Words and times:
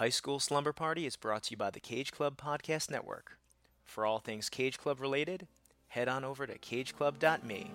High 0.00 0.08
School 0.08 0.40
Slumber 0.40 0.72
Party 0.72 1.04
is 1.04 1.16
brought 1.16 1.42
to 1.42 1.50
you 1.50 1.58
by 1.58 1.68
the 1.68 1.78
Cage 1.78 2.10
Club 2.10 2.38
Podcast 2.38 2.90
Network. 2.90 3.36
For 3.84 4.06
all 4.06 4.18
things 4.18 4.48
Cage 4.48 4.78
Club 4.78 4.98
related, 4.98 5.46
head 5.88 6.08
on 6.08 6.24
over 6.24 6.46
to 6.46 6.56
cageclub.me. 6.56 7.70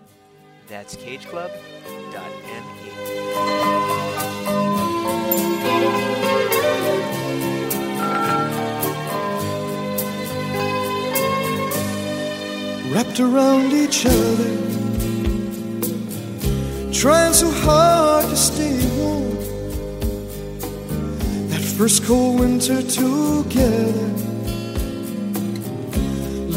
That's 0.67 0.95
cageclub.me. 0.95 1.61
wrapped 12.91 13.19
around 13.19 13.71
each 13.71 14.03
other, 14.07 14.49
trying 16.91 17.33
so 17.33 17.51
hard 17.51 18.25
to 18.25 18.35
stay 18.35 18.97
warm. 18.97 19.24
First 21.77 22.05
cold 22.05 22.39
winter 22.39 22.81
together, 22.81 24.09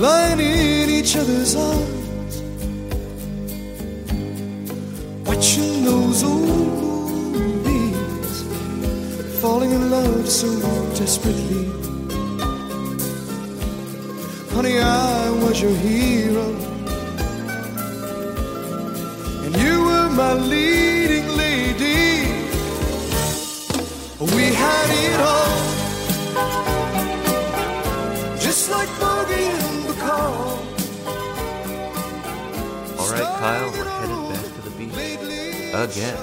lying 0.01 0.39
in 0.39 0.89
each 0.89 1.17
other's 1.17 1.57
arms, 1.57 2.41
watching 5.27 5.85
those 5.85 6.23
old 6.23 7.33
movies, 7.33 8.45
falling 9.41 9.73
in 9.73 9.91
love 9.91 10.29
so 10.29 10.47
desperately. 10.95 11.67
Honey, 14.55 14.79
I 14.79 15.31
was 15.43 15.61
your 15.61 15.75
hero. 15.75 16.47
And 19.45 19.57
you 19.57 19.85
were 19.85 20.11
my 20.11 20.35
leading 20.35 21.27
lady. 21.37 22.08
We 24.35 24.45
had 24.55 24.89
it 24.91 25.21
all. 25.21 25.59
Just 28.39 28.71
like 28.71 28.89
Bogey 29.01 29.45
and 29.45 29.85
Bacall. 29.87 30.59
All 32.99 33.11
right, 33.11 33.23
Kyle, 33.39 33.71
we're 33.73 33.85
headed 33.85 34.23
back 34.33 34.47
to 34.55 34.61
the 34.69 34.75
beach 34.79 34.99
again. 35.75 36.19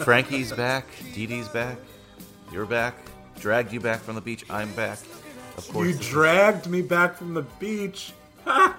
Frankie's 0.04 0.52
back, 0.52 0.86
Dee 1.14 1.26
Dee's 1.26 1.48
back, 1.48 1.76
you're 2.52 2.66
back. 2.66 2.94
Dragged 3.38 3.72
you 3.72 3.80
back 3.80 4.00
from 4.00 4.14
the 4.16 4.20
beach. 4.20 4.44
I'm 4.50 4.72
back. 4.74 4.98
Of 5.56 5.68
course, 5.68 5.86
You 5.86 5.92
this 5.94 6.00
is- 6.02 6.08
dragged 6.10 6.66
me 6.68 6.82
back 6.82 7.16
from 7.16 7.32
the 7.34 7.42
beach. 7.58 8.12
Wah, 8.44 8.74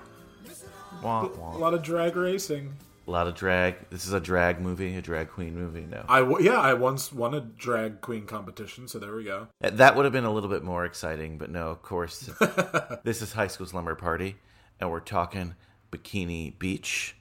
A 1.02 1.58
lot 1.58 1.74
of 1.74 1.82
drag 1.82 2.16
racing. 2.16 2.74
A 3.12 3.20
lot 3.22 3.28
of 3.28 3.36
drag. 3.36 3.90
This 3.90 4.08
is 4.08 4.14
a 4.14 4.22
drag 4.22 4.62
movie, 4.62 4.96
a 4.96 5.02
drag 5.02 5.32
queen 5.32 5.54
movie. 5.54 5.82
No, 5.82 6.06
I 6.08 6.20
w- 6.20 6.50
yeah, 6.50 6.58
I 6.58 6.76
once 6.76 7.12
won 7.12 7.34
a 7.34 7.42
drag 7.42 8.00
queen 8.00 8.26
competition, 8.26 8.88
so 8.88 9.00
there 9.00 9.14
we 9.14 9.26
go. 9.26 9.50
that 9.60 9.98
would 9.98 10.06
have 10.06 10.14
been 10.14 10.24
a 10.24 10.32
little 10.32 10.50
bit 10.50 10.64
more 10.64 10.86
exciting, 10.86 11.38
but 11.38 11.50
no. 11.50 11.72
Of 11.72 11.82
course, 11.82 12.30
this 13.04 13.22
is 13.22 13.34
High 13.34 13.48
School 13.48 13.68
Slumber 13.68 13.96
Party, 13.96 14.38
and 14.80 14.90
we're 14.90 15.02
talking 15.02 15.56
Bikini 15.92 16.58
Beach. 16.58 17.18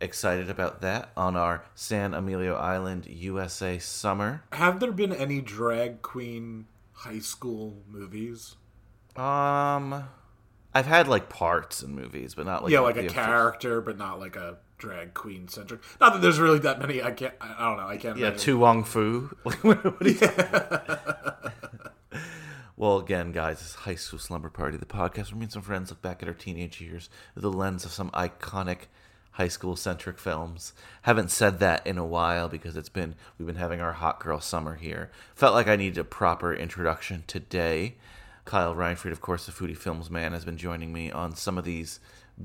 Excited 0.00 0.50
about 0.50 0.80
that 0.80 1.12
on 1.16 1.36
our 1.36 1.66
San 1.76 2.14
Emilio 2.14 2.56
Island, 2.56 3.06
USA 3.06 3.78
summer. 3.78 4.42
Have 4.50 4.80
there 4.80 4.90
been 4.90 5.12
any 5.12 5.40
drag 5.40 6.02
queen 6.02 6.66
high 6.90 7.20
school 7.20 7.84
movies? 7.88 8.56
Um, 9.14 10.02
I've 10.74 10.86
had 10.86 11.06
like 11.06 11.28
parts 11.28 11.80
in 11.80 11.94
movies, 11.94 12.34
but 12.34 12.44
not 12.46 12.64
like 12.64 12.72
yeah, 12.72 12.80
like 12.80 12.96
a 12.96 13.06
character, 13.06 13.80
but 13.80 13.96
not 13.96 14.18
like 14.18 14.34
a 14.34 14.58
drag 14.82 15.14
queen 15.14 15.46
centric. 15.46 15.80
Not 16.00 16.12
that 16.12 16.22
there's 16.22 16.40
really 16.40 16.58
that 16.58 16.80
many. 16.80 17.00
I 17.00 17.12
can't. 17.12 17.34
I 17.40 17.68
don't 17.68 17.76
know. 17.76 17.86
I 17.86 17.96
can't. 17.96 18.18
Yeah, 18.18 18.28
imagine. 18.28 18.44
To 18.44 18.58
Wong 18.58 18.82
Foo. 18.84 19.34
Like, 19.44 19.62
what 19.64 19.84
what 19.84 20.04
you 20.04 20.14
talking 20.14 21.52
well, 22.76 22.98
again, 22.98 23.30
guys, 23.30 23.60
this 23.60 23.68
is 23.68 23.74
High 23.76 23.94
School 23.94 24.18
Slumber 24.18 24.50
Party, 24.50 24.76
the 24.76 24.84
podcast 24.84 25.30
where 25.30 25.38
me 25.38 25.44
and 25.44 25.52
some 25.52 25.62
friends 25.62 25.90
look 25.90 26.02
back 26.02 26.20
at 26.20 26.28
our 26.28 26.34
teenage 26.34 26.80
years 26.80 27.08
through 27.32 27.42
the 27.42 27.52
lens 27.52 27.84
of 27.84 27.92
some 27.92 28.10
iconic 28.10 28.88
high 29.32 29.48
school 29.48 29.76
centric 29.76 30.18
films. 30.18 30.72
Haven't 31.02 31.30
said 31.30 31.60
that 31.60 31.86
in 31.86 31.96
a 31.96 32.04
while 32.04 32.48
because 32.48 32.76
it's 32.76 32.88
been 32.88 33.14
we've 33.38 33.46
been 33.46 33.54
having 33.54 33.80
our 33.80 33.92
hot 33.92 34.18
girl 34.18 34.40
summer 34.40 34.74
here. 34.74 35.12
Felt 35.36 35.54
like 35.54 35.68
I 35.68 35.76
needed 35.76 35.98
a 35.98 36.04
proper 36.04 36.52
introduction 36.52 37.22
today. 37.28 37.94
Kyle 38.44 38.74
Reinfried, 38.74 39.12
of 39.12 39.20
course, 39.20 39.46
the 39.46 39.52
foodie 39.52 39.76
films 39.76 40.10
man, 40.10 40.32
has 40.32 40.44
been 40.44 40.56
joining 40.56 40.92
me 40.92 41.12
on 41.12 41.36
some 41.36 41.56
of 41.56 41.64
these 41.64 42.00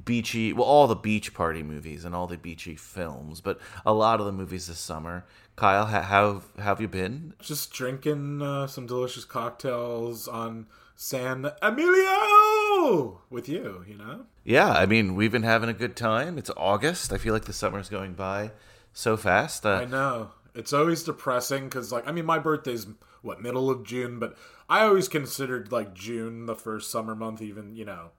beachy, 0.06 0.54
well, 0.54 0.66
all 0.66 0.88
the 0.88 0.96
beach 0.96 1.34
party 1.34 1.64
movies 1.64 2.06
and 2.06 2.14
all 2.14 2.28
the 2.28 2.38
beachy 2.38 2.76
films, 2.76 3.42
but 3.42 3.60
a 3.86 3.94
lot 3.94 4.20
of 4.20 4.26
the 4.26 4.32
movies 4.32 4.68
this 4.68 4.80
summer. 4.80 5.26
Kyle, 5.56 5.86
how 5.86 6.44
have 6.60 6.80
you 6.80 6.88
been? 6.88 7.34
Just 7.40 7.72
drinking 7.74 8.42
uh, 8.42 8.68
some 8.68 8.86
delicious 8.86 9.26
cocktails 9.26 10.28
on 10.28 10.68
San 10.96 11.52
Emilio 11.62 13.22
with 13.30 13.50
you. 13.50 13.84
You 13.88 13.98
know. 13.98 14.26
Yeah, 14.44 14.72
I 14.72 14.86
mean, 14.86 15.16
we've 15.16 15.32
been 15.32 15.44
having 15.44 15.70
a 15.70 15.74
good 15.74 15.96
time. 15.96 16.38
It's 16.38 16.52
August. 16.56 17.12
I 17.12 17.18
feel 17.18 17.34
like 17.34 17.46
the 17.46 17.54
summer's 17.54 17.90
going 17.90 18.14
by 18.14 18.52
so 18.94 19.18
fast. 19.18 19.66
Uh, 19.66 19.80
I 19.82 19.86
know. 19.86 20.32
It's 20.54 20.74
always 20.74 21.04
depressing 21.04 21.66
because, 21.66 21.92
like, 21.92 22.08
I 22.08 22.12
mean, 22.12 22.26
my 22.26 22.40
birthday's 22.40 22.88
what 23.22 23.42
middle 23.42 23.70
of 23.70 23.84
June, 23.84 24.20
but 24.20 24.38
I 24.70 24.84
always 24.84 25.08
considered 25.08 25.72
like 25.72 25.94
June 25.94 26.46
the 26.46 26.56
first 26.56 26.92
summer 26.92 27.16
month, 27.16 27.42
even 27.42 27.76
you 27.76 27.86
know, 27.86 28.12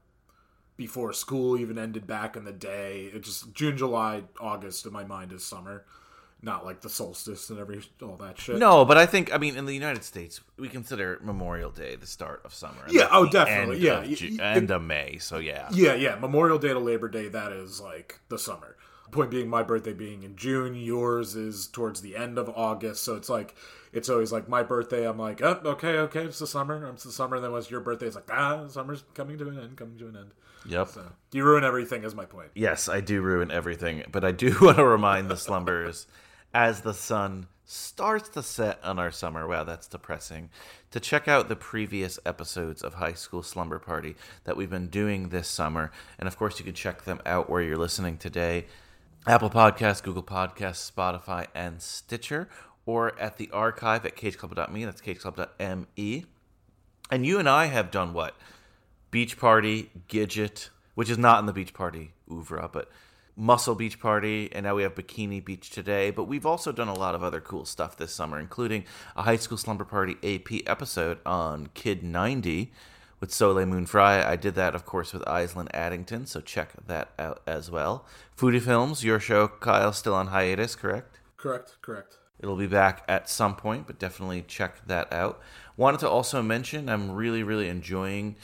before 0.79 1.13
school 1.13 1.59
even 1.59 1.77
ended 1.77 2.07
back 2.07 2.37
in 2.37 2.45
the 2.45 2.53
day. 2.53 3.11
It 3.13 3.23
just 3.25 3.53
June, 3.53 3.77
July, 3.77 4.23
August 4.41 4.87
in 4.87 4.93
my 4.95 5.05
mind 5.05 5.33
is 5.33 5.45
summer, 5.45 5.85
not 6.41 6.65
like 6.65 6.81
the 6.81 6.89
solstice 6.89 7.51
and 7.51 7.59
every 7.59 7.83
all 8.01 8.17
that 8.17 8.39
shit. 8.41 8.57
No, 8.59 8.87
but 8.87 8.97
I 8.97 9.05
think 9.05 9.35
I 9.35 9.37
mean 9.37 9.57
in 9.57 9.67
the 9.67 9.75
United 9.75 10.05
States 10.05 10.41
we 10.57 10.69
consider 10.69 11.19
Memorial 11.23 11.71
Day 11.71 11.97
the 11.97 12.07
start 12.07 12.41
of 12.47 12.55
summer. 12.55 12.87
Yeah, 12.89 13.09
oh, 13.11 13.27
definitely, 13.29 13.77
end 13.77 13.83
yeah. 13.85 14.01
of 14.13 14.17
Ju- 14.17 14.37
y- 14.39 14.45
end 14.45 14.71
of 14.71 14.83
May. 14.83 15.19
So 15.19 15.39
yeah, 15.39 15.69
Yeah, 15.73 15.95
yeah. 15.95 16.15
Memorial 16.15 16.59
Day 16.59 16.69
to 16.69 16.79
Labor 16.79 17.09
Day, 17.09 17.29
that 17.29 17.53
is 17.53 17.81
like 17.81 18.21
the 18.31 18.39
summer. 18.39 18.77
Point 19.11 19.31
being, 19.31 19.49
my 19.49 19.63
birthday 19.63 19.95
being 19.95 20.23
in 20.23 20.37
June, 20.37 20.75
yours 20.75 21.35
is 21.35 21.67
towards 21.67 22.03
the 22.03 22.15
end 22.15 22.37
of 22.37 22.51
August. 22.51 23.03
So 23.03 23.17
it's 23.17 23.31
like, 23.31 23.55
it's 23.91 24.11
always 24.11 24.31
like 24.33 24.51
my 24.51 24.63
birthday. 24.63 25.09
I'm 25.09 25.19
like, 25.19 25.41
oh, 25.41 25.59
okay, 25.65 25.97
okay, 26.01 26.25
it's 26.27 26.41
the 26.41 26.47
summer. 26.47 26.87
It's 26.93 27.05
the 27.05 27.11
summer. 27.11 27.37
And 27.37 27.43
then 27.45 27.51
once 27.51 27.71
your 27.71 27.81
birthday, 27.81 28.05
it's 28.05 28.17
like, 28.17 28.29
ah, 28.31 28.69
summer's 28.69 29.05
coming 29.15 29.39
to 29.39 29.49
an 29.49 29.59
end, 29.59 29.79
coming 29.79 29.97
to 29.97 30.09
an 30.09 30.17
end. 30.19 30.31
Yep. 30.67 30.89
So 30.89 31.05
you 31.33 31.45
ruin 31.45 31.65
everything, 31.65 32.05
is 32.05 32.15
my 32.15 32.25
point. 32.25 32.51
Yes, 32.55 32.89
I 32.89 33.01
do 33.01 33.21
ruin 33.21 33.51
everything, 33.51 34.05
but 34.11 34.25
I 34.25 34.33
do 34.33 34.57
want 34.61 34.79
to 34.79 34.85
remind 34.85 35.31
the 35.31 35.37
slumbers 35.37 36.07
as 36.55 36.81
the 36.81 36.95
sun 36.95 37.47
starts 37.65 38.31
to 38.31 38.43
set 38.43 38.83
on 38.83 38.99
our 38.99 39.11
summer. 39.11 39.47
Wow, 39.47 39.65
that's 39.65 39.87
depressing. 39.87 40.49
To 40.93 41.01
check 41.01 41.29
out 41.29 41.49
the 41.49 41.57
previous 41.57 42.19
episodes 42.25 42.83
of 42.83 42.95
High 42.95 43.13
School 43.13 43.43
Slumber 43.43 43.79
Party 43.79 44.17
that 44.45 44.57
we've 44.57 44.71
been 44.71 44.89
doing 44.89 45.29
this 45.29 45.49
summer. 45.49 45.93
And 46.19 46.27
of 46.27 46.39
course, 46.39 46.59
you 46.59 46.65
can 46.65 46.75
check 46.75 47.03
them 47.05 47.21
out 47.27 47.51
where 47.51 47.61
you're 47.61 47.77
listening 47.77 48.17
today 48.17 48.67
Apple 49.27 49.51
Podcasts, 49.51 50.03
Google 50.03 50.23
Podcasts, 50.23 50.91
Spotify, 50.91 51.49
and 51.55 51.83
Stitcher, 51.83 52.49
or 52.87 53.19
at 53.21 53.37
the 53.37 53.51
archive 53.51 54.07
at 54.07 54.17
cageclub.me. 54.17 54.87
That's 54.87 55.03
cageclub.me. 55.03 56.25
And 57.11 57.27
you 57.27 57.39
and 57.39 57.49
I 57.49 57.67
have 57.67 57.91
done 57.91 58.15
what? 58.15 58.35
Beach 59.11 59.39
Party, 59.39 59.91
Gidget, 60.09 60.69
which 60.95 61.11
is 61.11 61.19
not 61.19 61.41
in 61.41 61.47
the 61.47 61.53
Beach 61.53 61.75
Party 61.75 62.13
oeuvre, 62.31 62.69
but 62.73 62.91
Muscle 63.37 63.77
Beach 63.77 64.01
Party, 64.01 64.49
and 64.53 64.65
now 64.65 64.75
we 64.75 64.83
have 64.83 64.97
Bikini 64.97 65.45
Beach 65.45 65.71
today. 65.71 66.11
But 66.11 66.25
we've 66.25 66.45
also 66.45 66.73
done 66.73 66.89
a 66.89 66.95
lot 66.95 67.15
of 67.15 67.23
other 67.23 67.41
cool 67.41 67.65
stuff 67.65 67.97
this 67.97 68.13
summer, 68.13 68.39
including 68.41 68.85
a 69.17 69.23
High 69.23 69.37
School 69.37 69.57
Slumber 69.57 69.85
Party 69.85 70.17
AP 70.25 70.69
episode 70.69 71.19
on 71.25 71.69
Kid 71.75 72.03
90 72.03 72.73
with 73.21 73.33
Soleil 73.33 73.67
Moon 73.67 73.87
Fry. 73.87 74.29
I 74.29 74.35
did 74.35 74.57
that, 74.57 74.75
of 74.75 74.85
course, 74.85 75.13
with 75.13 75.27
Island 75.29 75.71
Addington, 75.73 76.27
so 76.27 76.41
check 76.41 76.73
that 76.87 77.11
out 77.17 77.43
as 77.47 77.71
well. 77.71 78.05
Foodie 78.37 78.61
Films, 78.61 79.05
your 79.05 79.21
show, 79.21 79.47
Kyle, 79.47 79.93
still 79.93 80.15
on 80.15 80.29
hiatus, 80.29 80.75
correct? 80.75 81.21
Correct, 81.37 81.77
correct. 81.81 82.19
It'll 82.41 82.57
be 82.57 82.67
back 82.67 83.05
at 83.09 83.29
some 83.29 83.57
point, 83.57 83.87
but 83.87 83.99
definitely 83.99 84.43
check 84.43 84.87
that 84.87 85.13
out. 85.13 85.41
Wanted 85.77 86.01
to 86.01 86.09
also 86.09 86.43
mention 86.43 86.89
I'm 86.89 87.11
really, 87.11 87.43
really 87.43 87.69
enjoying 87.69 88.37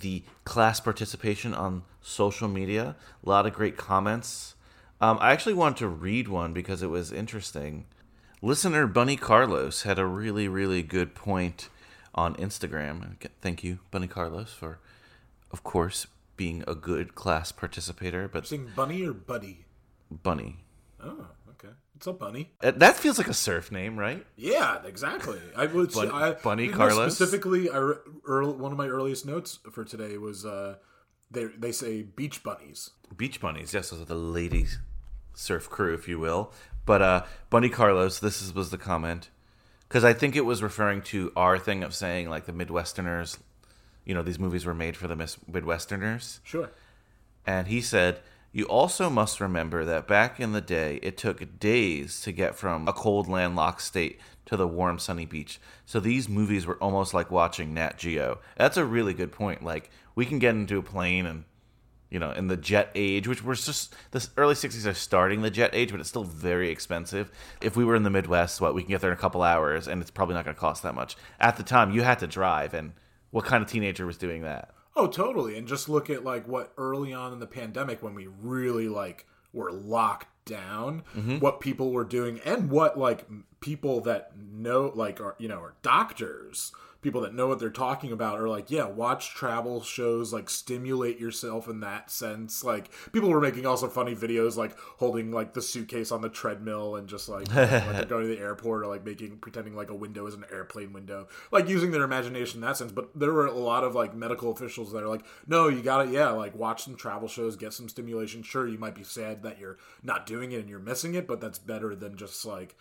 the 0.00 0.22
class 0.44 0.80
participation 0.80 1.54
on 1.54 1.82
social 2.00 2.48
media. 2.48 2.96
A 3.24 3.28
lot 3.28 3.46
of 3.46 3.52
great 3.54 3.76
comments. 3.76 4.54
Um, 5.00 5.18
I 5.20 5.32
actually 5.32 5.54
wanted 5.54 5.78
to 5.78 5.88
read 5.88 6.28
one 6.28 6.52
because 6.52 6.82
it 6.82 6.90
was 6.90 7.12
interesting. 7.12 7.86
Listener 8.42 8.86
Bunny 8.86 9.16
Carlos 9.16 9.82
had 9.82 9.98
a 9.98 10.06
really, 10.06 10.48
really 10.48 10.82
good 10.82 11.14
point 11.14 11.68
on 12.14 12.34
Instagram. 12.36 13.16
Thank 13.40 13.62
you, 13.62 13.78
Bunny 13.90 14.08
Carlos, 14.08 14.52
for, 14.52 14.78
of 15.52 15.62
course, 15.62 16.06
being 16.36 16.64
a 16.66 16.74
good 16.74 17.14
class 17.14 17.52
participator. 17.52 18.28
But 18.28 18.46
Saying 18.46 18.70
bunny 18.74 19.04
or 19.06 19.12
buddy? 19.12 19.64
Bunny. 20.10 20.58
Oh. 21.02 21.26
What's 21.98 22.06
up, 22.06 22.20
bunny? 22.20 22.52
Uh, 22.62 22.70
That 22.70 22.94
feels 22.94 23.18
like 23.18 23.26
a 23.26 23.34
surf 23.34 23.72
name, 23.72 23.98
right? 23.98 24.24
Yeah, 24.36 24.80
exactly. 24.86 25.40
I 25.56 25.66
would. 25.66 25.92
Bun- 25.92 26.12
I, 26.12 26.30
Bunny 26.34 26.68
Carlos? 26.68 27.16
Specifically, 27.16 27.68
I, 27.70 27.78
re- 27.78 27.94
earl 28.24 28.54
one 28.54 28.70
of 28.70 28.78
my 28.78 28.86
earliest 28.86 29.26
notes 29.26 29.58
for 29.72 29.84
today 29.84 30.16
was 30.16 30.46
uh, 30.46 30.76
they 31.28 31.46
they 31.46 31.72
say 31.72 32.02
beach 32.02 32.44
bunnies. 32.44 32.90
Beach 33.16 33.40
Bunnies, 33.40 33.74
yes, 33.74 33.90
those 33.90 34.00
are 34.00 34.04
the 34.04 34.14
ladies 34.14 34.78
surf 35.34 35.68
crew, 35.68 35.92
if 35.92 36.06
you 36.06 36.20
will. 36.20 36.52
But 36.86 37.02
uh, 37.02 37.24
Bunny 37.50 37.68
Carlos, 37.68 38.20
this 38.20 38.40
is, 38.42 38.54
was 38.54 38.70
the 38.70 38.78
comment. 38.78 39.30
because 39.88 40.04
I 40.04 40.12
think 40.12 40.36
it 40.36 40.44
was 40.44 40.62
referring 40.62 41.02
to 41.02 41.32
our 41.34 41.58
thing 41.58 41.82
of 41.82 41.96
saying 41.96 42.30
like 42.30 42.46
the 42.46 42.52
Midwesterners, 42.52 43.38
you 44.04 44.14
know, 44.14 44.22
these 44.22 44.38
movies 44.38 44.64
were 44.64 44.72
made 44.74 44.96
for 44.96 45.08
the 45.08 45.16
Midwesterners. 45.16 46.38
Sure. 46.44 46.70
And 47.44 47.66
he 47.66 47.80
said, 47.80 48.20
You 48.58 48.64
also 48.64 49.08
must 49.08 49.40
remember 49.40 49.84
that 49.84 50.08
back 50.08 50.40
in 50.40 50.50
the 50.50 50.60
day, 50.60 50.98
it 51.00 51.16
took 51.16 51.60
days 51.60 52.20
to 52.22 52.32
get 52.32 52.56
from 52.56 52.88
a 52.88 52.92
cold, 52.92 53.28
landlocked 53.28 53.82
state 53.82 54.18
to 54.46 54.56
the 54.56 54.66
warm, 54.66 54.98
sunny 54.98 55.26
beach. 55.26 55.60
So 55.86 56.00
these 56.00 56.28
movies 56.28 56.66
were 56.66 56.74
almost 56.78 57.14
like 57.14 57.30
watching 57.30 57.72
Nat 57.72 57.98
Geo. 57.98 58.40
That's 58.56 58.76
a 58.76 58.84
really 58.84 59.14
good 59.14 59.30
point. 59.30 59.62
Like, 59.62 59.90
we 60.16 60.26
can 60.26 60.40
get 60.40 60.56
into 60.56 60.76
a 60.76 60.82
plane 60.82 61.24
and, 61.24 61.44
you 62.10 62.18
know, 62.18 62.32
in 62.32 62.48
the 62.48 62.56
jet 62.56 62.90
age, 62.96 63.28
which 63.28 63.44
was 63.44 63.64
just 63.64 63.94
the 64.10 64.28
early 64.36 64.56
60s 64.56 64.90
are 64.90 64.92
starting 64.92 65.42
the 65.42 65.50
jet 65.50 65.70
age, 65.72 65.92
but 65.92 66.00
it's 66.00 66.08
still 66.08 66.24
very 66.24 66.68
expensive. 66.68 67.30
If 67.60 67.76
we 67.76 67.84
were 67.84 67.94
in 67.94 68.02
the 68.02 68.10
Midwest, 68.10 68.60
what, 68.60 68.74
we 68.74 68.82
can 68.82 68.90
get 68.90 69.00
there 69.00 69.12
in 69.12 69.16
a 69.16 69.20
couple 69.20 69.44
hours 69.44 69.86
and 69.86 70.02
it's 70.02 70.10
probably 70.10 70.34
not 70.34 70.44
going 70.44 70.56
to 70.56 70.60
cost 70.60 70.82
that 70.82 70.96
much. 70.96 71.16
At 71.38 71.58
the 71.58 71.62
time, 71.62 71.92
you 71.92 72.02
had 72.02 72.18
to 72.18 72.26
drive. 72.26 72.74
And 72.74 72.94
what 73.30 73.44
kind 73.44 73.62
of 73.62 73.70
teenager 73.70 74.04
was 74.04 74.18
doing 74.18 74.42
that? 74.42 74.74
Oh, 74.98 75.06
totally. 75.06 75.56
And 75.56 75.68
just 75.68 75.88
look 75.88 76.10
at 76.10 76.24
like 76.24 76.48
what 76.48 76.72
early 76.76 77.12
on 77.12 77.32
in 77.32 77.38
the 77.38 77.46
pandemic 77.46 78.02
when 78.02 78.14
we 78.14 78.26
really 78.26 78.88
like 78.88 79.26
were 79.52 79.70
locked 79.70 80.26
down, 80.44 81.04
mm-hmm. 81.16 81.38
what 81.38 81.60
people 81.60 81.92
were 81.92 82.04
doing 82.04 82.40
and 82.44 82.68
what 82.68 82.98
like 82.98 83.24
people 83.60 84.00
that 84.00 84.32
know 84.36 84.90
like 84.92 85.20
are 85.20 85.36
you 85.38 85.46
know 85.46 85.60
are 85.60 85.74
doctors, 85.82 86.72
people 87.00 87.20
that 87.20 87.34
know 87.34 87.46
what 87.46 87.60
they're 87.60 87.70
talking 87.70 88.10
about 88.10 88.40
are 88.40 88.48
like, 88.48 88.70
yeah, 88.70 88.84
watch 88.84 89.30
travel 89.30 89.82
shows, 89.82 90.32
like 90.32 90.50
stimulate 90.50 91.18
yourself 91.20 91.68
in 91.68 91.80
that 91.80 92.10
sense. 92.10 92.64
Like 92.64 92.90
people 93.12 93.28
were 93.28 93.40
making 93.40 93.66
also 93.66 93.88
funny 93.88 94.16
videos 94.16 94.56
like 94.56 94.76
holding 94.98 95.30
like 95.30 95.54
the 95.54 95.62
suitcase 95.62 96.10
on 96.10 96.22
the 96.22 96.28
treadmill 96.28 96.96
and 96.96 97.08
just 97.08 97.28
like, 97.28 97.48
you 97.48 97.54
know, 97.54 97.82
like 97.92 98.08
going 98.08 98.28
to 98.28 98.34
the 98.34 98.40
airport 98.40 98.82
or 98.82 98.86
like 98.86 99.04
making 99.04 99.38
pretending 99.38 99.76
like 99.76 99.90
a 99.90 99.94
window 99.94 100.26
is 100.26 100.34
an 100.34 100.44
airplane 100.50 100.92
window. 100.92 101.28
Like 101.52 101.68
using 101.68 101.92
their 101.92 102.02
imagination 102.02 102.58
in 102.58 102.66
that 102.66 102.76
sense. 102.76 102.90
But 102.90 103.16
there 103.18 103.32
were 103.32 103.46
a 103.46 103.52
lot 103.52 103.84
of 103.84 103.94
like 103.94 104.14
medical 104.14 104.50
officials 104.50 104.92
that 104.92 105.02
are 105.02 105.08
like, 105.08 105.24
no, 105.46 105.68
you 105.68 105.82
gotta 105.82 106.10
yeah, 106.10 106.30
like 106.30 106.56
watch 106.56 106.82
some 106.82 106.96
travel 106.96 107.28
shows, 107.28 107.54
get 107.56 107.72
some 107.72 107.88
stimulation. 107.88 108.42
Sure, 108.42 108.66
you 108.66 108.78
might 108.78 108.94
be 108.96 109.04
sad 109.04 109.42
that 109.44 109.60
you're 109.60 109.78
not 110.02 110.26
doing 110.26 110.50
it 110.50 110.60
and 110.60 110.68
you're 110.68 110.78
missing 110.80 111.14
it, 111.14 111.28
but 111.28 111.40
that's 111.40 111.58
better 111.58 111.94
than 111.94 112.16
just 112.16 112.44
like 112.44 112.74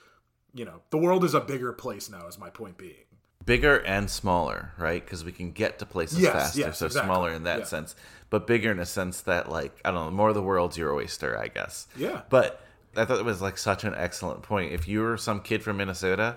you 0.53 0.65
know, 0.65 0.81
the 0.89 0.97
world 0.97 1.23
is 1.23 1.35
a 1.35 1.39
bigger 1.39 1.71
place 1.71 2.09
now, 2.09 2.25
is 2.27 2.39
my 2.39 2.49
point 2.49 2.77
being. 2.77 3.06
Bigger 3.47 3.77
and 3.77 4.07
smaller, 4.11 4.73
right? 4.77 5.03
Because 5.03 5.25
we 5.25 5.31
can 5.31 5.51
get 5.51 5.79
to 5.79 5.85
places 5.87 6.19
Yes, 6.21 6.33
faster. 6.33 6.59
yes, 6.59 6.77
so 6.77 6.85
exactly. 6.85 7.07
smaller 7.07 7.31
in 7.31 7.43
that 7.45 7.59
Yeah. 7.59 7.65
sense, 7.65 7.95
but 8.29 8.45
bigger 8.45 8.69
in 8.71 8.77
a 8.79 8.85
sense 8.85 9.21
that, 9.21 9.49
like, 9.49 9.75
I 9.83 9.89
don't 9.89 10.05
know, 10.05 10.11
more 10.11 10.29
of 10.29 10.35
the 10.35 10.43
world's 10.43 10.77
your 10.77 10.93
oyster, 10.93 11.35
I 11.39 11.47
guess. 11.47 11.87
Yeah. 11.97 12.21
But 12.29 12.61
I 12.95 13.05
thought 13.05 13.17
it 13.19 13.25
was 13.25 13.41
like 13.41 13.57
such 13.57 13.83
an 13.83 13.95
excellent 13.95 14.43
point. 14.43 14.71
If 14.73 14.87
you 14.87 15.01
were 15.01 15.17
some 15.17 15.39
kid 15.41 15.63
from 15.63 15.77
Minnesota, 15.77 16.35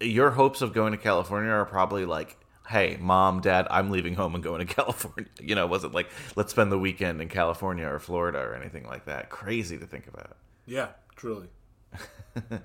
your 0.00 0.30
hopes 0.32 0.60
of 0.60 0.72
going 0.74 0.92
to 0.92 0.98
California 0.98 1.50
are 1.50 1.64
probably 1.64 2.04
like, 2.04 2.36
hey, 2.68 2.98
mom, 3.00 3.40
dad, 3.40 3.66
I'm 3.70 3.90
leaving 3.90 4.14
home 4.14 4.34
and 4.34 4.44
going 4.44 4.66
to 4.66 4.74
California. 4.74 5.30
You 5.40 5.54
know, 5.54 5.64
it 5.64 5.70
wasn't 5.70 5.94
like, 5.94 6.08
let's 6.36 6.50
spend 6.50 6.70
the 6.70 6.78
weekend 6.78 7.22
in 7.22 7.28
California 7.28 7.86
or 7.86 7.98
Florida 7.98 8.38
or 8.40 8.54
anything 8.54 8.86
like 8.86 9.06
that. 9.06 9.30
Crazy 9.30 9.78
to 9.78 9.86
think 9.86 10.06
about. 10.06 10.36
Yeah, 10.66 10.88
truly. 11.16 11.48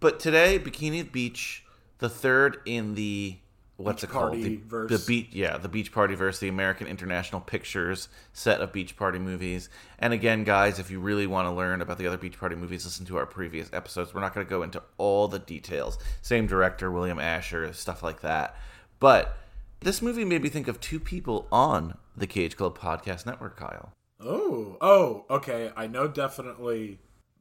But 0.00 0.18
today, 0.18 0.58
Bikini 0.58 1.10
Beach, 1.10 1.62
the 2.00 2.08
third 2.08 2.58
in 2.66 2.94
the 2.94 3.36
what's 3.76 4.02
Beach 4.02 4.10
it 4.10 4.12
called? 4.12 4.30
Party 4.32 4.42
The, 4.42 4.56
verse. 4.66 4.90
the 4.90 4.98
beach, 5.06 5.28
yeah, 5.32 5.56
the 5.56 5.68
Beach 5.68 5.90
Party 5.92 6.14
verse, 6.14 6.38
the 6.38 6.48
American 6.48 6.86
International 6.86 7.40
Pictures 7.40 8.08
set 8.32 8.60
of 8.60 8.72
Beach 8.72 8.96
Party 8.96 9.18
movies. 9.18 9.70
And 9.98 10.12
again, 10.12 10.44
guys, 10.44 10.78
if 10.78 10.90
you 10.90 11.00
really 11.00 11.26
want 11.26 11.46
to 11.46 11.52
learn 11.52 11.80
about 11.80 11.96
the 11.98 12.06
other 12.06 12.18
Beach 12.18 12.38
Party 12.38 12.56
movies, 12.56 12.84
listen 12.84 13.06
to 13.06 13.16
our 13.16 13.26
previous 13.26 13.70
episodes. 13.72 14.12
We're 14.12 14.20
not 14.20 14.34
going 14.34 14.46
to 14.46 14.50
go 14.50 14.62
into 14.62 14.82
all 14.98 15.28
the 15.28 15.38
details. 15.38 15.98
Same 16.20 16.46
director, 16.46 16.90
William 16.90 17.18
Asher, 17.18 17.72
stuff 17.72 18.02
like 18.02 18.20
that. 18.20 18.54
But 18.98 19.36
this 19.80 20.02
movie 20.02 20.26
made 20.26 20.42
me 20.42 20.50
think 20.50 20.68
of 20.68 20.78
two 20.80 21.00
people 21.00 21.46
on 21.50 21.96
the 22.14 22.26
Cage 22.26 22.56
Club 22.58 22.76
Podcast 22.78 23.24
Network, 23.24 23.56
Kyle. 23.56 23.92
Oh, 24.22 24.76
oh, 24.82 25.24
okay. 25.30 25.72
I 25.74 25.86
know 25.86 26.06
definitely 26.06 26.98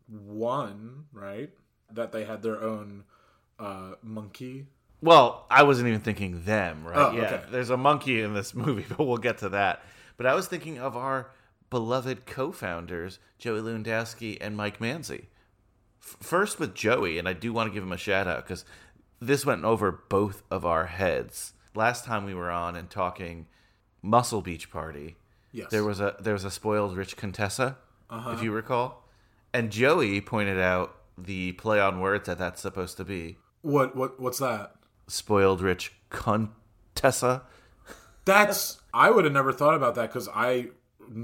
one, 0.07 1.05
right? 1.11 1.49
That 1.91 2.11
they 2.11 2.23
had 2.23 2.41
their 2.41 2.61
own 2.61 3.03
uh, 3.59 3.95
monkey. 4.01 4.67
Well, 5.01 5.45
I 5.49 5.63
wasn't 5.63 5.87
even 5.89 6.01
thinking 6.01 6.43
them, 6.43 6.83
right? 6.85 6.97
Oh, 6.97 7.11
yeah, 7.15 7.21
okay. 7.23 7.43
there's 7.51 7.69
a 7.69 7.77
monkey 7.77 8.21
in 8.21 8.33
this 8.33 8.53
movie, 8.55 8.85
but 8.89 9.05
we'll 9.05 9.17
get 9.17 9.37
to 9.39 9.49
that. 9.49 9.83
But 10.17 10.25
I 10.25 10.33
was 10.33 10.47
thinking 10.47 10.77
of 10.79 10.97
our 10.97 11.31
beloved 11.69 12.25
co-founders, 12.25 13.19
Joey 13.37 13.61
Lewandowski 13.61 14.37
and 14.41 14.57
Mike 14.57 14.79
Manzi. 14.79 15.25
F- 16.01 16.17
first 16.19 16.59
with 16.59 16.73
Joey, 16.75 17.17
and 17.19 17.27
I 17.29 17.33
do 17.33 17.53
want 17.53 17.69
to 17.69 17.73
give 17.73 17.83
him 17.83 17.91
a 17.91 17.97
shout 17.97 18.27
out 18.27 18.43
because 18.45 18.65
this 19.21 19.45
went 19.45 19.63
over 19.63 19.91
both 20.09 20.43
of 20.51 20.65
our 20.65 20.87
heads. 20.87 21.53
Last 21.75 22.03
time 22.05 22.25
we 22.25 22.33
were 22.33 22.49
on 22.51 22.75
and 22.75 22.89
talking 22.89 23.47
Muscle 24.01 24.41
Beach 24.41 24.71
Party, 24.71 25.15
Yes. 25.51 25.69
there 25.71 25.83
was 25.83 25.99
a 25.99 26.15
there 26.19 26.33
was 26.33 26.43
a 26.45 26.51
spoiled 26.51 26.95
rich 26.97 27.15
Contessa, 27.17 27.77
if 28.11 28.41
you 28.43 28.51
recall, 28.51 29.05
and 29.53 29.71
Joey 29.71 30.19
pointed 30.21 30.59
out 30.59 30.95
the 31.17 31.51
play 31.53 31.79
on 31.79 31.99
words 31.99 32.25
that 32.27 32.37
that's 32.37 32.61
supposed 32.61 32.97
to 32.97 33.05
be 33.05 33.37
what 33.61 33.95
what 33.95 34.19
what's 34.19 34.39
that? 34.39 34.75
spoiled 35.07 35.59
rich 35.61 35.91
Contessa. 36.09 37.41
That's 38.25 38.79
I 38.93 39.09
would 39.09 39.23
have 39.25 39.33
never 39.33 39.51
thought 39.51 39.73
about 39.75 39.95
that 39.95 40.09
because 40.09 40.27
I 40.33 40.67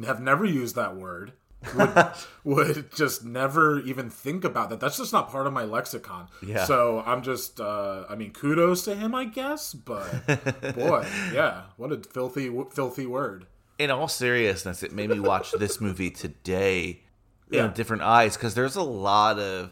have 0.05 0.19
never 0.19 0.45
used 0.45 0.75
that 0.75 0.95
word. 0.95 1.33
Would, 1.75 2.07
would 2.43 2.95
just 2.95 3.23
never 3.25 3.79
even 3.81 4.09
think 4.09 4.43
about 4.43 4.69
that. 4.69 4.79
That's 4.79 4.97
just 4.97 5.13
not 5.13 5.29
part 5.29 5.47
of 5.47 5.53
my 5.53 5.63
lexicon. 5.63 6.27
Yeah. 6.45 6.65
So 6.65 7.03
I'm 7.05 7.23
just, 7.23 7.59
uh, 7.59 8.05
I 8.09 8.15
mean, 8.15 8.31
kudos 8.31 8.83
to 8.85 8.95
him, 8.95 9.15
I 9.15 9.25
guess. 9.25 9.73
But 9.73 10.25
boy, 10.75 11.07
yeah, 11.33 11.63
what 11.77 11.91
a 11.91 11.97
filthy, 11.97 12.51
filthy 12.71 13.05
word. 13.07 13.47
In 13.79 13.89
all 13.91 14.07
seriousness, 14.07 14.83
it 14.83 14.93
made 14.93 15.09
me 15.09 15.19
watch 15.19 15.51
this 15.53 15.81
movie 15.81 16.11
today 16.11 17.01
Yeah. 17.49 17.65
in 17.65 17.73
different 17.73 18.03
eyes 18.03 18.37
because 18.37 18.53
there's 18.53 18.75
a 18.75 18.83
lot 18.83 19.39
of 19.39 19.71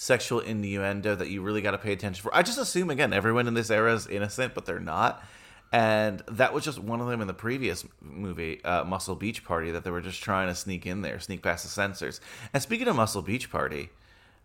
sexual 0.00 0.38
innuendo 0.38 1.16
that 1.16 1.28
you 1.28 1.42
really 1.42 1.60
got 1.60 1.72
to 1.72 1.78
pay 1.78 1.92
attention 1.92 2.22
for. 2.22 2.32
I 2.32 2.42
just 2.42 2.56
assume 2.56 2.88
again 2.88 3.12
everyone 3.12 3.48
in 3.48 3.54
this 3.54 3.68
era 3.68 3.92
is 3.92 4.06
innocent, 4.06 4.54
but 4.54 4.64
they're 4.64 4.78
not. 4.78 5.24
And 5.72 6.22
that 6.28 6.54
was 6.54 6.64
just 6.64 6.78
one 6.78 7.00
of 7.00 7.08
them 7.08 7.20
in 7.20 7.26
the 7.26 7.34
previous 7.34 7.84
movie, 8.00 8.62
uh, 8.64 8.84
Muscle 8.84 9.16
Beach 9.16 9.44
Party, 9.44 9.72
that 9.72 9.82
they 9.82 9.90
were 9.90 10.00
just 10.00 10.22
trying 10.22 10.46
to 10.46 10.54
sneak 10.54 10.86
in 10.86 11.02
there, 11.02 11.18
sneak 11.18 11.42
past 11.42 11.64
the 11.64 11.68
censors. 11.68 12.20
And 12.54 12.62
speaking 12.62 12.86
of 12.86 12.94
Muscle 12.94 13.22
Beach 13.22 13.50
Party, 13.50 13.90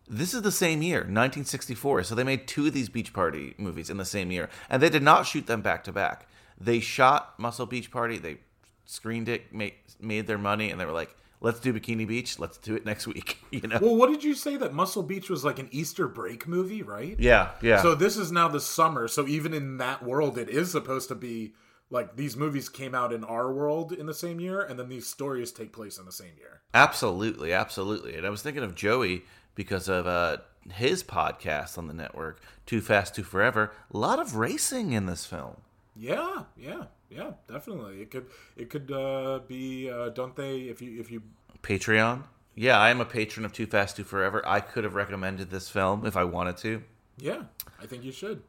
this 0.08 0.34
is 0.34 0.42
the 0.42 0.52
same 0.52 0.82
year, 0.82 1.02
1964. 1.02 2.04
So 2.04 2.16
they 2.16 2.24
made 2.24 2.48
two 2.48 2.66
of 2.66 2.74
these 2.74 2.90
beach 2.90 3.14
party 3.14 3.54
movies 3.60 3.92
in 3.92 3.98
the 3.98 4.06
same 4.06 4.32
year, 4.32 4.50
and 4.72 4.82
they 4.82 4.90
did 4.90 5.04
not 5.04 5.28
shoot 5.28 5.46
them 5.46 5.62
back 5.62 5.84
to 5.84 5.94
back. 5.94 6.28
They 6.60 6.80
shot 6.80 7.38
Muscle 7.38 7.68
Beach 7.68 7.92
Party, 7.92 8.18
they 8.18 8.38
screened 8.86 9.30
it, 9.30 9.54
made, 9.54 9.76
made 10.02 10.26
their 10.26 10.40
money, 10.40 10.72
and 10.72 10.82
they 10.82 10.86
were 10.86 10.92
like, 10.92 11.16
"Let's 11.44 11.60
do 11.60 11.72
Bikini 11.72 12.08
Beach. 12.08 12.40
Let's 12.40 12.58
do 12.58 12.76
it 12.76 12.86
next 12.86 13.06
week." 13.06 13.38
You 13.52 13.68
know? 13.68 13.78
Well, 13.80 13.96
what 13.96 14.10
did 14.10 14.24
you 14.24 14.34
say 14.34 14.58
that 14.58 14.74
Muscle 14.74 15.04
Beach 15.04 15.30
was 15.30 15.46
like 15.46 15.60
an 15.60 15.70
Easter 15.72 16.08
break 16.08 16.48
movie, 16.48 16.82
right? 16.82 17.16
yeah, 17.20 17.52
yeah. 17.62 17.84
So 17.84 17.94
this 17.94 18.18
is 18.18 18.32
now 18.32 18.48
the 18.48 18.60
summer. 18.60 19.08
So 19.08 19.28
even 19.28 19.54
in 19.54 19.78
that 19.78 20.02
world, 20.04 20.40
it 20.40 20.50
is 20.50 20.72
supposed 20.72 21.08
to 21.10 21.16
be 21.16 21.54
like 21.92 22.16
these 22.16 22.36
movies 22.36 22.68
came 22.68 22.96
out 22.96 23.14
in 23.14 23.24
our 23.24 23.54
world 23.54 23.92
in 23.92 24.08
the 24.08 24.14
same 24.14 24.40
year, 24.40 24.62
and 24.62 24.80
then 24.80 24.90
these 24.90 25.06
stories 25.06 25.52
take 25.52 25.72
place 25.72 26.00
in 26.00 26.06
the 26.06 26.12
same 26.12 26.34
year. 26.40 26.62
Absolutely, 26.74 27.54
absolutely. 27.54 28.16
And 28.16 28.26
I 28.26 28.32
was 28.32 28.42
thinking 28.42 28.64
of 28.64 28.74
Joey 28.74 29.24
because 29.54 29.88
of 29.88 30.08
uh, 30.08 30.38
his 30.72 31.04
podcast 31.04 31.78
on 31.78 31.88
the 31.88 31.94
network, 31.94 32.42
Too 32.66 32.82
Fast, 32.82 33.14
Too 33.14 33.24
Forever. 33.24 33.72
A 33.94 33.98
lot 33.98 34.18
of 34.20 34.36
racing 34.36 34.94
in 34.94 35.06
this 35.06 35.26
film. 35.26 35.58
Yeah, 35.96 36.44
yeah, 36.58 36.86
yeah, 37.10 37.32
definitely. 37.48 38.02
It 38.02 38.12
could 38.12 38.28
it 38.56 38.70
could 38.70 38.92
uh, 38.92 39.40
be 39.48 39.90
uh, 39.90 40.10
don't 40.10 40.36
they 40.36 40.62
if 40.62 40.82
you 40.82 41.00
if 41.00 41.12
you 41.12 41.22
Patreon. 41.62 42.24
Yeah, 42.56 42.80
I 42.80 42.90
am 42.90 43.02
a 43.02 43.06
patron 43.06 43.46
of 43.46 43.54
Too 43.54 43.66
Fast, 43.66 43.96
Too 43.98 44.04
Forever. 44.04 44.44
I 44.46 44.60
could 44.60 44.84
have 44.84 44.94
recommended 44.94 45.50
this 45.50 45.70
film 45.70 46.06
if 46.06 46.16
I 46.16 46.24
wanted 46.24 46.58
to. 46.58 46.84
yeah, 47.18 47.44
I 47.82 47.88
think 47.88 48.04
you 48.04 48.12
should. 48.12 48.44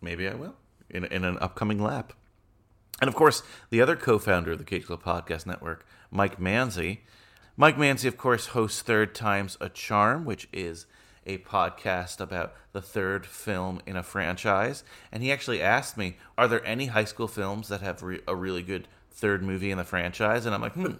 Maybe 0.00 0.26
I 0.26 0.34
will 0.34 0.54
in, 0.90 1.04
in 1.04 1.24
an 1.24 1.38
upcoming 1.40 1.82
lap. 1.82 2.12
And 3.00 3.08
of 3.08 3.14
course, 3.14 3.42
the 3.70 3.80
other 3.80 3.96
co 3.96 4.18
founder 4.18 4.52
of 4.52 4.58
the 4.58 4.64
Cage 4.64 4.86
Club 4.86 5.02
Podcast 5.02 5.46
Network, 5.46 5.86
Mike 6.10 6.40
Manzi. 6.40 7.00
Mike 7.56 7.76
Manzi, 7.76 8.06
of 8.06 8.16
course, 8.16 8.48
hosts 8.48 8.82
Third 8.82 9.14
Times 9.14 9.56
a 9.60 9.68
Charm, 9.68 10.24
which 10.24 10.48
is 10.52 10.86
a 11.26 11.38
podcast 11.38 12.20
about 12.20 12.54
the 12.72 12.80
third 12.80 13.26
film 13.26 13.80
in 13.86 13.96
a 13.96 14.02
franchise. 14.02 14.84
And 15.12 15.22
he 15.22 15.32
actually 15.32 15.60
asked 15.60 15.96
me, 15.96 16.16
Are 16.38 16.48
there 16.48 16.64
any 16.64 16.86
high 16.86 17.04
school 17.04 17.28
films 17.28 17.68
that 17.68 17.80
have 17.82 18.02
re- 18.02 18.20
a 18.26 18.34
really 18.34 18.62
good 18.62 18.88
third 19.10 19.42
movie 19.42 19.70
in 19.70 19.78
the 19.78 19.84
franchise? 19.84 20.46
And 20.46 20.54
I'm 20.54 20.62
like, 20.62 20.74
hmm, 20.74 20.92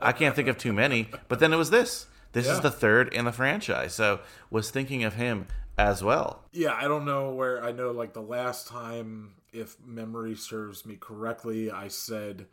I 0.00 0.12
can't 0.12 0.34
think 0.34 0.48
of 0.48 0.58
too 0.58 0.72
many. 0.72 1.08
But 1.28 1.38
then 1.38 1.52
it 1.52 1.56
was 1.56 1.70
this. 1.70 2.06
This 2.32 2.48
is 2.48 2.60
the 2.60 2.70
third 2.70 3.14
in 3.14 3.26
the 3.26 3.32
franchise. 3.32 3.94
So 3.94 4.18
was 4.50 4.70
thinking 4.70 5.04
of 5.04 5.14
him 5.14 5.46
as 5.78 6.02
well. 6.02 6.42
Yeah, 6.52 6.74
I 6.74 6.88
don't 6.88 7.04
know 7.04 7.32
where 7.32 7.62
I 7.62 7.70
know 7.72 7.92
like 7.92 8.12
the 8.12 8.22
last 8.22 8.66
time, 8.66 9.34
if 9.52 9.76
memory 9.84 10.34
serves 10.34 10.84
me 10.84 10.96
correctly, 10.96 11.70
I 11.70 11.88
said 11.88 12.46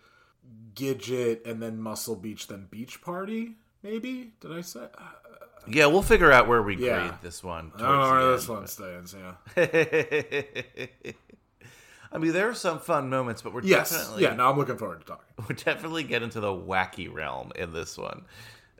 Gidget 0.76 1.48
and 1.50 1.62
then 1.62 1.82
Muscle 1.82 2.16
Beach, 2.16 2.48
then 2.48 2.68
Beach 2.70 3.02
Party. 3.02 3.56
Maybe 3.84 4.34
did 4.40 4.52
I 4.52 4.62
say? 4.62 4.88
Yeah, 5.68 5.86
we'll 5.88 6.02
figure 6.02 6.32
out 6.32 6.48
where 6.48 6.62
we 6.62 6.76
Yeah. 6.76 7.08
grade 7.08 7.22
this 7.22 7.44
one. 7.44 7.72
I 7.76 7.80
don't 7.80 7.92
know 7.92 8.12
where 8.12 8.32
this 8.32 8.46
the 8.46 8.52
one 8.54 8.62
end, 8.62 8.70
stands. 8.70 9.16
Yeah. 9.56 11.12
I 12.14 12.18
mean, 12.18 12.34
there 12.34 12.50
are 12.50 12.54
some 12.54 12.80
fun 12.80 13.10
moments, 13.10 13.42
but 13.42 13.54
we're 13.54 13.64
Yes. 13.64 13.92
definitely 13.92 14.24
Yeah. 14.24 14.34
No, 14.36 14.50
I'm 14.50 14.58
looking 14.58 14.78
forward 14.78 15.00
to 15.02 15.06
talking. 15.06 15.26
we 15.48 15.56
definitely 15.56 16.04
get 16.04 16.24
into 16.24 16.40
the 16.40 16.50
wacky 16.52 17.12
realm 17.14 17.52
in 17.56 17.72
this 17.74 17.98
one. 17.98 18.26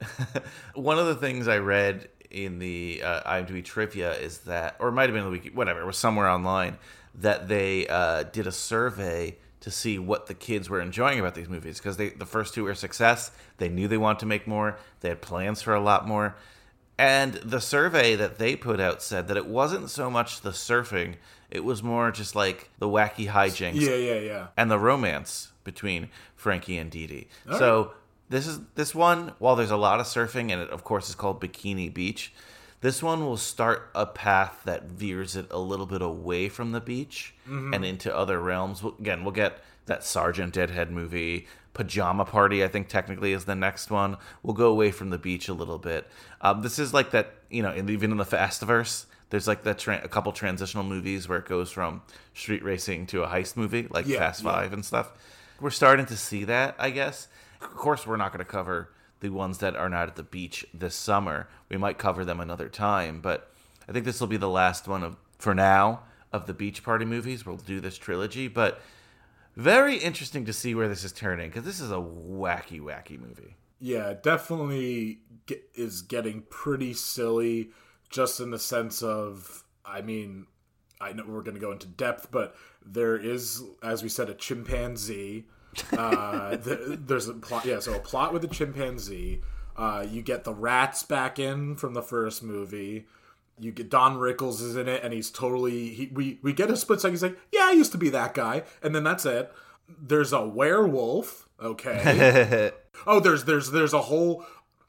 one 0.74 1.00
of 1.00 1.06
the 1.06 1.16
things 1.16 1.48
I 1.48 1.60
read 1.60 2.10
in 2.30 2.60
the 2.60 3.02
uh, 3.04 3.30
IMDb 3.32 3.64
trivia 3.64 4.14
is 4.16 4.40
that, 4.40 4.76
or 4.80 4.90
it 4.90 4.94
might 4.94 5.04
have 5.04 5.14
been 5.14 5.24
the 5.24 5.30
week, 5.30 5.52
whatever, 5.54 5.82
it 5.82 5.86
was 5.86 5.98
somewhere 5.98 6.28
online 6.28 6.78
that 7.16 7.48
they 7.48 7.88
uh, 7.88 8.24
did 8.24 8.48
a 8.48 8.52
survey 8.52 9.38
to 9.60 9.70
see 9.70 10.00
what 10.00 10.26
the 10.28 10.34
kids 10.34 10.70
were 10.70 10.82
enjoying 10.82 11.20
about 11.20 11.36
these 11.36 11.48
movies 11.50 11.78
because 11.78 11.96
they 11.98 12.10
the 12.10 12.26
first 12.26 12.54
two 12.54 12.64
were 12.64 12.72
a 12.72 12.76
success. 12.76 13.32
They 13.58 13.70
knew 13.70 13.88
they 13.88 13.98
wanted 13.98 14.20
to 14.22 14.26
make 14.26 14.48
more. 14.48 14.78
They 15.02 15.10
had 15.10 15.22
plans 15.22 15.62
for 15.62 15.76
a 15.76 15.80
lot 15.82 16.08
more. 16.08 16.36
And 17.02 17.34
the 17.34 17.60
survey 17.60 18.16
that 18.16 18.38
they 18.38 18.56
put 18.56 18.80
out 18.80 19.02
said 19.02 19.28
that 19.28 19.36
it 19.36 19.48
wasn't 19.48 19.90
so 19.90 20.12
much 20.12 20.42
the 20.42 20.52
surfing, 20.52 21.16
it 21.50 21.64
was 21.64 21.82
more 21.82 22.12
just 22.12 22.36
like 22.36 22.70
the 22.78 22.88
wacky 22.88 23.28
hijinks 23.28 23.82
Yeah. 23.82 23.96
Yeah. 23.96 24.20
Yeah. 24.20 24.48
and 24.56 24.70
the 24.70 24.78
romance 24.78 25.52
between 25.64 26.10
Frankie 26.36 26.78
and 26.78 26.92
Dee 26.92 27.08
Dee. 27.08 27.28
So 27.58 27.94
this 28.30 28.46
is 28.46 28.60
this 28.76 28.94
one. 28.94 29.34
While 29.40 29.56
there's 29.56 29.72
a 29.72 29.78
lot 29.78 30.00
of 30.00 30.06
surfing, 30.06 30.52
and 30.52 30.62
it 30.62 30.70
of 30.70 30.84
course 30.84 31.10
is 31.10 31.16
called 31.16 31.42
Bikini 31.42 31.92
Beach, 31.92 32.34
this 32.82 33.02
one 33.02 33.26
will 33.26 33.38
start 33.38 33.90
a 33.96 34.06
path 34.06 34.62
that 34.66 34.84
veers 34.84 35.36
it 35.36 35.48
a 35.50 35.60
little 35.60 35.88
bit 35.88 36.04
away 36.04 36.50
from 36.50 36.72
the 36.72 36.82
beach 36.82 37.34
mm-hmm. 37.48 37.74
and 37.74 37.84
into 37.84 38.16
other 38.16 38.40
realms. 38.40 38.84
Again, 39.00 39.24
we'll 39.24 39.34
get 39.34 39.64
that 39.88 40.04
Sergeant 40.04 40.54
Deadhead 40.54 40.92
movie. 40.92 41.48
Pajama 41.74 42.26
Party, 42.26 42.64
I 42.64 42.68
think 42.68 42.90
technically 42.90 43.34
is 43.34 43.46
the 43.46 43.56
next 43.56 43.90
one. 43.90 44.18
We'll 44.44 44.54
go 44.54 44.70
away 44.70 44.92
from 44.92 45.10
the 45.10 45.18
beach 45.18 45.48
a 45.48 45.54
little 45.54 45.78
bit. 45.78 46.08
Um, 46.42 46.62
this 46.62 46.78
is 46.80 46.94
like 46.94 47.12
that, 47.12 47.34
you 47.50 47.62
know, 47.64 47.74
even 47.76 48.12
in 48.12 48.18
the 48.18 48.26
Fastiverse, 48.26 49.06
there's 49.30 49.48
like 49.48 49.64
that 49.64 49.80
tra- 49.80 50.02
a 50.04 50.10
couple 50.10 50.32
transitional 50.34 50.84
movies 50.84 51.30
where 51.30 51.40
it 51.40 51.46
goes 51.46 51.72
from 51.72 52.02
street 52.34 52.64
racing 52.64 53.06
to 53.08 53.24
a 53.24 53.28
heist 53.28 53.56
movie, 53.56 53.88
like 53.90 54.06
Yeah, 54.06 54.20
Fast 54.20 54.44
yeah. 54.44 54.52
Five 54.52 54.74
and 54.74 54.84
stuff. 54.84 55.12
We're 55.62 55.70
starting 55.70 56.06
to 56.08 56.18
see 56.18 56.44
that, 56.46 56.76
I 56.78 56.90
guess. 56.90 57.28
Of 57.62 57.76
course, 57.76 58.06
we're 58.06 58.18
not 58.18 58.34
going 58.34 58.44
to 58.44 58.52
cover 58.52 58.92
the 59.22 59.30
ones 59.30 59.60
that 59.60 59.76
are 59.76 59.88
not 59.90 60.10
at 60.10 60.16
the 60.16 60.24
beach 60.24 60.66
this 60.74 60.96
summer. 60.96 61.48
We 61.70 61.78
might 61.78 61.98
cover 61.98 62.26
them 62.26 62.40
another 62.40 62.68
time, 62.68 63.22
but 63.22 63.52
I 63.88 63.92
think 63.94 64.04
this 64.04 64.20
will 64.20 64.28
be 64.28 64.38
the 64.38 64.50
last 64.50 64.88
one 64.88 65.04
of 65.04 65.16
for 65.38 65.54
now 65.56 66.02
of 66.34 66.48
the 66.48 66.54
beach 66.54 66.84
party 66.84 67.06
movies. 67.06 67.46
We'll 67.46 67.58
do 67.58 67.80
this 67.80 67.98
trilogy, 67.98 68.48
but 68.48 68.82
very 69.56 69.98
interesting 69.98 70.46
to 70.46 70.54
see 70.54 70.76
where 70.76 70.88
this 70.88 71.04
is 71.04 71.12
turning 71.12 71.50
because 71.50 71.66
this 71.66 71.80
is 71.80 71.92
a 71.92 71.96
wacky, 71.96 72.80
wacky 72.80 73.20
movie. 73.20 73.56
Yeah, 73.80 74.14
definitely 74.22 75.20
get, 75.46 75.64
is 75.74 76.02
getting 76.02 76.44
pretty 76.50 76.94
silly 76.94 77.72
just 78.10 78.40
in 78.40 78.52
the 78.52 78.60
sense 78.60 79.02
of, 79.02 79.64
I 79.86 80.02
mean, 80.02 80.48
I 81.00 81.14
know 81.14 81.24
we're 81.28 81.42
going 81.42 81.56
to 81.56 81.62
go 81.62 81.72
into 81.72 81.88
depth, 81.88 82.30
but 82.32 82.56
there 82.86 83.18
is, 83.18 83.64
as 83.82 84.04
we 84.04 84.10
said, 84.10 84.30
a 84.30 84.36
chimpanzee. 84.36 85.46
Uh, 85.98 86.58
th 86.64 87.00
there's 87.06 87.28
a 87.28 87.34
plot, 87.34 87.66
yeah, 87.66 87.80
so 87.80 87.96
a 87.96 88.00
plot 88.00 88.34
with 88.34 88.44
a 88.44 88.48
chimpanzee. 88.48 89.42
Uh, 89.76 90.06
you 90.08 90.22
get 90.22 90.44
the 90.44 90.54
rats 90.54 91.02
back 91.04 91.40
in 91.40 91.76
from 91.76 91.94
the 91.94 92.02
first 92.02 92.44
movie. 92.44 93.08
You 93.60 93.72
get 93.72 93.90
Don 93.90 94.18
Rickles 94.18 94.62
is 94.62 94.76
in 94.76 94.88
it, 94.88 95.04
and 95.04 95.14
he's 95.14 95.30
totally. 95.30 95.90
He, 95.90 96.10
we 96.12 96.40
we 96.42 96.54
get 96.54 96.72
a 96.72 96.78
split 96.78 97.02
second. 97.02 97.14
He's 97.14 97.24
like, 97.24 97.38
"Yeah, 97.52 97.66
I 97.66 97.72
used 97.72 97.92
to 97.92 97.98
be 97.98 98.10
that 98.10 98.34
guy," 98.34 98.64
and 98.82 98.96
then 98.96 99.04
that's 99.04 99.26
it. 99.26 99.52
There's 99.88 100.34
a 100.34 100.46
werewolf. 100.48 101.48
Okay. 101.62 102.72
Oh, 103.08 103.20
there's 103.20 103.46
there's 103.46 103.72
there's 103.72 103.94
a 103.94 104.02
whole 104.02 104.46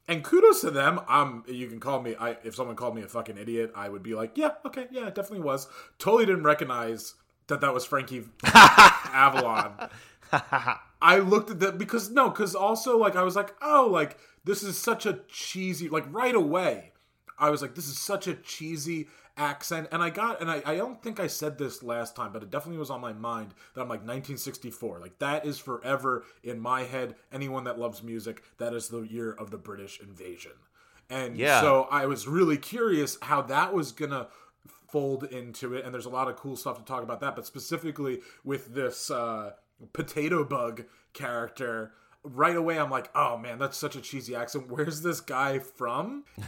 and 0.08 0.22
kudos 0.22 0.60
to 0.62 0.70
them. 0.70 1.00
Um, 1.08 1.44
you 1.46 1.68
can 1.68 1.80
call 1.80 2.02
me. 2.02 2.14
I 2.18 2.36
if 2.44 2.54
someone 2.54 2.76
called 2.76 2.94
me 2.94 3.02
a 3.02 3.08
fucking 3.08 3.38
idiot, 3.38 3.72
I 3.74 3.88
would 3.88 4.02
be 4.02 4.14
like, 4.14 4.36
yeah, 4.36 4.50
okay, 4.66 4.86
yeah, 4.90 5.06
it 5.06 5.14
definitely 5.14 5.44
was. 5.44 5.68
Totally 5.98 6.26
didn't 6.26 6.44
recognize 6.44 7.14
that 7.46 7.60
that 7.60 7.72
was 7.72 7.84
Frankie 7.84 8.24
Avalon. 8.44 9.88
I 11.00 11.18
looked 11.18 11.50
at 11.50 11.60
that 11.60 11.78
because 11.78 12.10
no, 12.10 12.30
because 12.30 12.54
also 12.54 12.98
like 12.98 13.16
I 13.16 13.22
was 13.22 13.36
like, 13.36 13.54
oh, 13.62 13.88
like 13.90 14.18
this 14.44 14.62
is 14.62 14.76
such 14.78 15.06
a 15.06 15.20
cheesy. 15.28 15.88
Like 15.88 16.04
right 16.12 16.34
away, 16.34 16.91
I 17.38 17.50
was 17.50 17.62
like, 17.62 17.74
this 17.74 17.88
is 17.88 17.98
such 17.98 18.26
a 18.26 18.34
cheesy 18.34 19.08
accent, 19.36 19.88
and 19.90 20.02
I 20.02 20.10
got 20.10 20.40
and 20.40 20.50
I 20.50 20.62
I 20.64 20.76
don't 20.76 21.02
think 21.02 21.18
I 21.20 21.26
said 21.26 21.58
this 21.58 21.82
last 21.82 22.14
time, 22.14 22.32
but 22.32 22.42
it 22.42 22.50
definitely 22.50 22.78
was 22.78 22.90
on 22.90 23.00
my 23.00 23.12
mind 23.12 23.54
that 23.74 23.80
I'm 23.82 23.88
like 23.88 24.00
1964. 24.06 24.98
Like 25.00 25.18
that 25.18 25.44
is 25.46 25.58
forever 25.58 26.24
in 26.42 26.60
my 26.60 26.82
head. 26.84 27.14
Anyone 27.32 27.64
that 27.64 27.78
loves 27.78 28.02
music, 28.02 28.42
that 28.58 28.74
is 28.74 28.88
the 28.88 29.02
year 29.02 29.32
of 29.32 29.50
the 29.50 29.58
British 29.58 30.00
invasion. 30.00 30.52
And 31.10 31.36
Yeah. 31.36 31.60
so 31.60 31.82
I 31.90 32.06
was 32.06 32.26
really 32.28 32.56
curious 32.58 33.18
how 33.22 33.42
that 33.42 33.74
was 33.74 33.92
gonna 33.92 34.28
fold 34.88 35.24
into 35.24 35.74
it 35.74 35.84
and 35.84 35.92
there's 35.94 36.04
a 36.06 36.10
lot 36.10 36.28
of 36.28 36.36
cool 36.36 36.54
stuff 36.56 36.76
to 36.78 36.84
talk 36.84 37.02
about 37.02 37.18
that 37.20 37.34
but 37.34 37.46
specifically 37.46 38.20
with 38.44 38.74
this 38.74 39.10
uh 39.10 39.52
potato 39.94 40.44
bug 40.44 40.84
character 41.14 41.92
right 42.24 42.54
away 42.54 42.78
i'm 42.78 42.90
like 42.90 43.10
oh 43.14 43.36
man 43.36 43.58
that's 43.58 43.76
such 43.76 43.96
a 43.96 44.00
cheesy 44.00 44.34
accent. 44.34 44.70
Where's 44.70 45.02
this 45.02 45.20
guy 45.20 45.58
from? 45.58 46.24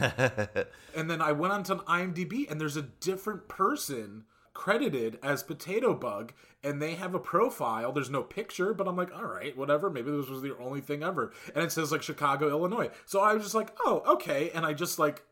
And 0.95 1.11
then 1.11 1.21
i 1.21 1.33
went 1.33 1.51
onto 1.51 1.73
an 1.73 1.79
imdb 1.79 2.49
and 2.49 2.59
there's 2.61 2.77
a 2.77 2.81
different 2.81 3.47
person 3.49 4.23
credited 4.53 5.19
as 5.21 5.43
potato 5.43 5.93
bug 5.93 6.31
and 6.63 6.81
they 6.81 6.95
have 6.95 7.13
a 7.13 7.19
profile. 7.19 7.91
There's 7.91 8.09
no 8.09 8.23
picture 8.23 8.73
but 8.73 8.87
i'm 8.87 8.95
like 8.95 9.13
all 9.13 9.25
right 9.25 9.55
whatever. 9.57 9.89
Maybe 9.89 10.11
this 10.11 10.29
was 10.29 10.41
the 10.41 10.57
only 10.57 10.79
thing 10.81 11.03
ever. 11.03 11.33
And 11.53 11.63
it 11.63 11.71
says 11.71 11.91
like 11.91 12.01
chicago 12.01 12.49
illinois. 12.49 12.89
So 13.05 13.19
i 13.19 13.33
was 13.33 13.43
just 13.43 13.55
like 13.55 13.75
oh 13.85 14.01
okay. 14.07 14.51
And 14.53 14.65
i 14.65 14.71
just 14.73 14.97
like 14.97 15.23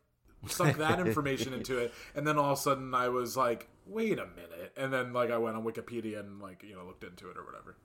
sunk 0.47 0.77
that 0.77 0.99
information 1.07 1.53
into 1.53 1.77
it. 1.77 1.93
And 2.15 2.27
then 2.27 2.37
all 2.37 2.51
of 2.51 2.57
a 2.59 2.61
sudden 2.61 2.93
i 2.93 3.07
was 3.07 3.37
like 3.37 3.69
wait 3.85 4.19
a 4.19 4.25
minute. 4.25 4.73
And 4.75 4.91
then 4.91 5.13
like 5.13 5.31
i 5.31 5.37
went 5.37 5.55
on 5.55 5.63
wikipedia 5.63 6.19
and 6.19 6.41
like 6.41 6.63
you 6.63 6.75
know 6.75 6.85
looked 6.85 7.05
into 7.05 7.29
it 7.29 7.37
or 7.37 7.45
whatever 7.45 7.77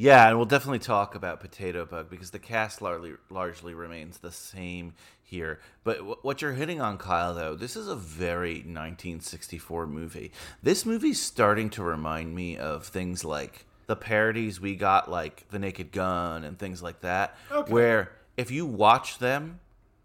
Yeah, 0.00 0.28
and 0.28 0.36
we'll 0.36 0.46
definitely 0.46 0.78
talk 0.78 1.16
about 1.16 1.40
Potato 1.40 1.84
Bug 1.84 2.08
because 2.08 2.30
the 2.30 2.38
cast 2.38 2.80
largely 2.80 3.14
largely 3.30 3.74
remains 3.74 4.18
the 4.18 4.30
same 4.30 4.94
here. 5.24 5.58
But 5.82 5.96
w- 5.96 6.16
what 6.22 6.40
you're 6.40 6.52
hitting 6.52 6.80
on, 6.80 6.98
Kyle, 6.98 7.34
though, 7.34 7.56
this 7.56 7.74
is 7.74 7.88
a 7.88 7.96
very 7.96 8.58
1964 8.58 9.88
movie. 9.88 10.30
This 10.62 10.86
movie's 10.86 11.20
starting 11.20 11.68
to 11.70 11.82
remind 11.82 12.32
me 12.32 12.56
of 12.56 12.86
things 12.86 13.24
like 13.24 13.66
the 13.88 13.96
parodies 13.96 14.60
we 14.60 14.76
got, 14.76 15.10
like 15.10 15.48
The 15.50 15.58
Naked 15.58 15.90
Gun 15.90 16.44
and 16.44 16.56
things 16.56 16.80
like 16.80 17.00
that, 17.00 17.36
Okay. 17.50 17.72
where 17.72 18.12
if 18.36 18.52
you 18.52 18.66
watch 18.66 19.18
them, 19.18 19.58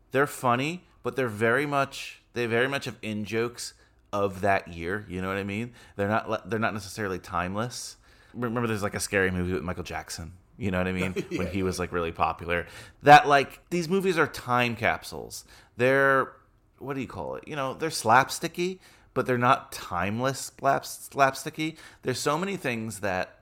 they're 0.10 0.26
funny, 0.26 0.86
but 1.04 1.16
they're 1.16 1.28
very 1.28 1.68
much 1.68 2.20
they 2.34 2.48
very 2.48 2.68
much 2.68 2.86
have 2.86 2.98
in 3.04 3.26
jokes 3.26 3.76
of 4.12 4.42
that 4.42 4.70
year. 4.70 5.06
You 5.08 5.22
know 5.22 5.28
what 5.28 5.38
I 5.38 5.44
mean? 5.44 5.74
They're 5.98 6.08
not 6.08 6.50
they're 6.50 6.58
not 6.58 6.74
necessarily 6.74 7.20
timeless. 7.20 7.98
Remember, 8.34 8.68
there's 8.68 8.84
like 8.84 8.96
a 8.96 9.00
scary 9.00 9.32
movie 9.32 9.54
with 9.54 9.64
Michael 9.64 9.84
Jackson. 9.84 10.34
You 10.58 10.72
know 10.72 10.78
what 10.78 10.88
I 10.88 10.92
mean? 10.92 11.14
when 11.36 11.48
he 11.48 11.64
was 11.64 11.80
like 11.80 11.92
really 11.92 12.12
popular. 12.12 12.68
That 13.02 13.28
like 13.28 13.62
these 13.70 13.90
movies 13.90 14.18
are 14.18 14.28
time 14.28 14.76
capsules. 14.76 15.46
They're 15.78 16.34
what 16.80 16.96
do 16.96 17.02
you 17.02 17.08
call 17.08 17.36
it? 17.36 17.48
You 17.48 17.56
know, 17.56 17.74
they're 17.74 17.90
slapsticky, 17.90 18.80
but 19.14 19.26
they're 19.26 19.38
not 19.38 19.72
timeless 19.72 20.52
slap, 20.60 20.84
slapsticky. 20.84 21.78
There's 22.02 22.20
so 22.20 22.38
many 22.38 22.58
things 22.58 23.00
that 23.00 23.40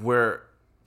were 0.00 0.42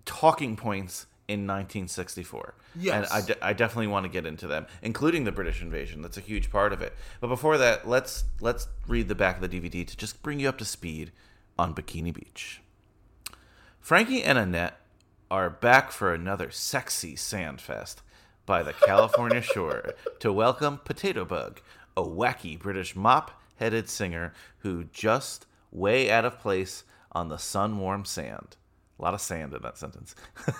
talking 0.05 0.55
points 0.55 1.07
in 1.27 1.41
1964. 1.41 2.53
Yes. 2.77 2.93
And 2.93 3.05
I, 3.23 3.25
de- 3.25 3.45
I 3.45 3.53
definitely 3.53 3.87
want 3.87 4.03
to 4.05 4.09
get 4.09 4.25
into 4.25 4.47
them, 4.47 4.67
including 4.81 5.23
the 5.23 5.31
British 5.31 5.61
invasion. 5.61 6.01
That's 6.01 6.17
a 6.17 6.21
huge 6.21 6.51
part 6.51 6.73
of 6.73 6.81
it. 6.81 6.93
But 7.19 7.27
before 7.27 7.57
that, 7.57 7.87
let's 7.87 8.25
let's 8.41 8.67
read 8.87 9.07
the 9.07 9.15
back 9.15 9.41
of 9.41 9.49
the 9.49 9.59
DVD 9.59 9.85
to 9.87 9.97
just 9.97 10.21
bring 10.21 10.39
you 10.39 10.49
up 10.49 10.57
to 10.59 10.65
speed 10.65 11.11
on 11.57 11.73
Bikini 11.73 12.13
Beach. 12.13 12.61
Frankie 13.85 14.23
and 14.23 14.39
Annette 14.39 14.79
are 15.29 15.47
back 15.47 15.91
for 15.91 16.11
another 16.11 16.49
sexy 16.49 17.15
sand 17.15 17.61
fest 17.61 18.01
by 18.47 18.63
the 18.63 18.73
California 18.73 19.43
shore 19.43 19.93
to 20.17 20.33
welcome 20.33 20.79
Potato 20.83 21.23
Bug, 21.23 21.61
a 21.95 22.01
wacky 22.01 22.57
British 22.57 22.95
mop-headed 22.95 23.87
singer 23.87 24.33
who 24.61 24.85
just 24.85 25.45
way 25.71 26.09
out 26.09 26.25
of 26.25 26.39
place 26.39 26.83
on 27.11 27.29
the 27.29 27.37
sun-warm 27.37 28.05
sand. 28.05 28.57
A 28.97 29.03
lot 29.03 29.13
of 29.13 29.21
sand 29.21 29.53
in 29.53 29.61
that 29.61 29.77
sentence. 29.77 30.15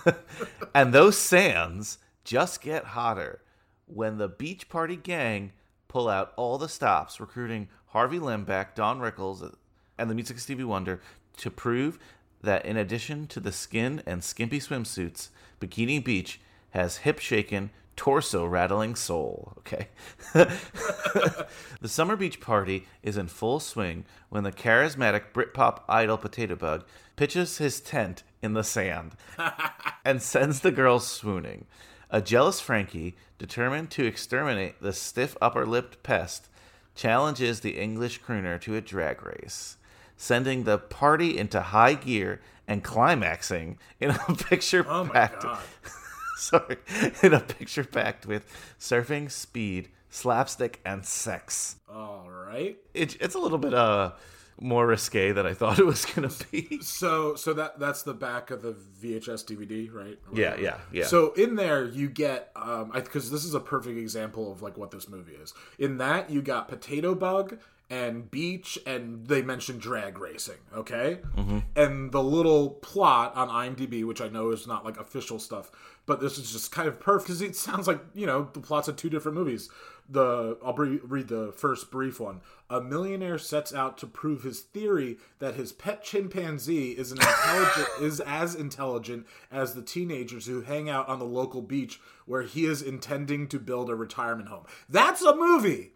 and 0.75 0.94
those 0.94 1.17
sands 1.17 1.98
just 2.24 2.62
get 2.62 2.84
hotter 2.84 3.41
when 3.88 4.20
the 4.20 4.29
beach 4.29 4.70
party 4.70 4.98
gang 4.98 5.51
pull 5.88 6.08
out 6.08 6.32
all 6.36 6.60
the 6.60 6.70
stops, 6.70 7.20
recruiting 7.20 7.70
Harvey 7.88 8.20
Lembeck, 8.20 8.75
Don 8.75 9.00
Rickles, 9.00 9.51
and 9.98 10.12
the 10.12 10.15
music 10.15 10.38
of 10.38 10.44
Stevie 10.44 10.63
Wonder 10.63 11.01
to 11.38 11.51
prove 11.51 12.00
that 12.45 12.65
in 12.65 12.77
addition 12.77 13.27
to 13.27 13.39
the 13.39 13.51
skin 13.51 14.01
and 14.05 14.23
skimpy 14.23 14.59
swimsuits, 14.59 15.29
Bikini 15.59 16.03
Beach 16.03 16.39
has 16.71 16.97
hip 16.97 17.19
shaken, 17.19 17.69
torso 17.95 18.45
rattling 18.45 18.95
soul. 18.95 19.53
Okay. 19.59 19.87
the 20.33 21.87
Summer 21.87 22.15
Beach 22.15 22.39
Party 22.39 22.87
is 23.03 23.17
in 23.17 23.27
full 23.27 23.59
swing 23.59 24.05
when 24.29 24.43
the 24.43 24.51
charismatic 24.51 25.31
Britpop 25.33 25.81
idol 25.87 26.17
Potato 26.17 26.55
Bug 26.55 26.85
pitches 27.15 27.57
his 27.57 27.79
tent 27.79 28.23
in 28.41 28.53
the 28.53 28.63
sand 28.63 29.13
and 30.05 30.21
sends 30.21 30.59
the 30.59 30.71
girls 30.71 31.07
swooning. 31.07 31.65
A 32.09 32.21
jealous 32.21 32.59
Frankie, 32.59 33.15
determined 33.37 33.91
to 33.91 34.05
exterminate 34.05 34.81
the 34.81 34.93
stiff 34.93 35.35
upper 35.41 35.65
lipped 35.65 36.03
pest, 36.03 36.47
challenges 36.95 37.59
the 37.59 37.77
English 37.77 38.21
crooner 38.21 38.59
to 38.61 38.75
a 38.75 38.81
drag 38.81 39.25
race, 39.25 39.77
sending 40.17 40.63
the 40.63 40.77
party 40.77 41.38
into 41.38 41.60
high 41.62 41.93
gear 41.93 42.41
and 42.67 42.84
climaxing 42.84 43.77
in 44.00 44.12
a 44.12 44.17
picture 44.38 44.86
Oh 44.88 45.03
my 45.05 45.13
packed 45.13 45.43
god. 45.43 45.60
sorry, 46.38 46.77
in 47.24 47.34
a 47.34 47.39
picture 47.39 47.84
packed 47.84 48.25
with 48.25 48.45
surfing, 48.79 49.31
speed, 49.31 49.89
slapstick, 50.10 50.79
and 50.86 51.05
sex. 51.05 51.77
All 51.91 52.29
right. 52.29 52.77
It, 52.93 53.17
it's 53.22 53.36
a 53.36 53.39
little 53.39 53.57
bit 53.57 53.74
uh 53.74 54.12
more 54.60 54.88
risque 54.88 55.34
than 55.34 55.45
I 55.45 55.53
thought 55.53 55.79
it 55.79 55.86
was 55.86 56.05
gonna 56.05 56.31
be. 56.51 56.79
So 56.81 57.36
so 57.36 57.53
that 57.53 57.77
that's 57.79 58.03
the 58.03 58.13
back 58.13 58.51
of 58.51 58.62
the 58.62 58.74
VHS 58.74 59.45
DVD, 59.45 59.93
right? 59.93 60.17
Yeah, 60.34 60.55
yeah, 60.57 60.77
yeah. 60.91 61.05
So 61.05 61.34
in 61.34 61.55
there 61.55 61.84
you 61.84 62.10
get 62.10 62.51
um 62.55 62.91
because 62.93 63.31
this 63.31 63.43
is 63.43 63.53
a 63.53 63.60
perfect 63.60 63.98
example 63.98 64.51
of 64.51 64.62
like 64.62 64.77
what 64.77 64.91
this 64.91 65.10
movie 65.10 65.34
is. 65.34 65.53
In 65.77 65.98
that 65.98 66.29
you 66.29 66.41
got 66.41 66.67
Potato 66.69 67.15
Bug 67.15 67.57
and 67.89 68.29
Beach 68.31 68.79
and 68.85 69.27
they 69.27 69.41
mentioned 69.41 69.79
drag 69.79 70.17
racing, 70.17 70.57
okay? 70.75 71.19
Mm-hmm. 71.35 71.59
And 71.75 72.11
the 72.11 72.23
little 72.23 72.71
plot 72.71 73.35
on 73.35 73.49
IMDb, 73.49 74.05
which 74.05 74.21
I 74.21 74.27
know 74.27 74.51
is 74.51 74.65
not 74.65 74.83
like 74.83 74.97
official 74.97 75.37
stuff, 75.37 75.71
but 76.05 76.19
this 76.19 76.37
is 76.37 76.51
just 76.51 76.71
kind 76.71 76.87
of 76.87 76.99
perfect 76.99 77.27
because 77.27 77.41
it 77.41 77.55
sounds 77.55 77.87
like 77.87 77.99
you 78.13 78.25
know 78.25 78.49
the 78.53 78.59
plots 78.59 78.87
of 78.87 78.95
two 78.95 79.09
different 79.09 79.37
movies. 79.37 79.69
The 80.07 80.57
I'll 80.63 80.73
bre- 80.73 80.97
read 81.03 81.27
the 81.27 81.51
first 81.55 81.91
brief 81.91 82.19
one. 82.19 82.41
A 82.69 82.81
millionaire 82.81 83.37
sets 83.37 83.73
out 83.73 83.97
to 83.99 84.07
prove 84.07 84.43
his 84.43 84.61
theory 84.61 85.17
that 85.39 85.55
his 85.55 85.71
pet 85.71 86.03
chimpanzee 86.03 86.91
is 86.91 87.11
an 87.11 87.19
intelligent 87.19 87.87
is 88.01 88.19
as 88.19 88.55
intelligent 88.55 89.25
as 89.51 89.73
the 89.73 89.81
teenagers 89.81 90.45
who 90.45 90.61
hang 90.61 90.89
out 90.89 91.07
on 91.07 91.19
the 91.19 91.25
local 91.25 91.61
beach 91.61 91.99
where 92.25 92.43
he 92.43 92.65
is 92.65 92.81
intending 92.81 93.47
to 93.47 93.59
build 93.59 93.89
a 93.89 93.95
retirement 93.95 94.49
home. 94.49 94.65
That's 94.89 95.21
a 95.21 95.35
movie. 95.35 95.91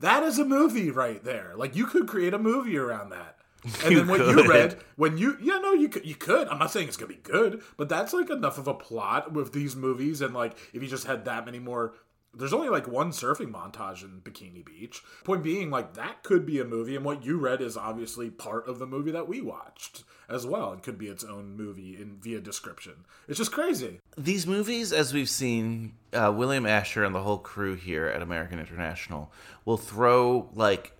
That 0.00 0.22
is 0.22 0.38
a 0.38 0.44
movie 0.44 0.90
right 0.90 1.22
there. 1.24 1.52
Like 1.56 1.76
you 1.76 1.86
could 1.86 2.06
create 2.08 2.34
a 2.34 2.38
movie 2.38 2.76
around 2.76 3.10
that. 3.10 3.36
And 3.82 3.92
You 3.92 3.96
then 4.00 4.08
what 4.08 4.20
could. 4.20 4.36
you 4.38 4.46
read 4.48 4.76
when 4.96 5.16
you 5.16 5.38
yeah 5.40 5.58
no 5.58 5.72
you 5.72 5.88
could 5.88 6.04
you 6.04 6.14
could 6.14 6.48
I'm 6.48 6.58
not 6.58 6.70
saying 6.70 6.86
it's 6.88 6.98
gonna 6.98 7.08
be 7.08 7.20
good 7.22 7.62
but 7.78 7.88
that's 7.88 8.12
like 8.12 8.28
enough 8.28 8.58
of 8.58 8.68
a 8.68 8.74
plot 8.74 9.32
with 9.32 9.54
these 9.54 9.74
movies 9.74 10.20
and 10.20 10.34
like 10.34 10.58
if 10.74 10.82
you 10.82 10.88
just 10.88 11.06
had 11.06 11.24
that 11.24 11.46
many 11.46 11.58
more 11.60 11.94
there's 12.36 12.52
only 12.52 12.68
like 12.68 12.86
one 12.88 13.10
surfing 13.10 13.50
montage 13.52 14.02
in 14.02 14.20
Bikini 14.20 14.64
Beach 14.64 15.02
point 15.24 15.42
being 15.42 15.70
like 15.70 15.94
that 15.94 16.22
could 16.22 16.44
be 16.44 16.60
a 16.60 16.64
movie 16.64 16.96
and 16.96 17.04
what 17.04 17.24
you 17.24 17.38
read 17.38 17.60
is 17.60 17.76
obviously 17.76 18.30
part 18.30 18.68
of 18.68 18.78
the 18.78 18.86
movie 18.86 19.10
that 19.10 19.28
we 19.28 19.40
watched 19.40 20.04
as 20.28 20.46
well 20.46 20.72
and 20.72 20.82
could 20.82 20.98
be 20.98 21.08
its 21.08 21.22
own 21.24 21.56
movie 21.56 21.96
in 22.00 22.16
via 22.20 22.40
description 22.40 22.94
it's 23.28 23.38
just 23.38 23.52
crazy 23.52 24.00
These 24.16 24.46
movies, 24.46 24.92
as 24.92 25.12
we've 25.12 25.28
seen, 25.28 25.94
uh, 26.12 26.32
William 26.34 26.66
Asher 26.66 27.04
and 27.04 27.14
the 27.14 27.22
whole 27.22 27.38
crew 27.38 27.74
here 27.74 28.06
at 28.06 28.22
American 28.22 28.58
International 28.58 29.32
will 29.64 29.76
throw 29.76 30.48
like 30.54 30.92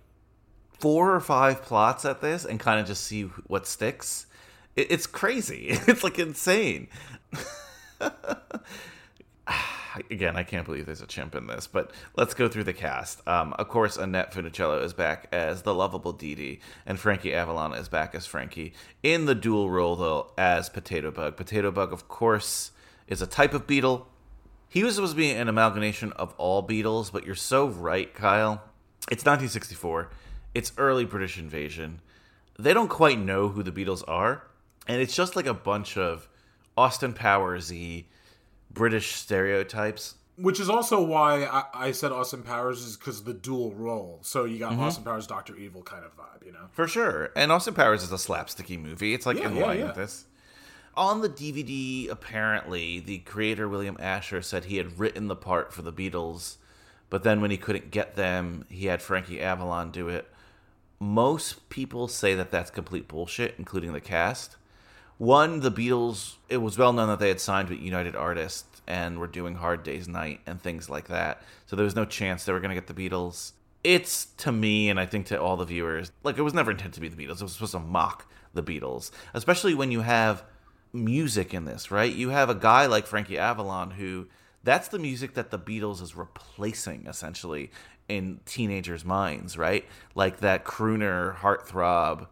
four 0.79 1.13
or 1.15 1.19
five 1.19 1.61
plots 1.61 2.05
at 2.05 2.21
this 2.21 2.45
and 2.45 2.59
kind 2.59 2.79
of 2.79 2.85
just 2.85 3.03
see 3.03 3.23
what 3.47 3.65
sticks. 3.65 4.27
It, 4.75 4.91
it's 4.91 5.07
crazy. 5.07 5.77
It's 5.87 6.03
like 6.03 6.19
insane. 6.19 6.87
Again, 10.11 10.35
I 10.35 10.43
can't 10.43 10.65
believe 10.65 10.85
there's 10.85 11.01
a 11.01 11.07
chimp 11.07 11.35
in 11.35 11.47
this, 11.47 11.67
but 11.67 11.91
let's 12.15 12.33
go 12.33 12.47
through 12.47 12.65
the 12.65 12.73
cast. 12.73 13.25
Um, 13.27 13.53
of 13.53 13.67
course, 13.69 13.97
Annette 13.97 14.33
Funicello 14.33 14.83
is 14.83 14.93
back 14.93 15.27
as 15.31 15.61
the 15.61 15.73
lovable 15.73 16.13
Dee 16.13 16.35
Dee, 16.35 16.59
and 16.85 16.99
Frankie 16.99 17.33
Avalon 17.33 17.73
is 17.73 17.87
back 17.87 18.15
as 18.15 18.25
Frankie. 18.25 18.73
In 19.03 19.25
the 19.25 19.35
dual 19.35 19.69
role, 19.69 19.95
though, 19.95 20.31
as 20.37 20.69
Potato 20.69 21.11
Bug. 21.11 21.37
Potato 21.37 21.71
Bug, 21.71 21.93
of 21.93 22.07
course, 22.07 22.71
is 23.07 23.21
a 23.21 23.27
type 23.27 23.53
of 23.53 23.67
beetle. 23.67 24.07
He 24.67 24.83
was 24.83 24.95
supposed 24.95 25.13
to 25.13 25.17
be 25.17 25.31
an 25.31 25.47
amalgamation 25.47 26.11
of 26.13 26.33
all 26.37 26.61
beetles, 26.61 27.09
but 27.09 27.25
you're 27.25 27.35
so 27.35 27.67
right, 27.67 28.13
Kyle. 28.13 28.63
It's 29.11 29.23
1964. 29.23 30.09
It's 30.53 30.73
early 30.77 31.05
British 31.05 31.37
invasion. 31.37 32.01
They 32.57 32.73
don't 32.73 32.89
quite 32.89 33.19
know 33.19 33.49
who 33.49 33.63
the 33.63 33.71
Beatles 33.71 34.03
are, 34.07 34.43
and 34.87 35.01
it's 35.01 35.15
just 35.15 35.35
like 35.35 35.45
a 35.45 35.53
bunch 35.53 35.97
of 35.97 36.27
Austin 36.77 37.13
Powers 37.13 37.71
Powersy 37.71 38.05
British 38.75 39.15
stereotypes. 39.15 40.15
which 40.37 40.59
is 40.59 40.69
also 40.69 41.01
why 41.01 41.45
I, 41.45 41.63
I 41.87 41.91
said 41.91 42.11
Austin 42.11 42.43
Powers 42.43 42.81
is 42.83 42.97
because 42.97 43.23
the 43.23 43.33
dual 43.33 43.73
role 43.73 44.19
so 44.21 44.43
you 44.45 44.59
Mm-hmm. 44.59 44.75
got 44.77 44.85
Austin 44.85 45.03
Powers 45.03 45.25
Doctor 45.27 45.55
Evil 45.55 45.81
kind 45.81 46.03
of 46.05 46.15
vibe 46.15 46.45
you 46.45 46.51
know 46.51 46.67
For 46.71 46.87
sure. 46.87 47.31
And 47.35 47.51
Austin 47.51 47.73
Powers 47.73 48.03
is 48.03 48.11
a 48.11 48.15
slapsticky 48.27 48.77
movie. 48.79 49.13
It's 49.13 49.25
like 49.25 49.37
Yeah, 49.37 49.47
in 49.49 49.55
yeah, 49.55 49.65
line 49.65 49.79
yeah. 49.79 49.85
with 49.87 49.95
this. 49.95 50.25
On 50.97 51.19
the 51.21 51.27
DVD, 51.29 52.09
apparently, 52.09 52.99
the 53.01 53.17
creator 53.19 53.67
William 53.67 53.97
Asher 53.99 54.41
said 54.41 54.65
he 54.65 54.77
had 54.77 54.97
written 54.99 55.27
the 55.27 55.35
part 55.35 55.73
for 55.73 55.81
the 55.81 55.91
Beatles, 55.91 56.55
but 57.09 57.23
then 57.23 57.41
when 57.41 57.51
he 57.51 57.57
couldn't 57.57 57.91
get 57.91 58.15
them, 58.15 58.65
he 58.69 58.85
had 58.85 59.01
Frankie 59.01 59.41
Avalon 59.41 59.91
do 59.91 60.07
it. 60.07 60.29
Most 60.99 61.67
people 61.69 62.07
say 62.07 62.33
that 62.35 62.49
that's 62.51 62.71
complete 62.71 63.07
bullshit, 63.09 63.55
including 63.57 63.91
the 63.91 63.99
cast. 63.99 64.55
One, 65.17 65.61
the 65.61 65.71
Beatles, 65.71 66.35
it 66.49 66.57
was 66.57 66.77
well 66.77 66.91
known 66.91 67.07
that 67.07 67.19
they 67.19 67.29
had 67.29 67.39
signed 67.39 67.69
with 67.69 67.79
United 67.79 68.15
Artists 68.15 68.81
and 68.87 69.17
were 69.17 69.27
doing 69.27 69.55
Hard 69.55 69.83
Day's 69.83 70.07
Night 70.07 70.41
and 70.45 70.61
things 70.61 70.89
like 70.89 71.07
that. 71.07 71.41
So 71.65 71.75
there 71.75 71.85
was 71.85 71.95
no 71.95 72.05
chance 72.05 72.43
they 72.43 72.53
were 72.53 72.59
going 72.59 72.75
to 72.75 72.81
get 72.81 72.93
the 72.93 73.09
Beatles. 73.09 73.53
It's 73.83 74.25
to 74.37 74.51
me, 74.51 74.89
and 74.89 74.99
I 74.99 75.05
think 75.05 75.27
to 75.27 75.39
all 75.39 75.57
the 75.57 75.65
viewers, 75.65 76.11
like 76.23 76.37
it 76.37 76.41
was 76.41 76.53
never 76.53 76.71
intended 76.71 76.95
to 76.95 77.01
be 77.01 77.07
the 77.07 77.15
Beatles. 77.15 77.39
It 77.39 77.43
was 77.43 77.53
supposed 77.53 77.71
to 77.73 77.79
mock 77.79 78.29
the 78.53 78.63
Beatles, 78.63 79.11
especially 79.33 79.73
when 79.73 79.91
you 79.91 80.01
have 80.01 80.43
music 80.91 81.53
in 81.53 81.65
this, 81.65 81.91
right? 81.91 82.11
You 82.11 82.29
have 82.29 82.49
a 82.49 82.55
guy 82.55 82.85
like 82.85 83.05
Frankie 83.05 83.37
Avalon 83.37 83.91
who 83.91 84.27
that's 84.63 84.87
the 84.87 84.97
music 84.97 85.35
that 85.35 85.51
the 85.51 85.59
Beatles 85.59 86.01
is 86.01 86.15
replacing 86.15 87.05
essentially 87.05 87.69
in 88.07 88.39
teenagers' 88.45 89.05
minds, 89.05 89.57
right? 89.57 89.85
Like 90.15 90.39
that 90.39 90.65
crooner, 90.65 91.35
heartthrob 91.37 92.27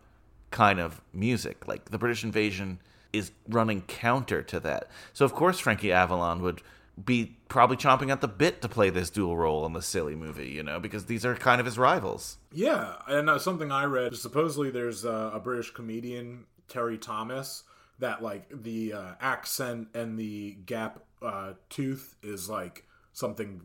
kind 0.54 0.80
of 0.80 1.02
music. 1.12 1.68
Like 1.68 1.92
the 1.92 1.98
British 1.98 2.24
invasion 2.24 2.80
is 3.12 3.32
running 3.50 3.82
counter 3.82 4.42
to 4.44 4.60
that. 4.62 4.88
So 5.12 5.26
of 5.26 5.34
course 5.34 5.60
Frankie 5.60 5.92
Avalon 5.92 6.42
would 6.42 6.62
be 7.04 7.36
probably 7.50 7.76
chomping 7.76 8.12
at 8.12 8.22
the 8.22 8.28
bit 8.28 8.62
to 8.62 8.70
play 8.70 8.89
this 8.89 9.10
dual 9.10 9.36
role 9.36 9.66
in 9.66 9.74
the 9.74 9.82
silly 9.82 10.16
movie, 10.16 10.50
you 10.50 10.62
know, 10.62 10.80
because 10.80 11.08
these 11.08 11.26
are 11.26 11.36
kind 11.36 11.60
of 11.60 11.66
his 11.66 11.78
rivals. 11.78 12.38
Yeah, 12.52 12.98
and 13.08 13.30
uh, 13.30 13.39
something 13.39 13.72
I 13.72 13.86
read 13.86 14.16
supposedly 14.16 14.70
there's 14.70 15.04
uh, 15.04 15.32
a 15.34 15.39
British 15.39 15.72
comedian 15.72 16.46
Terry 16.68 16.98
Thomas 16.98 17.63
that 18.00 18.22
like 18.22 18.46
the 18.50 18.94
uh, 18.94 19.12
accent 19.20 19.89
and 19.96 20.18
the 20.18 20.58
gap 20.66 21.04
uh, 21.22 21.54
tooth 21.70 22.16
is 22.22 22.48
like 22.48 22.86
something 23.12 23.62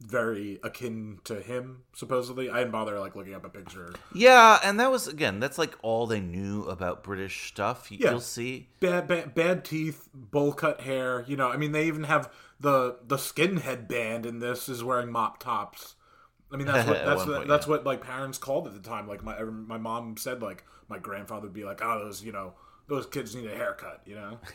very 0.00 0.60
akin 0.62 1.18
to 1.24 1.40
him. 1.40 1.82
Supposedly, 1.92 2.48
I 2.50 2.58
didn't 2.58 2.70
bother 2.72 2.98
like 3.00 3.16
looking 3.16 3.34
up 3.34 3.44
a 3.44 3.48
picture. 3.48 3.92
Yeah, 4.14 4.58
and 4.62 4.78
that 4.78 4.90
was 4.90 5.08
again, 5.08 5.40
that's 5.40 5.58
like 5.58 5.74
all 5.82 6.06
they 6.06 6.20
knew 6.20 6.62
about 6.64 7.02
British 7.02 7.48
stuff. 7.48 7.90
You- 7.90 7.98
Yeah. 8.00 8.10
You'll 8.12 8.20
see. 8.20 8.68
Bad, 8.80 9.08
bad, 9.08 9.34
bad 9.34 9.64
teeth, 9.64 10.08
bowl 10.14 10.52
cut 10.52 10.82
hair. 10.82 11.24
You 11.26 11.36
know, 11.36 11.48
I 11.48 11.56
mean, 11.56 11.72
they 11.72 11.86
even 11.86 12.04
have 12.04 12.30
the 12.60 12.98
the 13.06 13.16
skinhead 13.16 13.88
band 13.88 14.24
in 14.26 14.38
this 14.38 14.68
is 14.68 14.84
wearing 14.84 15.10
mop 15.10 15.38
tops. 15.40 15.96
I 16.52 16.56
mean, 16.56 16.66
that's 16.66 16.86
what 16.88 16.96
At 16.96 17.04
that's 17.06 17.26
what, 17.26 17.36
point, 17.36 17.48
that's 17.48 17.66
yeah. 17.66 17.70
what 17.70 17.84
like 17.84 18.00
parents 18.00 18.38
called 18.38 18.66
at 18.68 18.74
the 18.74 18.80
time. 18.88 19.08
Like 19.08 19.22
my 19.24 19.36
er, 19.36 19.50
my 19.50 19.78
mom 19.78 20.16
said, 20.16 20.40
like 20.42 20.64
my 20.88 20.98
grandfather 20.98 21.42
would 21.42 21.52
be 21.52 21.64
like, 21.64 21.80
"Oh, 21.82 21.98
those 22.04 22.22
you 22.22 22.32
know 22.32 22.54
those 22.88 23.04
kids 23.06 23.34
need 23.34 23.46
a 23.50 23.54
haircut." 23.54 24.00
You 24.06 24.14
know, 24.14 24.38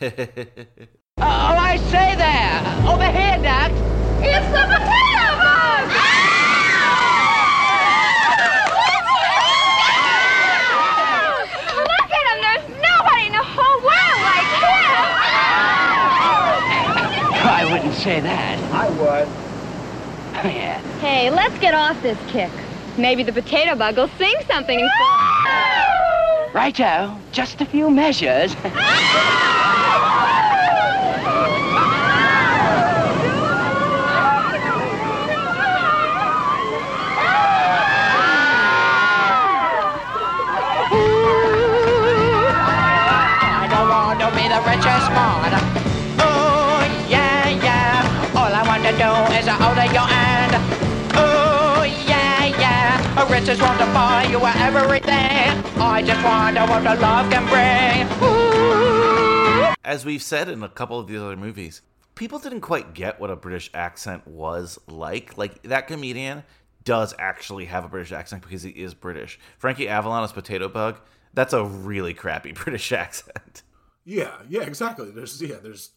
Oh, 1.16 1.22
I 1.22 1.76
say 1.90 2.16
there! 2.16 2.92
Over 2.92 3.06
here, 3.06 3.38
Doc! 3.42 4.03
It's 4.26 4.46
the 4.46 4.64
potato 4.64 5.26
bug! 5.36 5.84
Look 11.76 12.10
at 12.10 12.24
him! 12.30 12.38
There's 12.40 12.66
nobody 12.80 13.26
in 13.26 13.32
the 13.32 13.44
whole 13.44 13.80
world 13.84 14.20
like 14.24 14.50
him! 14.64 14.98
I 17.46 17.68
wouldn't 17.70 17.94
say 17.94 18.20
that. 18.20 18.58
I 18.72 18.88
would. 18.88 19.28
Oh, 20.36 20.48
yeah. 20.48 20.80
Hey, 21.00 21.30
let's 21.30 21.58
get 21.58 21.74
off 21.74 22.00
this 22.02 22.18
kick. 22.28 22.50
Maybe 22.96 23.22
the 23.22 23.32
potato 23.32 23.74
bug 23.74 23.96
will 23.96 24.08
sing 24.18 24.34
something 24.46 24.80
and 24.80 24.90
Righto. 26.54 27.18
Just 27.32 27.60
a 27.60 27.66
few 27.66 27.90
measures. 27.90 28.56
All 49.00 49.16
I 49.16 49.20
want 49.20 49.32
to 49.32 49.32
do 49.32 49.38
is 49.38 49.48
hold 49.48 49.78
out 49.78 49.92
your 49.92 50.02
hand. 50.02 50.52
Oh, 51.16 51.82
yeah, 51.82 52.46
yeah. 52.46 53.32
Riches 53.32 53.60
want 53.60 53.78
to 53.80 53.86
buy 53.86 54.24
you 54.24 54.38
everything. 54.38 55.80
I 55.82 56.02
just 56.04 56.24
wonder 56.24 56.60
what 56.62 56.84
the 56.84 57.00
love 57.00 57.30
can 57.30 57.44
bring. 57.48 58.06
Ooh. 58.28 59.74
As 59.84 60.04
we've 60.04 60.22
said 60.22 60.48
in 60.48 60.62
a 60.62 60.68
couple 60.68 60.98
of 60.98 61.06
these 61.08 61.20
other 61.20 61.36
movies, 61.36 61.82
people 62.14 62.38
didn't 62.38 62.60
quite 62.60 62.94
get 62.94 63.20
what 63.20 63.30
a 63.30 63.36
British 63.36 63.70
accent 63.74 64.26
was 64.26 64.78
like. 64.86 65.36
Like 65.36 65.62
that 65.64 65.86
comedian 65.88 66.44
does 66.84 67.14
actually 67.18 67.64
have 67.66 67.84
a 67.84 67.88
British 67.88 68.12
accent 68.12 68.42
because 68.42 68.62
he 68.62 68.70
is 68.70 68.94
British. 68.94 69.38
Frankie 69.58 69.88
Avalon 69.88 70.22
as 70.22 70.32
Potato 70.32 70.68
Bug, 70.68 71.00
that's 71.32 71.52
a 71.52 71.64
really 71.64 72.14
crappy 72.14 72.52
British 72.54 72.92
accent. 72.92 73.62
Yeah, 74.04 74.36
yeah, 74.48 74.62
exactly. 74.62 75.10
There's 75.10 75.40
yeah, 75.42 75.56
there's. 75.62 75.90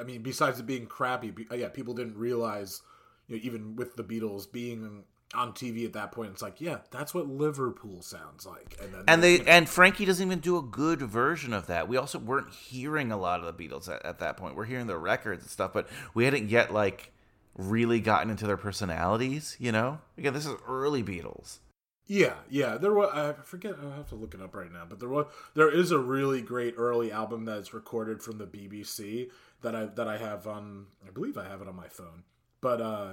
I 0.00 0.04
mean, 0.04 0.22
besides 0.22 0.60
it 0.60 0.66
being 0.66 0.86
crappy, 0.86 1.30
be- 1.30 1.46
uh, 1.50 1.54
yeah, 1.54 1.68
people 1.68 1.94
didn't 1.94 2.16
realize, 2.16 2.82
you 3.28 3.36
know, 3.36 3.42
even 3.44 3.76
with 3.76 3.96
the 3.96 4.04
Beatles 4.04 4.50
being 4.50 5.04
on 5.34 5.52
TV 5.52 5.84
at 5.84 5.92
that 5.94 6.12
point, 6.12 6.32
it's 6.32 6.42
like, 6.42 6.60
yeah, 6.60 6.78
that's 6.90 7.14
what 7.14 7.28
Liverpool 7.28 8.02
sounds 8.02 8.46
like, 8.46 8.76
and 8.82 8.92
then 8.94 9.04
And 9.08 9.22
they 9.22 9.40
and 9.40 9.68
Frankie 9.68 10.04
doesn't 10.04 10.24
even 10.24 10.40
do 10.40 10.56
a 10.56 10.62
good 10.62 11.00
version 11.02 11.52
of 11.52 11.66
that. 11.66 11.88
We 11.88 11.96
also 11.96 12.18
weren't 12.18 12.52
hearing 12.52 13.12
a 13.12 13.16
lot 13.16 13.40
of 13.40 13.46
the 13.46 13.68
Beatles 13.68 13.88
at, 13.88 14.04
at 14.04 14.18
that 14.20 14.36
point. 14.36 14.54
We're 14.56 14.64
hearing 14.64 14.86
their 14.86 14.98
records 14.98 15.42
and 15.42 15.50
stuff, 15.50 15.72
but 15.72 15.88
we 16.14 16.24
hadn't 16.24 16.48
yet 16.48 16.72
like 16.72 17.12
really 17.56 18.00
gotten 18.00 18.30
into 18.30 18.46
their 18.46 18.56
personalities. 18.56 19.56
You 19.58 19.72
know, 19.72 19.98
again, 20.18 20.34
this 20.34 20.46
is 20.46 20.54
early 20.68 21.02
Beatles. 21.02 21.58
Yeah, 22.06 22.34
yeah. 22.50 22.76
There 22.76 22.92
was 22.92 23.10
I 23.14 23.32
forget. 23.42 23.74
I 23.80 23.96
have 23.96 24.08
to 24.10 24.14
look 24.14 24.34
it 24.34 24.42
up 24.42 24.54
right 24.54 24.70
now. 24.70 24.84
But 24.88 25.00
there 25.00 25.08
was 25.08 25.26
there 25.54 25.70
is 25.70 25.90
a 25.90 25.98
really 25.98 26.42
great 26.42 26.74
early 26.76 27.10
album 27.10 27.44
that's 27.46 27.72
recorded 27.72 28.22
from 28.22 28.38
the 28.38 28.46
BBC 28.46 29.30
that 29.64 29.74
I 29.74 29.86
that 29.86 30.08
I 30.08 30.16
have 30.16 30.46
on. 30.46 30.86
I 31.06 31.10
believe 31.10 31.36
I 31.36 31.48
have 31.48 31.60
it 31.60 31.68
on 31.68 31.76
my 31.76 31.88
phone. 31.88 32.22
But 32.60 32.80
uh, 32.80 33.12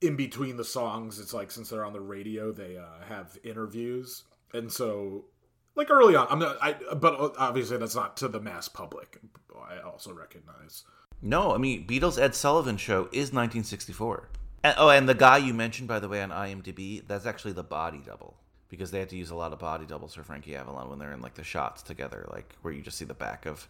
in 0.00 0.16
between 0.16 0.56
the 0.56 0.64
songs, 0.64 1.18
it's 1.18 1.32
like 1.32 1.50
since 1.50 1.70
they're 1.70 1.84
on 1.84 1.92
the 1.92 2.00
radio, 2.00 2.52
they 2.52 2.76
uh, 2.76 3.04
have 3.08 3.38
interviews, 3.44 4.24
and 4.52 4.70
so 4.70 5.26
like 5.74 5.90
early 5.90 6.16
on, 6.16 6.26
I'm 6.28 6.38
not. 6.38 6.58
I 6.60 6.74
but 6.94 7.34
obviously 7.38 7.76
that's 7.76 7.94
not 7.94 8.16
to 8.18 8.28
the 8.28 8.40
mass 8.40 8.68
public. 8.68 9.18
I 9.70 9.80
also 9.80 10.12
recognize. 10.12 10.84
No, 11.20 11.54
I 11.54 11.58
mean 11.58 11.86
Beatles 11.86 12.20
Ed 12.20 12.34
Sullivan 12.34 12.76
show 12.76 13.02
is 13.12 13.32
1964. 13.32 14.28
And, 14.64 14.74
oh, 14.78 14.90
and 14.90 15.08
the 15.08 15.14
guy 15.14 15.38
you 15.38 15.54
mentioned, 15.54 15.88
by 15.88 15.98
the 15.98 16.08
way, 16.08 16.22
on 16.22 16.30
IMDb, 16.30 17.06
that's 17.06 17.26
actually 17.26 17.52
the 17.52 17.64
body 17.64 18.00
double 18.04 18.36
because 18.68 18.90
they 18.90 19.00
had 19.00 19.08
to 19.10 19.16
use 19.16 19.30
a 19.30 19.34
lot 19.34 19.52
of 19.52 19.58
body 19.58 19.84
doubles 19.84 20.14
for 20.14 20.22
Frankie 20.22 20.56
Avalon 20.56 20.88
when 20.88 20.98
they're 20.98 21.12
in 21.12 21.20
like 21.20 21.34
the 21.34 21.44
shots 21.44 21.82
together, 21.82 22.26
like 22.32 22.56
where 22.62 22.72
you 22.72 22.80
just 22.80 22.96
see 22.96 23.04
the 23.04 23.12
back 23.12 23.44
of 23.44 23.68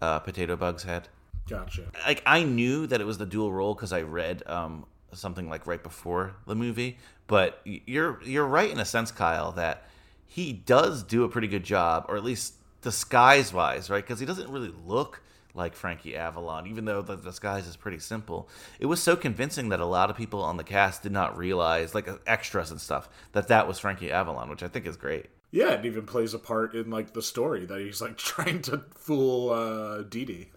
uh, 0.00 0.18
Potato 0.20 0.56
Bug's 0.56 0.84
head. 0.84 1.08
Gotcha. 1.48 1.84
Like 2.06 2.22
I 2.26 2.42
knew 2.42 2.86
that 2.86 3.00
it 3.00 3.04
was 3.04 3.18
the 3.18 3.26
dual 3.26 3.52
role 3.52 3.74
because 3.74 3.92
I 3.92 4.02
read 4.02 4.42
um, 4.46 4.86
something 5.12 5.48
like 5.48 5.66
right 5.66 5.82
before 5.82 6.34
the 6.46 6.54
movie, 6.54 6.98
but 7.26 7.60
you're 7.64 8.22
you're 8.22 8.46
right 8.46 8.70
in 8.70 8.78
a 8.78 8.84
sense, 8.84 9.10
Kyle, 9.10 9.52
that 9.52 9.88
he 10.26 10.52
does 10.52 11.02
do 11.02 11.24
a 11.24 11.28
pretty 11.28 11.48
good 11.48 11.64
job, 11.64 12.06
or 12.08 12.16
at 12.16 12.24
least 12.24 12.54
disguise 12.82 13.52
wise, 13.52 13.90
right? 13.90 14.04
Because 14.04 14.20
he 14.20 14.26
doesn't 14.26 14.50
really 14.50 14.72
look 14.86 15.22
like 15.54 15.74
Frankie 15.74 16.16
Avalon, 16.16 16.66
even 16.66 16.84
though 16.84 17.02
the 17.02 17.16
disguise 17.16 17.66
is 17.66 17.76
pretty 17.76 17.98
simple. 17.98 18.48
It 18.78 18.86
was 18.86 19.02
so 19.02 19.16
convincing 19.16 19.70
that 19.70 19.80
a 19.80 19.86
lot 19.86 20.10
of 20.10 20.16
people 20.16 20.42
on 20.42 20.56
the 20.56 20.64
cast 20.64 21.02
did 21.02 21.12
not 21.12 21.36
realize, 21.36 21.94
like 21.94 22.08
extras 22.26 22.70
and 22.70 22.80
stuff, 22.80 23.08
that 23.32 23.48
that 23.48 23.66
was 23.66 23.78
Frankie 23.78 24.12
Avalon, 24.12 24.50
which 24.50 24.62
I 24.62 24.68
think 24.68 24.86
is 24.86 24.96
great. 24.96 25.26
Yeah, 25.50 25.72
it 25.72 25.86
even 25.86 26.04
plays 26.04 26.34
a 26.34 26.38
part 26.38 26.74
in 26.74 26.90
like 26.90 27.14
the 27.14 27.22
story 27.22 27.64
that 27.66 27.80
he's 27.80 28.00
like 28.00 28.16
trying 28.16 28.62
to 28.62 28.82
fool 28.94 29.50
uh, 29.50 30.02
Dee 30.02 30.24
Dee. 30.24 30.48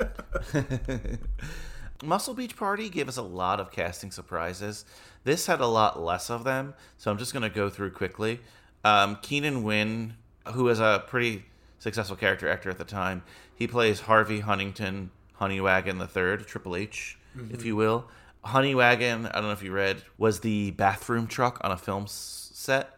Muscle 2.04 2.34
Beach 2.34 2.56
Party 2.56 2.90
gave 2.90 3.08
us 3.08 3.18
a 3.18 3.22
lot 3.22 3.60
of 3.60 3.72
casting 3.72 4.12
surprises. 4.12 4.86
This 5.24 5.46
had 5.46 5.62
a 5.62 5.68
lot 5.68 6.02
less 6.02 6.30
of 6.32 6.44
them, 6.44 6.74
so 6.98 7.12
I'm 7.12 7.18
just 7.18 7.32
going 7.32 7.44
to 7.44 7.50
go 7.50 7.70
through 7.70 7.92
quickly. 7.92 8.40
Um, 8.84 9.18
Keenan 9.22 9.64
Wynn, 9.64 10.16
who 10.54 10.68
is 10.70 10.80
a 10.80 11.04
pretty 11.08 11.46
successful 11.78 12.16
character 12.16 12.50
actor 12.50 12.72
at 12.72 12.80
the 12.80 12.84
time, 12.86 13.22
he 13.56 13.68
plays 13.68 14.02
Harvey 14.02 14.40
Huntington 14.40 15.12
Honeywagon 15.40 16.00
the 16.00 16.08
Third, 16.08 16.48
Triple 16.48 16.76
H, 16.76 17.18
if 17.52 17.64
you 17.66 17.76
will. 17.76 18.08
Honeywagon, 18.44 19.28
I 19.28 19.34
don't 19.34 19.44
know 19.44 19.52
if 19.52 19.64
you 19.64 19.72
read, 19.72 20.04
was 20.18 20.40
the 20.40 20.72
bathroom 20.72 21.28
truck 21.28 21.60
on 21.64 21.72
a 21.72 21.78
film 21.78 22.06
set 22.08 22.98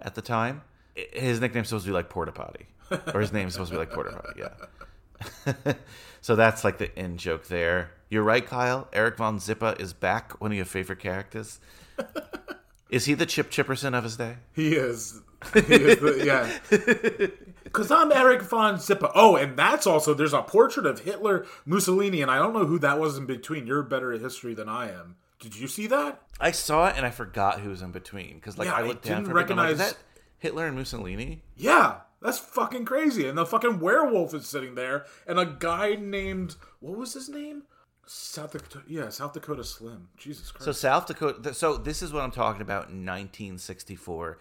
at 0.00 0.14
the 0.14 0.22
time. 0.22 0.62
His 0.94 1.40
nickname's 1.40 1.68
supposed 1.68 1.84
to 1.86 1.90
be 1.90 1.94
like 1.94 2.08
Porta 2.08 2.32
Potty, 2.32 2.66
or 3.12 3.20
his 3.20 3.32
name's 3.32 3.54
supposed 3.54 3.70
to 3.70 3.74
be 3.74 3.78
like 3.78 3.90
Porta 3.92 4.12
Potty. 4.12 4.40
Yeah. 4.40 5.72
so 6.20 6.36
that's 6.36 6.64
like 6.64 6.78
the 6.78 6.96
in 6.98 7.16
joke 7.16 7.46
there. 7.48 7.90
You're 8.10 8.22
right, 8.22 8.46
Kyle. 8.46 8.88
Eric 8.92 9.16
Von 9.16 9.38
Zipper 9.40 9.74
is 9.78 9.92
back, 9.92 10.40
one 10.40 10.50
of 10.52 10.56
your 10.56 10.66
favorite 10.66 11.00
characters. 11.00 11.58
is 12.90 13.06
he 13.06 13.14
the 13.14 13.26
Chip 13.26 13.50
Chipperson 13.50 13.96
of 13.96 14.04
his 14.04 14.16
day? 14.16 14.36
He 14.52 14.74
is. 14.76 15.20
He 15.52 15.60
is 15.60 15.98
the, 16.00 16.24
yeah. 16.24 17.28
Because 17.64 17.90
I'm 17.90 18.12
Eric 18.12 18.42
von 18.42 18.78
Zipper. 18.78 19.10
Oh, 19.16 19.34
and 19.34 19.56
that's 19.56 19.84
also, 19.84 20.14
there's 20.14 20.32
a 20.32 20.42
portrait 20.42 20.86
of 20.86 21.00
Hitler, 21.00 21.44
Mussolini, 21.66 22.22
and 22.22 22.30
I 22.30 22.38
don't 22.38 22.52
know 22.52 22.66
who 22.66 22.78
that 22.78 23.00
was 23.00 23.18
in 23.18 23.26
between. 23.26 23.66
You're 23.66 23.82
better 23.82 24.12
at 24.12 24.20
history 24.20 24.54
than 24.54 24.68
I 24.68 24.92
am. 24.92 25.16
Did 25.40 25.56
you 25.58 25.66
see 25.66 25.88
that? 25.88 26.22
I 26.38 26.52
saw 26.52 26.86
it 26.88 26.94
and 26.96 27.04
I 27.04 27.10
forgot 27.10 27.58
who 27.60 27.70
was 27.70 27.82
in 27.82 27.90
between 27.90 28.34
because 28.36 28.56
like 28.58 28.66
Yeah, 28.66 28.74
I 28.74 28.80
I 28.82 28.86
down 28.92 28.94
didn't 29.02 29.24
for 29.24 29.32
a 29.32 29.44
bit, 29.44 29.56
like, 29.56 29.66
recognize- 29.66 29.72
is 29.72 29.78
that 29.78 29.96
Hitler 30.44 30.66
and 30.66 30.76
Mussolini? 30.76 31.42
Yeah, 31.56 32.00
that's 32.20 32.38
fucking 32.38 32.84
crazy. 32.84 33.26
And 33.26 33.38
the 33.38 33.46
fucking 33.46 33.80
werewolf 33.80 34.34
is 34.34 34.46
sitting 34.46 34.74
there, 34.74 35.06
and 35.26 35.38
a 35.38 35.46
guy 35.46 35.94
named, 35.94 36.56
what 36.80 36.98
was 36.98 37.14
his 37.14 37.30
name? 37.30 37.62
South 38.06 38.52
Dakota, 38.52 38.82
yeah, 38.86 39.08
South 39.08 39.32
Dakota 39.32 39.64
Slim. 39.64 40.08
Jesus 40.18 40.50
Christ. 40.50 40.66
So 40.66 40.72
South 40.72 41.06
Dakota. 41.06 41.54
So 41.54 41.78
this 41.78 42.02
is 42.02 42.12
what 42.12 42.22
I'm 42.22 42.30
talking 42.30 42.60
about. 42.60 42.90
in 42.90 43.06
1964. 43.06 44.36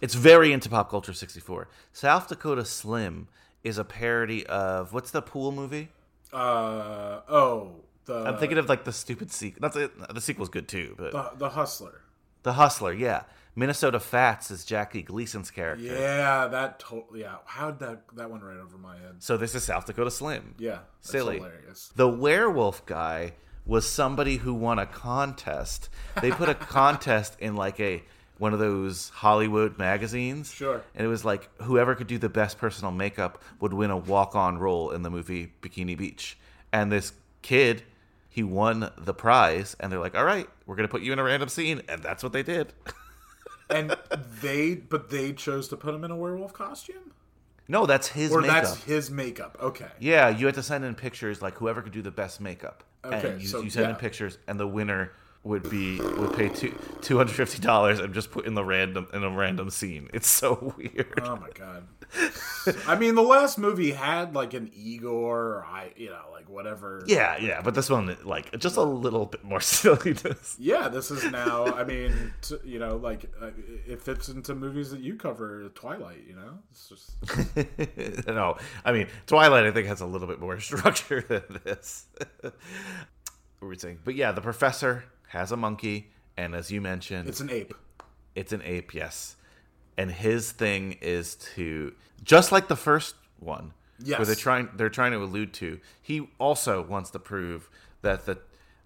It's 0.00 0.14
very 0.14 0.52
into 0.52 0.68
pop 0.68 0.88
culture. 0.90 1.12
64. 1.12 1.66
South 1.92 2.28
Dakota 2.28 2.64
Slim 2.64 3.26
is 3.64 3.76
a 3.76 3.84
parody 3.84 4.46
of 4.46 4.92
what's 4.92 5.10
the 5.10 5.20
pool 5.20 5.50
movie? 5.50 5.88
uh, 6.32 7.20
oh, 7.28 7.72
the, 8.04 8.24
I'm 8.24 8.38
thinking 8.38 8.58
of 8.58 8.68
like 8.68 8.84
the 8.84 8.92
stupid 8.92 9.32
sequel. 9.32 9.62
Not 9.62 9.72
the, 9.72 9.90
the 10.14 10.20
sequel's 10.20 10.48
good 10.50 10.68
too, 10.68 10.94
but 10.96 11.10
the, 11.10 11.30
the 11.36 11.48
Hustler. 11.48 12.02
the 12.44 12.52
Hustler. 12.52 12.92
Yeah, 12.92 13.24
Minnesota 13.58 13.98
Fats 13.98 14.52
is 14.52 14.64
Jackie 14.64 15.02
Gleason's 15.02 15.50
character. 15.50 15.84
Yeah, 15.84 16.46
that 16.46 16.78
totally, 16.78 17.22
yeah. 17.22 17.38
How'd 17.44 17.80
that, 17.80 18.02
that 18.14 18.30
went 18.30 18.44
right 18.44 18.56
over 18.56 18.78
my 18.78 18.96
head? 18.96 19.16
So 19.18 19.36
this 19.36 19.56
is 19.56 19.64
South 19.64 19.84
Dakota 19.84 20.12
Slim. 20.12 20.54
Yeah, 20.58 20.78
that's 21.00 21.10
silly. 21.10 21.38
hilarious. 21.38 21.92
The 21.96 22.08
werewolf 22.08 22.86
guy 22.86 23.32
was 23.66 23.84
somebody 23.84 24.36
who 24.36 24.54
won 24.54 24.78
a 24.78 24.86
contest. 24.86 25.88
They 26.22 26.30
put 26.30 26.48
a 26.48 26.54
contest 26.54 27.36
in 27.40 27.56
like 27.56 27.80
a 27.80 28.04
one 28.38 28.52
of 28.52 28.60
those 28.60 29.08
Hollywood 29.08 29.76
magazines. 29.76 30.54
Sure. 30.54 30.80
And 30.94 31.04
it 31.04 31.08
was 31.08 31.24
like 31.24 31.50
whoever 31.62 31.96
could 31.96 32.06
do 32.06 32.16
the 32.16 32.28
best 32.28 32.58
personal 32.58 32.92
makeup 32.92 33.42
would 33.58 33.74
win 33.74 33.90
a 33.90 33.96
walk-on 33.96 34.58
role 34.58 34.92
in 34.92 35.02
the 35.02 35.10
movie 35.10 35.52
Bikini 35.62 35.98
Beach. 35.98 36.38
And 36.72 36.92
this 36.92 37.12
kid, 37.42 37.82
he 38.28 38.44
won 38.44 38.92
the 38.96 39.14
prize 39.14 39.74
and 39.80 39.90
they're 39.90 39.98
like, 39.98 40.14
"All 40.16 40.24
right, 40.24 40.48
we're 40.64 40.76
going 40.76 40.86
to 40.86 40.92
put 40.92 41.02
you 41.02 41.12
in 41.12 41.18
a 41.18 41.24
random 41.24 41.48
scene." 41.48 41.82
And 41.88 42.04
that's 42.04 42.22
what 42.22 42.32
they 42.32 42.44
did. 42.44 42.72
and 43.70 43.96
they 44.42 44.74
but 44.74 45.10
they 45.10 45.32
chose 45.32 45.68
to 45.68 45.76
put 45.76 45.94
him 45.94 46.04
in 46.04 46.10
a 46.10 46.16
werewolf 46.16 46.52
costume 46.52 47.12
no, 47.70 47.84
that's 47.84 48.08
his 48.08 48.32
or 48.32 48.40
makeup. 48.40 48.64
that's 48.64 48.84
his 48.84 49.10
makeup 49.10 49.58
okay 49.60 49.88
Yeah, 49.98 50.30
you 50.30 50.46
had 50.46 50.54
to 50.54 50.62
send 50.62 50.84
in 50.84 50.94
pictures 50.94 51.42
like 51.42 51.58
whoever 51.58 51.82
could 51.82 51.92
do 51.92 52.00
the 52.00 52.10
best 52.10 52.40
makeup. 52.40 52.82
Okay, 53.04 53.32
and 53.32 53.42
you, 53.42 53.46
so, 53.46 53.60
you 53.60 53.68
send 53.70 53.90
in 53.90 53.96
pictures, 53.96 54.38
and 54.48 54.58
the 54.58 54.66
winner 54.66 55.12
would 55.48 55.68
be 55.68 56.00
would 56.00 56.34
pay 56.36 56.48
two 56.48 56.74
two 57.00 57.16
hundred 57.16 57.34
fifty 57.34 57.58
dollars 57.60 57.98
and 57.98 58.14
just 58.14 58.30
put 58.30 58.46
in 58.46 58.54
the 58.54 58.64
random 58.64 59.06
in 59.12 59.24
a 59.24 59.30
random 59.30 59.70
scene. 59.70 60.08
It's 60.18 60.28
so 60.28 60.74
weird. 60.76 61.20
oh 61.22 61.36
my 61.36 61.50
god 61.54 61.86
i 62.86 62.96
mean 62.96 63.14
the 63.14 63.22
last 63.22 63.58
movie 63.58 63.92
had 63.92 64.34
like 64.34 64.54
an 64.54 64.70
igor 64.74 65.58
or 65.58 65.64
i 65.66 65.92
you 65.96 66.08
know 66.08 66.22
like 66.32 66.48
whatever 66.48 67.04
yeah, 67.06 67.36
yeah, 67.36 67.60
but 67.60 67.74
this 67.74 67.90
one 67.90 68.16
like 68.24 68.58
just 68.58 68.76
a 68.78 68.82
little 68.82 69.26
bit 69.26 69.44
more 69.44 69.60
silliness. 69.76 70.56
yeah 70.58 70.88
this 70.88 71.10
is 71.10 71.22
now 71.30 71.66
i 71.66 71.84
mean 71.84 72.32
t- 72.40 72.56
you 72.64 72.78
know 72.78 72.96
like 72.96 73.30
uh, 73.42 73.50
it 73.86 74.00
fits 74.00 74.28
into 74.30 74.54
movies 74.54 74.90
that 74.90 75.00
you 75.00 75.16
cover 75.16 75.68
twilight 75.74 76.24
you 76.26 76.34
know 76.34 76.58
it's 76.70 76.88
just 76.88 78.26
no, 78.26 78.56
I 78.84 78.92
mean 78.92 79.06
Twilight. 79.26 79.64
I 79.64 79.70
think 79.70 79.86
has 79.88 80.00
a 80.00 80.06
little 80.06 80.28
bit 80.28 80.40
more 80.40 80.58
structure 80.60 81.20
than 81.20 81.60
this. 81.64 82.06
what 82.40 82.52
were 83.60 83.68
we 83.68 83.78
saying? 83.78 83.98
But 84.04 84.14
yeah, 84.14 84.32
the 84.32 84.40
professor 84.40 85.04
has 85.28 85.52
a 85.52 85.56
monkey, 85.56 86.10
and 86.36 86.54
as 86.54 86.70
you 86.70 86.80
mentioned, 86.80 87.28
it's 87.28 87.40
an 87.40 87.50
ape 87.50 87.74
It's 88.34 88.52
an 88.52 88.62
ape, 88.64 88.94
yes. 88.94 89.36
And 89.96 90.10
his 90.10 90.52
thing 90.52 90.96
is 91.00 91.34
to 91.56 91.94
just 92.22 92.52
like 92.52 92.68
the 92.68 92.76
first 92.76 93.14
one, 93.40 93.72
Yes. 94.00 94.18
where 94.18 94.26
they're 94.26 94.34
trying 94.36 94.68
they're 94.76 94.90
trying 94.90 95.12
to 95.12 95.18
allude 95.22 95.52
to. 95.54 95.80
He 96.00 96.28
also 96.38 96.82
wants 96.82 97.10
to 97.10 97.18
prove 97.18 97.68
that 98.02 98.26
the 98.26 98.38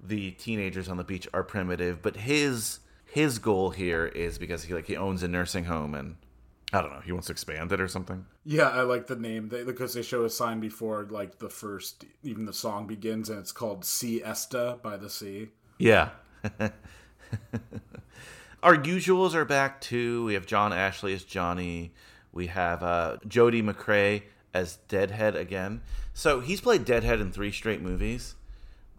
the 0.04 0.30
teenagers 0.32 0.88
on 0.88 0.96
the 0.96 1.04
beach 1.04 1.28
are 1.34 1.42
primitive, 1.44 2.00
but 2.02 2.16
his 2.16 2.80
his 3.04 3.38
goal 3.38 3.70
here 3.70 4.06
is 4.06 4.38
because 4.38 4.64
he 4.64 4.72
like 4.74 4.86
he 4.86 4.96
owns 4.96 5.22
a 5.22 5.28
nursing 5.28 5.64
home 5.64 5.94
and 5.94 6.16
I 6.72 6.80
don't 6.80 6.90
know, 6.94 7.00
he 7.04 7.12
wants 7.12 7.26
to 7.26 7.32
expand 7.34 7.70
it 7.72 7.80
or 7.82 7.88
something. 7.88 8.24
yeah 8.46 8.70
i 8.70 8.80
like 8.80 9.06
the 9.06 9.14
name 9.16 9.50
they, 9.50 9.62
because 9.62 9.92
they 9.92 10.00
show 10.02 10.24
a 10.24 10.30
sign 10.30 10.58
before 10.60 11.06
like 11.10 11.38
the 11.38 11.50
first 11.50 12.06
even 12.22 12.46
the 12.46 12.52
song 12.54 12.86
begins 12.86 13.28
and 13.28 13.38
it's 13.38 13.52
called 13.52 13.84
siesta 13.84 14.78
by 14.82 14.96
the 14.96 15.10
sea 15.10 15.50
Yeah. 15.78 16.08
Our 18.62 18.76
usuals 18.76 19.34
are 19.34 19.44
back 19.44 19.80
too. 19.80 20.24
We 20.24 20.34
have 20.34 20.46
John 20.46 20.72
Ashley 20.72 21.12
as 21.14 21.24
Johnny. 21.24 21.92
We 22.32 22.46
have 22.48 22.82
uh, 22.82 23.16
Jody 23.26 23.62
McCrea 23.62 24.22
as 24.54 24.76
Deadhead 24.88 25.34
again. 25.36 25.82
So 26.14 26.40
he's 26.40 26.60
played 26.60 26.84
Deadhead 26.84 27.20
in 27.20 27.32
three 27.32 27.52
straight 27.52 27.82
movies. 27.82 28.34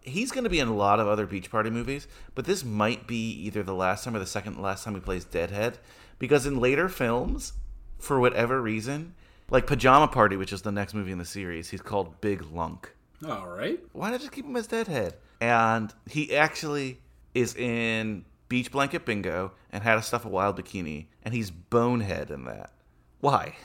he's 0.02 0.30
going 0.32 0.44
to 0.44 0.50
be 0.50 0.60
in 0.60 0.68
a 0.68 0.74
lot 0.74 1.00
of 1.00 1.08
other 1.08 1.26
Beach 1.26 1.50
Party 1.50 1.70
movies, 1.70 2.06
but 2.34 2.44
this 2.44 2.62
might 2.64 3.06
be 3.06 3.30
either 3.30 3.62
the 3.62 3.74
last 3.74 4.04
time 4.04 4.14
or 4.14 4.18
the 4.18 4.26
second 4.26 4.60
last 4.60 4.84
time 4.84 4.94
he 4.94 5.00
plays 5.00 5.24
Deadhead, 5.24 5.78
because 6.18 6.44
in 6.46 6.60
later 6.60 6.88
films, 6.88 7.54
for 7.98 8.20
whatever 8.20 8.60
reason, 8.60 9.14
like 9.50 9.66
Pajama 9.66 10.08
Party, 10.08 10.36
which 10.36 10.52
is 10.52 10.62
the 10.62 10.72
next 10.72 10.92
movie 10.94 11.12
in 11.12 11.18
the 11.18 11.24
series, 11.24 11.70
he's 11.70 11.80
called 11.80 12.20
Big 12.20 12.42
Lunk. 12.52 12.94
All 13.26 13.46
right. 13.46 13.80
Why 13.92 14.10
not 14.10 14.20
just 14.20 14.32
keep 14.32 14.44
him 14.44 14.56
as 14.56 14.66
Deadhead? 14.66 15.14
And 15.40 15.92
he 16.10 16.36
actually 16.36 16.98
is 17.34 17.54
in 17.56 18.24
Beach 18.48 18.70
Blanket 18.70 19.04
Bingo 19.04 19.52
and 19.72 19.82
How 19.82 19.96
to 19.96 20.02
Stuff 20.02 20.24
a 20.24 20.28
Wild 20.28 20.56
Bikini, 20.56 21.06
and 21.22 21.34
he's 21.34 21.50
Bonehead 21.50 22.30
in 22.30 22.44
that. 22.44 22.72
Why? 23.20 23.56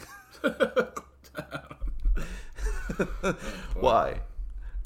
Why? 3.75 4.21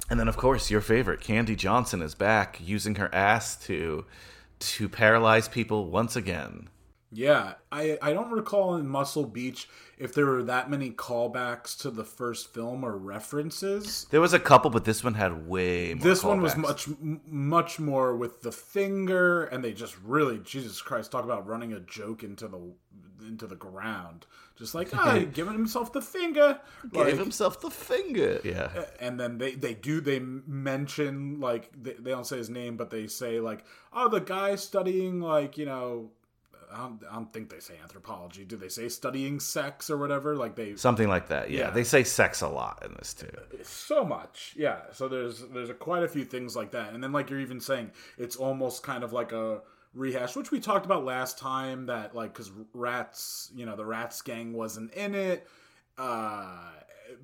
And 0.10 0.20
then, 0.20 0.28
of 0.28 0.36
course, 0.38 0.70
your 0.70 0.82
favorite, 0.82 1.22
Candy 1.22 1.56
Johnson, 1.56 2.02
is 2.02 2.14
back 2.16 2.60
using 2.62 2.96
her 2.96 3.14
ass 3.14 3.56
to 3.66 4.06
to 4.60 4.88
paralyze 4.88 5.48
people 5.48 5.90
once 5.90 6.16
again. 6.16 6.70
Yeah, 7.14 7.54
I 7.72 7.98
I 8.02 8.14
don't 8.14 8.32
recall 8.32 8.76
in 8.76 8.88
Muscle 8.88 9.26
Beach 9.26 9.70
if 9.98 10.14
there 10.14 10.26
were 10.26 10.44
that 10.44 10.70
many 10.70 10.90
callbacks 10.92 11.78
to 11.82 11.92
the 11.92 12.04
first 12.04 12.54
film 12.54 12.84
or 12.84 12.98
references. 12.98 14.08
There 14.10 14.22
was 14.22 14.34
a 14.34 14.40
couple, 14.40 14.72
but 14.72 14.86
this 14.86 15.04
one 15.04 15.14
had 15.14 15.48
way 15.48 15.94
more. 15.94 16.04
This 16.04 16.24
one 16.24 16.42
was 16.42 16.58
much 16.58 16.88
much 17.28 17.80
more 17.80 18.16
with 18.16 18.42
the 18.42 18.52
finger, 18.52 19.46
and 19.46 19.64
they 19.64 19.74
just 19.74 19.96
really 20.04 20.40
Jesus 20.40 20.82
Christ 20.82 21.12
talk 21.12 21.24
about 21.24 21.48
running 21.48 21.74
a 21.74 21.80
joke 21.80 22.24
into 22.24 22.48
the 22.48 22.60
into 23.26 23.48
the 23.48 23.56
ground, 23.56 24.26
just 24.58 24.76
like 24.76 24.90
ah, 24.94 25.20
giving 25.34 25.54
himself 25.54 25.94
the 25.94 26.02
finger. 26.02 26.60
Gave 26.92 27.06
Like, 27.06 27.16
himself 27.18 27.62
the 27.62 27.70
finger. 27.70 28.42
Yeah. 28.44 28.70
and 29.00 29.20
then 29.20 29.38
they 29.38 29.56
they 29.56 29.74
do 29.76 30.02
they 30.02 30.20
mention 30.20 31.40
like 31.40 31.70
they, 31.82 31.94
they 31.94 32.12
don't 32.12 32.28
say 32.28 32.38
his 32.38 32.50
name 32.50 32.76
but 32.76 32.90
they 32.90 33.08
say 33.08 33.40
like 33.40 33.64
oh 33.94 34.10
the 34.10 34.20
guy 34.20 34.56
studying 34.56 35.22
like 35.22 35.58
you 35.58 35.66
know 35.66 36.10
I 36.74 36.78
don't, 36.78 37.00
I 37.10 37.16
don't 37.16 37.32
think 37.32 37.50
they 37.50 37.60
say 37.60 37.76
anthropology 37.82 38.44
do 38.46 38.56
they 38.58 38.70
say 38.70 38.90
studying 38.90 39.40
sex 39.40 39.90
or 39.90 39.98
whatever 39.98 40.36
like 40.36 40.56
they 40.56 40.76
Something 40.76 41.08
like 41.08 41.28
that. 41.30 41.50
Yeah. 41.52 41.60
Yeah. 41.60 41.70
They 41.70 41.84
say 41.84 42.04
sex 42.04 42.42
a 42.42 42.48
lot 42.48 42.84
in 42.86 42.94
this 42.96 43.14
too. 43.14 43.30
so 43.64 44.04
much 44.04 44.54
yeah 44.58 44.80
so 44.92 45.08
there's 45.08 45.40
there's 45.54 45.70
a, 45.70 45.74
quite 45.74 46.04
a 46.04 46.08
few 46.08 46.26
things 46.26 46.56
like 46.56 46.72
that 46.72 46.94
and 46.94 47.04
then 47.04 47.12
like 47.12 47.30
you're 47.30 47.40
even 47.40 47.60
saying 47.62 47.92
it's 48.18 48.36
almost 48.36 48.84
kind 48.84 49.04
of 49.04 49.14
like 49.14 49.32
a 49.32 49.62
rehash 49.94 50.36
which 50.36 50.50
we 50.52 50.60
talked 50.60 50.86
about 50.86 51.06
last 51.06 51.38
time 51.38 51.86
that 51.86 52.16
like 52.16 52.34
because 52.34 52.52
rats 52.74 53.52
you 53.56 53.66
know 53.66 53.76
the 53.76 53.86
rats 53.86 54.22
gang 54.22 54.52
wasn't 54.54 54.92
in 54.94 55.14
it 55.14 55.48
uh 55.98 56.58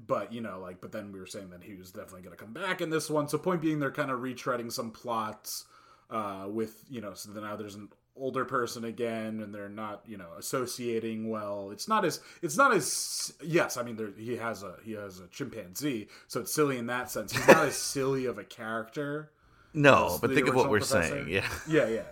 but 0.05 0.31
you 0.31 0.39
know 0.41 0.59
like 0.59 0.79
but 0.79 0.91
then 0.91 1.11
we 1.11 1.19
were 1.19 1.25
saying 1.25 1.49
that 1.49 1.63
he 1.63 1.73
was 1.75 1.91
definitely 1.91 2.21
going 2.21 2.35
to 2.35 2.41
come 2.43 2.53
back 2.53 2.81
in 2.81 2.89
this 2.89 3.09
one 3.09 3.27
so 3.27 3.37
point 3.37 3.61
being 3.61 3.79
they're 3.79 3.91
kind 3.91 4.11
of 4.11 4.19
retreading 4.19 4.71
some 4.71 4.91
plots 4.91 5.65
uh 6.11 6.45
with 6.47 6.83
you 6.89 7.01
know 7.01 7.13
so 7.15 7.31
then 7.31 7.43
now 7.43 7.55
there's 7.55 7.75
an 7.75 7.89
older 8.19 8.43
person 8.45 8.83
again 8.83 9.39
and 9.41 9.53
they're 9.55 9.69
not 9.69 10.01
you 10.05 10.17
know 10.17 10.27
associating 10.37 11.29
well 11.29 11.71
it's 11.71 11.87
not 11.87 12.03
as 12.05 12.19
it's 12.41 12.57
not 12.57 12.73
as 12.73 13.33
yes 13.43 13.77
i 13.77 13.83
mean 13.83 13.95
there 13.95 14.09
he 14.17 14.35
has 14.35 14.61
a 14.63 14.75
he 14.83 14.91
has 14.93 15.19
a 15.19 15.27
chimpanzee 15.27 16.07
so 16.27 16.41
it's 16.41 16.53
silly 16.53 16.77
in 16.77 16.87
that 16.87 17.09
sense 17.09 17.31
he's 17.31 17.47
not 17.47 17.65
as 17.65 17.75
silly 17.95 18.25
of 18.25 18.37
a 18.37 18.43
character 18.43 19.31
No, 19.73 20.17
but 20.21 20.33
think 20.33 20.47
of 20.47 20.55
what 20.55 20.69
we're 20.69 20.79
professor. 20.79 21.07
saying. 21.09 21.29
Yeah. 21.29 21.47
yeah 21.67 21.87
yeah 21.87 22.03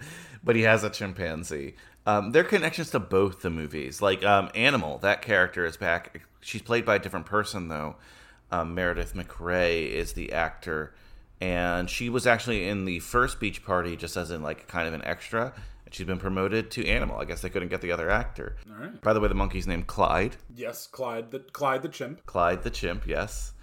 yeah 0.00 0.06
but 0.42 0.56
he 0.56 0.62
has 0.62 0.82
a 0.82 0.90
chimpanzee. 0.90 1.74
Um, 2.04 2.32
there 2.32 2.42
are 2.42 2.48
connections 2.48 2.90
to 2.90 2.98
both 2.98 3.42
the 3.42 3.50
movies. 3.50 4.02
Like 4.02 4.24
um, 4.24 4.50
Animal, 4.56 4.98
that 4.98 5.22
character 5.22 5.64
is 5.64 5.76
back. 5.76 6.22
She's 6.40 6.62
played 6.62 6.84
by 6.84 6.96
a 6.96 6.98
different 6.98 7.26
person 7.26 7.68
though. 7.68 7.94
Um, 8.50 8.74
Meredith 8.74 9.14
MacRae 9.14 9.84
is 9.92 10.14
the 10.14 10.32
actor, 10.32 10.94
and 11.42 11.90
she 11.90 12.08
was 12.08 12.24
actually 12.24 12.68
in 12.68 12.84
the 12.84 13.00
first 13.00 13.40
Beach 13.40 13.64
Party, 13.64 13.96
just 13.96 14.16
as 14.16 14.30
in 14.30 14.44
like 14.44 14.68
kind 14.68 14.86
of 14.86 14.94
an 14.94 15.04
extra. 15.04 15.52
And 15.84 15.92
she's 15.92 16.06
been 16.06 16.20
promoted 16.20 16.70
to 16.70 16.86
Animal. 16.86 17.18
I 17.18 17.24
guess 17.24 17.40
they 17.42 17.50
couldn't 17.50 17.68
get 17.68 17.80
the 17.80 17.90
other 17.90 18.08
actor. 18.08 18.54
All 18.70 18.80
right. 18.80 19.00
By 19.02 19.12
the 19.12 19.18
way, 19.18 19.26
the 19.26 19.34
monkey's 19.34 19.66
named 19.66 19.88
Clyde. 19.88 20.36
yes 20.54 20.86
clyde 20.86 21.32
the 21.32 21.40
clyde 21.40 21.82
the 21.82 21.88
chimp 21.88 22.24
Clyde 22.26 22.62
the 22.62 22.70
chimp, 22.70 23.08
yes. 23.08 23.54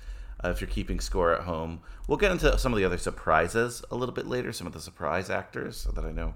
Uh, 0.43 0.49
if 0.49 0.59
you're 0.59 0.69
keeping 0.69 0.99
score 0.99 1.33
at 1.33 1.43
home, 1.43 1.79
we'll 2.07 2.17
get 2.17 2.31
into 2.31 2.57
some 2.57 2.73
of 2.73 2.77
the 2.77 2.83
other 2.83 2.97
surprises 2.97 3.81
a 3.91 3.95
little 3.95 4.13
bit 4.13 4.27
later. 4.27 4.51
Some 4.51 4.67
of 4.67 4.73
the 4.73 4.81
surprise 4.81 5.29
actors 5.29 5.85
that 5.95 6.03
I 6.03 6.11
know 6.11 6.33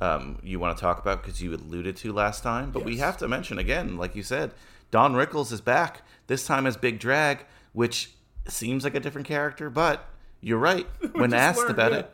um, 0.00 0.38
you 0.42 0.58
want 0.58 0.74
to 0.74 0.80
talk 0.80 0.98
about 0.98 1.22
because 1.22 1.42
you 1.42 1.54
alluded 1.54 1.96
to 1.96 2.14
last 2.14 2.42
time. 2.42 2.70
But 2.70 2.86
we 2.86 2.96
have 2.96 3.18
to 3.18 3.28
mention 3.28 3.58
again, 3.58 3.98
like 3.98 4.16
you 4.16 4.22
said, 4.22 4.52
Don 4.90 5.12
Rickles 5.12 5.52
is 5.52 5.60
back 5.60 6.00
this 6.28 6.46
time 6.46 6.66
as 6.66 6.78
Big 6.78 6.98
Drag, 6.98 7.44
which 7.74 8.12
seems 8.46 8.84
like 8.84 8.94
a 8.94 9.00
different 9.00 9.26
character. 9.26 9.68
But 9.68 10.08
you're 10.40 10.58
right. 10.58 10.86
When 11.12 11.32
asked 11.34 11.58
learned, 11.58 11.70
about 11.70 11.92
yeah. 11.92 11.98
it, 11.98 12.10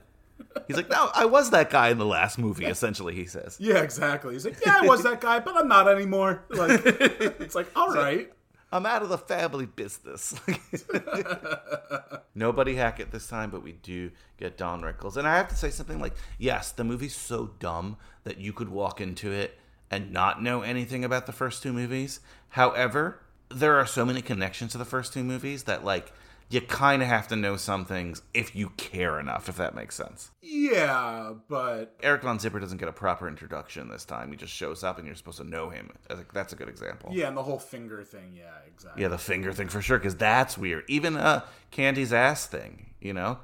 he's 0.66 0.76
like, 0.76 0.88
"No, 0.88 1.10
I 1.14 1.24
was 1.26 1.50
that 1.50 1.70
guy 1.70 1.88
in 1.90 1.98
the 1.98 2.06
last 2.06 2.38
movie." 2.38 2.64
Essentially, 2.66 3.14
he 3.14 3.26
says. 3.26 3.56
yeah 3.60 3.78
exactly 3.78 4.34
he's 4.34 4.44
like 4.44 4.56
yeah 4.64 4.78
i 4.82 4.86
was 4.86 5.02
that 5.02 5.20
guy 5.20 5.38
but 5.40 5.56
i'm 5.56 5.68
not 5.68 5.88
anymore 5.88 6.44
like 6.50 6.80
it's 6.84 7.54
like 7.54 7.66
all 7.76 7.90
right 7.90 8.30
I'm 8.72 8.86
out 8.86 9.02
of 9.02 9.08
the 9.08 9.18
family 9.18 9.66
business. 9.66 10.34
No 12.34 12.52
Buddy 12.52 12.74
Hackett 12.74 13.12
this 13.12 13.28
time, 13.28 13.50
but 13.50 13.62
we 13.62 13.72
do 13.72 14.10
get 14.38 14.58
Don 14.58 14.82
Rickles. 14.82 15.16
And 15.16 15.28
I 15.28 15.36
have 15.36 15.46
to 15.48 15.54
say 15.54 15.70
something 15.70 16.00
like, 16.00 16.14
yes, 16.36 16.72
the 16.72 16.82
movie's 16.82 17.14
so 17.14 17.52
dumb 17.60 17.96
that 18.24 18.38
you 18.38 18.52
could 18.52 18.68
walk 18.68 19.00
into 19.00 19.30
it 19.30 19.56
and 19.88 20.12
not 20.12 20.42
know 20.42 20.62
anything 20.62 21.04
about 21.04 21.26
the 21.26 21.32
first 21.32 21.62
two 21.62 21.72
movies. 21.72 22.18
However, 22.48 23.20
there 23.50 23.76
are 23.76 23.86
so 23.86 24.04
many 24.04 24.20
connections 24.20 24.72
to 24.72 24.78
the 24.78 24.84
first 24.84 25.12
two 25.12 25.22
movies 25.22 25.62
that, 25.64 25.84
like, 25.84 26.12
you 26.50 26.60
kind 26.60 27.02
of 27.02 27.08
have 27.08 27.26
to 27.28 27.36
know 27.36 27.56
some 27.56 27.84
things 27.84 28.22
if 28.32 28.54
you 28.54 28.68
care 28.76 29.18
enough, 29.18 29.48
if 29.48 29.56
that 29.56 29.74
makes 29.74 29.94
sense. 29.96 30.30
yeah 30.42 31.32
but 31.48 31.94
Eric 32.02 32.22
Von 32.22 32.38
Zipper 32.38 32.60
doesn't 32.60 32.78
get 32.78 32.88
a 32.88 32.92
proper 32.92 33.26
introduction 33.28 33.88
this 33.88 34.04
time. 34.04 34.30
He 34.30 34.36
just 34.36 34.52
shows 34.52 34.84
up 34.84 34.98
and 34.98 35.06
you're 35.06 35.16
supposed 35.16 35.38
to 35.38 35.44
know 35.44 35.70
him. 35.70 35.90
I 36.10 36.14
think 36.14 36.32
That's 36.32 36.52
a 36.52 36.56
good 36.56 36.68
example. 36.68 37.10
yeah 37.12 37.28
and 37.28 37.36
the 37.36 37.42
whole 37.42 37.58
finger 37.58 38.02
thing 38.04 38.34
yeah 38.36 38.44
exactly 38.66 39.02
Yeah, 39.02 39.08
the 39.08 39.18
finger 39.18 39.52
thing 39.52 39.68
for 39.68 39.82
sure, 39.82 39.98
because 39.98 40.16
that's 40.16 40.56
weird. 40.58 40.84
Even 40.88 41.16
uh, 41.16 41.40
Candy's 41.70 42.12
ass 42.12 42.46
thing, 42.46 42.90
you 43.00 43.12
know, 43.14 43.38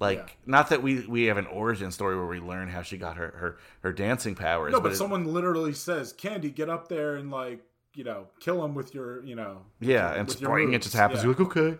like 0.00 0.18
Yeah. 0.18 0.32
not 0.46 0.68
that 0.70 0.82
we 0.82 1.06
we 1.06 1.24
have 1.24 1.36
an 1.38 1.46
origin 1.46 1.90
story 1.90 2.16
where 2.16 2.26
we 2.26 2.40
learn 2.40 2.68
how 2.68 2.82
she 2.82 2.96
got 2.98 3.16
her 3.16 3.28
her, 3.36 3.58
her 3.82 3.92
dancing 3.92 4.34
powers. 4.34 4.72
No, 4.72 4.80
but 4.80 4.92
it- 4.92 4.96
someone 4.96 5.24
literally 5.32 5.72
says, 5.72 6.12
"Candy, 6.12 6.50
get 6.50 6.68
up 6.68 6.88
there 6.88 7.16
and 7.16 7.30
like, 7.30 7.60
you 7.96 8.04
know, 8.04 8.26
kill 8.40 8.64
him 8.64 8.74
with 8.74 8.94
your, 8.94 9.24
you 9.24 9.34
know." 9.34 9.62
yeah, 9.80 10.12
and 10.14 10.30
spring 10.30 10.72
it 10.74 10.82
just 10.82 10.94
happens. 10.94 11.24
Yeah. 11.24 11.30
You're 11.30 11.34
like, 11.34 11.56
okay, 11.56 11.78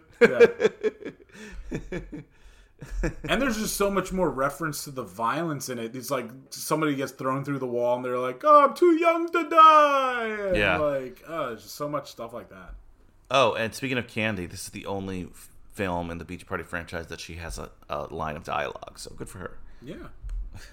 Yeah. 1.81 2.01
and 3.29 3.41
there's 3.41 3.57
just 3.57 3.77
so 3.77 3.91
much 3.91 4.13
more 4.13 4.31
reference 4.31 4.85
to 4.85 4.91
the 4.91 5.03
violence 5.03 5.69
in 5.69 5.79
it. 5.79 5.97
It's 5.97 6.11
like 6.11 6.29
somebody 6.51 6.95
gets 6.95 7.13
thrown 7.13 7.45
through 7.45 7.59
the 7.59 7.67
wall 7.67 7.97
and 7.97 8.05
they're 8.05 8.19
like, 8.19 8.43
"Oh, 8.45 8.65
I'm 8.65 8.75
too 8.75 8.93
young 8.97 9.31
to 9.33 9.49
die." 9.49 10.29
And 10.49 10.57
Yeah. 10.57 10.79
like, 10.79 11.23
oh, 11.27 11.49
there's 11.49 11.63
just 11.63 11.75
so 11.75 11.89
much 11.89 12.11
stuff 12.11 12.33
like 12.35 12.51
that. 12.51 12.75
Oh, 13.31 13.55
and 13.55 13.75
speaking 13.75 13.99
of 13.99 14.07
Candy, 14.07 14.47
this 14.47 14.65
is 14.65 14.71
the 14.71 14.87
only 14.87 15.29
film 15.73 16.11
in 16.11 16.19
the 16.19 16.25
Beach 16.25 16.47
Party 16.47 16.63
franchise 16.65 17.07
that 17.09 17.21
she 17.21 17.35
has 17.37 17.59
a, 17.59 17.71
a 17.89 18.13
line 18.15 18.37
of 18.37 18.45
dialogue. 18.45 18.99
So 18.99 19.13
good 19.17 19.29
for 19.29 19.39
her. 19.39 19.59
Yeah. 19.83 20.09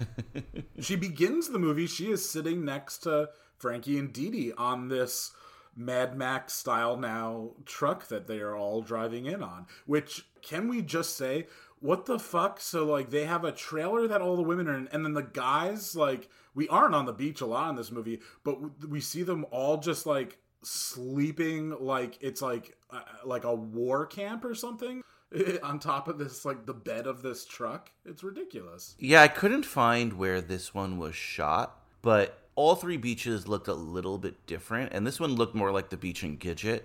she 0.80 0.96
begins 0.96 1.48
the 1.48 1.58
movie. 1.58 1.86
She 1.86 2.10
is 2.10 2.26
sitting 2.28 2.64
next 2.64 2.98
to 2.98 3.30
Frankie 3.58 3.98
and 3.98 4.12
Dee 4.12 4.30
Dee 4.30 4.52
on 4.56 4.88
this 4.88 5.32
Mad 5.76 6.16
Max 6.16 6.52
style 6.54 6.96
now 6.96 7.50
truck 7.66 8.08
that 8.08 8.26
they 8.26 8.38
are 8.38 8.54
all 8.54 8.80
driving 8.82 9.26
in 9.26 9.42
on. 9.42 9.66
Which, 9.86 10.26
can 10.42 10.68
we 10.68 10.82
just 10.82 11.16
say, 11.16 11.46
what 11.80 12.06
the 12.06 12.18
fuck? 12.18 12.60
So, 12.60 12.84
like, 12.84 13.10
they 13.10 13.24
have 13.24 13.44
a 13.44 13.52
trailer 13.52 14.06
that 14.08 14.22
all 14.22 14.36
the 14.36 14.42
women 14.42 14.68
are 14.68 14.76
in, 14.76 14.88
and 14.88 15.04
then 15.04 15.14
the 15.14 15.22
guys, 15.22 15.96
like, 15.96 16.28
we 16.54 16.68
aren't 16.68 16.94
on 16.94 17.06
the 17.06 17.12
beach 17.12 17.40
a 17.40 17.46
lot 17.46 17.70
in 17.70 17.76
this 17.76 17.90
movie, 17.90 18.20
but 18.44 18.86
we 18.88 19.00
see 19.00 19.22
them 19.22 19.44
all 19.50 19.78
just, 19.78 20.06
like, 20.06 20.38
sleeping 20.66 21.70
like 21.78 22.16
it's 22.20 22.40
like 22.40 22.76
uh, 22.90 23.00
like 23.24 23.44
a 23.44 23.54
war 23.54 24.06
camp 24.06 24.44
or 24.44 24.54
something 24.54 25.02
on 25.62 25.78
top 25.78 26.08
of 26.08 26.18
this 26.18 26.44
like 26.44 26.66
the 26.66 26.74
bed 26.74 27.06
of 27.06 27.22
this 27.22 27.44
truck 27.44 27.90
it's 28.04 28.24
ridiculous 28.24 28.94
Yeah, 28.98 29.22
I 29.22 29.28
couldn't 29.28 29.66
find 29.66 30.14
where 30.14 30.40
this 30.40 30.72
one 30.74 30.98
was 30.98 31.14
shot, 31.14 31.80
but 32.02 32.43
all 32.56 32.74
three 32.76 32.96
beaches 32.96 33.48
looked 33.48 33.68
a 33.68 33.74
little 33.74 34.18
bit 34.18 34.46
different, 34.46 34.92
and 34.92 35.06
this 35.06 35.18
one 35.20 35.34
looked 35.34 35.54
more 35.54 35.72
like 35.72 35.90
the 35.90 35.96
beach 35.96 36.22
in 36.22 36.38
Gidget, 36.38 36.82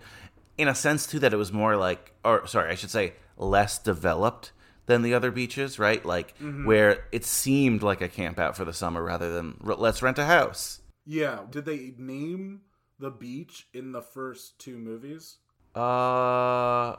in 0.57 0.67
a 0.67 0.75
sense 0.75 1.05
too 1.07 1.19
that 1.19 1.33
it 1.33 1.37
was 1.37 1.51
more 1.53 1.75
like, 1.77 2.13
or 2.25 2.45
sorry, 2.47 2.71
I 2.71 2.75
should 2.75 2.89
say, 2.89 3.13
less 3.37 3.77
developed 3.79 4.51
than 4.87 5.03
the 5.03 5.13
other 5.13 5.29
beaches, 5.31 5.77
right? 5.79 6.03
Like 6.03 6.35
where 6.65 7.05
it 7.11 7.23
seemed 7.23 7.83
like 7.83 8.01
a 8.01 8.09
camp 8.09 8.39
out 8.39 8.57
for 8.57 8.65
the 8.65 8.73
summer 8.73 9.03
rather 9.03 9.31
than 9.33 9.57
let's 9.63 10.01
rent 10.01 10.17
a 10.17 10.25
house. 10.25 10.81
Yeah. 11.05 11.41
Did 11.49 11.65
they 11.65 11.93
name 11.97 12.61
the 12.97 13.11
beach 13.11 13.67
in 13.73 13.91
the 13.91 14.01
first 14.01 14.57
two 14.59 14.77
movies? 14.77 15.37
Uh, 15.75 16.95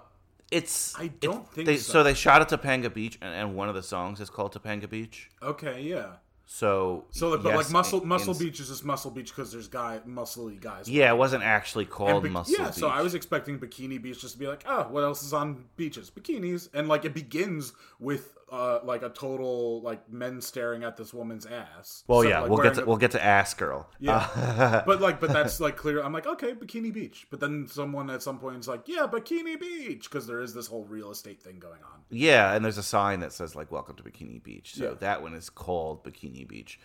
it's 0.51 0.99
I 0.99 1.09
don't 1.09 1.43
it- 1.43 1.49
think 1.49 1.67
they, 1.67 1.77
so. 1.77 1.93
So 1.93 2.03
they 2.03 2.15
shot 2.15 2.41
at 2.43 2.49
Topanga 2.49 2.93
Beach, 2.93 3.19
and, 3.21 3.35
and 3.35 3.55
one 3.57 3.69
of 3.69 3.75
the 3.75 3.83
songs 3.83 4.21
is 4.21 4.31
called 4.31 4.55
Topanga 4.55 4.89
Beach. 4.89 5.29
Okay, 5.43 5.83
yeah. 5.83 6.15
So 6.53 7.05
So, 7.13 7.29
like, 7.31 7.45
but 7.45 7.51
yes, 7.51 7.57
like 7.67 7.73
Muscle 7.73 8.03
in- 8.03 8.09
Muscle 8.09 8.33
in- 8.33 8.39
Beach 8.41 8.59
is 8.59 8.67
just 8.71 8.85
Muscle 8.85 9.13
Beach 9.13 9.29
because 9.29 9.53
there's 9.53 9.69
guy 9.69 10.01
muscly 10.05 10.61
guys. 10.61 10.91
Yeah, 10.91 11.13
it 11.13 11.17
wasn't 11.17 11.45
actually 11.45 11.85
And 11.85 11.93
called 11.93 12.23
bi- 12.25 12.29
Muscle 12.29 12.57
yeah, 12.59 12.67
Beach. 12.67 12.75
so 12.75 12.89
I 12.89 13.03
was 13.03 13.15
expecting 13.15 13.61
Bikini 13.61 14.03
Beach 14.03 14.21
just 14.21 14.33
to 14.35 14.39
be 14.41 14.49
like, 14.49 14.65
oh, 14.67 14.89
what 14.91 15.05
else 15.05 15.23
is 15.23 15.33
on 15.33 15.65
beaches? 15.77 16.11
Bikinis, 16.11 16.69
and 16.75 16.89
like 16.89 17.05
it 17.05 17.15
begins 17.15 17.73
with 18.01 18.37
uh 18.51 18.81
like 18.85 19.03
a 19.03 19.09
total 19.11 19.81
like 19.83 20.11
men 20.11 20.41
staring 20.41 20.83
at 20.85 20.97
this 20.97 21.15
woman's 21.15 21.47
ass. 21.47 22.05
well, 22.07 22.23
So, 22.23 22.29
yeah, 22.29 22.41
like, 22.41 22.51
we'll 22.51 22.63
get 22.63 22.75
to 22.75 22.83
a- 22.83 22.87
we'll 22.87 22.97
get 22.97 23.13
to 23.13 23.25
Ass 23.25 23.55
Girl. 23.55 23.89
Yeah, 24.01 24.83
but 24.87 25.01
like, 25.01 25.21
but 25.21 25.33
that's 25.33 25.61
like 25.61 25.77
clear. 25.77 26.03
I'm 26.03 26.13
like, 26.13 26.27
okay, 26.27 26.55
Bikini 26.55 26.93
Beach. 26.93 27.27
But 27.31 27.41
then 27.41 27.67
someone 27.69 28.11
at 28.11 28.23
some 28.23 28.39
point 28.39 28.59
is 28.59 28.69
like, 28.69 28.83
yeah, 28.87 29.07
Bikini 29.11 29.59
Beach, 29.61 30.11
because 30.11 30.27
there 30.27 30.41
is 30.41 30.53
this 30.55 30.67
whole 30.67 30.85
real 30.85 31.11
estate 31.11 31.43
thing 31.43 31.59
going 31.59 31.83
on. 31.85 32.01
Yeah, 32.11 32.53
and 32.55 32.65
there's 32.65 32.79
a 32.79 32.83
sign 32.83 33.21
that 33.21 33.33
says 33.33 33.55
like 33.55 33.71
"Welcome 33.71 33.97
to 33.97 34.03
Bikini 34.03 34.43
Beach." 34.43 34.75
So 34.75 34.85
Yeah. 34.85 34.95
that 35.01 35.23
one 35.23 35.35
is 35.35 35.49
called 35.51 36.03
Bikini 36.05 36.47
Beach. 36.47 36.81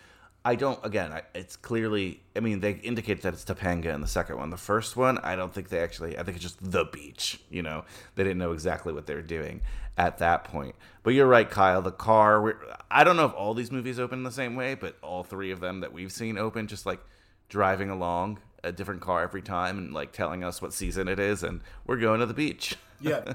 I 0.46 0.54
don't. 0.54 0.80
Again, 0.86 1.12
I, 1.12 1.24
it's 1.34 1.56
clearly. 1.56 2.22
I 2.36 2.40
mean, 2.40 2.60
they 2.60 2.74
indicate 2.74 3.24
that 3.24 3.34
it's 3.34 3.44
Topanga 3.44 3.88
in 3.88 4.02
the 4.02 4.08
second 4.08 4.38
one. 4.38 4.52
The 4.52 4.58
first 4.58 4.96
one, 4.96 5.18
I 5.18 5.36
don't 5.36 5.52
think 5.52 5.70
they 5.70 5.80
actually. 5.80 6.20
I 6.20 6.24
think 6.24 6.38
it's 6.38 6.44
just 6.44 6.72
the 6.72 6.86
beach. 6.86 7.42
You 7.50 7.64
know, 7.64 7.84
they 8.14 8.24
didn't 8.24 8.38
know 8.38 8.52
exactly 8.52 8.94
what 8.94 9.08
they 9.08 9.16
were 9.16 9.24
doing 9.24 9.62
at 9.98 10.20
that 10.20 10.44
point. 10.44 10.76
But 11.02 11.16
you're 11.16 11.26
right, 11.26 11.50
Kyle. 11.50 11.82
The 11.82 11.92
car. 11.92 12.40
We're, 12.44 12.58
I 12.92 13.04
don't 13.04 13.18
know 13.18 13.26
if 13.26 13.34
all 13.34 13.56
these 13.56 13.72
movies 13.72 14.00
open 14.00 14.22
the 14.22 14.32
same 14.32 14.56
way, 14.56 14.76
but 14.76 14.98
all 15.02 15.24
three 15.24 15.50
of 15.50 15.62
them 15.62 15.80
that 15.80 15.92
we've 15.92 16.12
seen 16.12 16.38
open 16.38 16.68
just 16.68 16.86
like 16.86 17.00
driving 17.50 17.90
along 17.90 18.38
a 18.64 18.72
different 18.72 19.02
car 19.02 19.24
every 19.24 19.42
time 19.42 19.80
and 19.80 19.94
like 19.94 20.12
telling 20.12 20.44
us 20.44 20.62
what 20.62 20.74
season 20.74 21.08
it 21.08 21.20
is, 21.20 21.42
and 21.42 21.62
we're 21.88 21.98
going 21.98 22.20
to 22.20 22.28
the 22.28 22.36
beach. 22.36 22.76
Yeah, 23.02 23.34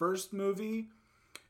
first 0.00 0.32
movie 0.32 0.88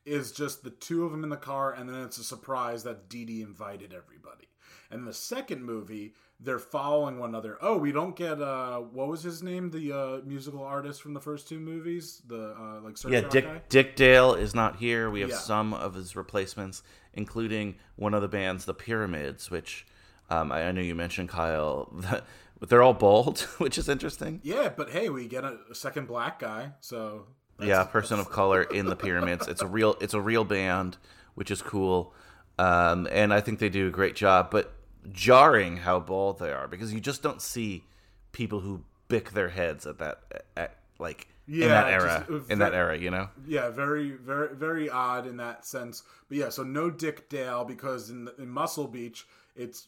is 0.05 0.31
just 0.31 0.63
the 0.63 0.69
two 0.69 1.05
of 1.05 1.11
them 1.11 1.23
in 1.23 1.29
the 1.29 1.37
car, 1.37 1.71
and 1.73 1.87
then 1.89 2.01
it's 2.03 2.17
a 2.17 2.23
surprise 2.23 2.83
that 2.83 3.07
Dee 3.09 3.25
Dee 3.25 3.41
invited 3.41 3.93
everybody. 3.93 4.49
And 4.91 5.07
the 5.07 5.13
second 5.13 5.63
movie, 5.63 6.13
they're 6.39 6.59
following 6.59 7.17
one 7.17 7.29
another. 7.29 7.57
Oh, 7.61 7.77
we 7.77 7.93
don't 7.93 8.15
get 8.15 8.41
uh, 8.41 8.79
what 8.79 9.07
was 9.07 9.23
his 9.23 9.41
name? 9.41 9.71
The 9.71 9.93
uh, 9.93 10.21
musical 10.25 10.63
artist 10.63 11.01
from 11.01 11.13
the 11.13 11.21
first 11.21 11.47
two 11.47 11.59
movies, 11.59 12.21
the 12.27 12.55
uh, 12.59 12.81
like 12.81 12.97
surf 12.97 13.13
Yeah, 13.13 13.21
Dick 13.21 13.45
guy. 13.45 13.61
Dick 13.69 13.95
Dale 13.95 14.33
is 14.33 14.53
not 14.53 14.75
here. 14.75 15.09
We 15.09 15.21
have 15.21 15.29
Yeah. 15.29 15.37
some 15.37 15.73
of 15.73 15.93
his 15.93 16.15
replacements, 16.15 16.83
including 17.13 17.75
one 17.95 18.13
of 18.13 18.21
the 18.21 18.27
bands, 18.27 18.65
the 18.65 18.73
Pyramids, 18.73 19.49
which 19.49 19.85
um, 20.29 20.51
I, 20.51 20.63
I 20.67 20.71
know 20.73 20.81
you 20.81 20.95
mentioned, 20.95 21.29
Kyle. 21.29 21.89
But 21.93 22.25
they're 22.69 22.83
all 22.83 22.93
bald, 22.93 23.39
which 23.59 23.77
is 23.77 23.87
interesting. 23.87 24.41
Yeah, 24.43 24.69
but 24.75 24.89
hey, 24.89 25.07
we 25.09 25.27
get 25.27 25.45
a, 25.45 25.57
a 25.71 25.75
second 25.75 26.07
black 26.07 26.39
guy, 26.39 26.71
so 26.81 27.27
yeah, 27.61 27.83
person 27.83 28.19
of 28.19 28.29
color 28.29 28.63
in 28.63 28.85
the 28.85 28.95
Pyramids. 28.95 29.47
It's 29.47 29.61
a 29.61 29.67
real 29.67 29.95
it's 30.01 30.13
a 30.13 30.21
real 30.21 30.43
band, 30.43 30.97
which 31.35 31.51
is 31.51 31.61
cool, 31.61 32.13
um, 32.57 33.07
and 33.11 33.33
I 33.33 33.41
think 33.41 33.59
they 33.59 33.69
do 33.69 33.87
a 33.87 33.91
great 33.91 34.15
job. 34.15 34.49
But 34.51 34.73
jarring 35.11 35.77
how 35.77 35.99
bald 35.99 36.39
they 36.39 36.51
are 36.51 36.67
because 36.67 36.93
you 36.93 36.99
just 36.99 37.23
don't 37.23 37.41
see 37.41 37.83
people 38.31 38.59
who 38.59 38.83
bick 39.07 39.31
their 39.31 39.49
heads 39.49 39.85
at 39.85 39.97
that 39.97 40.45
at, 40.55 40.75
like 40.99 41.27
in 41.47 41.67
that 41.67 41.87
era 41.87 42.25
uh, 42.29 42.39
in 42.49 42.59
that 42.59 42.73
era, 42.73 42.97
you 42.97 43.09
know. 43.09 43.29
yeah, 43.47 43.69
very, 43.69 44.11
very, 44.11 44.55
very 44.55 44.89
odd 44.89 45.27
in 45.27 45.37
that 45.37 45.65
sense. 45.65 46.03
But 46.29 46.37
yeah, 46.37 46.49
so 46.49 46.63
no 46.63 46.89
Dick 46.89 47.29
Dale 47.29 47.65
because 47.65 48.09
in, 48.09 48.29
in 48.37 48.49
Muscle 48.49 48.87
Beach 48.87 49.25
it's 49.55 49.87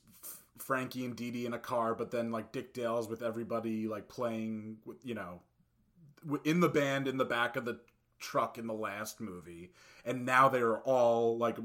Frankie 0.58 1.06
and 1.06 1.16
Dee 1.16 1.32
Dee 1.32 1.46
in 1.46 1.54
a 1.54 1.60
car, 1.60 1.96
but 1.96 2.12
then 2.12 2.32
like 2.32 2.52
Dick 2.52 2.74
Dale's 2.74 3.08
with 3.08 3.22
everybody 3.22 3.88
like 3.88 4.08
playing, 4.08 4.78
you 5.04 5.14
know, 5.14 5.42
in 6.44 6.60
the 6.60 6.70
band 6.70 7.08
in 7.08 7.18
the 7.18 7.26
back 7.26 7.56
of 7.56 7.66
the 7.66 7.80
truck 8.20 8.58
in 8.58 8.68
the 8.68 8.74
last 8.74 9.20
movie, 9.20 9.72
and 10.06 10.26
now 10.26 10.50
they're 10.50 10.80
all 10.80 11.38
like 11.38 11.58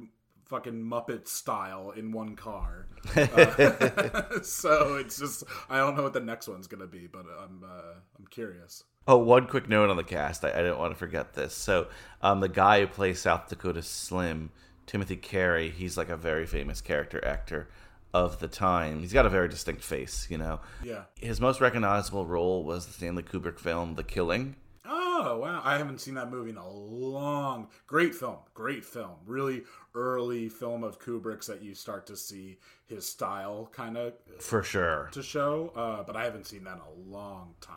fucking 0.47 0.83
Muppet 0.83 1.29
style 1.29 1.91
in 1.91 2.11
one 2.11 2.35
car. 2.35 2.87
Uh, 3.15 4.41
so 4.43 4.97
it's 4.97 5.19
just 5.19 5.45
I 5.69 5.79
don't 5.79 5.97
know 5.97 6.03
what 6.03 6.15
the 6.15 6.21
next 6.21 6.49
one's 6.49 6.67
gonna 6.67 6.87
be, 6.87 7.07
but 7.07 7.27
I'm 7.41 7.65
uh, 7.65 7.95
I'm 8.19 8.27
curious. 8.31 8.85
Oh, 9.07 9.19
one 9.19 9.47
quick 9.47 9.69
note 9.69 9.89
on 9.89 9.97
the 9.97 10.05
cast. 10.05 10.45
I, 10.45 10.51
I 10.51 10.57
didn't 10.57 10.79
want 10.79 10.93
to 10.93 10.99
forget 10.99 11.33
this. 11.33 11.55
So, 11.55 11.89
um, 12.21 12.41
the 12.41 12.49
guy 12.49 12.81
who 12.81 12.87
plays 12.87 13.19
South 13.21 13.49
Dakota 13.49 13.81
Slim, 13.81 14.51
Timothy 14.87 15.17
Carey, 15.17 15.71
he's 15.71 15.97
like 15.97 16.11
a 16.11 16.17
very 16.17 16.45
famous 16.45 16.83
character 16.83 17.25
actor 17.25 17.69
of 18.15 18.41
the 18.41 18.49
time. 18.49 19.01
He's 19.01 19.13
got 19.13 19.27
a 19.27 19.31
very 19.31 19.49
distinct 19.49 19.83
face, 19.83 20.27
you 20.31 20.39
know. 20.39 20.61
Yeah. 20.83 21.03
His 21.21 21.41
most 21.41 21.61
recognizable 21.61 22.27
role 22.27 22.65
was 22.65 22.87
the 22.87 22.93
Stanley 22.93 23.23
Kubrick 23.23 23.59
film 23.59 23.95
The 23.95 24.05
Killing. 24.05 24.57
Oh 24.91 25.39
wow! 25.39 25.61
I 25.65 25.77
haven't 25.79 26.01
seen 26.01 26.15
that 26.15 26.31
movie 26.31 26.51
in 26.51 26.57
a 26.57 26.69
long. 26.69 27.69
Great 27.89 28.15
film, 28.15 28.37
great 28.55 28.85
film. 28.85 29.11
Really 29.27 29.65
early 29.95 30.49
film 30.49 30.85
of 30.85 31.01
Kubrick's 31.01 31.49
that 31.49 31.61
you 31.61 31.75
start 31.75 32.07
to 32.07 32.17
see 32.17 32.59
his 32.87 33.07
style 33.07 33.69
kind 33.73 33.97
of 33.99 34.15
For 34.39 34.63
sure. 34.63 35.09
to 35.13 35.23
show. 35.23 35.73
Uh, 35.75 36.05
but 36.05 36.15
I 36.17 36.25
haven't 36.25 36.47
seen 36.47 36.65
that 36.65 36.75
in 36.77 36.81
a 36.81 37.11
long 37.15 37.55
time. 37.61 37.77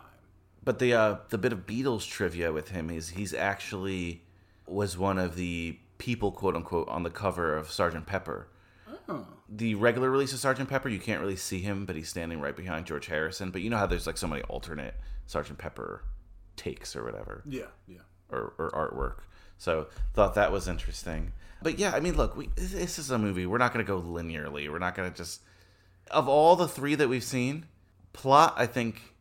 But 0.64 0.78
the 0.78 0.94
uh, 0.94 1.16
the 1.30 1.38
bit 1.38 1.52
of 1.52 1.66
Beatles 1.66 2.08
trivia 2.08 2.52
with 2.52 2.68
him 2.68 2.88
is 2.90 3.10
he's 3.10 3.34
actually 3.34 4.22
was 4.66 4.96
one 4.96 5.18
of 5.18 5.34
the 5.34 5.78
people, 5.98 6.30
quote 6.32 6.54
unquote, 6.54 6.88
on 6.88 7.02
the 7.02 7.10
cover 7.10 7.56
of 7.56 7.70
Sergeant 7.70 8.06
Pepper. 8.06 8.46
The 9.48 9.74
regular 9.74 10.10
release 10.10 10.32
of 10.32 10.38
Sergeant 10.38 10.68
Pepper, 10.68 10.88
you 10.88 10.98
can't 10.98 11.20
really 11.20 11.36
see 11.36 11.60
him, 11.60 11.84
but 11.84 11.96
he's 11.96 12.08
standing 12.08 12.40
right 12.40 12.56
behind 12.56 12.86
George 12.86 13.06
Harrison. 13.06 13.50
But 13.50 13.60
you 13.62 13.70
know 13.70 13.76
how 13.76 13.86
there's 13.86 14.06
like 14.06 14.16
so 14.18 14.26
many 14.26 14.42
alternate 14.42 14.94
Sergeant 15.26 15.58
Pepper 15.58 16.04
takes 16.56 16.94
or 16.96 17.04
whatever, 17.04 17.42
Yeah, 17.46 17.66
yeah. 17.86 17.98
or, 18.30 18.54
or 18.58 18.70
artwork. 18.72 19.24
So 19.58 19.88
thought 20.14 20.34
that 20.34 20.52
was 20.52 20.68
interesting. 20.68 21.32
But 21.62 21.78
yeah, 21.78 21.92
I 21.94 22.00
mean, 22.00 22.16
look, 22.16 22.36
we, 22.36 22.48
this 22.56 22.98
is 22.98 23.10
a 23.10 23.18
movie. 23.18 23.46
We're 23.46 23.58
not 23.58 23.72
going 23.72 23.84
to 23.84 23.88
go 23.88 24.00
linearly. 24.00 24.70
We're 24.70 24.78
not 24.78 24.94
going 24.94 25.10
to 25.10 25.16
just 25.16 25.42
of 26.10 26.28
all 26.28 26.56
the 26.56 26.68
three 26.68 26.94
that 26.94 27.08
we've 27.08 27.22
seen, 27.24 27.66
plot, 28.12 28.54
I 28.56 28.66
think, 28.66 29.14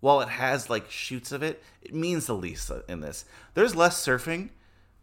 while 0.00 0.20
it 0.20 0.28
has 0.28 0.70
like 0.70 0.90
shoots 0.90 1.32
of 1.32 1.42
it, 1.42 1.62
it 1.82 1.94
means 1.94 2.26
the 2.26 2.34
least 2.34 2.70
in 2.88 3.00
this. 3.00 3.24
There's 3.54 3.74
less 3.74 4.04
surfing, 4.04 4.50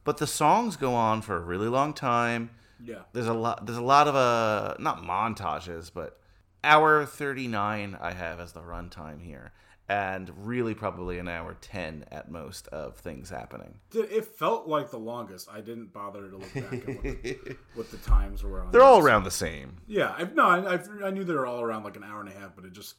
but 0.04 0.18
the 0.18 0.28
songs 0.28 0.78
go 0.78 0.94
on 0.94 1.22
for 1.22 1.36
a 1.36 1.42
really 1.42 1.68
long 1.68 1.94
time. 1.94 2.52
Yeah. 2.84 3.02
There's 3.14 3.28
a 3.28 3.34
lot. 3.34 3.66
There's 3.66 3.78
a 3.78 3.84
lot 3.84 4.08
of 4.08 4.16
uh, 4.16 4.76
not 4.80 5.04
montages, 5.04 5.92
but 5.94 6.20
hour 6.64 7.06
39 7.06 7.98
I 8.00 8.12
have 8.12 8.40
as 8.40 8.54
the 8.54 8.62
runtime 8.62 9.22
here, 9.22 9.52
and 9.88 10.32
really 10.46 10.74
probably 10.74 11.20
an 11.20 11.28
hour 11.28 11.56
10 11.60 12.06
at 12.12 12.30
most 12.30 12.68
of 12.70 12.98
things 12.98 13.30
happening. 13.30 13.80
It 13.94 14.26
felt 14.26 14.68
like 14.68 14.92
the 14.92 15.00
longest. 15.00 15.48
I 15.52 15.62
didn't 15.62 15.94
bother 15.94 16.30
to 16.30 16.38
look 16.38 16.54
back 16.54 16.74
at 16.74 16.88
what 16.88 17.04
the, 17.04 17.58
what 17.76 17.92
the 17.92 17.98
times 17.98 18.44
were 18.44 18.62
on. 18.62 18.72
They're 18.72 18.82
all 18.82 19.00
around 19.00 19.24
the 19.24 19.32
same. 19.32 19.78
Yeah, 19.88 20.14
I, 20.18 20.24
no, 20.34 20.48
I, 20.48 20.76
I, 20.76 21.08
I 21.08 21.10
knew 21.12 21.24
they 21.24 21.34
were 21.34 21.46
all 21.46 21.62
around 21.62 21.84
like 21.84 21.98
an 21.98 22.04
hour 22.04 22.20
and 22.20 22.30
a 22.30 22.34
half, 22.34 22.56
but 22.56 22.66
it 22.66 22.74
just 22.74 22.96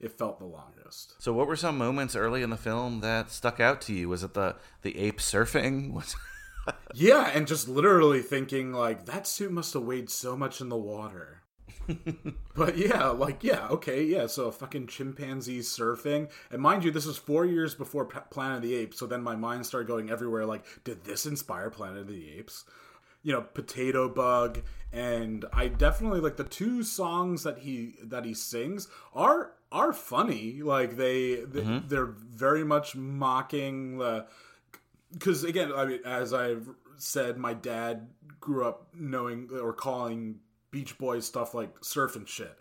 it 0.00 0.12
felt 0.12 0.38
the 0.38 0.46
longest. 0.46 1.14
So, 1.22 1.32
what 1.32 1.46
were 1.46 1.56
some 1.56 1.78
moments 1.78 2.14
early 2.14 2.42
in 2.42 2.50
the 2.50 2.56
film 2.56 3.00
that 3.00 3.30
stuck 3.30 3.60
out 3.60 3.80
to 3.82 3.94
you? 3.94 4.08
Was 4.08 4.22
it 4.22 4.34
the 4.34 4.56
the 4.82 4.98
ape 4.98 5.18
surfing? 5.18 5.92
Was 5.94 6.14
Yeah, 6.94 7.30
and 7.34 7.46
just 7.46 7.68
literally 7.68 8.22
thinking 8.22 8.72
like 8.72 9.04
that 9.06 9.26
suit 9.26 9.52
must 9.52 9.74
have 9.74 9.82
weighed 9.82 10.08
so 10.08 10.36
much 10.36 10.60
in 10.60 10.68
the 10.68 10.76
water. 10.76 11.42
but 12.54 12.76
yeah, 12.76 13.08
like 13.08 13.44
yeah, 13.44 13.68
okay, 13.68 14.02
yeah. 14.02 14.26
So 14.26 14.46
a 14.46 14.52
fucking 14.52 14.88
chimpanzee 14.88 15.60
surfing, 15.60 16.30
and 16.50 16.60
mind 16.60 16.84
you, 16.84 16.90
this 16.90 17.06
was 17.06 17.18
four 17.18 17.44
years 17.44 17.74
before 17.74 18.06
P- 18.06 18.18
Planet 18.30 18.56
of 18.56 18.62
the 18.62 18.74
Apes. 18.74 18.98
So 18.98 19.06
then 19.06 19.22
my 19.22 19.36
mind 19.36 19.66
started 19.66 19.86
going 19.86 20.10
everywhere. 20.10 20.46
Like, 20.46 20.64
did 20.84 21.04
this 21.04 21.26
inspire 21.26 21.70
Planet 21.70 21.98
of 21.98 22.08
the 22.08 22.38
Apes? 22.38 22.64
You 23.22 23.32
know, 23.32 23.42
Potato 23.42 24.08
Bug, 24.08 24.62
and 24.92 25.44
I 25.52 25.68
definitely 25.68 26.20
like 26.20 26.36
the 26.36 26.44
two 26.44 26.82
songs 26.82 27.42
that 27.42 27.58
he 27.58 27.94
that 28.02 28.24
he 28.24 28.34
sings 28.34 28.88
are 29.14 29.52
are 29.70 29.92
funny. 29.92 30.62
Like 30.62 30.96
they, 30.96 31.36
they 31.36 31.60
mm-hmm. 31.60 31.88
they're 31.88 32.06
very 32.06 32.64
much 32.64 32.96
mocking 32.96 33.98
the 33.98 34.26
because 35.12 35.44
again, 35.44 35.72
I 35.74 35.84
mean, 35.84 36.00
as 36.04 36.32
I've 36.32 36.68
said, 36.96 37.36
my 37.36 37.54
dad 37.54 38.08
grew 38.40 38.66
up 38.66 38.88
knowing 38.94 39.48
or 39.52 39.72
calling 39.72 40.36
Beach 40.70 40.98
Boys 40.98 41.26
stuff 41.26 41.54
like 41.54 41.70
surf 41.82 42.16
and 42.16 42.28
shit. 42.28 42.56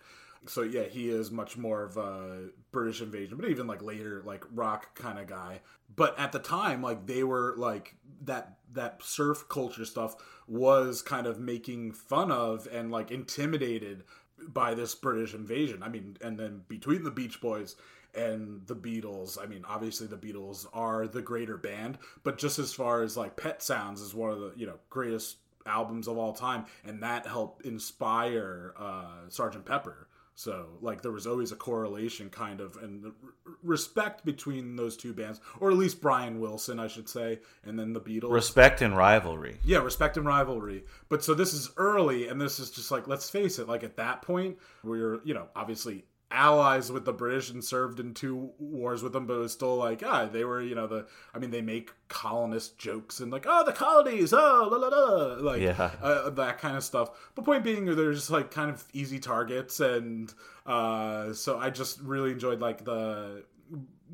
so 0.48 0.62
yeah, 0.62 0.84
he 0.84 1.10
is 1.10 1.32
much 1.32 1.58
more 1.58 1.84
of 1.84 1.98
a 1.98 2.50
British 2.72 3.02
invasion, 3.02 3.38
but 3.38 3.50
even 3.50 3.68
like 3.68 3.82
later, 3.82 4.22
like 4.26 4.44
rock 4.54 4.96
kind 4.96 5.20
of 5.20 5.28
guy. 5.28 5.62
But 5.96 6.18
at 6.20 6.32
the 6.32 6.40
time, 6.40 6.82
like 6.82 7.06
they 7.08 7.24
were 7.24 7.56
like 7.58 7.96
that 8.24 8.58
that 8.74 9.02
surf 9.04 9.46
culture 9.50 9.86
stuff 9.86 10.16
was 10.48 11.02
kind 11.02 11.28
of 11.28 11.40
making 11.40 11.94
fun 11.94 12.32
of 12.32 12.68
and 12.72 12.92
like 12.92 13.12
intimidated 13.12 14.04
by 14.48 14.74
this 14.74 14.94
British 14.96 15.34
invasion. 15.34 15.82
I 15.82 15.90
mean, 15.90 16.18
and 16.22 16.38
then 16.38 16.64
between 16.68 17.04
the 17.04 17.12
Beach 17.12 17.42
Boys 17.42 17.76
and 18.16 18.66
the 18.68 18.76
Beatles, 18.76 19.42
I 19.42 19.46
mean, 19.46 19.64
obviously 19.68 20.08
the 20.08 20.18
Beatles 20.18 20.68
are 20.74 21.08
the 21.08 21.22
greater 21.22 21.58
band, 21.58 21.98
but 22.24 22.38
just 22.38 22.60
as 22.60 22.74
far 22.74 23.04
as 23.04 23.18
like 23.18 23.36
Pet 23.36 23.62
Sounds 23.62 24.02
is 24.02 24.14
one 24.14 24.32
of 24.32 24.40
the 24.40 24.54
you 24.56 24.66
know 24.66 24.80
greatest 24.90 25.38
albums 25.66 26.08
of 26.08 26.18
all 26.18 26.34
time, 26.34 26.66
and 26.84 27.02
that 27.04 27.26
helped 27.26 27.66
inspire 27.66 28.74
uh, 28.78 29.30
Sergeant 29.30 29.66
Pepper. 29.66 30.08
So 30.38 30.68
like 30.82 31.02
there 31.02 31.14
was 31.14 31.26
always 31.26 31.54
a 31.54 31.56
correlation 31.56 32.30
kind 32.30 32.60
of 32.60 32.76
and 32.78 33.14
respect 33.64 34.26
between 34.26 34.76
those 34.76 34.98
two 34.98 35.14
bands, 35.14 35.40
or 35.62 35.72
at 35.72 35.78
least 35.78 36.02
Brian 36.02 36.42
Wilson, 36.42 36.78
I 36.78 36.88
should 36.88 37.08
say, 37.08 37.40
and 37.64 37.80
then 37.80 37.94
the 37.94 38.02
Beatles. 38.02 38.32
Respect 38.32 38.82
and 38.82 38.98
rivalry. 38.98 39.60
Yeah, 39.64 39.78
respect 39.78 40.18
and 40.18 40.26
rivalry. 40.26 40.84
But 41.08 41.24
so 41.24 41.34
this 41.34 41.54
is 41.54 41.72
early, 41.78 42.28
and 42.28 42.40
this 42.40 42.60
is 42.60 42.70
just 42.70 42.92
like, 42.92 43.08
let's 43.08 43.30
face 43.30 43.60
it, 43.60 43.70
like 43.70 43.86
at 43.86 43.96
that 43.96 44.22
point, 44.22 44.58
we're 44.84 45.22
you 45.24 45.34
know, 45.34 45.48
obviously 45.56 46.04
allies 46.32 46.92
with 46.92 47.06
the 47.06 47.14
British 47.14 47.50
and 47.52 47.64
served 47.64 48.00
in 48.00 48.14
two 48.14 48.52
wars 48.60 49.04
with 49.04 49.14
them, 49.14 49.26
but 49.28 49.36
it 49.36 49.40
was 49.40 49.54
still 49.54 49.76
like, 49.78 50.02
ah, 50.06 50.26
they 50.26 50.44
were, 50.44 50.62
you 50.62 50.76
know, 50.76 50.88
the, 50.88 51.06
I 51.34 51.40
mean, 51.40 51.52
they 51.52 51.62
make 51.62 51.92
colonist 52.08 52.78
jokes 52.78 53.20
and 53.20 53.32
like, 53.32 53.46
oh, 53.48 53.64
the 53.64 53.72
colonies, 53.72 54.34
oh, 54.34 54.68
la 54.72 54.78
la 54.78 54.88
la, 54.88 55.34
like 55.52 55.62
Yeah. 55.62 55.92
uh, 56.02 56.30
that 56.32 56.58
kind 56.58 56.76
of 56.76 56.84
stuff. 56.84 57.10
But 57.36 57.46
point 57.46 57.64
being, 57.64 57.86
they're 57.86 58.14
just 58.14 58.32
like 58.32 58.52
kind 58.52 58.70
of 58.72 58.84
easy 58.92 59.20
targets, 59.20 59.80
and 59.80 60.34
uh, 60.66 61.34
so 61.34 61.58
I 61.60 61.70
just 61.70 62.02
really 62.02 62.32
enjoyed 62.32 62.60
like 62.60 62.84
the 62.86 63.44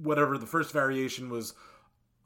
whatever 0.01 0.37
the 0.37 0.45
first 0.47 0.71
variation 0.73 1.29
was 1.29 1.53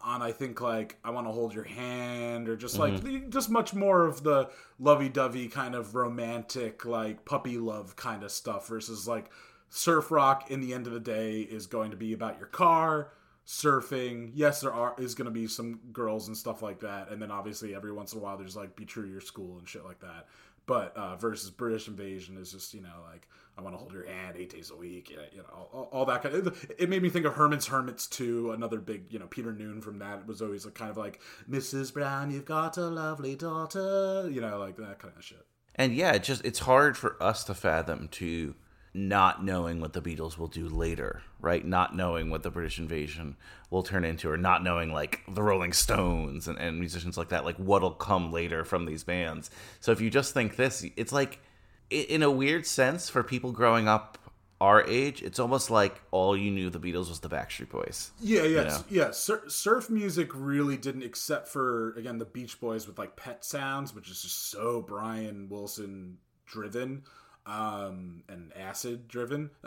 on 0.03 0.21
I 0.21 0.31
think 0.33 0.61
like 0.61 0.97
I 1.03 1.09
want 1.09 1.25
to 1.27 1.31
hold 1.31 1.53
your 1.55 1.63
hand 1.63 2.47
or 2.47 2.55
just 2.55 2.77
like 2.77 3.01
the- 3.01 3.25
just 3.29 3.49
much 3.49 3.73
more 3.73 4.05
of 4.05 4.21
the 4.23 4.49
lovey-dovey 4.79 5.47
kind 5.47 5.73
of 5.73 5.95
romantic 5.95 6.85
like 6.85 7.25
puppy 7.25 7.57
love 7.57 7.95
kind 7.95 8.21
of 8.23 8.31
stuff 8.31 8.67
versus 8.67 9.07
like 9.07 9.31
surf 9.75 10.09
rock 10.09 10.49
in 10.49 10.61
the 10.61 10.73
end 10.73 10.87
of 10.87 10.93
the 10.93 10.99
day 10.99 11.41
is 11.41 11.67
going 11.67 11.91
to 11.91 11.97
be 11.97 12.13
about 12.13 12.37
your 12.37 12.47
car 12.47 13.09
surfing 13.45 14.31
yes 14.33 14.61
there 14.61 14.73
are 14.73 14.95
is 14.97 15.13
going 15.13 15.25
to 15.25 15.31
be 15.31 15.47
some 15.47 15.79
girls 15.91 16.27
and 16.27 16.37
stuff 16.37 16.61
like 16.61 16.79
that 16.79 17.09
and 17.11 17.21
then 17.21 17.29
obviously 17.29 17.75
every 17.75 17.91
once 17.91 18.13
in 18.13 18.19
a 18.19 18.21
while 18.21 18.37
there's 18.37 18.55
like 18.55 18.75
be 18.75 18.85
true 18.85 19.03
to 19.03 19.11
your 19.11 19.21
school 19.21 19.57
and 19.57 19.67
shit 19.67 19.83
like 19.83 19.99
that 19.99 20.27
but 20.65 20.95
uh, 20.95 21.15
versus 21.17 21.51
British 21.51 21.87
invasion 21.87 22.37
is 22.37 22.51
just 22.53 22.73
you 22.73 22.81
know 22.81 23.03
like 23.11 23.27
I 23.57 23.61
want 23.61 23.73
to 23.73 23.77
hold 23.77 23.93
your 23.93 24.05
hand 24.05 24.35
eight 24.37 24.49
days 24.49 24.69
a 24.69 24.75
week, 24.75 25.09
you 25.09 25.37
know, 25.37 25.69
all, 25.71 25.87
all 25.93 26.05
that 26.07 26.21
kind 26.21 26.35
of. 26.35 26.65
It 26.77 26.89
made 26.89 27.01
me 27.01 27.09
think 27.09 27.25
of 27.25 27.35
Herman's 27.35 27.67
Hermits 27.67 28.05
too. 28.05 28.51
Another 28.51 28.79
big, 28.79 29.05
you 29.13 29.17
know, 29.17 29.27
Peter 29.27 29.53
Noon 29.53 29.81
from 29.81 29.99
that. 29.99 30.19
It 30.19 30.27
was 30.27 30.41
always 30.41 30.65
like 30.65 30.73
kind 30.73 30.91
of 30.91 30.97
like 30.97 31.21
Mrs. 31.49 31.93
Brown, 31.93 32.31
you've 32.31 32.43
got 32.43 32.75
a 32.75 32.87
lovely 32.87 33.35
daughter, 33.35 34.29
you 34.29 34.41
know, 34.41 34.59
like 34.59 34.75
that 34.75 34.99
kind 34.99 35.13
of 35.15 35.23
shit. 35.23 35.45
And 35.75 35.95
yeah, 35.95 36.11
it 36.11 36.23
just 36.23 36.43
it's 36.43 36.59
hard 36.59 36.97
for 36.97 37.21
us 37.23 37.45
to 37.45 37.53
fathom 37.53 38.09
to 38.09 38.55
not 38.95 39.43
knowing 39.43 39.81
what 39.81 39.91
the 39.91 40.01
Beatles 40.01 40.37
will 40.37 40.47
do 40.47 40.69
later, 40.69 41.21
right? 41.41 41.65
Not 41.65 41.93
knowing 41.93 42.29
what 42.29 42.43
the 42.43 42.49
British 42.49 42.79
invasion 42.79 43.35
will 43.69 43.83
turn 43.83 44.05
into, 44.05 44.31
or 44.31 44.37
not 44.37 44.63
knowing 44.63 44.93
like 44.93 45.19
the 45.27 45.43
Rolling 45.43 45.73
Stones 45.73 46.47
and, 46.47 46.57
and 46.57 46.79
musicians 46.79 47.17
like 47.17 47.29
that, 47.29 47.43
like 47.43 47.57
what'll 47.57 47.91
come 47.91 48.31
later 48.31 48.63
from 48.63 48.85
these 48.85 49.03
bands. 49.03 49.51
So 49.81 49.91
if 49.91 49.99
you 49.99 50.09
just 50.09 50.33
think 50.33 50.55
this, 50.55 50.85
it's 50.95 51.11
like 51.11 51.39
in 51.89 52.23
a 52.23 52.31
weird 52.31 52.65
sense 52.65 53.09
for 53.09 53.21
people 53.21 53.51
growing 53.51 53.89
up 53.89 54.17
our 54.61 54.87
age, 54.87 55.21
it's 55.21 55.39
almost 55.39 55.69
like 55.69 56.01
all 56.11 56.37
you 56.37 56.49
knew 56.49 56.69
the 56.69 56.79
Beatles 56.79 57.09
was 57.09 57.19
the 57.19 57.29
Backstreet 57.29 57.69
Boys. 57.69 58.11
Yeah, 58.21 58.43
yeah, 58.43 58.63
know? 58.63 58.83
yeah. 58.89 59.11
Sur- 59.11 59.49
surf 59.49 59.89
music 59.89 60.29
really 60.33 60.77
didn't, 60.77 61.03
except 61.03 61.49
for 61.49 61.91
again 61.97 62.17
the 62.17 62.25
Beach 62.25 62.61
Boys 62.61 62.87
with 62.87 62.97
like 62.97 63.17
Pet 63.17 63.43
Sounds, 63.43 63.93
which 63.93 64.09
is 64.09 64.21
just 64.21 64.51
so 64.51 64.81
Brian 64.81 65.49
Wilson 65.49 66.17
driven 66.45 67.03
um 67.45 68.23
and 68.29 68.51
acid 68.55 69.07
driven. 69.07 69.49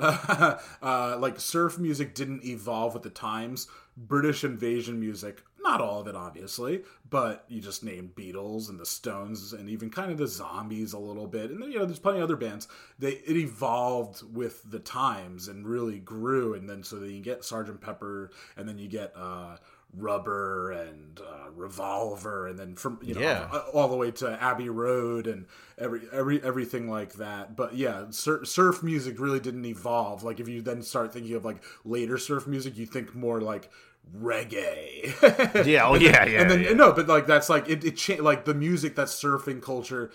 Uh 0.81 1.17
like 1.19 1.41
surf 1.41 1.79
music 1.79 2.15
didn't 2.15 2.45
evolve 2.45 2.95
with 2.95 3.03
the 3.03 3.11
times. 3.11 3.69
British 3.97 4.45
invasion 4.45 5.01
music 5.01 5.43
not 5.61 5.81
all 5.81 6.01
of 6.01 6.07
it 6.07 6.15
obviously 6.15 6.83
but 7.11 7.45
you 7.49 7.61
just 7.61 7.83
named 7.83 8.15
beatles 8.15 8.69
and 8.69 8.79
the 8.79 8.87
stones 8.87 9.53
and 9.53 9.69
even 9.69 9.91
kind 9.91 10.11
of 10.13 10.19
the 10.19 10.27
zombies 10.27 10.93
a 10.93 10.99
little 10.99 11.27
bit. 11.27 11.51
And 11.51 11.61
then 11.63 11.71
you 11.73 11.79
know 11.79 11.85
there's 11.85 11.99
plenty 11.99 12.19
of 12.19 12.25
other 12.25 12.37
bands. 12.37 12.69
They 12.99 13.13
it 13.13 13.37
evolved 13.37 14.23
with 14.35 14.63
the 14.71 14.79
times 14.79 15.49
and 15.49 15.67
really 15.67 15.99
grew 15.99 16.55
and 16.55 16.69
then 16.69 16.83
so 16.83 16.97
then 16.97 17.11
you 17.11 17.21
get 17.21 17.45
sergeant 17.45 17.81
pepper 17.81 18.31
and 18.57 18.69
then 18.69 18.79
you 18.79 18.89
get 18.89 19.13
uh 19.17 19.57
rubber 19.97 20.71
and 20.71 21.19
uh, 21.21 21.51
revolver 21.57 22.47
and 22.47 22.59
then 22.59 22.77
from 22.77 22.99
you 23.03 23.15
know 23.15 23.21
Yeah. 23.21 23.49
uh, 23.51 23.65
all 23.73 23.89
the 23.89 23.97
way 23.97 24.11
to 24.13 24.41
abbey 24.43 24.69
road 24.69 25.27
and 25.27 25.47
every 25.79 26.03
every 26.13 26.43
everything 26.43 26.91
like 26.91 27.15
that 27.15 27.57
but 27.57 27.75
yeah 27.75 28.05
sur- 28.11 28.45
surf 28.45 28.83
music 28.83 29.19
really 29.19 29.41
didn't 29.41 29.65
evolve 29.65 30.23
like 30.23 30.41
if 30.41 30.49
you 30.49 30.61
then 30.61 30.83
start 30.83 31.13
thinking 31.13 31.35
of 31.35 31.45
like 31.45 31.65
later 31.85 32.19
surf 32.19 32.47
music 32.47 32.77
you 32.77 32.85
think 32.87 33.15
more 33.15 33.41
like 33.41 33.71
reggae 34.17 35.67
Yeah, 35.67 35.87
oh 35.89 35.95
yeah, 35.97 36.25
yeah. 36.27 36.43
and 36.43 36.51
then 36.51 36.61
yeah. 36.63 36.73
no, 36.73 36.93
but 36.93 37.09
like 37.09 37.27
that's 37.27 37.49
like 37.49 37.69
it, 37.69 37.85
it 37.85 37.97
cha- 37.97 38.23
like 38.23 38.45
the 38.45 38.55
music 38.55 38.95
that 38.97 39.09
surfing 39.09 39.63
culture 39.63 40.11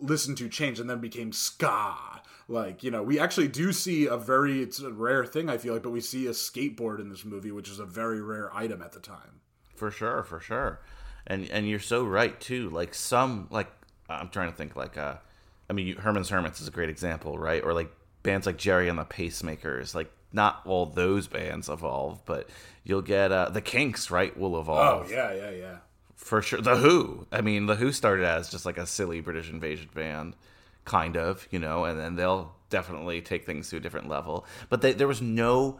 listened 0.00 0.36
to 0.38 0.48
changed 0.48 0.80
and 0.80 0.88
then 0.90 0.98
became 1.00 1.32
ska. 1.32 1.94
Like 2.48 2.82
you 2.82 2.90
know, 2.90 3.02
we 3.02 3.20
actually 3.20 3.48
do 3.48 3.72
see 3.72 4.06
a 4.06 4.16
very 4.16 4.62
it's 4.62 4.80
a 4.80 4.90
rare 4.90 5.24
thing 5.26 5.50
I 5.50 5.58
feel 5.58 5.74
like, 5.74 5.82
but 5.82 5.90
we 5.90 6.00
see 6.00 6.26
a 6.26 6.30
skateboard 6.30 6.98
in 6.98 7.10
this 7.10 7.24
movie, 7.24 7.52
which 7.52 7.68
is 7.68 7.78
a 7.78 7.84
very 7.84 8.22
rare 8.22 8.54
item 8.56 8.80
at 8.82 8.92
the 8.92 9.00
time. 9.00 9.40
For 9.76 9.90
sure, 9.90 10.22
for 10.22 10.40
sure. 10.40 10.80
And 11.26 11.48
and 11.50 11.68
you're 11.68 11.78
so 11.78 12.04
right 12.04 12.38
too. 12.40 12.70
Like 12.70 12.94
some 12.94 13.48
like 13.50 13.70
I'm 14.08 14.30
trying 14.30 14.50
to 14.50 14.56
think 14.56 14.76
like 14.76 14.96
uh 14.96 15.16
I 15.68 15.74
mean 15.74 15.88
you, 15.88 15.94
Herman's 15.96 16.30
Hermits 16.30 16.60
is 16.62 16.68
a 16.68 16.70
great 16.70 16.88
example, 16.88 17.38
right? 17.38 17.62
Or 17.62 17.74
like 17.74 17.92
bands 18.22 18.46
like 18.46 18.56
Gerry 18.56 18.88
and 18.88 18.98
the 18.98 19.04
Pacemakers. 19.04 19.94
Like 19.94 20.10
not 20.32 20.62
all 20.64 20.86
those 20.86 21.26
bands 21.26 21.68
evolve, 21.68 22.24
but 22.24 22.48
you'll 22.82 23.02
get 23.02 23.30
uh 23.30 23.50
the 23.50 23.60
Kinks, 23.60 24.10
right, 24.10 24.34
will 24.38 24.58
evolve. 24.58 25.06
Oh 25.06 25.10
yeah, 25.12 25.34
yeah, 25.34 25.50
yeah. 25.50 25.76
For 26.16 26.42
sure. 26.42 26.60
The 26.60 26.76
Who. 26.76 27.26
I 27.30 27.42
mean, 27.42 27.66
The 27.66 27.76
Who 27.76 27.92
started 27.92 28.24
as 28.24 28.50
just 28.50 28.66
like 28.66 28.76
a 28.78 28.86
silly 28.86 29.20
British 29.20 29.50
invasion 29.50 29.88
band, 29.94 30.34
kind 30.88 31.16
of, 31.16 31.46
you 31.50 31.58
know, 31.58 31.84
and 31.84 32.00
then 32.00 32.16
they'll 32.16 32.54
definitely 32.70 33.20
take 33.20 33.44
things 33.44 33.68
to 33.68 33.76
a 33.76 33.80
different 33.80 34.08
level. 34.08 34.46
But 34.68 34.80
they, 34.80 34.92
there 34.94 35.06
was 35.06 35.22
no 35.22 35.78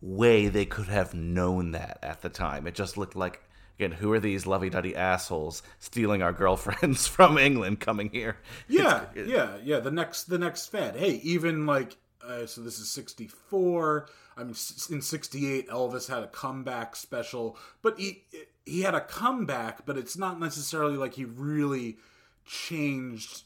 way 0.00 0.48
they 0.48 0.66
could 0.66 0.88
have 0.88 1.14
known 1.14 1.72
that 1.72 1.98
at 2.02 2.20
the 2.20 2.28
time. 2.28 2.66
It 2.66 2.74
just 2.74 2.96
looked 2.96 3.16
like, 3.16 3.42
again, 3.78 3.92
who 3.92 4.12
are 4.12 4.20
these 4.20 4.46
lovey 4.46 4.70
dovey 4.70 4.94
assholes 4.94 5.62
stealing 5.78 6.22
our 6.22 6.32
girlfriends 6.44 7.06
from 7.06 7.38
England 7.38 7.80
coming 7.80 8.10
here? 8.10 8.36
Yeah, 8.68 9.06
yeah, 9.16 9.56
yeah. 9.64 9.80
The 9.80 9.90
next, 9.90 10.24
the 10.24 10.38
next 10.38 10.68
Fed. 10.68 10.96
Hey, 10.96 11.14
even 11.22 11.66
like, 11.66 11.96
uh, 12.26 12.44
so 12.44 12.60
this 12.60 12.78
is 12.78 12.90
'64. 12.90 14.08
I 14.36 14.40
mean, 14.40 14.50
in 14.90 15.02
'68, 15.02 15.68
Elvis 15.68 16.08
had 16.08 16.22
a 16.22 16.28
comeback 16.28 16.94
special, 16.96 17.56
but 17.80 17.98
he 17.98 18.24
he 18.66 18.82
had 18.82 18.94
a 18.94 19.00
comeback, 19.00 19.86
but 19.86 19.96
it's 19.96 20.18
not 20.18 20.38
necessarily 20.38 20.96
like 20.96 21.14
he 21.14 21.24
really 21.24 21.96
changed. 22.44 23.44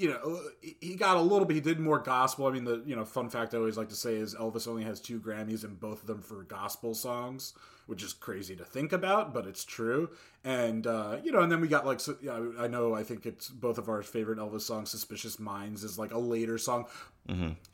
You 0.00 0.08
know, 0.08 0.40
he 0.80 0.94
got 0.94 1.18
a 1.18 1.20
little 1.20 1.44
bit. 1.44 1.54
He 1.54 1.60
did 1.60 1.78
more 1.78 1.98
gospel. 1.98 2.46
I 2.46 2.52
mean, 2.52 2.64
the 2.64 2.82
you 2.86 2.96
know 2.96 3.04
fun 3.04 3.28
fact 3.28 3.52
I 3.52 3.58
always 3.58 3.76
like 3.76 3.90
to 3.90 3.94
say 3.94 4.14
is 4.16 4.34
Elvis 4.34 4.66
only 4.66 4.84
has 4.84 4.98
two 5.00 5.20
Grammys, 5.20 5.62
and 5.62 5.78
both 5.78 6.00
of 6.00 6.06
them 6.06 6.22
for 6.22 6.42
gospel 6.44 6.94
songs, 6.94 7.52
which 7.86 8.02
is 8.02 8.14
crazy 8.14 8.56
to 8.56 8.64
think 8.64 8.92
about, 8.92 9.34
but 9.34 9.46
it's 9.46 9.64
true. 9.64 10.08
And 10.42 10.86
uh, 10.86 11.18
you 11.22 11.32
know, 11.32 11.40
and 11.40 11.52
then 11.52 11.60
we 11.60 11.68
got 11.68 11.84
like 11.84 12.00
so, 12.00 12.16
yeah, 12.22 12.40
I 12.58 12.66
know 12.66 12.94
I 12.94 13.02
think 13.02 13.26
it's 13.26 13.50
both 13.50 13.76
of 13.76 13.90
our 13.90 14.02
favorite 14.02 14.38
Elvis 14.38 14.62
songs. 14.62 14.90
"Suspicious 14.90 15.38
Minds" 15.38 15.84
is 15.84 15.98
like 15.98 16.12
a 16.12 16.18
later 16.18 16.56
song, 16.56 16.86